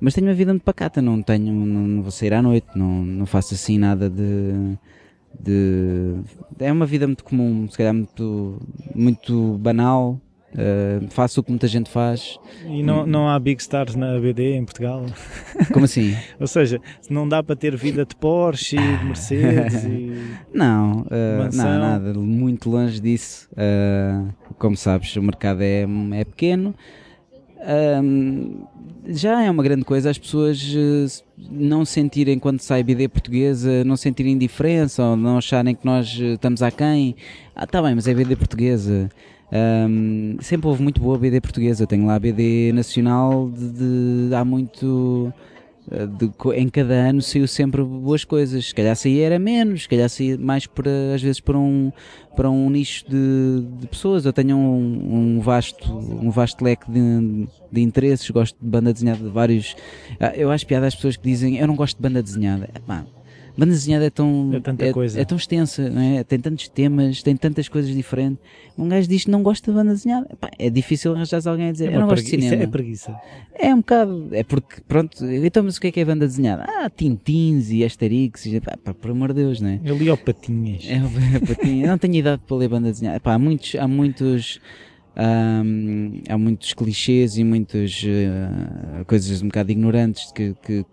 Mas 0.00 0.14
tenho 0.14 0.26
uma 0.26 0.34
vida 0.34 0.52
muito 0.52 0.62
pacata, 0.62 1.02
não 1.02 1.20
tenho, 1.22 1.52
não, 1.52 1.66
não 1.86 2.02
vou 2.02 2.10
sair 2.10 2.32
à 2.32 2.40
noite, 2.40 2.66
não, 2.74 3.04
não 3.04 3.26
faço 3.26 3.52
assim 3.52 3.76
nada 3.76 4.08
de, 4.08 4.78
de 5.38 6.14
é 6.58 6.72
uma 6.72 6.86
vida 6.86 7.06
muito 7.06 7.22
comum, 7.22 7.68
se 7.68 7.76
calhar 7.76 7.94
muito, 7.94 8.60
muito 8.94 9.58
banal. 9.58 10.18
Uh, 10.52 11.08
faço 11.10 11.40
o 11.40 11.44
que 11.44 11.50
muita 11.50 11.68
gente 11.68 11.88
faz. 11.88 12.38
E 12.66 12.82
não, 12.82 13.06
não 13.06 13.28
há 13.28 13.38
Big 13.38 13.60
Stars 13.60 13.94
na 13.94 14.18
BD 14.18 14.56
em 14.56 14.64
Portugal? 14.64 15.06
Como 15.72 15.84
assim? 15.84 16.16
Ou 16.40 16.46
seja, 16.46 16.80
não 17.08 17.28
dá 17.28 17.42
para 17.42 17.54
ter 17.54 17.76
vida 17.76 18.04
de 18.04 18.16
Porsche 18.16 18.76
e 18.76 18.98
de 18.98 19.04
Mercedes 19.06 19.84
e... 19.84 20.12
Não, 20.52 21.02
uh, 21.02 21.56
não, 21.56 21.78
nada, 21.78 22.14
muito 22.14 22.68
longe 22.68 23.00
disso. 23.00 23.48
Uh, 23.52 24.32
como 24.58 24.76
sabes, 24.76 25.14
o 25.16 25.22
mercado 25.22 25.62
é, 25.62 25.86
é 26.12 26.24
pequeno. 26.24 26.74
Um, 28.02 28.64
já 29.06 29.42
é 29.42 29.50
uma 29.50 29.62
grande 29.62 29.84
coisa 29.84 30.10
as 30.10 30.18
pessoas 30.18 31.22
não 31.38 31.84
sentirem 31.84 32.38
quando 32.38 32.60
sai 32.60 32.82
BD 32.82 33.06
portuguesa, 33.08 33.84
não 33.84 33.96
sentirem 33.96 34.36
diferença 34.36 35.02
ou 35.02 35.16
não 35.16 35.38
acharem 35.38 35.74
que 35.74 35.84
nós 35.84 36.08
estamos 36.08 36.62
aquém. 36.62 37.14
Ah, 37.54 37.66
tá 37.66 37.82
bem, 37.82 37.94
mas 37.94 38.08
é 38.08 38.14
BD 38.14 38.34
portuguesa. 38.34 39.10
Um, 39.52 40.36
sempre 40.40 40.68
houve 40.68 40.82
muito 40.82 41.00
boa 41.00 41.18
BD 41.18 41.40
portuguesa. 41.40 41.86
Tenho 41.86 42.06
lá 42.06 42.14
a 42.14 42.18
BD 42.18 42.72
nacional 42.72 43.50
de, 43.50 44.28
de 44.28 44.34
há 44.34 44.44
muito. 44.44 45.32
uh, 45.90 46.06
de 46.06 46.30
em 46.56 46.68
cada 46.68 46.94
ano 46.94 47.20
saiu 47.20 47.48
sempre 47.48 47.82
boas 47.82 48.24
coisas. 48.24 48.66
Se 48.66 48.74
calhar 48.74 48.94
saía 48.94 49.26
era 49.26 49.38
menos, 49.38 49.82
se 49.82 49.88
calhar 49.88 50.08
saía 50.08 50.38
mais 50.38 50.66
por, 50.66 50.86
uh, 50.86 51.14
às 51.14 51.22
vezes 51.22 51.40
para 51.40 51.58
um, 51.58 51.90
para 52.36 52.48
um 52.48 52.70
nicho 52.70 53.04
de, 53.08 53.66
de 53.80 53.86
pessoas. 53.88 54.24
Eu 54.24 54.32
tenho 54.32 54.56
um, 54.56 55.36
um 55.36 55.40
vasto, 55.40 55.92
um 55.92 56.30
vasto 56.30 56.64
leque 56.64 56.90
de, 56.90 57.48
de 57.72 57.80
interesses, 57.80 58.30
gosto 58.30 58.56
de 58.60 58.68
banda 58.68 58.92
desenhada 58.92 59.22
de 59.22 59.30
vários. 59.30 59.74
Ah, 60.20 60.32
Eu 60.36 60.50
acho 60.50 60.66
piada 60.66 60.86
às 60.86 60.94
pessoas 60.94 61.16
que 61.16 61.24
dizem 61.24 61.58
eu 61.58 61.66
não 61.66 61.74
gosto 61.74 61.96
de 61.96 62.02
banda 62.02 62.22
desenhada. 62.22 62.68
Banda 63.60 63.72
desenhada 63.72 64.06
é 64.06 64.10
tão, 64.10 64.50
É 64.54 64.60
tanta 64.60 64.92
coisa. 64.92 65.20
é 65.20 65.24
tão 65.24 65.36
extensa, 65.36 65.82
é? 65.82 66.24
tem 66.24 66.38
tantos 66.40 66.68
temas, 66.68 67.22
tem 67.22 67.36
tantas 67.36 67.68
coisas 67.68 67.94
diferentes. 67.94 68.38
Um 68.78 68.88
gajo 68.88 69.06
diz 69.08 69.24
que 69.24 69.30
não 69.30 69.42
gosta 69.42 69.70
de 69.70 69.76
banda 69.76 69.92
desenhada. 69.92 70.26
Epá, 70.32 70.50
é 70.58 70.70
difícil 70.70 71.12
arranjar 71.14 71.40
alguém 71.46 71.68
a 71.68 71.72
dizer 71.72 71.86
eu 71.86 71.92
uma 71.92 72.00
não 72.00 72.08
gosto 72.08 72.24
de 72.24 72.36
isso 72.36 72.44
cinema. 72.48 72.62
é 72.62 72.66
preguiça. 72.66 73.14
É 73.54 73.74
um 73.74 73.78
bocado, 73.78 74.28
é 74.32 74.42
porque, 74.42 74.80
pronto, 74.88 75.24
então 75.26 75.62
mas 75.62 75.76
o 75.76 75.80
que 75.80 75.88
é 75.88 75.92
que 75.92 76.00
é 76.00 76.04
banda 76.04 76.26
desenhada? 76.26 76.64
Ah, 76.66 76.88
Tintins 76.88 77.70
e 77.70 77.84
Asterix, 77.84 78.46
e, 78.46 78.60
pá, 78.60 78.76
pá, 78.82 78.94
por 78.94 79.10
amor 79.10 79.28
de 79.34 79.42
Deus, 79.42 79.60
não 79.60 79.68
é? 79.68 79.80
Eu 79.84 79.96
li 79.98 80.08
ao 80.08 80.16
Patinhas. 80.16 80.84
É 80.88 80.96
uma 81.04 81.40
patinha. 81.46 81.84
Eu 81.84 81.88
não 81.88 81.98
tenho 81.98 82.14
idade 82.14 82.42
para 82.46 82.56
ler 82.56 82.68
banda 82.68 82.90
desenhada. 82.90 83.20
Pá, 83.20 83.34
há 83.34 83.38
muitos, 83.38 83.74
há 83.74 83.86
muitos, 83.86 84.58
ahm, 85.16 86.22
há 86.28 86.38
muitos 86.38 86.72
clichês 86.72 87.36
e 87.36 87.44
muitas 87.44 88.02
ah, 88.06 89.04
coisas 89.04 89.42
um 89.42 89.46
bocado 89.48 89.70
ignorantes 89.72 90.32
que, 90.32 90.54
que 90.64 90.84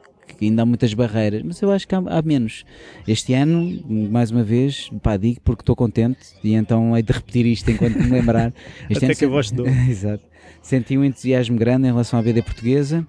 ainda 0.45 0.61
há 0.61 0.65
muitas 0.65 0.93
barreiras, 0.93 1.41
mas 1.43 1.61
eu 1.61 1.71
acho 1.71 1.87
que 1.87 1.95
há, 1.95 1.99
há 2.05 2.21
menos. 2.21 2.65
Este 3.07 3.33
ano, 3.33 3.83
mais 3.87 4.31
uma 4.31 4.43
vez, 4.43 4.89
pá, 5.01 5.17
digo 5.17 5.41
porque 5.43 5.61
estou 5.61 5.75
contente 5.75 6.19
e 6.43 6.53
então 6.53 6.95
hei 6.95 7.03
de 7.03 7.13
repetir 7.13 7.45
isto 7.45 7.69
enquanto 7.69 7.95
me 7.95 8.09
lembrar. 8.09 8.53
Este 8.89 8.97
Até 8.97 9.05
ano 9.07 9.15
que 9.15 9.25
a 9.25 9.29
voz 9.29 9.51
dou. 9.51 9.67
Exato. 9.89 10.23
Senti 10.61 10.97
um 10.97 11.03
entusiasmo 11.03 11.57
grande 11.57 11.87
em 11.87 11.91
relação 11.91 12.19
à 12.19 12.21
BD 12.21 12.41
portuguesa. 12.41 13.05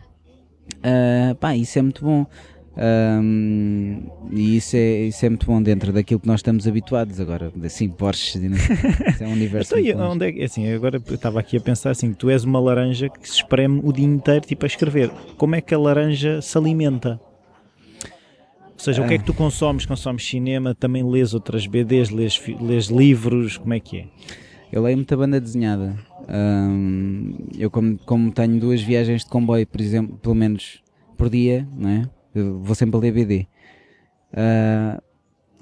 Ah, 0.83 1.35
pá, 1.39 1.57
isso 1.57 1.79
é 1.79 1.83
muito 1.83 2.05
bom. 2.05 2.27
Ahm, 2.81 4.05
e 4.31 4.57
isso 4.57 4.77
é, 4.77 5.07
isso 5.07 5.27
é 5.27 5.29
muito 5.29 5.47
bom 5.47 5.61
dentro 5.61 5.93
daquilo 5.93 6.21
que 6.21 6.29
nós 6.29 6.39
estamos 6.39 6.67
habituados 6.69 7.19
agora. 7.19 7.53
Assim, 7.65 7.89
Porsche, 7.89 8.39
é 9.21 9.27
um 9.27 9.33
universo. 9.33 9.77
Então, 9.77 10.13
onde 10.13 10.41
é 10.41 10.45
assim, 10.45 10.71
agora 10.73 11.03
eu 11.05 11.15
estava 11.15 11.41
aqui 11.41 11.57
a 11.57 11.61
pensar 11.61 11.91
assim, 11.91 12.13
tu 12.13 12.31
és 12.31 12.45
uma 12.45 12.61
laranja 12.61 13.09
que 13.09 13.29
se 13.29 13.35
espreme 13.35 13.81
o 13.83 13.93
dia 13.93 14.07
inteiro 14.07 14.47
tipo 14.47 14.65
a 14.65 14.69
escrever. 14.69 15.11
Como 15.37 15.57
é 15.57 15.61
que 15.61 15.75
a 15.75 15.79
laranja 15.79 16.41
se 16.41 16.57
alimenta? 16.57 17.21
Ou 18.75 18.85
seja, 18.85 19.03
o 19.03 19.09
que 19.09 19.15
é 19.15 19.19
que 19.19 19.25
tu 19.25 19.35
consomes? 19.35 19.85
Consomes 19.85 20.25
cinema, 20.25 20.73
também 20.73 21.03
lês 21.03 21.35
outras 21.35 21.67
BDs, 21.67 22.11
lês, 22.11 22.41
lês 22.61 22.87
livros, 22.87 23.57
como 23.57 23.75
é 23.75 23.81
que 23.81 23.99
é? 23.99 24.05
Eu 24.71 24.85
leio 24.85 24.97
muita 24.97 25.17
banda 25.17 25.41
desenhada. 25.41 25.97
Ahm, 26.29 27.33
eu, 27.59 27.73
como, 27.73 27.99
como 27.99 28.31
tenho 28.31 28.61
duas 28.61 28.81
viagens 28.81 29.25
de 29.25 29.31
comboio, 29.31 29.67
por 29.67 29.81
exemplo, 29.81 30.17
pelo 30.19 30.37
menos 30.37 30.81
por 31.17 31.29
dia, 31.29 31.67
não 31.77 31.89
é? 31.89 32.09
Eu 32.39 32.59
vou 32.61 32.75
sempre 32.75 32.97
a 32.97 33.01
ler 33.01 33.13
BD. 33.13 33.47
Ah, 34.33 35.01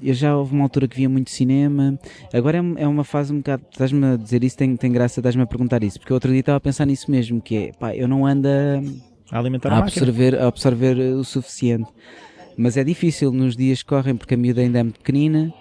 eu 0.03 0.13
já 0.13 0.37
houve 0.37 0.55
uma 0.55 0.65
altura 0.65 0.87
que 0.87 0.97
via 0.97 1.09
muito 1.09 1.31
cinema. 1.31 1.99
Agora 2.33 2.59
é, 2.59 2.83
é 2.83 2.87
uma 2.87 3.05
fase 3.05 3.33
um 3.33 3.39
bocado. 3.39 3.65
Estás-me 3.71 4.05
a 4.07 4.17
dizer 4.17 4.45
isso, 4.45 4.57
tem, 4.57 4.77
tem 4.77 4.93
graça, 4.93 5.21
estás-me 5.21 5.43
a 5.43 5.47
perguntar 5.47 5.83
isso, 5.83 5.99
porque 5.99 6.13
outro 6.13 6.31
dia 6.31 6.41
estava 6.41 6.59
a 6.59 6.61
pensar 6.61 6.87
nisso 6.87 7.11
mesmo, 7.11 7.41
que 7.41 7.57
é, 7.57 7.73
pá, 7.73 7.95
eu 7.95 8.07
não 8.07 8.27
ando 8.27 8.49
a, 8.49 9.37
A 9.37 9.39
alimentar 9.39 9.73
a 9.73 9.77
a 9.77 9.79
absorver, 9.79 10.39
a 10.39 10.47
absorver 10.47 10.99
o 10.99 11.25
suficiente. 11.25 11.91
Mas 12.57 12.77
é 12.77 12.85
difícil 12.85 13.33
nos 13.33 13.57
dias 13.57 13.83
que 13.83 13.89
correm 13.89 14.17
porque 14.17 14.35
a 14.35 14.37
miúda 14.37 14.63
ainda 14.63 14.79
é 14.79 14.83
muito 14.83 14.99
pequenina 14.99 15.53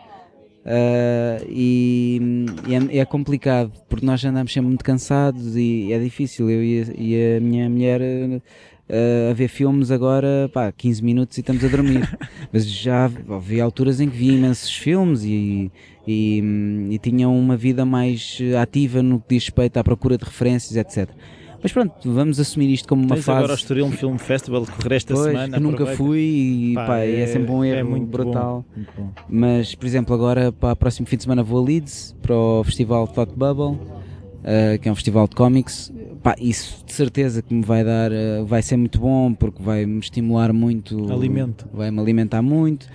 ah, 0.66 1.38
e, 1.48 2.20
e 2.68 2.98
é, 2.98 3.00
é 3.00 3.06
complicado 3.06 3.72
porque 3.88 4.06
nós 4.06 4.24
andamos 4.26 4.52
sempre 4.52 4.68
muito 4.68 4.84
cansados 4.84 5.56
e 5.56 5.94
é 5.94 6.00
difícil. 6.00 6.50
Eu 6.50 6.64
e 6.64 6.82
a, 6.82 6.86
e 6.98 7.38
a 7.38 7.40
minha 7.40 7.70
mulher 7.70 8.02
ah, 8.90 9.32
a 9.32 9.34
ver 9.34 9.48
filmes 9.48 9.92
agora, 9.92 10.50
pá, 10.54 10.72
15 10.72 11.04
minutos 11.04 11.38
e 11.38 11.42
estamos 11.42 11.64
a 11.64 11.68
dormir. 11.68 12.08
Mas 12.52 12.70
já 12.70 13.10
havia 13.30 13.64
alturas 13.64 14.00
em 14.00 14.10
que 14.10 14.18
vi 14.18 14.34
imensos 14.36 14.72
filmes 14.72 15.24
e, 15.24 15.72
e, 16.08 16.44
e 16.92 17.00
tinha 17.00 17.28
uma 17.28 17.58
vida 17.58 17.86
mais 17.86 18.40
ativa 18.62 19.02
no 19.02 19.20
que 19.20 19.36
diz 19.36 19.46
respeito 19.46 19.78
à 19.78 19.84
procura 19.84 20.18
de 20.18 20.24
referências, 20.26 20.76
etc. 20.76 21.10
Mas 21.64 21.74
pronto, 21.74 21.94
vamos 22.14 22.40
assumir 22.40 22.72
isto 22.72 22.88
como 22.88 23.02
uma 23.02 23.16
Tens 23.16 23.26
fase. 23.26 23.38
agora 23.40 23.54
o 23.54 23.56
Estoril 23.56 23.90
Film 23.92 24.18
Festival 24.18 24.66
que 24.68 24.72
correr 24.74 24.98
esta 24.98 25.16
Pois, 25.16 25.26
semana. 25.32 25.58
que 25.58 25.64
nunca 25.64 25.84
aproveita. 25.84 25.98
fui 25.98 26.20
e 26.20 26.74
Pá, 26.76 26.86
pá, 26.86 26.98
é, 27.00 27.26
sempre 27.26 27.52
um 27.52 27.66
erro 27.66 27.80
é 27.80 27.84
muito 27.84 28.06
brutal. 28.06 28.64
Bom, 28.70 28.76
muito 28.76 28.92
bom. 28.96 29.10
Mas, 29.28 29.74
por 29.74 29.88
exemplo, 29.88 30.14
agora 30.14 30.52
para 30.52 30.74
o 30.74 30.76
próximo 30.76 31.08
fim 31.08 31.18
de 31.18 31.24
semana 31.24 31.42
vou 31.42 31.60
a 31.60 31.66
Leeds 31.66 32.16
para 32.22 32.36
o 32.36 32.64
festival 32.64 33.08
Thought 33.08 33.34
Bubble, 33.36 33.80
eh, 34.44 34.78
que 34.78 34.88
é 34.88 34.92
um 34.92 34.96
festival 34.96 35.28
de 35.28 35.36
cómics. 35.36 35.92
Pá, 36.26 36.34
isso 36.40 36.84
de 36.84 36.92
certeza 36.92 37.40
que 37.44 37.54
me 37.54 37.62
vai 37.64 37.84
dar, 37.84 38.12
eh, 38.12 38.42
vai 38.48 38.60
ser 38.64 38.78
muito 38.78 38.98
bom 39.00 39.32
porque 39.32 39.62
vai 39.62 39.86
me 39.86 40.00
estimular 40.00 40.52
muito, 40.52 41.14
Alimento. 41.14 41.68
vai 41.72 41.92
me 41.92 42.00
alimentar 42.00 42.42
muito. 42.42 42.88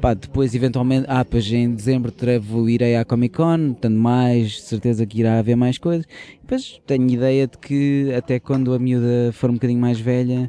Pá, 0.00 0.14
depois, 0.14 0.54
eventualmente, 0.54 1.04
ah, 1.08 1.24
pois 1.24 1.50
em 1.50 1.74
dezembro 1.74 2.12
trevo, 2.12 2.68
irei 2.70 2.94
à 2.94 3.04
Comic 3.04 3.34
Con, 3.36 3.72
portanto, 3.72 3.96
mais, 3.96 4.50
de 4.52 4.60
certeza 4.60 5.04
que 5.04 5.18
irá 5.18 5.40
haver 5.40 5.56
mais 5.56 5.76
coisas. 5.76 6.06
Depois 6.40 6.80
tenho 6.86 7.10
ideia 7.10 7.48
de 7.48 7.58
que 7.58 8.12
até 8.16 8.38
quando 8.38 8.72
a 8.72 8.78
miúda 8.78 9.32
for 9.32 9.50
um 9.50 9.54
bocadinho 9.54 9.80
mais 9.80 9.98
velha, 9.98 10.48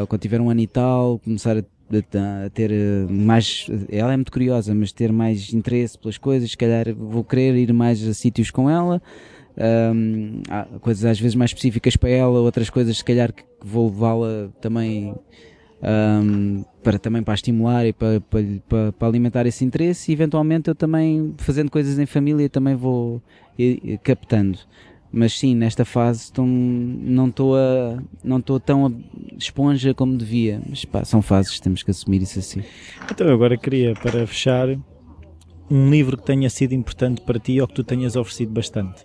ou 0.00 0.08
quando 0.08 0.20
tiver 0.22 0.40
um 0.40 0.50
ano 0.50 0.60
e 0.60 0.66
tal, 0.66 1.20
começar 1.20 1.56
a, 1.56 1.60
a- 1.60 2.46
a 2.46 2.50
ter 2.50 2.72
eh, 2.72 3.06
mais. 3.08 3.68
Ela 3.90 4.12
é 4.12 4.16
muito 4.16 4.32
curiosa, 4.32 4.74
mas 4.74 4.90
ter 4.90 5.12
mais 5.12 5.52
interesse 5.54 5.96
pelas 5.96 6.18
coisas, 6.18 6.50
se 6.50 6.56
calhar 6.56 6.92
vou 6.92 7.22
querer 7.22 7.54
ir 7.54 7.72
mais 7.72 8.02
a 8.08 8.12
sítios 8.12 8.50
com 8.50 8.68
ela. 8.68 9.00
Há 10.50 10.64
coisas 10.80 11.04
às 11.04 11.18
vezes 11.18 11.34
mais 11.34 11.50
específicas 11.50 11.96
para 11.96 12.10
ela, 12.10 12.40
outras 12.40 12.68
coisas 12.70 12.98
se 12.98 13.04
calhar 13.04 13.32
que 13.32 13.42
vou 13.62 13.88
levá-la 13.88 14.48
também 14.60 15.14
ahm, 15.82 16.62
para 16.82 16.98
também 16.98 17.22
para 17.22 17.34
estimular 17.34 17.86
e 17.86 17.92
para, 17.92 18.20
para, 18.20 18.92
para, 18.92 19.08
alimentar 19.08 19.46
esse 19.46 19.64
interesse. 19.64 20.10
E 20.10 20.14
eventualmente 20.14 20.68
eu 20.68 20.74
também 20.74 21.34
fazendo 21.38 21.70
coisas 21.70 21.98
em 21.98 22.06
família 22.06 22.48
também 22.48 22.74
vou 22.74 23.22
captando. 24.02 24.58
Mas 25.12 25.38
sim 25.38 25.54
nesta 25.54 25.84
fase 25.84 26.24
estou- 26.24 26.46
não 26.46 27.28
estou 27.28 27.56
não 28.22 28.38
estou 28.38 28.60
tão 28.60 28.86
a 28.86 28.92
esponja 29.38 29.94
como 29.94 30.16
devia. 30.16 30.60
Mas 30.68 30.84
pá, 30.84 31.04
são 31.04 31.22
fases 31.22 31.58
temos 31.60 31.82
que 31.82 31.90
assumir 31.90 32.20
isso 32.22 32.38
assim. 32.38 32.62
Então 33.10 33.28
agora 33.32 33.56
queria, 33.56 33.94
para 33.94 34.26
fechar, 34.26 34.68
um 35.70 35.90
livro 35.90 36.16
que 36.16 36.24
tenha 36.24 36.50
sido 36.50 36.74
importante 36.74 37.22
para 37.22 37.38
ti 37.38 37.60
ou 37.60 37.66
que 37.66 37.74
tu 37.74 37.84
tenhas 37.84 38.14
oferecido 38.16 38.52
bastante. 38.52 39.04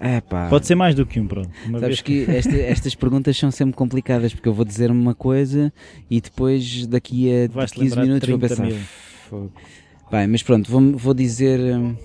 É 0.00 0.20
pá 0.20 0.48
Pode 0.48 0.66
ser 0.66 0.74
mais 0.74 0.94
do 0.94 1.06
que 1.06 1.18
um, 1.20 1.26
pronto. 1.26 1.48
Uma 1.66 1.80
Sabes 1.80 2.00
vez 2.00 2.02
que 2.02 2.30
esta- 2.30 2.56
estas 2.56 2.94
perguntas 2.94 3.36
são 3.36 3.50
sempre 3.50 3.74
complicadas 3.76 4.34
porque 4.34 4.48
eu 4.48 4.54
vou 4.54 4.64
dizer 4.64 4.90
uma 4.90 5.14
coisa 5.14 5.72
e 6.10 6.20
depois 6.20 6.86
daqui 6.86 7.30
a 7.30 7.48
Vais-te 7.48 7.74
15 7.78 7.84
lembrar 7.96 8.02
de 8.02 8.08
minutos 8.08 8.28
vou 8.28 8.38
30 8.38 8.56
pensar. 8.56 9.50
Bem, 10.10 10.26
mas 10.28 10.42
pronto, 10.42 10.70
vou, 10.70 10.96
vou 10.96 11.14
dizer. 11.14 11.58
hum, 11.76 11.96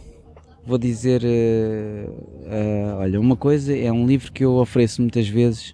Vou 0.66 0.78
dizer. 0.78 1.22
eh, 1.26 2.06
eh, 2.46 2.94
olha, 2.98 3.20
uma 3.20 3.36
coisa 3.36 3.76
é 3.76 3.92
um 3.92 4.06
livro 4.06 4.32
que 4.32 4.44
eu 4.46 4.54
ofereço 4.56 5.02
muitas 5.02 5.28
vezes 5.28 5.74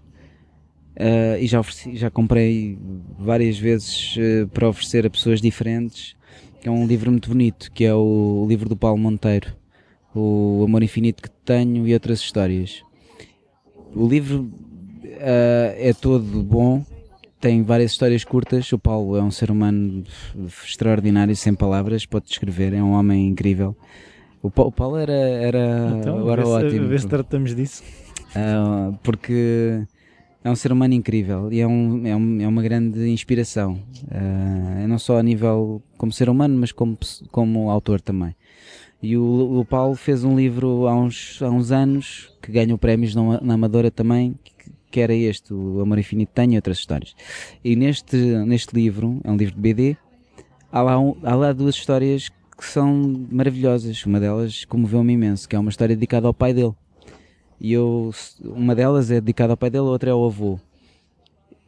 eh, 0.95 1.37
e 1.41 1.47
já, 1.47 1.59
ofereci, 1.59 1.97
já 1.97 2.09
comprei 2.09 2.77
várias 3.19 3.57
vezes 3.57 4.15
para 4.53 4.69
oferecer 4.69 5.05
a 5.05 5.09
pessoas 5.09 5.41
diferentes, 5.41 6.15
que 6.61 6.69
é 6.69 6.71
um 6.71 6.87
livro 6.87 7.11
muito 7.11 7.27
bonito, 7.29 7.69
que 7.73 7.83
é 7.83 7.93
o 7.93 8.45
livro 8.47 8.69
do 8.69 8.77
Paulo 8.77 8.97
Monteiro, 8.97 9.53
O 10.15 10.63
Amor 10.65 10.81
Infinito 10.81 11.21
que 11.21 11.29
Tenho 11.29 11.87
e 11.87 11.93
Outras 11.93 12.19
Histórias. 12.19 12.81
O 13.93 14.07
livro 14.07 14.49
uh, 15.03 15.75
é 15.77 15.93
todo 15.93 16.41
bom, 16.41 16.85
tem 17.39 17.61
várias 17.61 17.91
histórias 17.91 18.23
curtas. 18.23 18.71
O 18.71 18.79
Paulo 18.79 19.17
é 19.17 19.21
um 19.21 19.29
ser 19.29 19.51
humano 19.51 20.03
extraordinário, 20.65 21.35
sem 21.35 21.53
palavras, 21.53 22.05
pode 22.05 22.27
descrever, 22.27 22.73
é 22.73 22.81
um 22.81 22.93
homem 22.93 23.27
incrível. 23.27 23.75
O 24.41 24.49
Paulo 24.49 24.97
era, 24.97 25.11
era, 25.11 25.97
então, 25.99 26.31
era 26.31 26.43
vê 26.43 26.49
ótimo. 26.49 26.87
Vê 26.87 26.99
se 26.99 27.07
tratamos 27.07 27.55
disso. 27.55 27.83
Uh, 28.35 28.97
porque 29.01 29.83
é 30.43 30.51
um 30.51 30.55
ser 30.55 30.71
humano 30.71 30.93
incrível 30.93 31.51
e 31.51 31.59
é, 31.59 31.67
um, 31.67 32.05
é, 32.05 32.15
um, 32.15 32.41
é 32.41 32.47
uma 32.47 32.61
grande 32.61 33.09
inspiração. 33.09 33.79
Uh, 34.03 34.87
não 34.87 34.99
só 34.99 35.17
a 35.17 35.23
nível 35.23 35.81
como 35.97 36.11
ser 36.11 36.29
humano, 36.29 36.55
mas 36.59 36.71
como, 36.71 36.97
como 37.31 37.71
autor 37.71 37.99
também. 37.99 38.35
E 39.01 39.17
o, 39.17 39.59
o 39.59 39.65
Paulo 39.65 39.95
fez 39.95 40.23
um 40.23 40.35
livro 40.35 40.87
há 40.87 40.95
uns, 40.95 41.39
há 41.41 41.49
uns 41.49 41.71
anos 41.71 42.33
que 42.41 42.51
ganhou 42.51 42.77
prémios 42.77 43.13
na, 43.13 43.41
na 43.41 43.53
Amadora 43.53 43.91
também, 43.91 44.35
que, 44.43 44.71
que 44.91 44.99
era 44.99 45.13
este, 45.13 45.53
o 45.53 45.81
Amor 45.81 45.99
Infinito 45.99 46.31
Tem 46.33 46.53
e 46.53 46.55
outras 46.55 46.77
histórias. 46.77 47.15
E 47.63 47.75
neste, 47.75 48.15
neste 48.17 48.75
livro, 48.75 49.19
é 49.23 49.31
um 49.31 49.37
livro 49.37 49.55
de 49.55 49.61
BD, 49.61 49.97
há 50.71 50.81
lá, 50.81 50.99
um, 50.99 51.15
há 51.23 51.35
lá 51.35 51.53
duas 51.53 51.75
histórias 51.75 52.29
que 52.57 52.65
são 52.65 53.27
maravilhosas. 53.31 54.05
Uma 54.05 54.19
delas 54.19 54.65
comoveu-me 54.65 55.13
imenso, 55.13 55.47
que 55.47 55.55
é 55.55 55.59
uma 55.59 55.69
história 55.69 55.95
dedicada 55.95 56.27
ao 56.27 56.33
pai 56.33 56.53
dele. 56.53 56.73
E 57.59 57.73
eu, 57.73 58.11
uma 58.43 58.75
delas 58.75 59.11
é 59.11 59.21
dedicada 59.21 59.53
ao 59.53 59.57
pai 59.57 59.69
dele, 59.69 59.85
a 59.85 59.89
outra 59.89 60.09
é 60.09 60.13
ao 60.13 60.25
avô. 60.25 60.59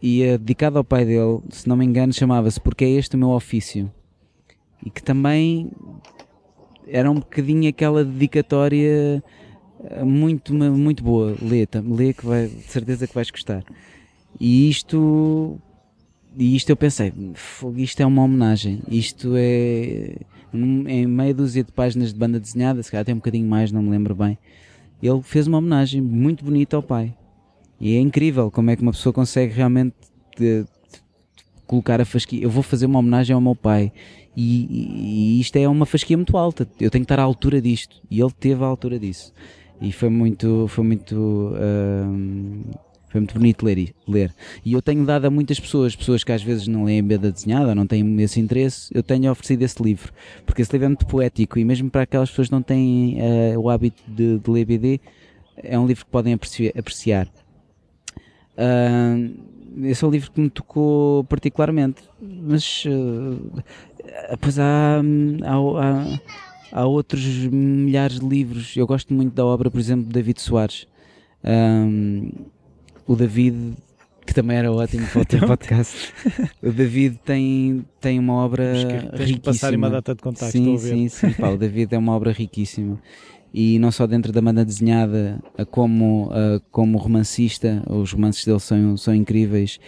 E 0.01 0.23
a 0.23 0.37
dedicada 0.37 0.77
ao 0.77 0.83
pai 0.83 1.05
dele, 1.05 1.41
se 1.49 1.67
não 1.67 1.75
me 1.75 1.85
engano, 1.85 2.13
chamava-se 2.13 2.59
Porque 2.59 2.85
é 2.85 2.89
este 2.89 3.15
o 3.15 3.19
meu 3.19 3.29
ofício. 3.29 3.91
E 4.85 4.89
que 4.89 5.01
também 5.01 5.71
era 6.89 7.09
um 7.09 7.15
bocadinho 7.15 7.69
aquela 7.69 8.03
dedicatória 8.03 9.23
eh, 9.83 10.03
muito, 10.03 10.53
muito 10.53 11.03
boa. 11.03 11.35
Lê, 11.41 11.67
lê 11.85 12.13
que 12.13 12.25
vai, 12.25 12.47
de 12.47 12.63
certeza 12.63 13.07
que 13.07 13.13
vais 13.13 13.29
gostar. 13.29 13.63
E 14.39 14.69
isto, 14.69 15.59
e 16.37 16.55
isto 16.55 16.69
eu 16.69 16.75
pensei, 16.75 17.13
isto 17.75 18.01
é 18.01 18.05
uma 18.05 18.23
homenagem. 18.23 18.81
Isto 18.89 19.33
é, 19.35 20.15
em 20.53 21.07
meia 21.07 21.33
dúzia 21.33 21.63
de 21.63 21.71
páginas 21.71 22.13
de 22.13 22.19
banda 22.19 22.39
desenhada, 22.39 22.81
se 22.83 22.91
calhar 22.91 23.05
tem 23.05 23.13
um 23.15 23.19
bocadinho 23.19 23.47
mais, 23.47 23.71
não 23.71 23.81
me 23.81 23.89
lembro 23.89 24.15
bem 24.15 24.37
ele 25.01 25.21
fez 25.21 25.47
uma 25.47 25.59
homenagem 25.59 26.01
muito 26.01 26.43
bonita 26.43 26.75
ao 26.75 26.83
pai. 26.83 27.15
E 27.79 27.95
é 27.95 27.99
incrível 27.99 28.49
como 28.49 28.71
é 28.71 28.75
que 28.75 28.81
uma 28.81 28.91
pessoa 28.91 29.13
consegue 29.13 29.53
realmente 29.53 29.93
de, 30.35 30.63
de 30.63 30.67
colocar 31.67 32.01
a 32.01 32.05
fasquia. 32.05 32.41
Eu 32.41 32.49
vou 32.49 32.63
fazer 32.63 32.87
uma 32.87 32.99
homenagem 32.99 33.33
ao 33.33 33.41
meu 33.41 33.55
pai. 33.55 33.91
E, 34.39 34.67
e, 34.69 35.41
isto 35.41 35.55
é 35.55 35.67
uma 35.67 35.87
fasquia 35.87 36.15
muito 36.15 36.37
alta. 36.37 36.67
Eu 36.79 36.91
tenho 36.91 37.03
que 37.03 37.11
estar 37.11 37.19
à 37.19 37.23
altura 37.23 37.59
disto. 37.59 37.99
E 38.09 38.21
ele 38.21 38.31
teve 38.31 38.63
a 38.63 38.67
altura 38.67 38.99
disso. 38.99 39.33
E 39.81 39.91
foi 39.91 40.09
muito, 40.09 40.67
foi 40.67 40.83
muito 40.83 41.55
foi 43.09 43.21
muito 43.21 43.33
bonito 43.33 43.65
ler, 43.65 43.95
ler. 44.07 44.33
E 44.65 44.73
eu 44.73 44.81
tenho 44.81 45.05
dado 45.05 45.25
a 45.25 45.29
muitas 45.29 45.59
pessoas, 45.59 45.95
pessoas 45.95 46.23
que 46.23 46.31
às 46.31 46.43
vezes 46.43 46.67
não 46.67 46.83
leem 46.83 47.01
beda 47.01 47.31
desenhada, 47.31 47.73
não 47.73 47.87
têm 47.87 48.21
esse 48.21 48.39
interesse, 48.39 48.89
eu 48.93 49.01
tenho 49.01 49.31
oferecido 49.31 49.63
esse 49.63 49.81
livro. 49.81 50.11
Porque 50.45 50.61
esse 50.61 50.71
livro 50.71 50.85
é 50.85 50.89
muito 50.89 51.07
poético 51.07 51.57
e 51.57 51.65
mesmo 51.65 51.89
para 51.89 52.03
aquelas 52.03 52.29
pessoas 52.29 52.49
que 52.49 52.51
não 52.51 52.61
têm 52.61 53.17
uh, 53.19 53.59
o 53.59 53.69
hábito 53.69 54.03
de, 54.07 54.37
de, 54.39 54.51
ler 54.51 54.65
BD, 54.65 54.99
é 55.55 55.79
um 55.79 55.87
livro 55.87 56.05
que 56.05 56.11
podem 56.11 56.33
apreciar. 56.33 57.27
Uh, 58.57 59.56
esse 59.83 60.03
é 60.03 60.07
um 60.07 60.11
livro 60.11 60.31
que 60.31 60.39
me 60.39 60.49
tocou 60.49 61.23
particularmente. 61.25 62.03
Mas 62.21 62.83
uh, 62.85 63.63
pois 64.39 64.57
há, 64.59 65.01
há, 65.43 65.55
há, 65.55 66.81
há 66.81 66.85
outros 66.85 67.23
milhares 67.47 68.19
de 68.19 68.27
livros. 68.27 68.75
Eu 68.75 68.87
gosto 68.87 69.13
muito 69.13 69.33
da 69.33 69.45
obra, 69.45 69.69
por 69.69 69.79
exemplo, 69.79 70.05
de 70.05 70.11
David 70.11 70.41
Soares. 70.41 70.87
Um, 71.43 72.31
o 73.05 73.15
David, 73.15 73.75
que 74.25 74.33
também 74.33 74.57
era 74.57 74.71
ótimo 74.71 75.07
para 75.07 75.21
o 75.21 75.25
teu 75.25 75.39
podcast, 75.47 76.13
o 76.61 76.71
David 76.71 77.19
tem, 77.23 77.85
tem 78.01 78.19
uma 78.19 78.33
obra 78.33 78.73
que, 79.15 79.23
riquíssima. 79.23 79.39
passar 79.41 79.73
uma 79.73 79.89
data 79.89 80.13
de 80.13 80.21
contacto. 80.21 80.51
Sim, 80.51 80.77
sim, 80.77 81.07
sim. 81.07 81.31
Pá, 81.33 81.49
o 81.49 81.57
David 81.57 81.95
é 81.95 81.97
uma 81.97 82.13
obra 82.13 82.31
riquíssima. 82.31 82.99
E 83.59 83.79
não 83.79 83.89
só 83.89 84.05
dentro 84.05 84.31
da 84.31 84.39
banda 84.39 84.63
desenhada, 84.63 85.39
como, 85.71 86.29
como 86.69 86.99
romancista, 86.99 87.81
os 87.89 88.11
romances 88.11 88.45
dele 88.45 88.59
são, 88.59 88.95
são 88.95 89.15
incríveis. 89.15 89.79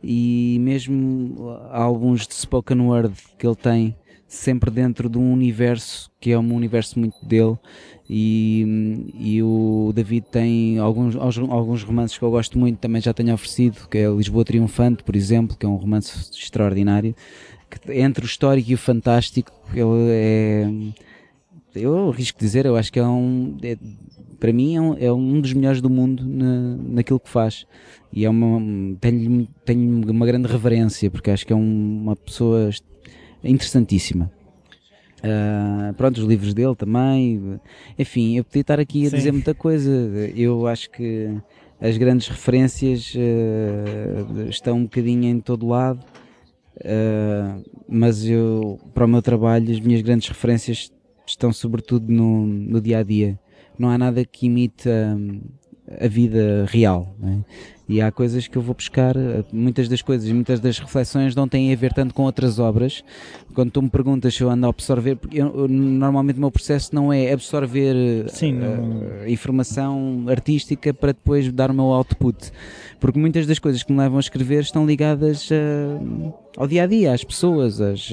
E 0.00 0.58
mesmo 0.60 1.34
álbuns 1.72 2.24
de 2.24 2.34
spoken 2.34 2.82
word 2.82 3.12
que 3.36 3.44
ele 3.44 3.56
tem, 3.56 3.96
sempre 4.28 4.70
dentro 4.70 5.08
de 5.08 5.18
um 5.18 5.32
universo 5.32 6.08
que 6.20 6.30
é 6.30 6.38
um 6.38 6.54
universo 6.54 7.00
muito 7.00 7.16
dele 7.26 7.58
e, 8.08 9.04
e 9.18 9.42
o 9.42 9.92
David 9.92 10.26
tem 10.30 10.78
alguns, 10.78 11.16
alguns 11.16 11.82
romances 11.82 12.16
que 12.16 12.24
eu 12.24 12.30
gosto 12.30 12.56
muito, 12.56 12.78
também 12.78 13.02
já 13.02 13.12
tenho 13.12 13.34
oferecido, 13.34 13.88
que 13.88 13.98
é 13.98 14.08
Lisboa 14.08 14.44
Triunfante, 14.44 15.02
por 15.02 15.16
exemplo, 15.16 15.56
que 15.56 15.66
é 15.66 15.68
um 15.68 15.74
romance 15.74 16.30
extraordinário, 16.32 17.12
que 17.68 17.92
entre 17.92 18.24
o 18.24 18.26
histórico 18.26 18.70
e 18.70 18.74
o 18.74 18.78
fantástico, 18.78 19.50
ele 19.74 20.10
é, 20.10 20.70
eu 21.76 22.10
arrisco 22.10 22.38
dizer, 22.38 22.66
eu 22.66 22.76
acho 22.76 22.92
que 22.92 22.98
é 22.98 23.06
um, 23.06 23.56
é, 23.62 23.76
para 24.38 24.52
mim 24.52 24.76
é 24.76 24.80
um, 24.80 24.96
é 24.98 25.12
um, 25.12 25.40
dos 25.40 25.52
melhores 25.52 25.80
do 25.80 25.90
mundo 25.90 26.24
na, 26.26 26.76
naquilo 26.76 27.20
que 27.20 27.28
faz. 27.28 27.66
E 28.12 28.24
é 28.24 28.30
uma, 28.30 28.60
tenho, 29.00 29.48
tenho 29.64 30.10
uma 30.10 30.26
grande 30.26 30.48
reverência, 30.48 31.10
porque 31.10 31.30
acho 31.30 31.46
que 31.46 31.52
é 31.52 31.56
um, 31.56 32.02
uma 32.02 32.16
pessoa 32.16 32.70
interessantíssima. 33.42 34.30
Uh, 35.18 35.92
pronto, 35.94 36.18
os 36.18 36.24
livros 36.24 36.54
dele 36.54 36.74
também. 36.74 37.60
Enfim, 37.98 38.36
eu 38.36 38.44
podia 38.44 38.60
estar 38.60 38.78
aqui 38.78 39.06
a 39.06 39.10
Sim. 39.10 39.16
dizer 39.16 39.32
muita 39.32 39.54
coisa. 39.54 39.90
Eu 40.34 40.66
acho 40.66 40.90
que 40.90 41.30
as 41.80 41.96
grandes 41.96 42.28
referências 42.28 43.14
uh, 43.14 44.48
estão 44.48 44.78
um 44.78 44.82
bocadinho 44.84 45.24
em 45.24 45.40
todo 45.40 45.66
lado, 45.66 46.04
uh, 46.78 47.62
mas 47.88 48.24
eu, 48.24 48.78
para 48.94 49.04
o 49.04 49.08
meu 49.08 49.20
trabalho, 49.20 49.70
as 49.70 49.80
minhas 49.80 50.00
grandes 50.00 50.28
referências 50.28 50.90
estão 51.26 51.52
sobretudo 51.52 52.12
no, 52.12 52.46
no 52.46 52.80
dia 52.80 52.98
a 52.98 53.02
dia. 53.02 53.38
Não 53.78 53.90
há 53.90 53.98
nada 53.98 54.24
que 54.24 54.46
imite 54.46 54.88
a 56.00 56.08
vida 56.08 56.66
real. 56.68 57.14
É? 57.22 57.36
E 57.88 58.00
há 58.00 58.10
coisas 58.10 58.48
que 58.48 58.58
eu 58.58 58.62
vou 58.62 58.74
buscar, 58.74 59.16
eh, 59.16 59.44
muitas 59.52 59.88
das 59.88 60.02
coisas, 60.02 60.28
muitas 60.32 60.58
das 60.58 60.78
reflexões 60.78 61.36
não 61.36 61.46
têm 61.46 61.72
a 61.72 61.76
ver 61.76 61.92
tanto 61.92 62.12
com 62.12 62.24
outras 62.24 62.58
obras. 62.58 63.04
Quando 63.54 63.70
tu 63.70 63.80
me 63.80 63.88
perguntas 63.88 64.34
se 64.34 64.42
eu 64.42 64.50
ando 64.50 64.66
a 64.66 64.70
absorver, 64.70 65.14
porque 65.14 65.40
eu, 65.40 65.54
eu, 65.54 65.68
normalmente 65.68 66.38
o 66.38 66.40
meu 66.40 66.50
processo 66.50 66.92
não 66.92 67.12
é 67.12 67.32
absorver 67.32 67.94
eh, 67.94 68.28
Sim, 68.28 68.58
uh, 68.58 69.28
informação 69.28 70.24
artística 70.28 70.92
para 70.92 71.12
depois 71.12 71.50
dar 71.52 71.70
o 71.70 71.74
meu 71.74 71.86
output. 71.86 72.50
Porque 72.98 73.18
muitas 73.20 73.46
das 73.46 73.60
coisas 73.60 73.84
que 73.84 73.92
me 73.92 73.98
levam 73.98 74.16
a 74.16 74.20
escrever 74.20 74.62
estão 74.62 74.84
ligadas 74.84 75.48
uh, 75.50 76.34
ao 76.56 76.66
dia 76.66 76.82
a 76.82 76.86
dia, 76.88 77.12
às 77.12 77.22
pessoas, 77.22 77.80
às, 77.80 78.10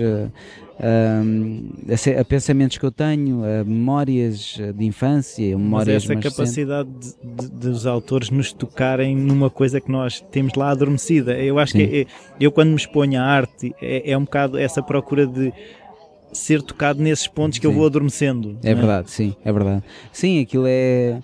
a, 0.84 2.22
a, 2.22 2.26
pensamentos 2.26 2.78
que 2.78 2.86
eu 2.86 2.92
tenho, 2.92 3.44
a 3.44 3.64
memórias 3.64 4.60
de 4.76 4.86
infância, 4.86 5.58
memórias 5.58 6.06
Mas 6.06 6.18
essa 6.18 6.30
capacidade 6.30 6.90
de, 6.90 7.16
de, 7.24 7.52
dos 7.52 7.86
autores 7.86 8.30
nos 8.30 8.52
tocarem 8.52 9.16
numa 9.16 9.50
coisa 9.50 9.80
que 9.80 9.90
nós 9.90 10.20
temos 10.32 10.54
lá 10.56 10.72
adormecida. 10.72 11.38
Eu 11.38 11.58
acho 11.58 11.72
sim. 11.72 11.88
que 11.88 12.02
é, 12.02 12.06
eu 12.40 12.52
quando 12.52 12.70
me 12.70 12.76
exponho 12.76 13.20
à 13.20 13.24
arte 13.24 13.74
é, 13.82 14.12
é, 14.12 14.18
um 14.18 14.26
bocado 14.26 14.58
essa 14.58 14.84
procura 14.84 15.26
de 15.26 15.54
ser 16.34 16.62
tocado 16.62 17.02
nesses 17.02 17.28
pontos 17.28 17.60
que 17.60 17.66
sim. 17.66 17.72
eu 17.72 17.78
vou 17.78 17.86
adormecendo. 17.86 18.58
É, 18.64 18.72
é 18.72 18.76
verdade, 18.76 19.10
sim, 19.10 19.36
é 19.46 19.54
verdade. 19.54 19.84
Sim, 20.12 20.42
aquilo 20.42 20.66
é, 20.68 21.22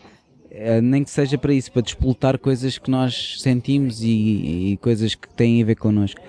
é, 0.52 0.80
nem 0.80 1.04
que 1.04 1.10
seja 1.10 1.38
para 1.38 1.54
isso, 1.54 1.72
para 1.72 1.82
despoltar 1.82 2.38
coisas 2.38 2.78
que 2.78 2.90
nós 2.90 3.42
sentimos 3.42 4.02
e, 4.02 4.08
e 4.72 4.78
coisas 4.78 5.16
que 5.16 5.28
têm 5.34 5.62
a 5.62 5.66
ver 5.66 5.76
connosco. 5.76 6.22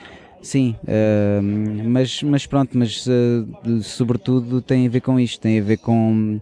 Sim, 0.42 0.74
uh, 0.84 1.42
mas, 1.88 2.22
mas 2.22 2.46
pronto, 2.46 2.76
mas 2.76 3.06
uh, 3.06 3.82
sobretudo 3.82 4.62
tem 4.62 4.86
a 4.86 4.90
ver 4.90 5.00
com 5.00 5.20
isto, 5.20 5.40
tem 5.40 5.58
a 5.58 5.62
ver 5.62 5.76
com 5.76 6.40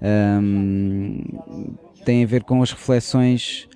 uh, 0.00 1.50
tem 2.04 2.22
a 2.22 2.26
ver 2.26 2.44
com 2.44 2.62
as 2.62 2.70
reflexões 2.70 3.68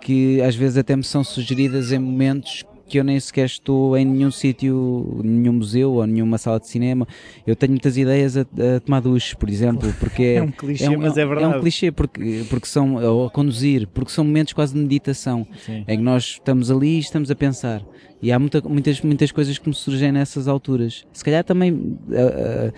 que 0.00 0.40
às 0.42 0.54
vezes 0.54 0.78
até 0.78 0.94
me 0.94 1.02
são 1.02 1.24
sugeridas 1.24 1.90
em 1.90 1.98
momentos 1.98 2.64
que 2.88 2.98
eu 2.98 3.04
nem 3.04 3.18
sequer 3.18 3.46
estou 3.46 3.96
em 3.96 4.04
nenhum 4.04 4.30
sítio, 4.30 5.20
nenhum 5.24 5.54
museu 5.54 5.92
ou 5.94 6.06
nenhuma 6.06 6.38
sala 6.38 6.60
de 6.60 6.68
cinema. 6.68 7.06
Eu 7.46 7.56
tenho 7.56 7.72
muitas 7.72 7.96
ideias 7.96 8.36
a, 8.36 8.42
a 8.42 8.80
tomar 8.80 9.00
duche, 9.00 9.34
por 9.36 9.48
exemplo, 9.48 9.92
porque 9.98 10.22
é, 10.22 10.34
é 10.36 10.42
um 10.42 10.50
clichê, 10.50 10.84
é 10.84 10.90
um, 10.90 10.98
mas 10.98 11.16
é 11.18 11.26
verdade. 11.26 11.52
É 11.52 11.56
um 11.56 11.60
clichê 11.60 11.90
porque, 11.90 12.44
porque 12.48 12.66
são, 12.66 12.94
ou 12.94 13.26
a 13.26 13.30
conduzir, 13.30 13.88
porque 13.88 14.10
são 14.10 14.24
momentos 14.24 14.52
quase 14.52 14.72
de 14.72 14.80
meditação, 14.80 15.46
Sim. 15.64 15.84
em 15.86 15.96
que 15.96 16.02
nós 16.02 16.24
estamos 16.24 16.70
ali 16.70 16.96
e 16.96 16.98
estamos 17.00 17.30
a 17.30 17.34
pensar. 17.34 17.82
E 18.20 18.32
há 18.32 18.38
muita, 18.38 18.62
muitas, 18.66 19.00
muitas 19.02 19.30
coisas 19.30 19.58
que 19.58 19.68
me 19.68 19.74
surgem 19.74 20.10
nessas 20.10 20.48
alturas. 20.48 21.04
Se 21.12 21.22
calhar 21.22 21.44
também 21.44 21.72
uh, 21.72 22.72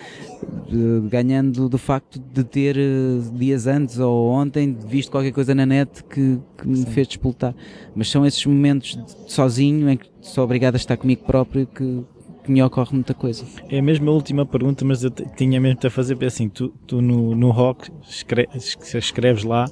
uh, 0.75 1.01
ganhando 1.09 1.69
do 1.69 1.77
facto 1.77 2.19
de 2.19 2.43
ter 2.43 2.75
uh, 2.77 3.37
dias 3.37 3.65
antes 3.65 3.99
ou 3.99 4.29
ontem 4.29 4.77
visto 4.87 5.11
qualquer 5.11 5.31
coisa 5.31 5.55
na 5.55 5.65
net 5.65 6.03
que, 6.03 6.37
que 6.57 6.67
me 6.67 6.85
fez 6.85 7.07
despoltar. 7.07 7.55
Mas 7.95 8.09
são 8.09 8.25
esses 8.25 8.45
momentos 8.45 8.97
de, 8.97 9.31
sozinho 9.31 9.89
em 9.89 9.97
que 9.97 10.07
sou 10.21 10.43
obrigado 10.43 10.75
a 10.75 10.77
estar 10.77 10.97
comigo 10.97 11.23
próprio 11.23 11.65
que, 11.65 12.03
que 12.43 12.51
me 12.51 12.61
ocorre 12.61 12.93
muita 12.93 13.13
coisa. 13.13 13.45
É 13.69 13.79
a 13.79 13.81
mesma 13.81 14.11
última 14.11 14.45
pergunta, 14.45 14.83
mas 14.83 15.03
eu 15.03 15.11
tinha 15.11 15.59
mesmo 15.61 15.79
a 15.85 15.89
fazer, 15.89 16.21
assim, 16.25 16.49
tu, 16.49 16.69
tu 16.85 17.01
no, 17.01 17.33
no 17.33 17.49
rock 17.51 17.89
escreves, 18.07 18.77
escreves 18.93 19.43
lá, 19.45 19.65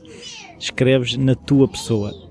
escreves 0.57 1.18
na 1.18 1.35
tua 1.35 1.68
pessoa. 1.68 2.27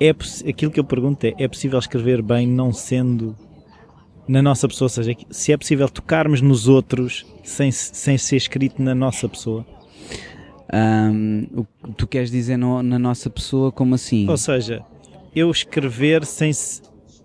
É, 0.00 0.10
aquilo 0.48 0.70
que 0.72 0.80
eu 0.80 0.84
pergunto 0.84 1.24
é, 1.26 1.34
é 1.38 1.46
possível 1.46 1.78
escrever 1.78 2.22
bem 2.22 2.46
não 2.46 2.72
sendo 2.72 3.36
na 4.26 4.40
nossa 4.40 4.68
pessoa, 4.68 4.86
ou 4.86 4.90
seja, 4.90 5.16
se 5.30 5.52
é 5.52 5.56
possível 5.56 5.88
tocarmos 5.88 6.40
nos 6.40 6.68
outros 6.68 7.26
sem, 7.42 7.70
sem 7.72 8.16
ser 8.16 8.36
escrito 8.36 8.80
na 8.80 8.94
nossa 8.94 9.28
pessoa? 9.28 9.66
Um, 10.72 11.46
o 11.52 11.64
que 11.64 11.92
tu 11.96 12.06
queres 12.06 12.30
dizer 12.30 12.56
no, 12.56 12.80
na 12.80 12.98
nossa 12.98 13.28
pessoa, 13.28 13.72
como 13.72 13.96
assim? 13.96 14.28
Ou 14.28 14.36
seja, 14.36 14.84
eu 15.34 15.50
escrever 15.50 16.24
sem 16.24 16.52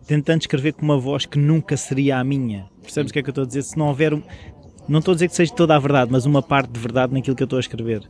tentando 0.08 0.42
escrever 0.42 0.74
com 0.74 0.84
uma 0.84 0.98
voz 0.98 1.26
que 1.26 1.38
nunca 1.38 1.78
seria 1.78 2.18
a 2.18 2.24
minha. 2.24 2.68
Percebes 2.82 3.10
o 3.10 3.14
que 3.14 3.20
é 3.20 3.24
que 3.24 3.30
eu 3.30 3.32
estou 3.32 3.44
a 3.44 3.48
dizer? 3.48 3.64
Se 3.64 3.78
não 3.78 3.88
houver 3.88 4.14
um, 4.14 4.22
não 4.88 5.00
estou 5.00 5.14
a 5.14 5.16
dizer 5.16 5.28
que 5.28 5.36
seja 5.36 5.54
toda 5.54 5.76
a 5.76 5.80
verdade, 5.80 6.12
mas 6.12 6.26
uma 6.26 6.42
parte 6.42 6.72
de 6.72 6.80
verdade 6.80 7.14
naquilo 7.14 7.36
que 7.36 7.44
eu 7.44 7.46
estou 7.46 7.58
a 7.58 7.60
escrever. 7.60 8.04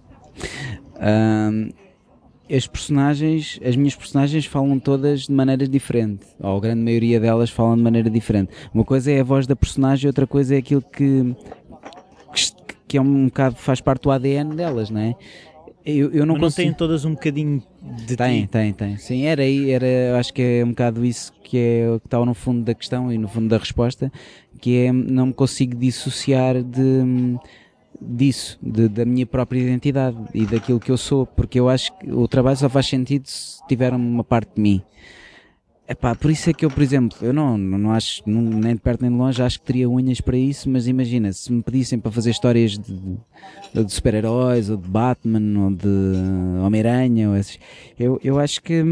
Um, 0.99 1.69
as 2.51 2.67
personagens, 2.67 3.59
as 3.65 3.75
minhas 3.75 3.95
personagens 3.95 4.45
falam 4.45 4.79
todas 4.79 5.21
de 5.21 5.31
maneira 5.31 5.67
diferente, 5.67 6.25
ou 6.39 6.57
a 6.57 6.59
grande 6.59 6.81
maioria 6.81 7.19
delas 7.19 7.49
falam 7.49 7.75
de 7.75 7.81
maneira 7.83 8.09
diferente. 8.09 8.51
Uma 8.73 8.83
coisa 8.83 9.11
é 9.11 9.19
a 9.19 9.23
voz 9.23 9.47
da 9.47 9.55
personagem, 9.55 10.07
outra 10.07 10.27
coisa 10.27 10.55
é 10.55 10.59
aquilo 10.59 10.81
que, 10.81 11.35
que 12.87 12.97
é 12.97 13.01
um 13.01 13.25
bocado, 13.25 13.55
faz 13.55 13.81
parte 13.81 14.03
do 14.03 14.11
ADN 14.11 14.55
delas, 14.55 14.89
não 14.89 15.01
é? 15.01 15.15
Eu, 15.85 16.11
eu 16.11 16.25
não, 16.25 16.33
Mas 16.33 16.41
não 16.41 16.47
consigo... 16.47 16.67
têm 16.67 16.73
todas 16.73 17.05
um 17.05 17.11
bocadinho 17.13 17.61
de 18.07 18.15
Tem, 18.15 18.41
ti. 18.41 18.47
tem, 18.47 18.73
tem. 18.73 18.97
Sim, 18.97 19.25
era 19.25 19.43
aí, 19.43 19.69
era, 19.69 20.17
acho 20.17 20.33
que 20.33 20.41
é 20.41 20.65
um 20.65 20.69
bocado 20.69 21.05
isso 21.05 21.31
que 21.43 21.57
é 21.59 21.87
o 21.91 21.99
que 21.99 22.07
está 22.07 22.23
no 22.25 22.33
fundo 22.33 22.63
da 22.63 22.73
questão 22.73 23.13
e 23.13 23.19
no 23.19 23.27
fundo 23.27 23.49
da 23.49 23.57
resposta, 23.59 24.11
que 24.59 24.77
é 24.77 24.91
não 24.91 25.27
me 25.27 25.33
consigo 25.33 25.75
dissociar 25.75 26.63
de 26.63 27.37
disso, 28.01 28.57
de, 28.61 28.87
da 28.87 29.05
minha 29.05 29.25
própria 29.25 29.59
identidade 29.59 30.17
e 30.33 30.45
daquilo 30.45 30.79
que 30.79 30.91
eu 30.91 30.97
sou, 30.97 31.25
porque 31.25 31.59
eu 31.59 31.69
acho 31.69 31.97
que 31.97 32.11
o 32.11 32.27
trabalho 32.27 32.57
só 32.57 32.69
faz 32.69 32.87
sentido 32.87 33.27
se 33.27 33.65
tiver 33.67 33.93
uma 33.93 34.23
parte 34.23 34.55
de 34.55 34.61
mim. 34.61 34.81
Epá, 35.87 36.15
por 36.15 36.31
isso 36.31 36.49
é 36.49 36.53
que 36.53 36.65
eu, 36.65 36.71
por 36.71 36.81
exemplo, 36.81 37.15
eu 37.21 37.31
não, 37.31 37.55
não 37.59 37.91
acho, 37.91 38.23
não, 38.25 38.41
nem 38.41 38.73
de 38.73 38.81
perto 38.81 39.01
nem 39.01 39.11
de 39.11 39.17
longe, 39.17 39.41
acho 39.43 39.59
que 39.59 39.67
teria 39.67 39.87
unhas 39.87 40.19
para 40.19 40.35
isso, 40.35 40.67
mas 40.67 40.87
imagina, 40.87 41.31
se 41.31 41.53
me 41.53 41.61
pedissem 41.61 41.99
para 41.99 42.11
fazer 42.11 42.31
histórias 42.31 42.71
de, 42.71 43.17
de 43.71 43.93
super-heróis, 43.93 44.67
ou 44.71 44.77
de 44.77 44.89
Batman, 44.89 45.63
ou 45.63 45.71
de 45.71 46.65
Homem-Aranha, 46.65 47.29
eu, 47.99 48.19
eu 48.23 48.39
acho 48.39 48.63
que 48.63 48.83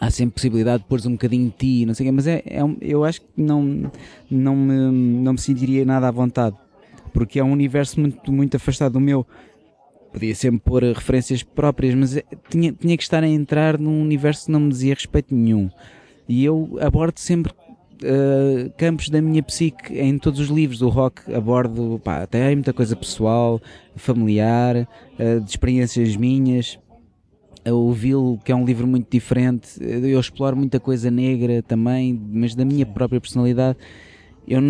há 0.00 0.10
sempre 0.10 0.34
possibilidade 0.34 0.82
de 0.82 0.88
pôr 0.88 1.00
um 1.06 1.12
bocadinho 1.12 1.44
de 1.44 1.56
ti, 1.56 1.86
não 1.86 1.94
sei 1.94 2.06
o 2.06 2.08
quê, 2.08 2.12
mas 2.12 2.26
é, 2.26 2.42
é, 2.44 2.60
eu 2.80 3.04
acho 3.04 3.20
que 3.20 3.28
não, 3.36 3.88
não, 4.28 4.56
me, 4.56 4.74
não 5.22 5.34
me 5.34 5.38
sentiria 5.38 5.84
nada 5.84 6.08
à 6.08 6.10
vontade, 6.10 6.56
porque 7.12 7.38
é 7.38 7.44
um 7.44 7.52
universo 7.52 8.00
muito, 8.00 8.32
muito 8.32 8.56
afastado 8.56 8.92
do 8.92 9.00
meu 9.00 9.26
podia 10.12 10.34
sempre 10.34 10.60
pôr 10.60 10.82
referências 10.82 11.42
próprias, 11.42 11.94
mas 11.94 12.16
é, 12.16 12.24
tinha, 12.48 12.72
tinha 12.72 12.96
que 12.96 13.02
estar 13.02 13.22
a 13.22 13.28
entrar 13.28 13.78
num 13.78 14.02
universo 14.02 14.46
que 14.46 14.52
não 14.52 14.60
me 14.60 14.68
dizia 14.68 14.94
respeito 14.94 15.34
nenhum. 15.34 15.70
E 16.28 16.44
eu 16.44 16.78
abordo 16.80 17.18
sempre 17.18 17.52
uh, 17.52 18.70
campos 18.76 19.08
da 19.08 19.20
minha 19.20 19.42
psique 19.42 19.98
em 19.98 20.18
todos 20.18 20.40
os 20.40 20.48
livros 20.48 20.78
do 20.78 20.88
rock. 20.88 21.32
Abordo, 21.32 22.00
pá, 22.02 22.22
até 22.22 22.46
há 22.46 22.54
muita 22.54 22.72
coisa 22.72 22.94
pessoal, 22.94 23.60
familiar, 23.96 24.76
uh, 25.18 25.40
de 25.40 25.50
experiências 25.50 26.16
minhas. 26.16 26.78
O 27.66 27.92
Vil, 27.92 28.38
que 28.42 28.50
é 28.50 28.54
um 28.54 28.64
livro 28.64 28.86
muito 28.86 29.10
diferente, 29.10 29.68
eu 29.78 30.18
exploro 30.18 30.56
muita 30.56 30.80
coisa 30.80 31.10
negra 31.10 31.62
também, 31.62 32.18
mas 32.32 32.54
da 32.54 32.64
minha 32.64 32.86
própria 32.86 33.20
personalidade. 33.20 33.76
Eu 34.48 34.62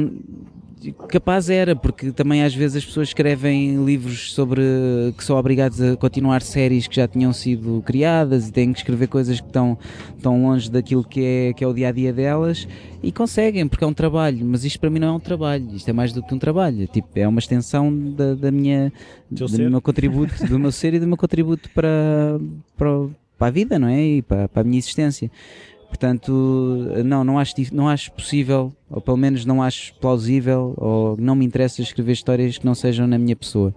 capaz 1.08 1.50
era, 1.50 1.76
porque 1.76 2.10
também 2.10 2.42
às 2.42 2.54
vezes 2.54 2.78
as 2.78 2.84
pessoas 2.84 3.08
escrevem 3.08 3.84
livros 3.84 4.32
sobre 4.32 4.62
que 5.16 5.22
são 5.22 5.36
obrigados 5.36 5.80
a 5.80 5.96
continuar 5.96 6.42
séries 6.42 6.86
que 6.86 6.96
já 6.96 7.06
tinham 7.06 7.32
sido 7.32 7.82
criadas 7.84 8.48
e 8.48 8.52
têm 8.52 8.72
que 8.72 8.78
escrever 8.78 9.06
coisas 9.06 9.40
que 9.40 9.46
estão, 9.46 9.76
estão 10.16 10.42
longe 10.42 10.70
daquilo 10.70 11.04
que 11.04 11.22
é, 11.22 11.52
que 11.52 11.62
é 11.62 11.66
o 11.66 11.74
dia 11.74 11.88
a 11.88 11.92
dia 11.92 12.12
delas 12.12 12.66
e 13.02 13.12
conseguem, 13.12 13.68
porque 13.68 13.84
é 13.84 13.86
um 13.86 13.94
trabalho, 13.94 14.44
mas 14.44 14.64
isto 14.64 14.80
para 14.80 14.90
mim 14.90 14.98
não 14.98 15.08
é 15.08 15.12
um 15.12 15.20
trabalho, 15.20 15.74
isto 15.74 15.88
é 15.88 15.92
mais 15.92 16.12
do 16.12 16.22
que 16.22 16.34
um 16.34 16.38
trabalho, 16.38 16.86
tipo, 16.86 17.08
é 17.14 17.28
uma 17.28 17.38
extensão 17.38 17.92
da, 18.12 18.34
da 18.34 18.50
minha 18.50 18.92
do, 19.30 19.46
do 19.46 19.70
meu 19.70 19.80
contributo, 19.80 20.46
do 20.46 20.58
meu 20.58 20.72
ser 20.72 20.94
e 20.94 21.00
do 21.00 21.06
meu 21.06 21.16
contributo 21.16 21.68
para, 21.70 22.40
para, 22.76 23.08
para 23.38 23.48
a 23.48 23.50
vida, 23.50 23.78
não 23.78 23.88
é? 23.88 24.02
E 24.02 24.22
para, 24.22 24.48
para 24.48 24.62
a 24.62 24.64
minha 24.64 24.78
existência. 24.78 25.30
Portanto, 25.90 26.32
não, 27.04 27.24
não 27.24 27.38
acho, 27.38 27.52
não 27.72 27.88
acho 27.88 28.12
possível, 28.12 28.72
ou 28.88 29.00
pelo 29.00 29.16
menos 29.16 29.44
não 29.44 29.60
acho 29.60 29.92
plausível, 29.96 30.72
ou 30.76 31.16
não 31.18 31.34
me 31.34 31.44
interessa 31.44 31.82
escrever 31.82 32.12
histórias 32.12 32.56
que 32.56 32.64
não 32.64 32.76
sejam 32.76 33.08
na 33.08 33.18
minha 33.18 33.34
pessoa. 33.34 33.74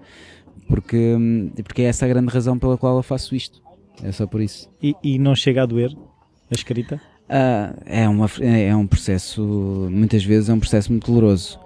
Porque, 0.67 1.17
porque 1.63 1.81
é 1.81 1.85
essa 1.85 2.05
a 2.05 2.07
grande 2.07 2.31
razão 2.31 2.57
pela 2.57 2.77
qual 2.77 2.95
eu 2.95 3.03
faço 3.03 3.35
isto. 3.35 3.61
É 4.01 4.11
só 4.11 4.27
por 4.27 4.41
isso. 4.41 4.69
E, 4.81 4.95
e 5.03 5.17
não 5.17 5.35
chega 5.35 5.63
a 5.63 5.65
doer 5.65 5.91
a 6.49 6.53
escrita? 6.53 7.01
Ah, 7.27 7.73
é, 7.85 8.07
uma, 8.07 8.29
é 8.41 8.75
um 8.75 8.85
processo, 8.85 9.41
muitas 9.91 10.23
vezes 10.23 10.49
é 10.49 10.53
um 10.53 10.59
processo 10.59 10.91
muito 10.91 11.07
doloroso. 11.07 11.59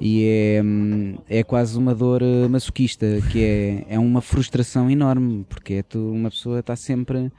E 0.00 0.24
é, 1.28 1.38
é 1.38 1.42
quase 1.44 1.78
uma 1.78 1.94
dor 1.94 2.20
masoquista, 2.50 3.06
que 3.30 3.44
é, 3.44 3.94
é 3.94 3.98
uma 3.98 4.20
frustração 4.20 4.90
enorme, 4.90 5.46
porque 5.48 5.74
é 5.74 5.82
tu, 5.84 6.10
uma 6.10 6.30
pessoa 6.30 6.58
está 6.58 6.74
sempre 6.74 7.30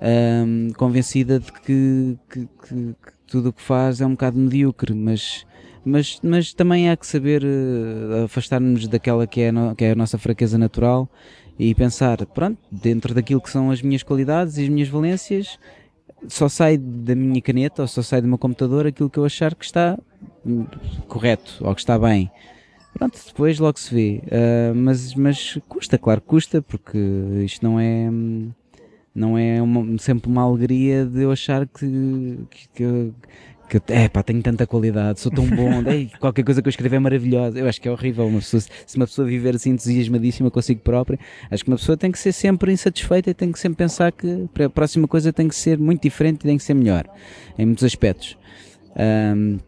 um, 0.00 0.70
convencida 0.76 1.38
de 1.38 1.52
que, 1.52 2.18
que, 2.28 2.40
que, 2.40 2.74
que 2.94 3.12
tudo 3.26 3.50
o 3.50 3.52
que 3.52 3.62
faz 3.62 4.00
é 4.00 4.06
um 4.06 4.10
bocado 4.10 4.38
medíocre, 4.38 4.94
mas, 4.94 5.46
mas, 5.84 6.18
mas 6.22 6.52
também 6.52 6.90
há 6.90 6.96
que 6.96 7.06
saber 7.06 7.42
uh, 7.44 8.24
afastar-nos 8.24 8.86
daquela 8.88 9.26
que 9.26 9.40
é, 9.40 9.52
no, 9.52 9.74
que 9.74 9.84
é 9.84 9.92
a 9.92 9.94
nossa 9.94 10.18
fraqueza 10.18 10.58
natural 10.58 11.08
e 11.58 11.74
pensar, 11.74 12.24
pronto, 12.26 12.58
dentro 12.70 13.14
daquilo 13.14 13.40
que 13.40 13.50
são 13.50 13.70
as 13.70 13.80
minhas 13.80 14.02
qualidades 14.02 14.58
e 14.58 14.64
as 14.64 14.68
minhas 14.68 14.88
valências, 14.88 15.58
só 16.28 16.48
sai 16.48 16.76
da 16.76 17.14
minha 17.14 17.40
caneta 17.40 17.82
ou 17.82 17.88
só 17.88 18.02
sai 18.02 18.20
do 18.20 18.28
meu 18.28 18.38
computador 18.38 18.86
aquilo 18.86 19.10
que 19.10 19.18
eu 19.18 19.24
achar 19.24 19.54
que 19.54 19.64
está 19.64 19.98
correto 21.06 21.58
ou 21.60 21.74
que 21.74 21.80
está 21.80 21.98
bem. 21.98 22.30
Pronto, 22.94 23.18
depois 23.26 23.58
logo 23.58 23.78
se 23.78 23.92
vê. 23.94 24.22
Uh, 24.26 24.74
mas, 24.74 25.14
mas 25.14 25.58
custa, 25.68 25.98
claro 25.98 26.20
que 26.20 26.28
custa, 26.28 26.62
porque 26.62 26.98
isto 27.44 27.64
não 27.64 27.78
é. 27.78 28.08
Hum, 28.08 28.50
não 29.14 29.38
é 29.38 29.62
uma, 29.62 29.96
sempre 29.98 30.28
uma 30.28 30.42
alegria 30.42 31.04
de 31.04 31.22
eu 31.22 31.30
achar 31.30 31.66
que, 31.66 32.38
que, 32.50 32.68
que, 32.74 33.12
que 33.80 33.92
é 33.92 34.08
pá, 34.08 34.22
tenho 34.22 34.42
tanta 34.42 34.66
qualidade, 34.66 35.20
sou 35.20 35.30
tão 35.30 35.46
bom, 35.46 35.82
ei, 35.88 36.10
qualquer 36.18 36.42
coisa 36.42 36.60
que 36.60 36.66
eu 36.66 36.70
escrever 36.70 36.96
é 36.96 36.98
maravilhosa. 36.98 37.58
Eu 37.58 37.68
acho 37.68 37.80
que 37.80 37.86
é 37.86 37.92
horrível 37.92 38.26
uma 38.26 38.40
pessoa, 38.40 38.60
se 38.60 38.96
uma 38.96 39.06
pessoa 39.06 39.26
viver 39.26 39.54
assim 39.54 39.70
entusiasmadíssima 39.70 40.50
consigo 40.50 40.80
própria, 40.80 41.18
acho 41.50 41.64
que 41.64 41.70
uma 41.70 41.76
pessoa 41.76 41.96
tem 41.96 42.10
que 42.10 42.18
ser 42.18 42.32
sempre 42.32 42.72
insatisfeita 42.72 43.30
e 43.30 43.34
tem 43.34 43.52
que 43.52 43.58
sempre 43.58 43.78
pensar 43.78 44.10
que 44.10 44.48
a 44.64 44.68
próxima 44.68 45.06
coisa 45.06 45.32
tem 45.32 45.46
que 45.46 45.54
ser 45.54 45.78
muito 45.78 46.02
diferente 46.02 46.40
e 46.42 46.46
tem 46.46 46.56
que 46.56 46.64
ser 46.64 46.74
melhor, 46.74 47.04
em 47.56 47.66
muitos 47.66 47.84
aspectos. 47.84 48.36
Um, 48.96 49.58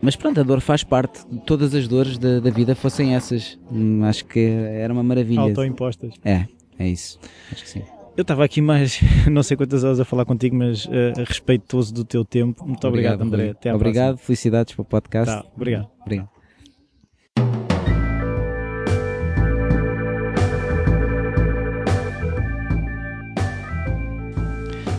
mas 0.00 0.16
pronto, 0.16 0.40
a 0.40 0.42
dor 0.42 0.62
faz 0.62 0.82
parte, 0.82 1.20
todas 1.44 1.74
as 1.74 1.86
dores 1.86 2.16
da, 2.16 2.40
da 2.40 2.50
vida 2.50 2.74
fossem 2.74 3.14
essas. 3.14 3.58
Hum, 3.70 4.02
acho 4.04 4.24
que 4.24 4.40
era 4.40 4.90
uma 4.90 5.02
maravilha. 5.02 5.42
Autoimpostas. 5.42 6.14
É, 6.24 6.46
é 6.78 6.88
isso. 6.88 7.18
Acho 7.52 7.62
que 7.62 7.68
sim. 7.68 7.82
Eu 8.20 8.22
estava 8.22 8.44
aqui 8.44 8.60
mais 8.60 9.00
não 9.32 9.42
sei 9.42 9.56
quantas 9.56 9.82
horas 9.82 9.98
a 9.98 10.04
falar 10.04 10.26
contigo, 10.26 10.54
mas 10.54 10.84
uh, 10.84 10.90
respeitoso 11.26 11.94
do 11.94 12.04
teu 12.04 12.22
tempo. 12.22 12.66
Muito 12.66 12.86
obrigado, 12.86 13.22
obrigado 13.22 13.40
André. 13.40 13.50
Até 13.52 13.74
obrigado, 13.74 14.08
próxima. 14.08 14.26
felicidades 14.26 14.74
para 14.74 14.82
o 14.82 14.84
podcast. 14.84 15.34
Tá, 15.34 15.46
obrigado. 15.56 15.88
Obrigado. 16.02 16.28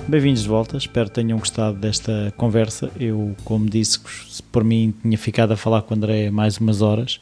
Bem-vindos 0.08 0.42
de 0.42 0.50
volta, 0.50 0.78
espero 0.78 1.10
que 1.10 1.14
tenham 1.14 1.38
gostado 1.38 1.78
desta 1.78 2.34
conversa. 2.38 2.90
Eu, 3.00 3.36
como 3.44 3.70
disse, 3.70 4.00
por 4.52 4.64
mim 4.64 4.96
tinha 5.00 5.18
ficado 5.20 5.52
a 5.52 5.56
falar 5.56 5.84
com 5.84 5.94
o 5.94 5.98
André 5.98 6.32
mais 6.32 6.58
umas 6.58 6.82
horas, 6.82 7.22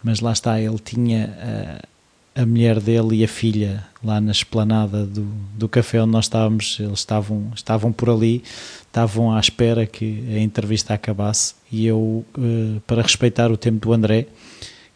mas 0.00 0.20
lá 0.20 0.30
está, 0.30 0.60
ele 0.60 0.78
tinha 0.78 1.34
uh, 1.82 1.89
a 2.34 2.46
mulher 2.46 2.80
dele 2.80 3.16
e 3.16 3.24
a 3.24 3.28
filha 3.28 3.84
lá 4.02 4.20
na 4.20 4.32
esplanada 4.32 5.04
do, 5.04 5.22
do 5.54 5.68
café 5.68 6.00
onde 6.02 6.12
nós 6.12 6.26
estávamos, 6.26 6.78
eles 6.80 7.00
estavam, 7.00 7.50
estavam 7.54 7.92
por 7.92 8.08
ali, 8.08 8.42
estavam 8.86 9.32
à 9.34 9.40
espera 9.40 9.86
que 9.86 10.24
a 10.34 10.38
entrevista 10.38 10.94
acabasse 10.94 11.54
e 11.70 11.86
eu, 11.86 11.98
uh, 11.98 12.80
para 12.86 13.02
respeitar 13.02 13.50
o 13.50 13.56
tempo 13.56 13.86
do 13.86 13.92
André, 13.92 14.26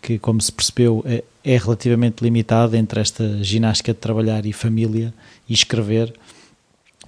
que 0.00 0.18
como 0.18 0.40
se 0.40 0.52
percebeu 0.52 1.02
é, 1.06 1.24
é, 1.42 1.56
relativamente 1.56 2.22
limitado 2.22 2.76
entre 2.76 3.00
esta 3.00 3.42
ginástica 3.42 3.92
de 3.92 3.98
trabalhar 3.98 4.46
e 4.46 4.52
família 4.52 5.12
e 5.48 5.52
escrever, 5.52 6.14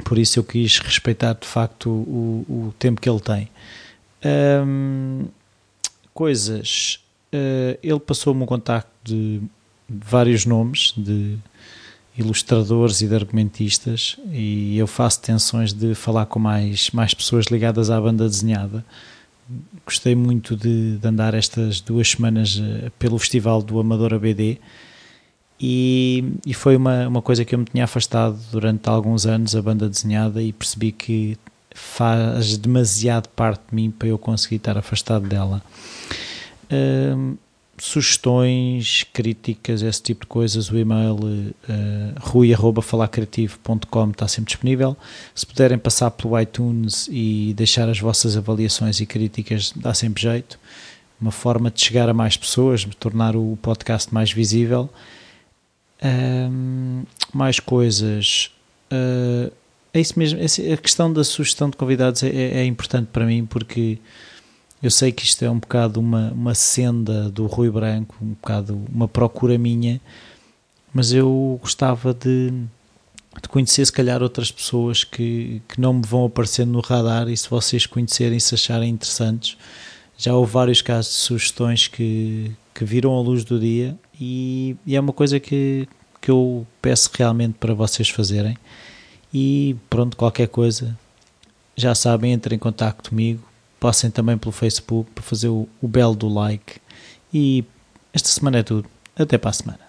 por 0.05 0.19
isso 0.19 0.39
eu 0.39 0.45
quis 0.45 0.79
respeitar 0.79 1.35
de 1.35 1.47
facto 1.47 1.89
o, 1.89 2.45
o 2.49 2.75
tempo 2.79 3.01
que 3.01 3.09
ele 3.09 3.21
tem. 3.21 3.49
Um, 4.67 5.27
coisas, 6.13 7.01
uh, 7.33 7.79
ele 7.83 8.01
passou-me 8.01 8.43
um 8.43 8.47
contacto 8.47 8.91
de 9.05 9.41
vários 9.89 10.45
nomes 10.45 10.93
de 10.97 11.37
ilustradores 12.19 13.01
e 13.03 13.09
de 13.09 13.15
argumentistas 13.15 14.17
e 14.31 14.79
eu 14.79 14.87
faço 14.87 15.21
tensões 15.21 15.73
de 15.73 15.95
falar 15.95 16.27
com 16.27 16.39
mais, 16.39 16.91
mais 16.91 17.13
pessoas 17.13 17.47
ligadas 17.47 17.91
à 17.91 18.01
banda 18.01 18.27
desenhada 18.27 18.85
gostei 19.85 20.15
muito 20.15 20.57
de, 20.57 20.97
de, 20.97 21.07
andar 21.07 21.35
estas 21.35 21.81
duas 21.81 22.11
semanas 22.11 22.57
uh, 22.57 22.91
pelo 22.99 23.19
Festival 23.19 23.63
do 23.63 23.79
Amador 23.79 24.15
ABD 24.15 24.59
e, 25.61 26.33
e, 26.45 26.53
foi 26.53 26.77
uma, 26.77 27.09
uma 27.09 27.23
coisa 27.23 27.45
que 27.45 27.55
eu 27.55 27.59
me 27.59 27.65
tinha 27.65 27.85
afastado 27.85 28.39
durante 28.53 28.89
alguns 28.89 29.25
anos, 29.25 29.57
a 29.57 29.63
banda 29.63 29.89
desenhada, 29.89 30.43
e 30.43 30.53
percebi 30.53 30.93
que 30.93 31.39
faz 31.75 32.59
demasiado 32.59 33.29
parte 33.29 33.63
de 33.71 33.75
mim 33.75 33.91
para 33.91 34.09
eu 34.09 34.19
conseguir 34.19 34.57
estar 34.57 34.77
afastado 34.77 35.27
dela. 35.27 35.63
Uh, 36.71 37.39
sugestões, 37.79 39.05
críticas, 39.13 39.83
esse 39.83 40.03
tipo 40.03 40.23
de 40.23 40.27
coisas, 40.27 40.71
o 40.71 40.79
e-mail 40.79 41.15
uh, 41.15 41.55
rui.falacreativo.com 42.21 44.11
está 44.11 44.27
sempre 44.29 44.53
disponível. 44.53 44.97
Se 45.35 45.47
puderem 45.47 45.79
passar 45.79 46.11
pelo 46.11 46.39
iTunes 46.41 47.09
e 47.11 47.55
deixar 47.57 47.89
as 47.89 47.99
vossas 47.99 48.37
avaliações 48.37 49.01
e 49.01 49.07
críticas, 49.07 49.73
dá 49.77 49.93
sempre 49.95 50.23
jeito. 50.23 50.59
Uma 51.21 51.31
forma 51.31 51.71
de 51.71 51.81
chegar 51.81 52.09
a 52.09 52.15
mais 52.15 52.37
pessoas, 52.37 52.81
de 52.81 52.97
tornar 52.97 53.37
o 53.37 53.59
podcast 53.63 54.13
mais 54.13 54.33
visível. 54.33 54.91
Um, 56.03 57.05
mais 57.33 57.59
coisas. 57.59 58.51
Uh, 58.93 59.51
é 59.95 60.01
isso 60.01 60.19
mesmo. 60.19 60.39
A 60.41 60.77
questão 60.77 61.13
da 61.13 61.25
sugestão 61.25 61.71
de 61.71 61.77
convidados 61.77 62.23
é, 62.23 62.29
é, 62.29 62.59
é 62.59 62.65
importante 62.65 63.09
para 63.13 63.25
mim 63.25 63.47
porque 63.47 63.99
eu 64.87 64.91
sei 64.91 65.11
que 65.11 65.25
isto 65.25 65.45
é 65.45 65.51
um 65.51 65.59
bocado 65.59 65.99
uma, 65.99 66.31
uma 66.31 66.55
senda 66.55 67.29
do 67.29 67.47
Rui 67.47 67.69
Branco, 67.69 68.15
um 68.23 68.35
bocado 68.35 68.81
uma 68.89 69.09
procura 69.09 69.59
minha, 69.59 70.01
mas 70.95 71.13
eu 71.13 71.59
gostava 71.61 72.15
de, 72.15 72.53
de 73.43 73.49
conhecer 73.49 73.85
se 73.85 73.93
calhar 73.93 74.23
outras 74.23 74.53
pessoas 74.53 75.03
que, 75.03 75.61
que 75.69 75.81
não 75.81 75.95
me 75.95 76.07
vão 76.07 76.27
aparecendo 76.27 76.71
no 76.71 76.81
radar 76.81 77.29
e 77.29 77.37
se 77.37 77.51
vocês 77.51 77.85
conhecerem, 77.85 78.39
se 78.39 78.55
acharem 78.55 78.91
interessantes. 78.91 79.57
Já 80.17 80.35
houve 80.35 80.53
vários 80.53 80.81
casos 80.81 81.13
de 81.13 81.19
sugestões 81.19 81.89
que, 81.89 82.53
que 82.73 82.85
viram 82.85 83.13
a 83.13 83.21
luz 83.21 83.45
do 83.45 83.59
dia 83.59 83.99
e, 84.21 84.77
e 84.87 84.95
é 84.95 85.01
uma 85.01 85.13
coisa 85.13 85.41
que, 85.41 85.89
que 86.21 86.31
eu 86.31 86.65
peço 86.81 87.11
realmente 87.13 87.55
para 87.59 87.75
vocês 87.75 88.09
fazerem. 88.09 88.57
E 89.35 89.75
pronto, 89.91 90.17
qualquer 90.17 90.47
coisa, 90.47 90.97
já 91.75 91.93
sabem, 91.93 92.33
entrem 92.33 92.55
em 92.55 92.61
contato 92.61 93.11
comigo 93.11 93.43
Passem 93.79 94.11
também 94.11 94.39
pelo 94.39 94.53
Facebook 94.53 95.11
para 95.11 95.23
fazer 95.23 95.49
o, 95.49 95.69
o 95.81 95.89
belo 95.89 96.15
do 96.15 96.29
like. 96.29 96.81
E 97.33 97.65
esta 98.13 98.29
semana 98.29 98.59
é 98.59 98.63
tudo. 98.63 98.89
Até 99.19 99.39
para 99.39 99.51
a 99.51 99.53
semana. 99.53 99.86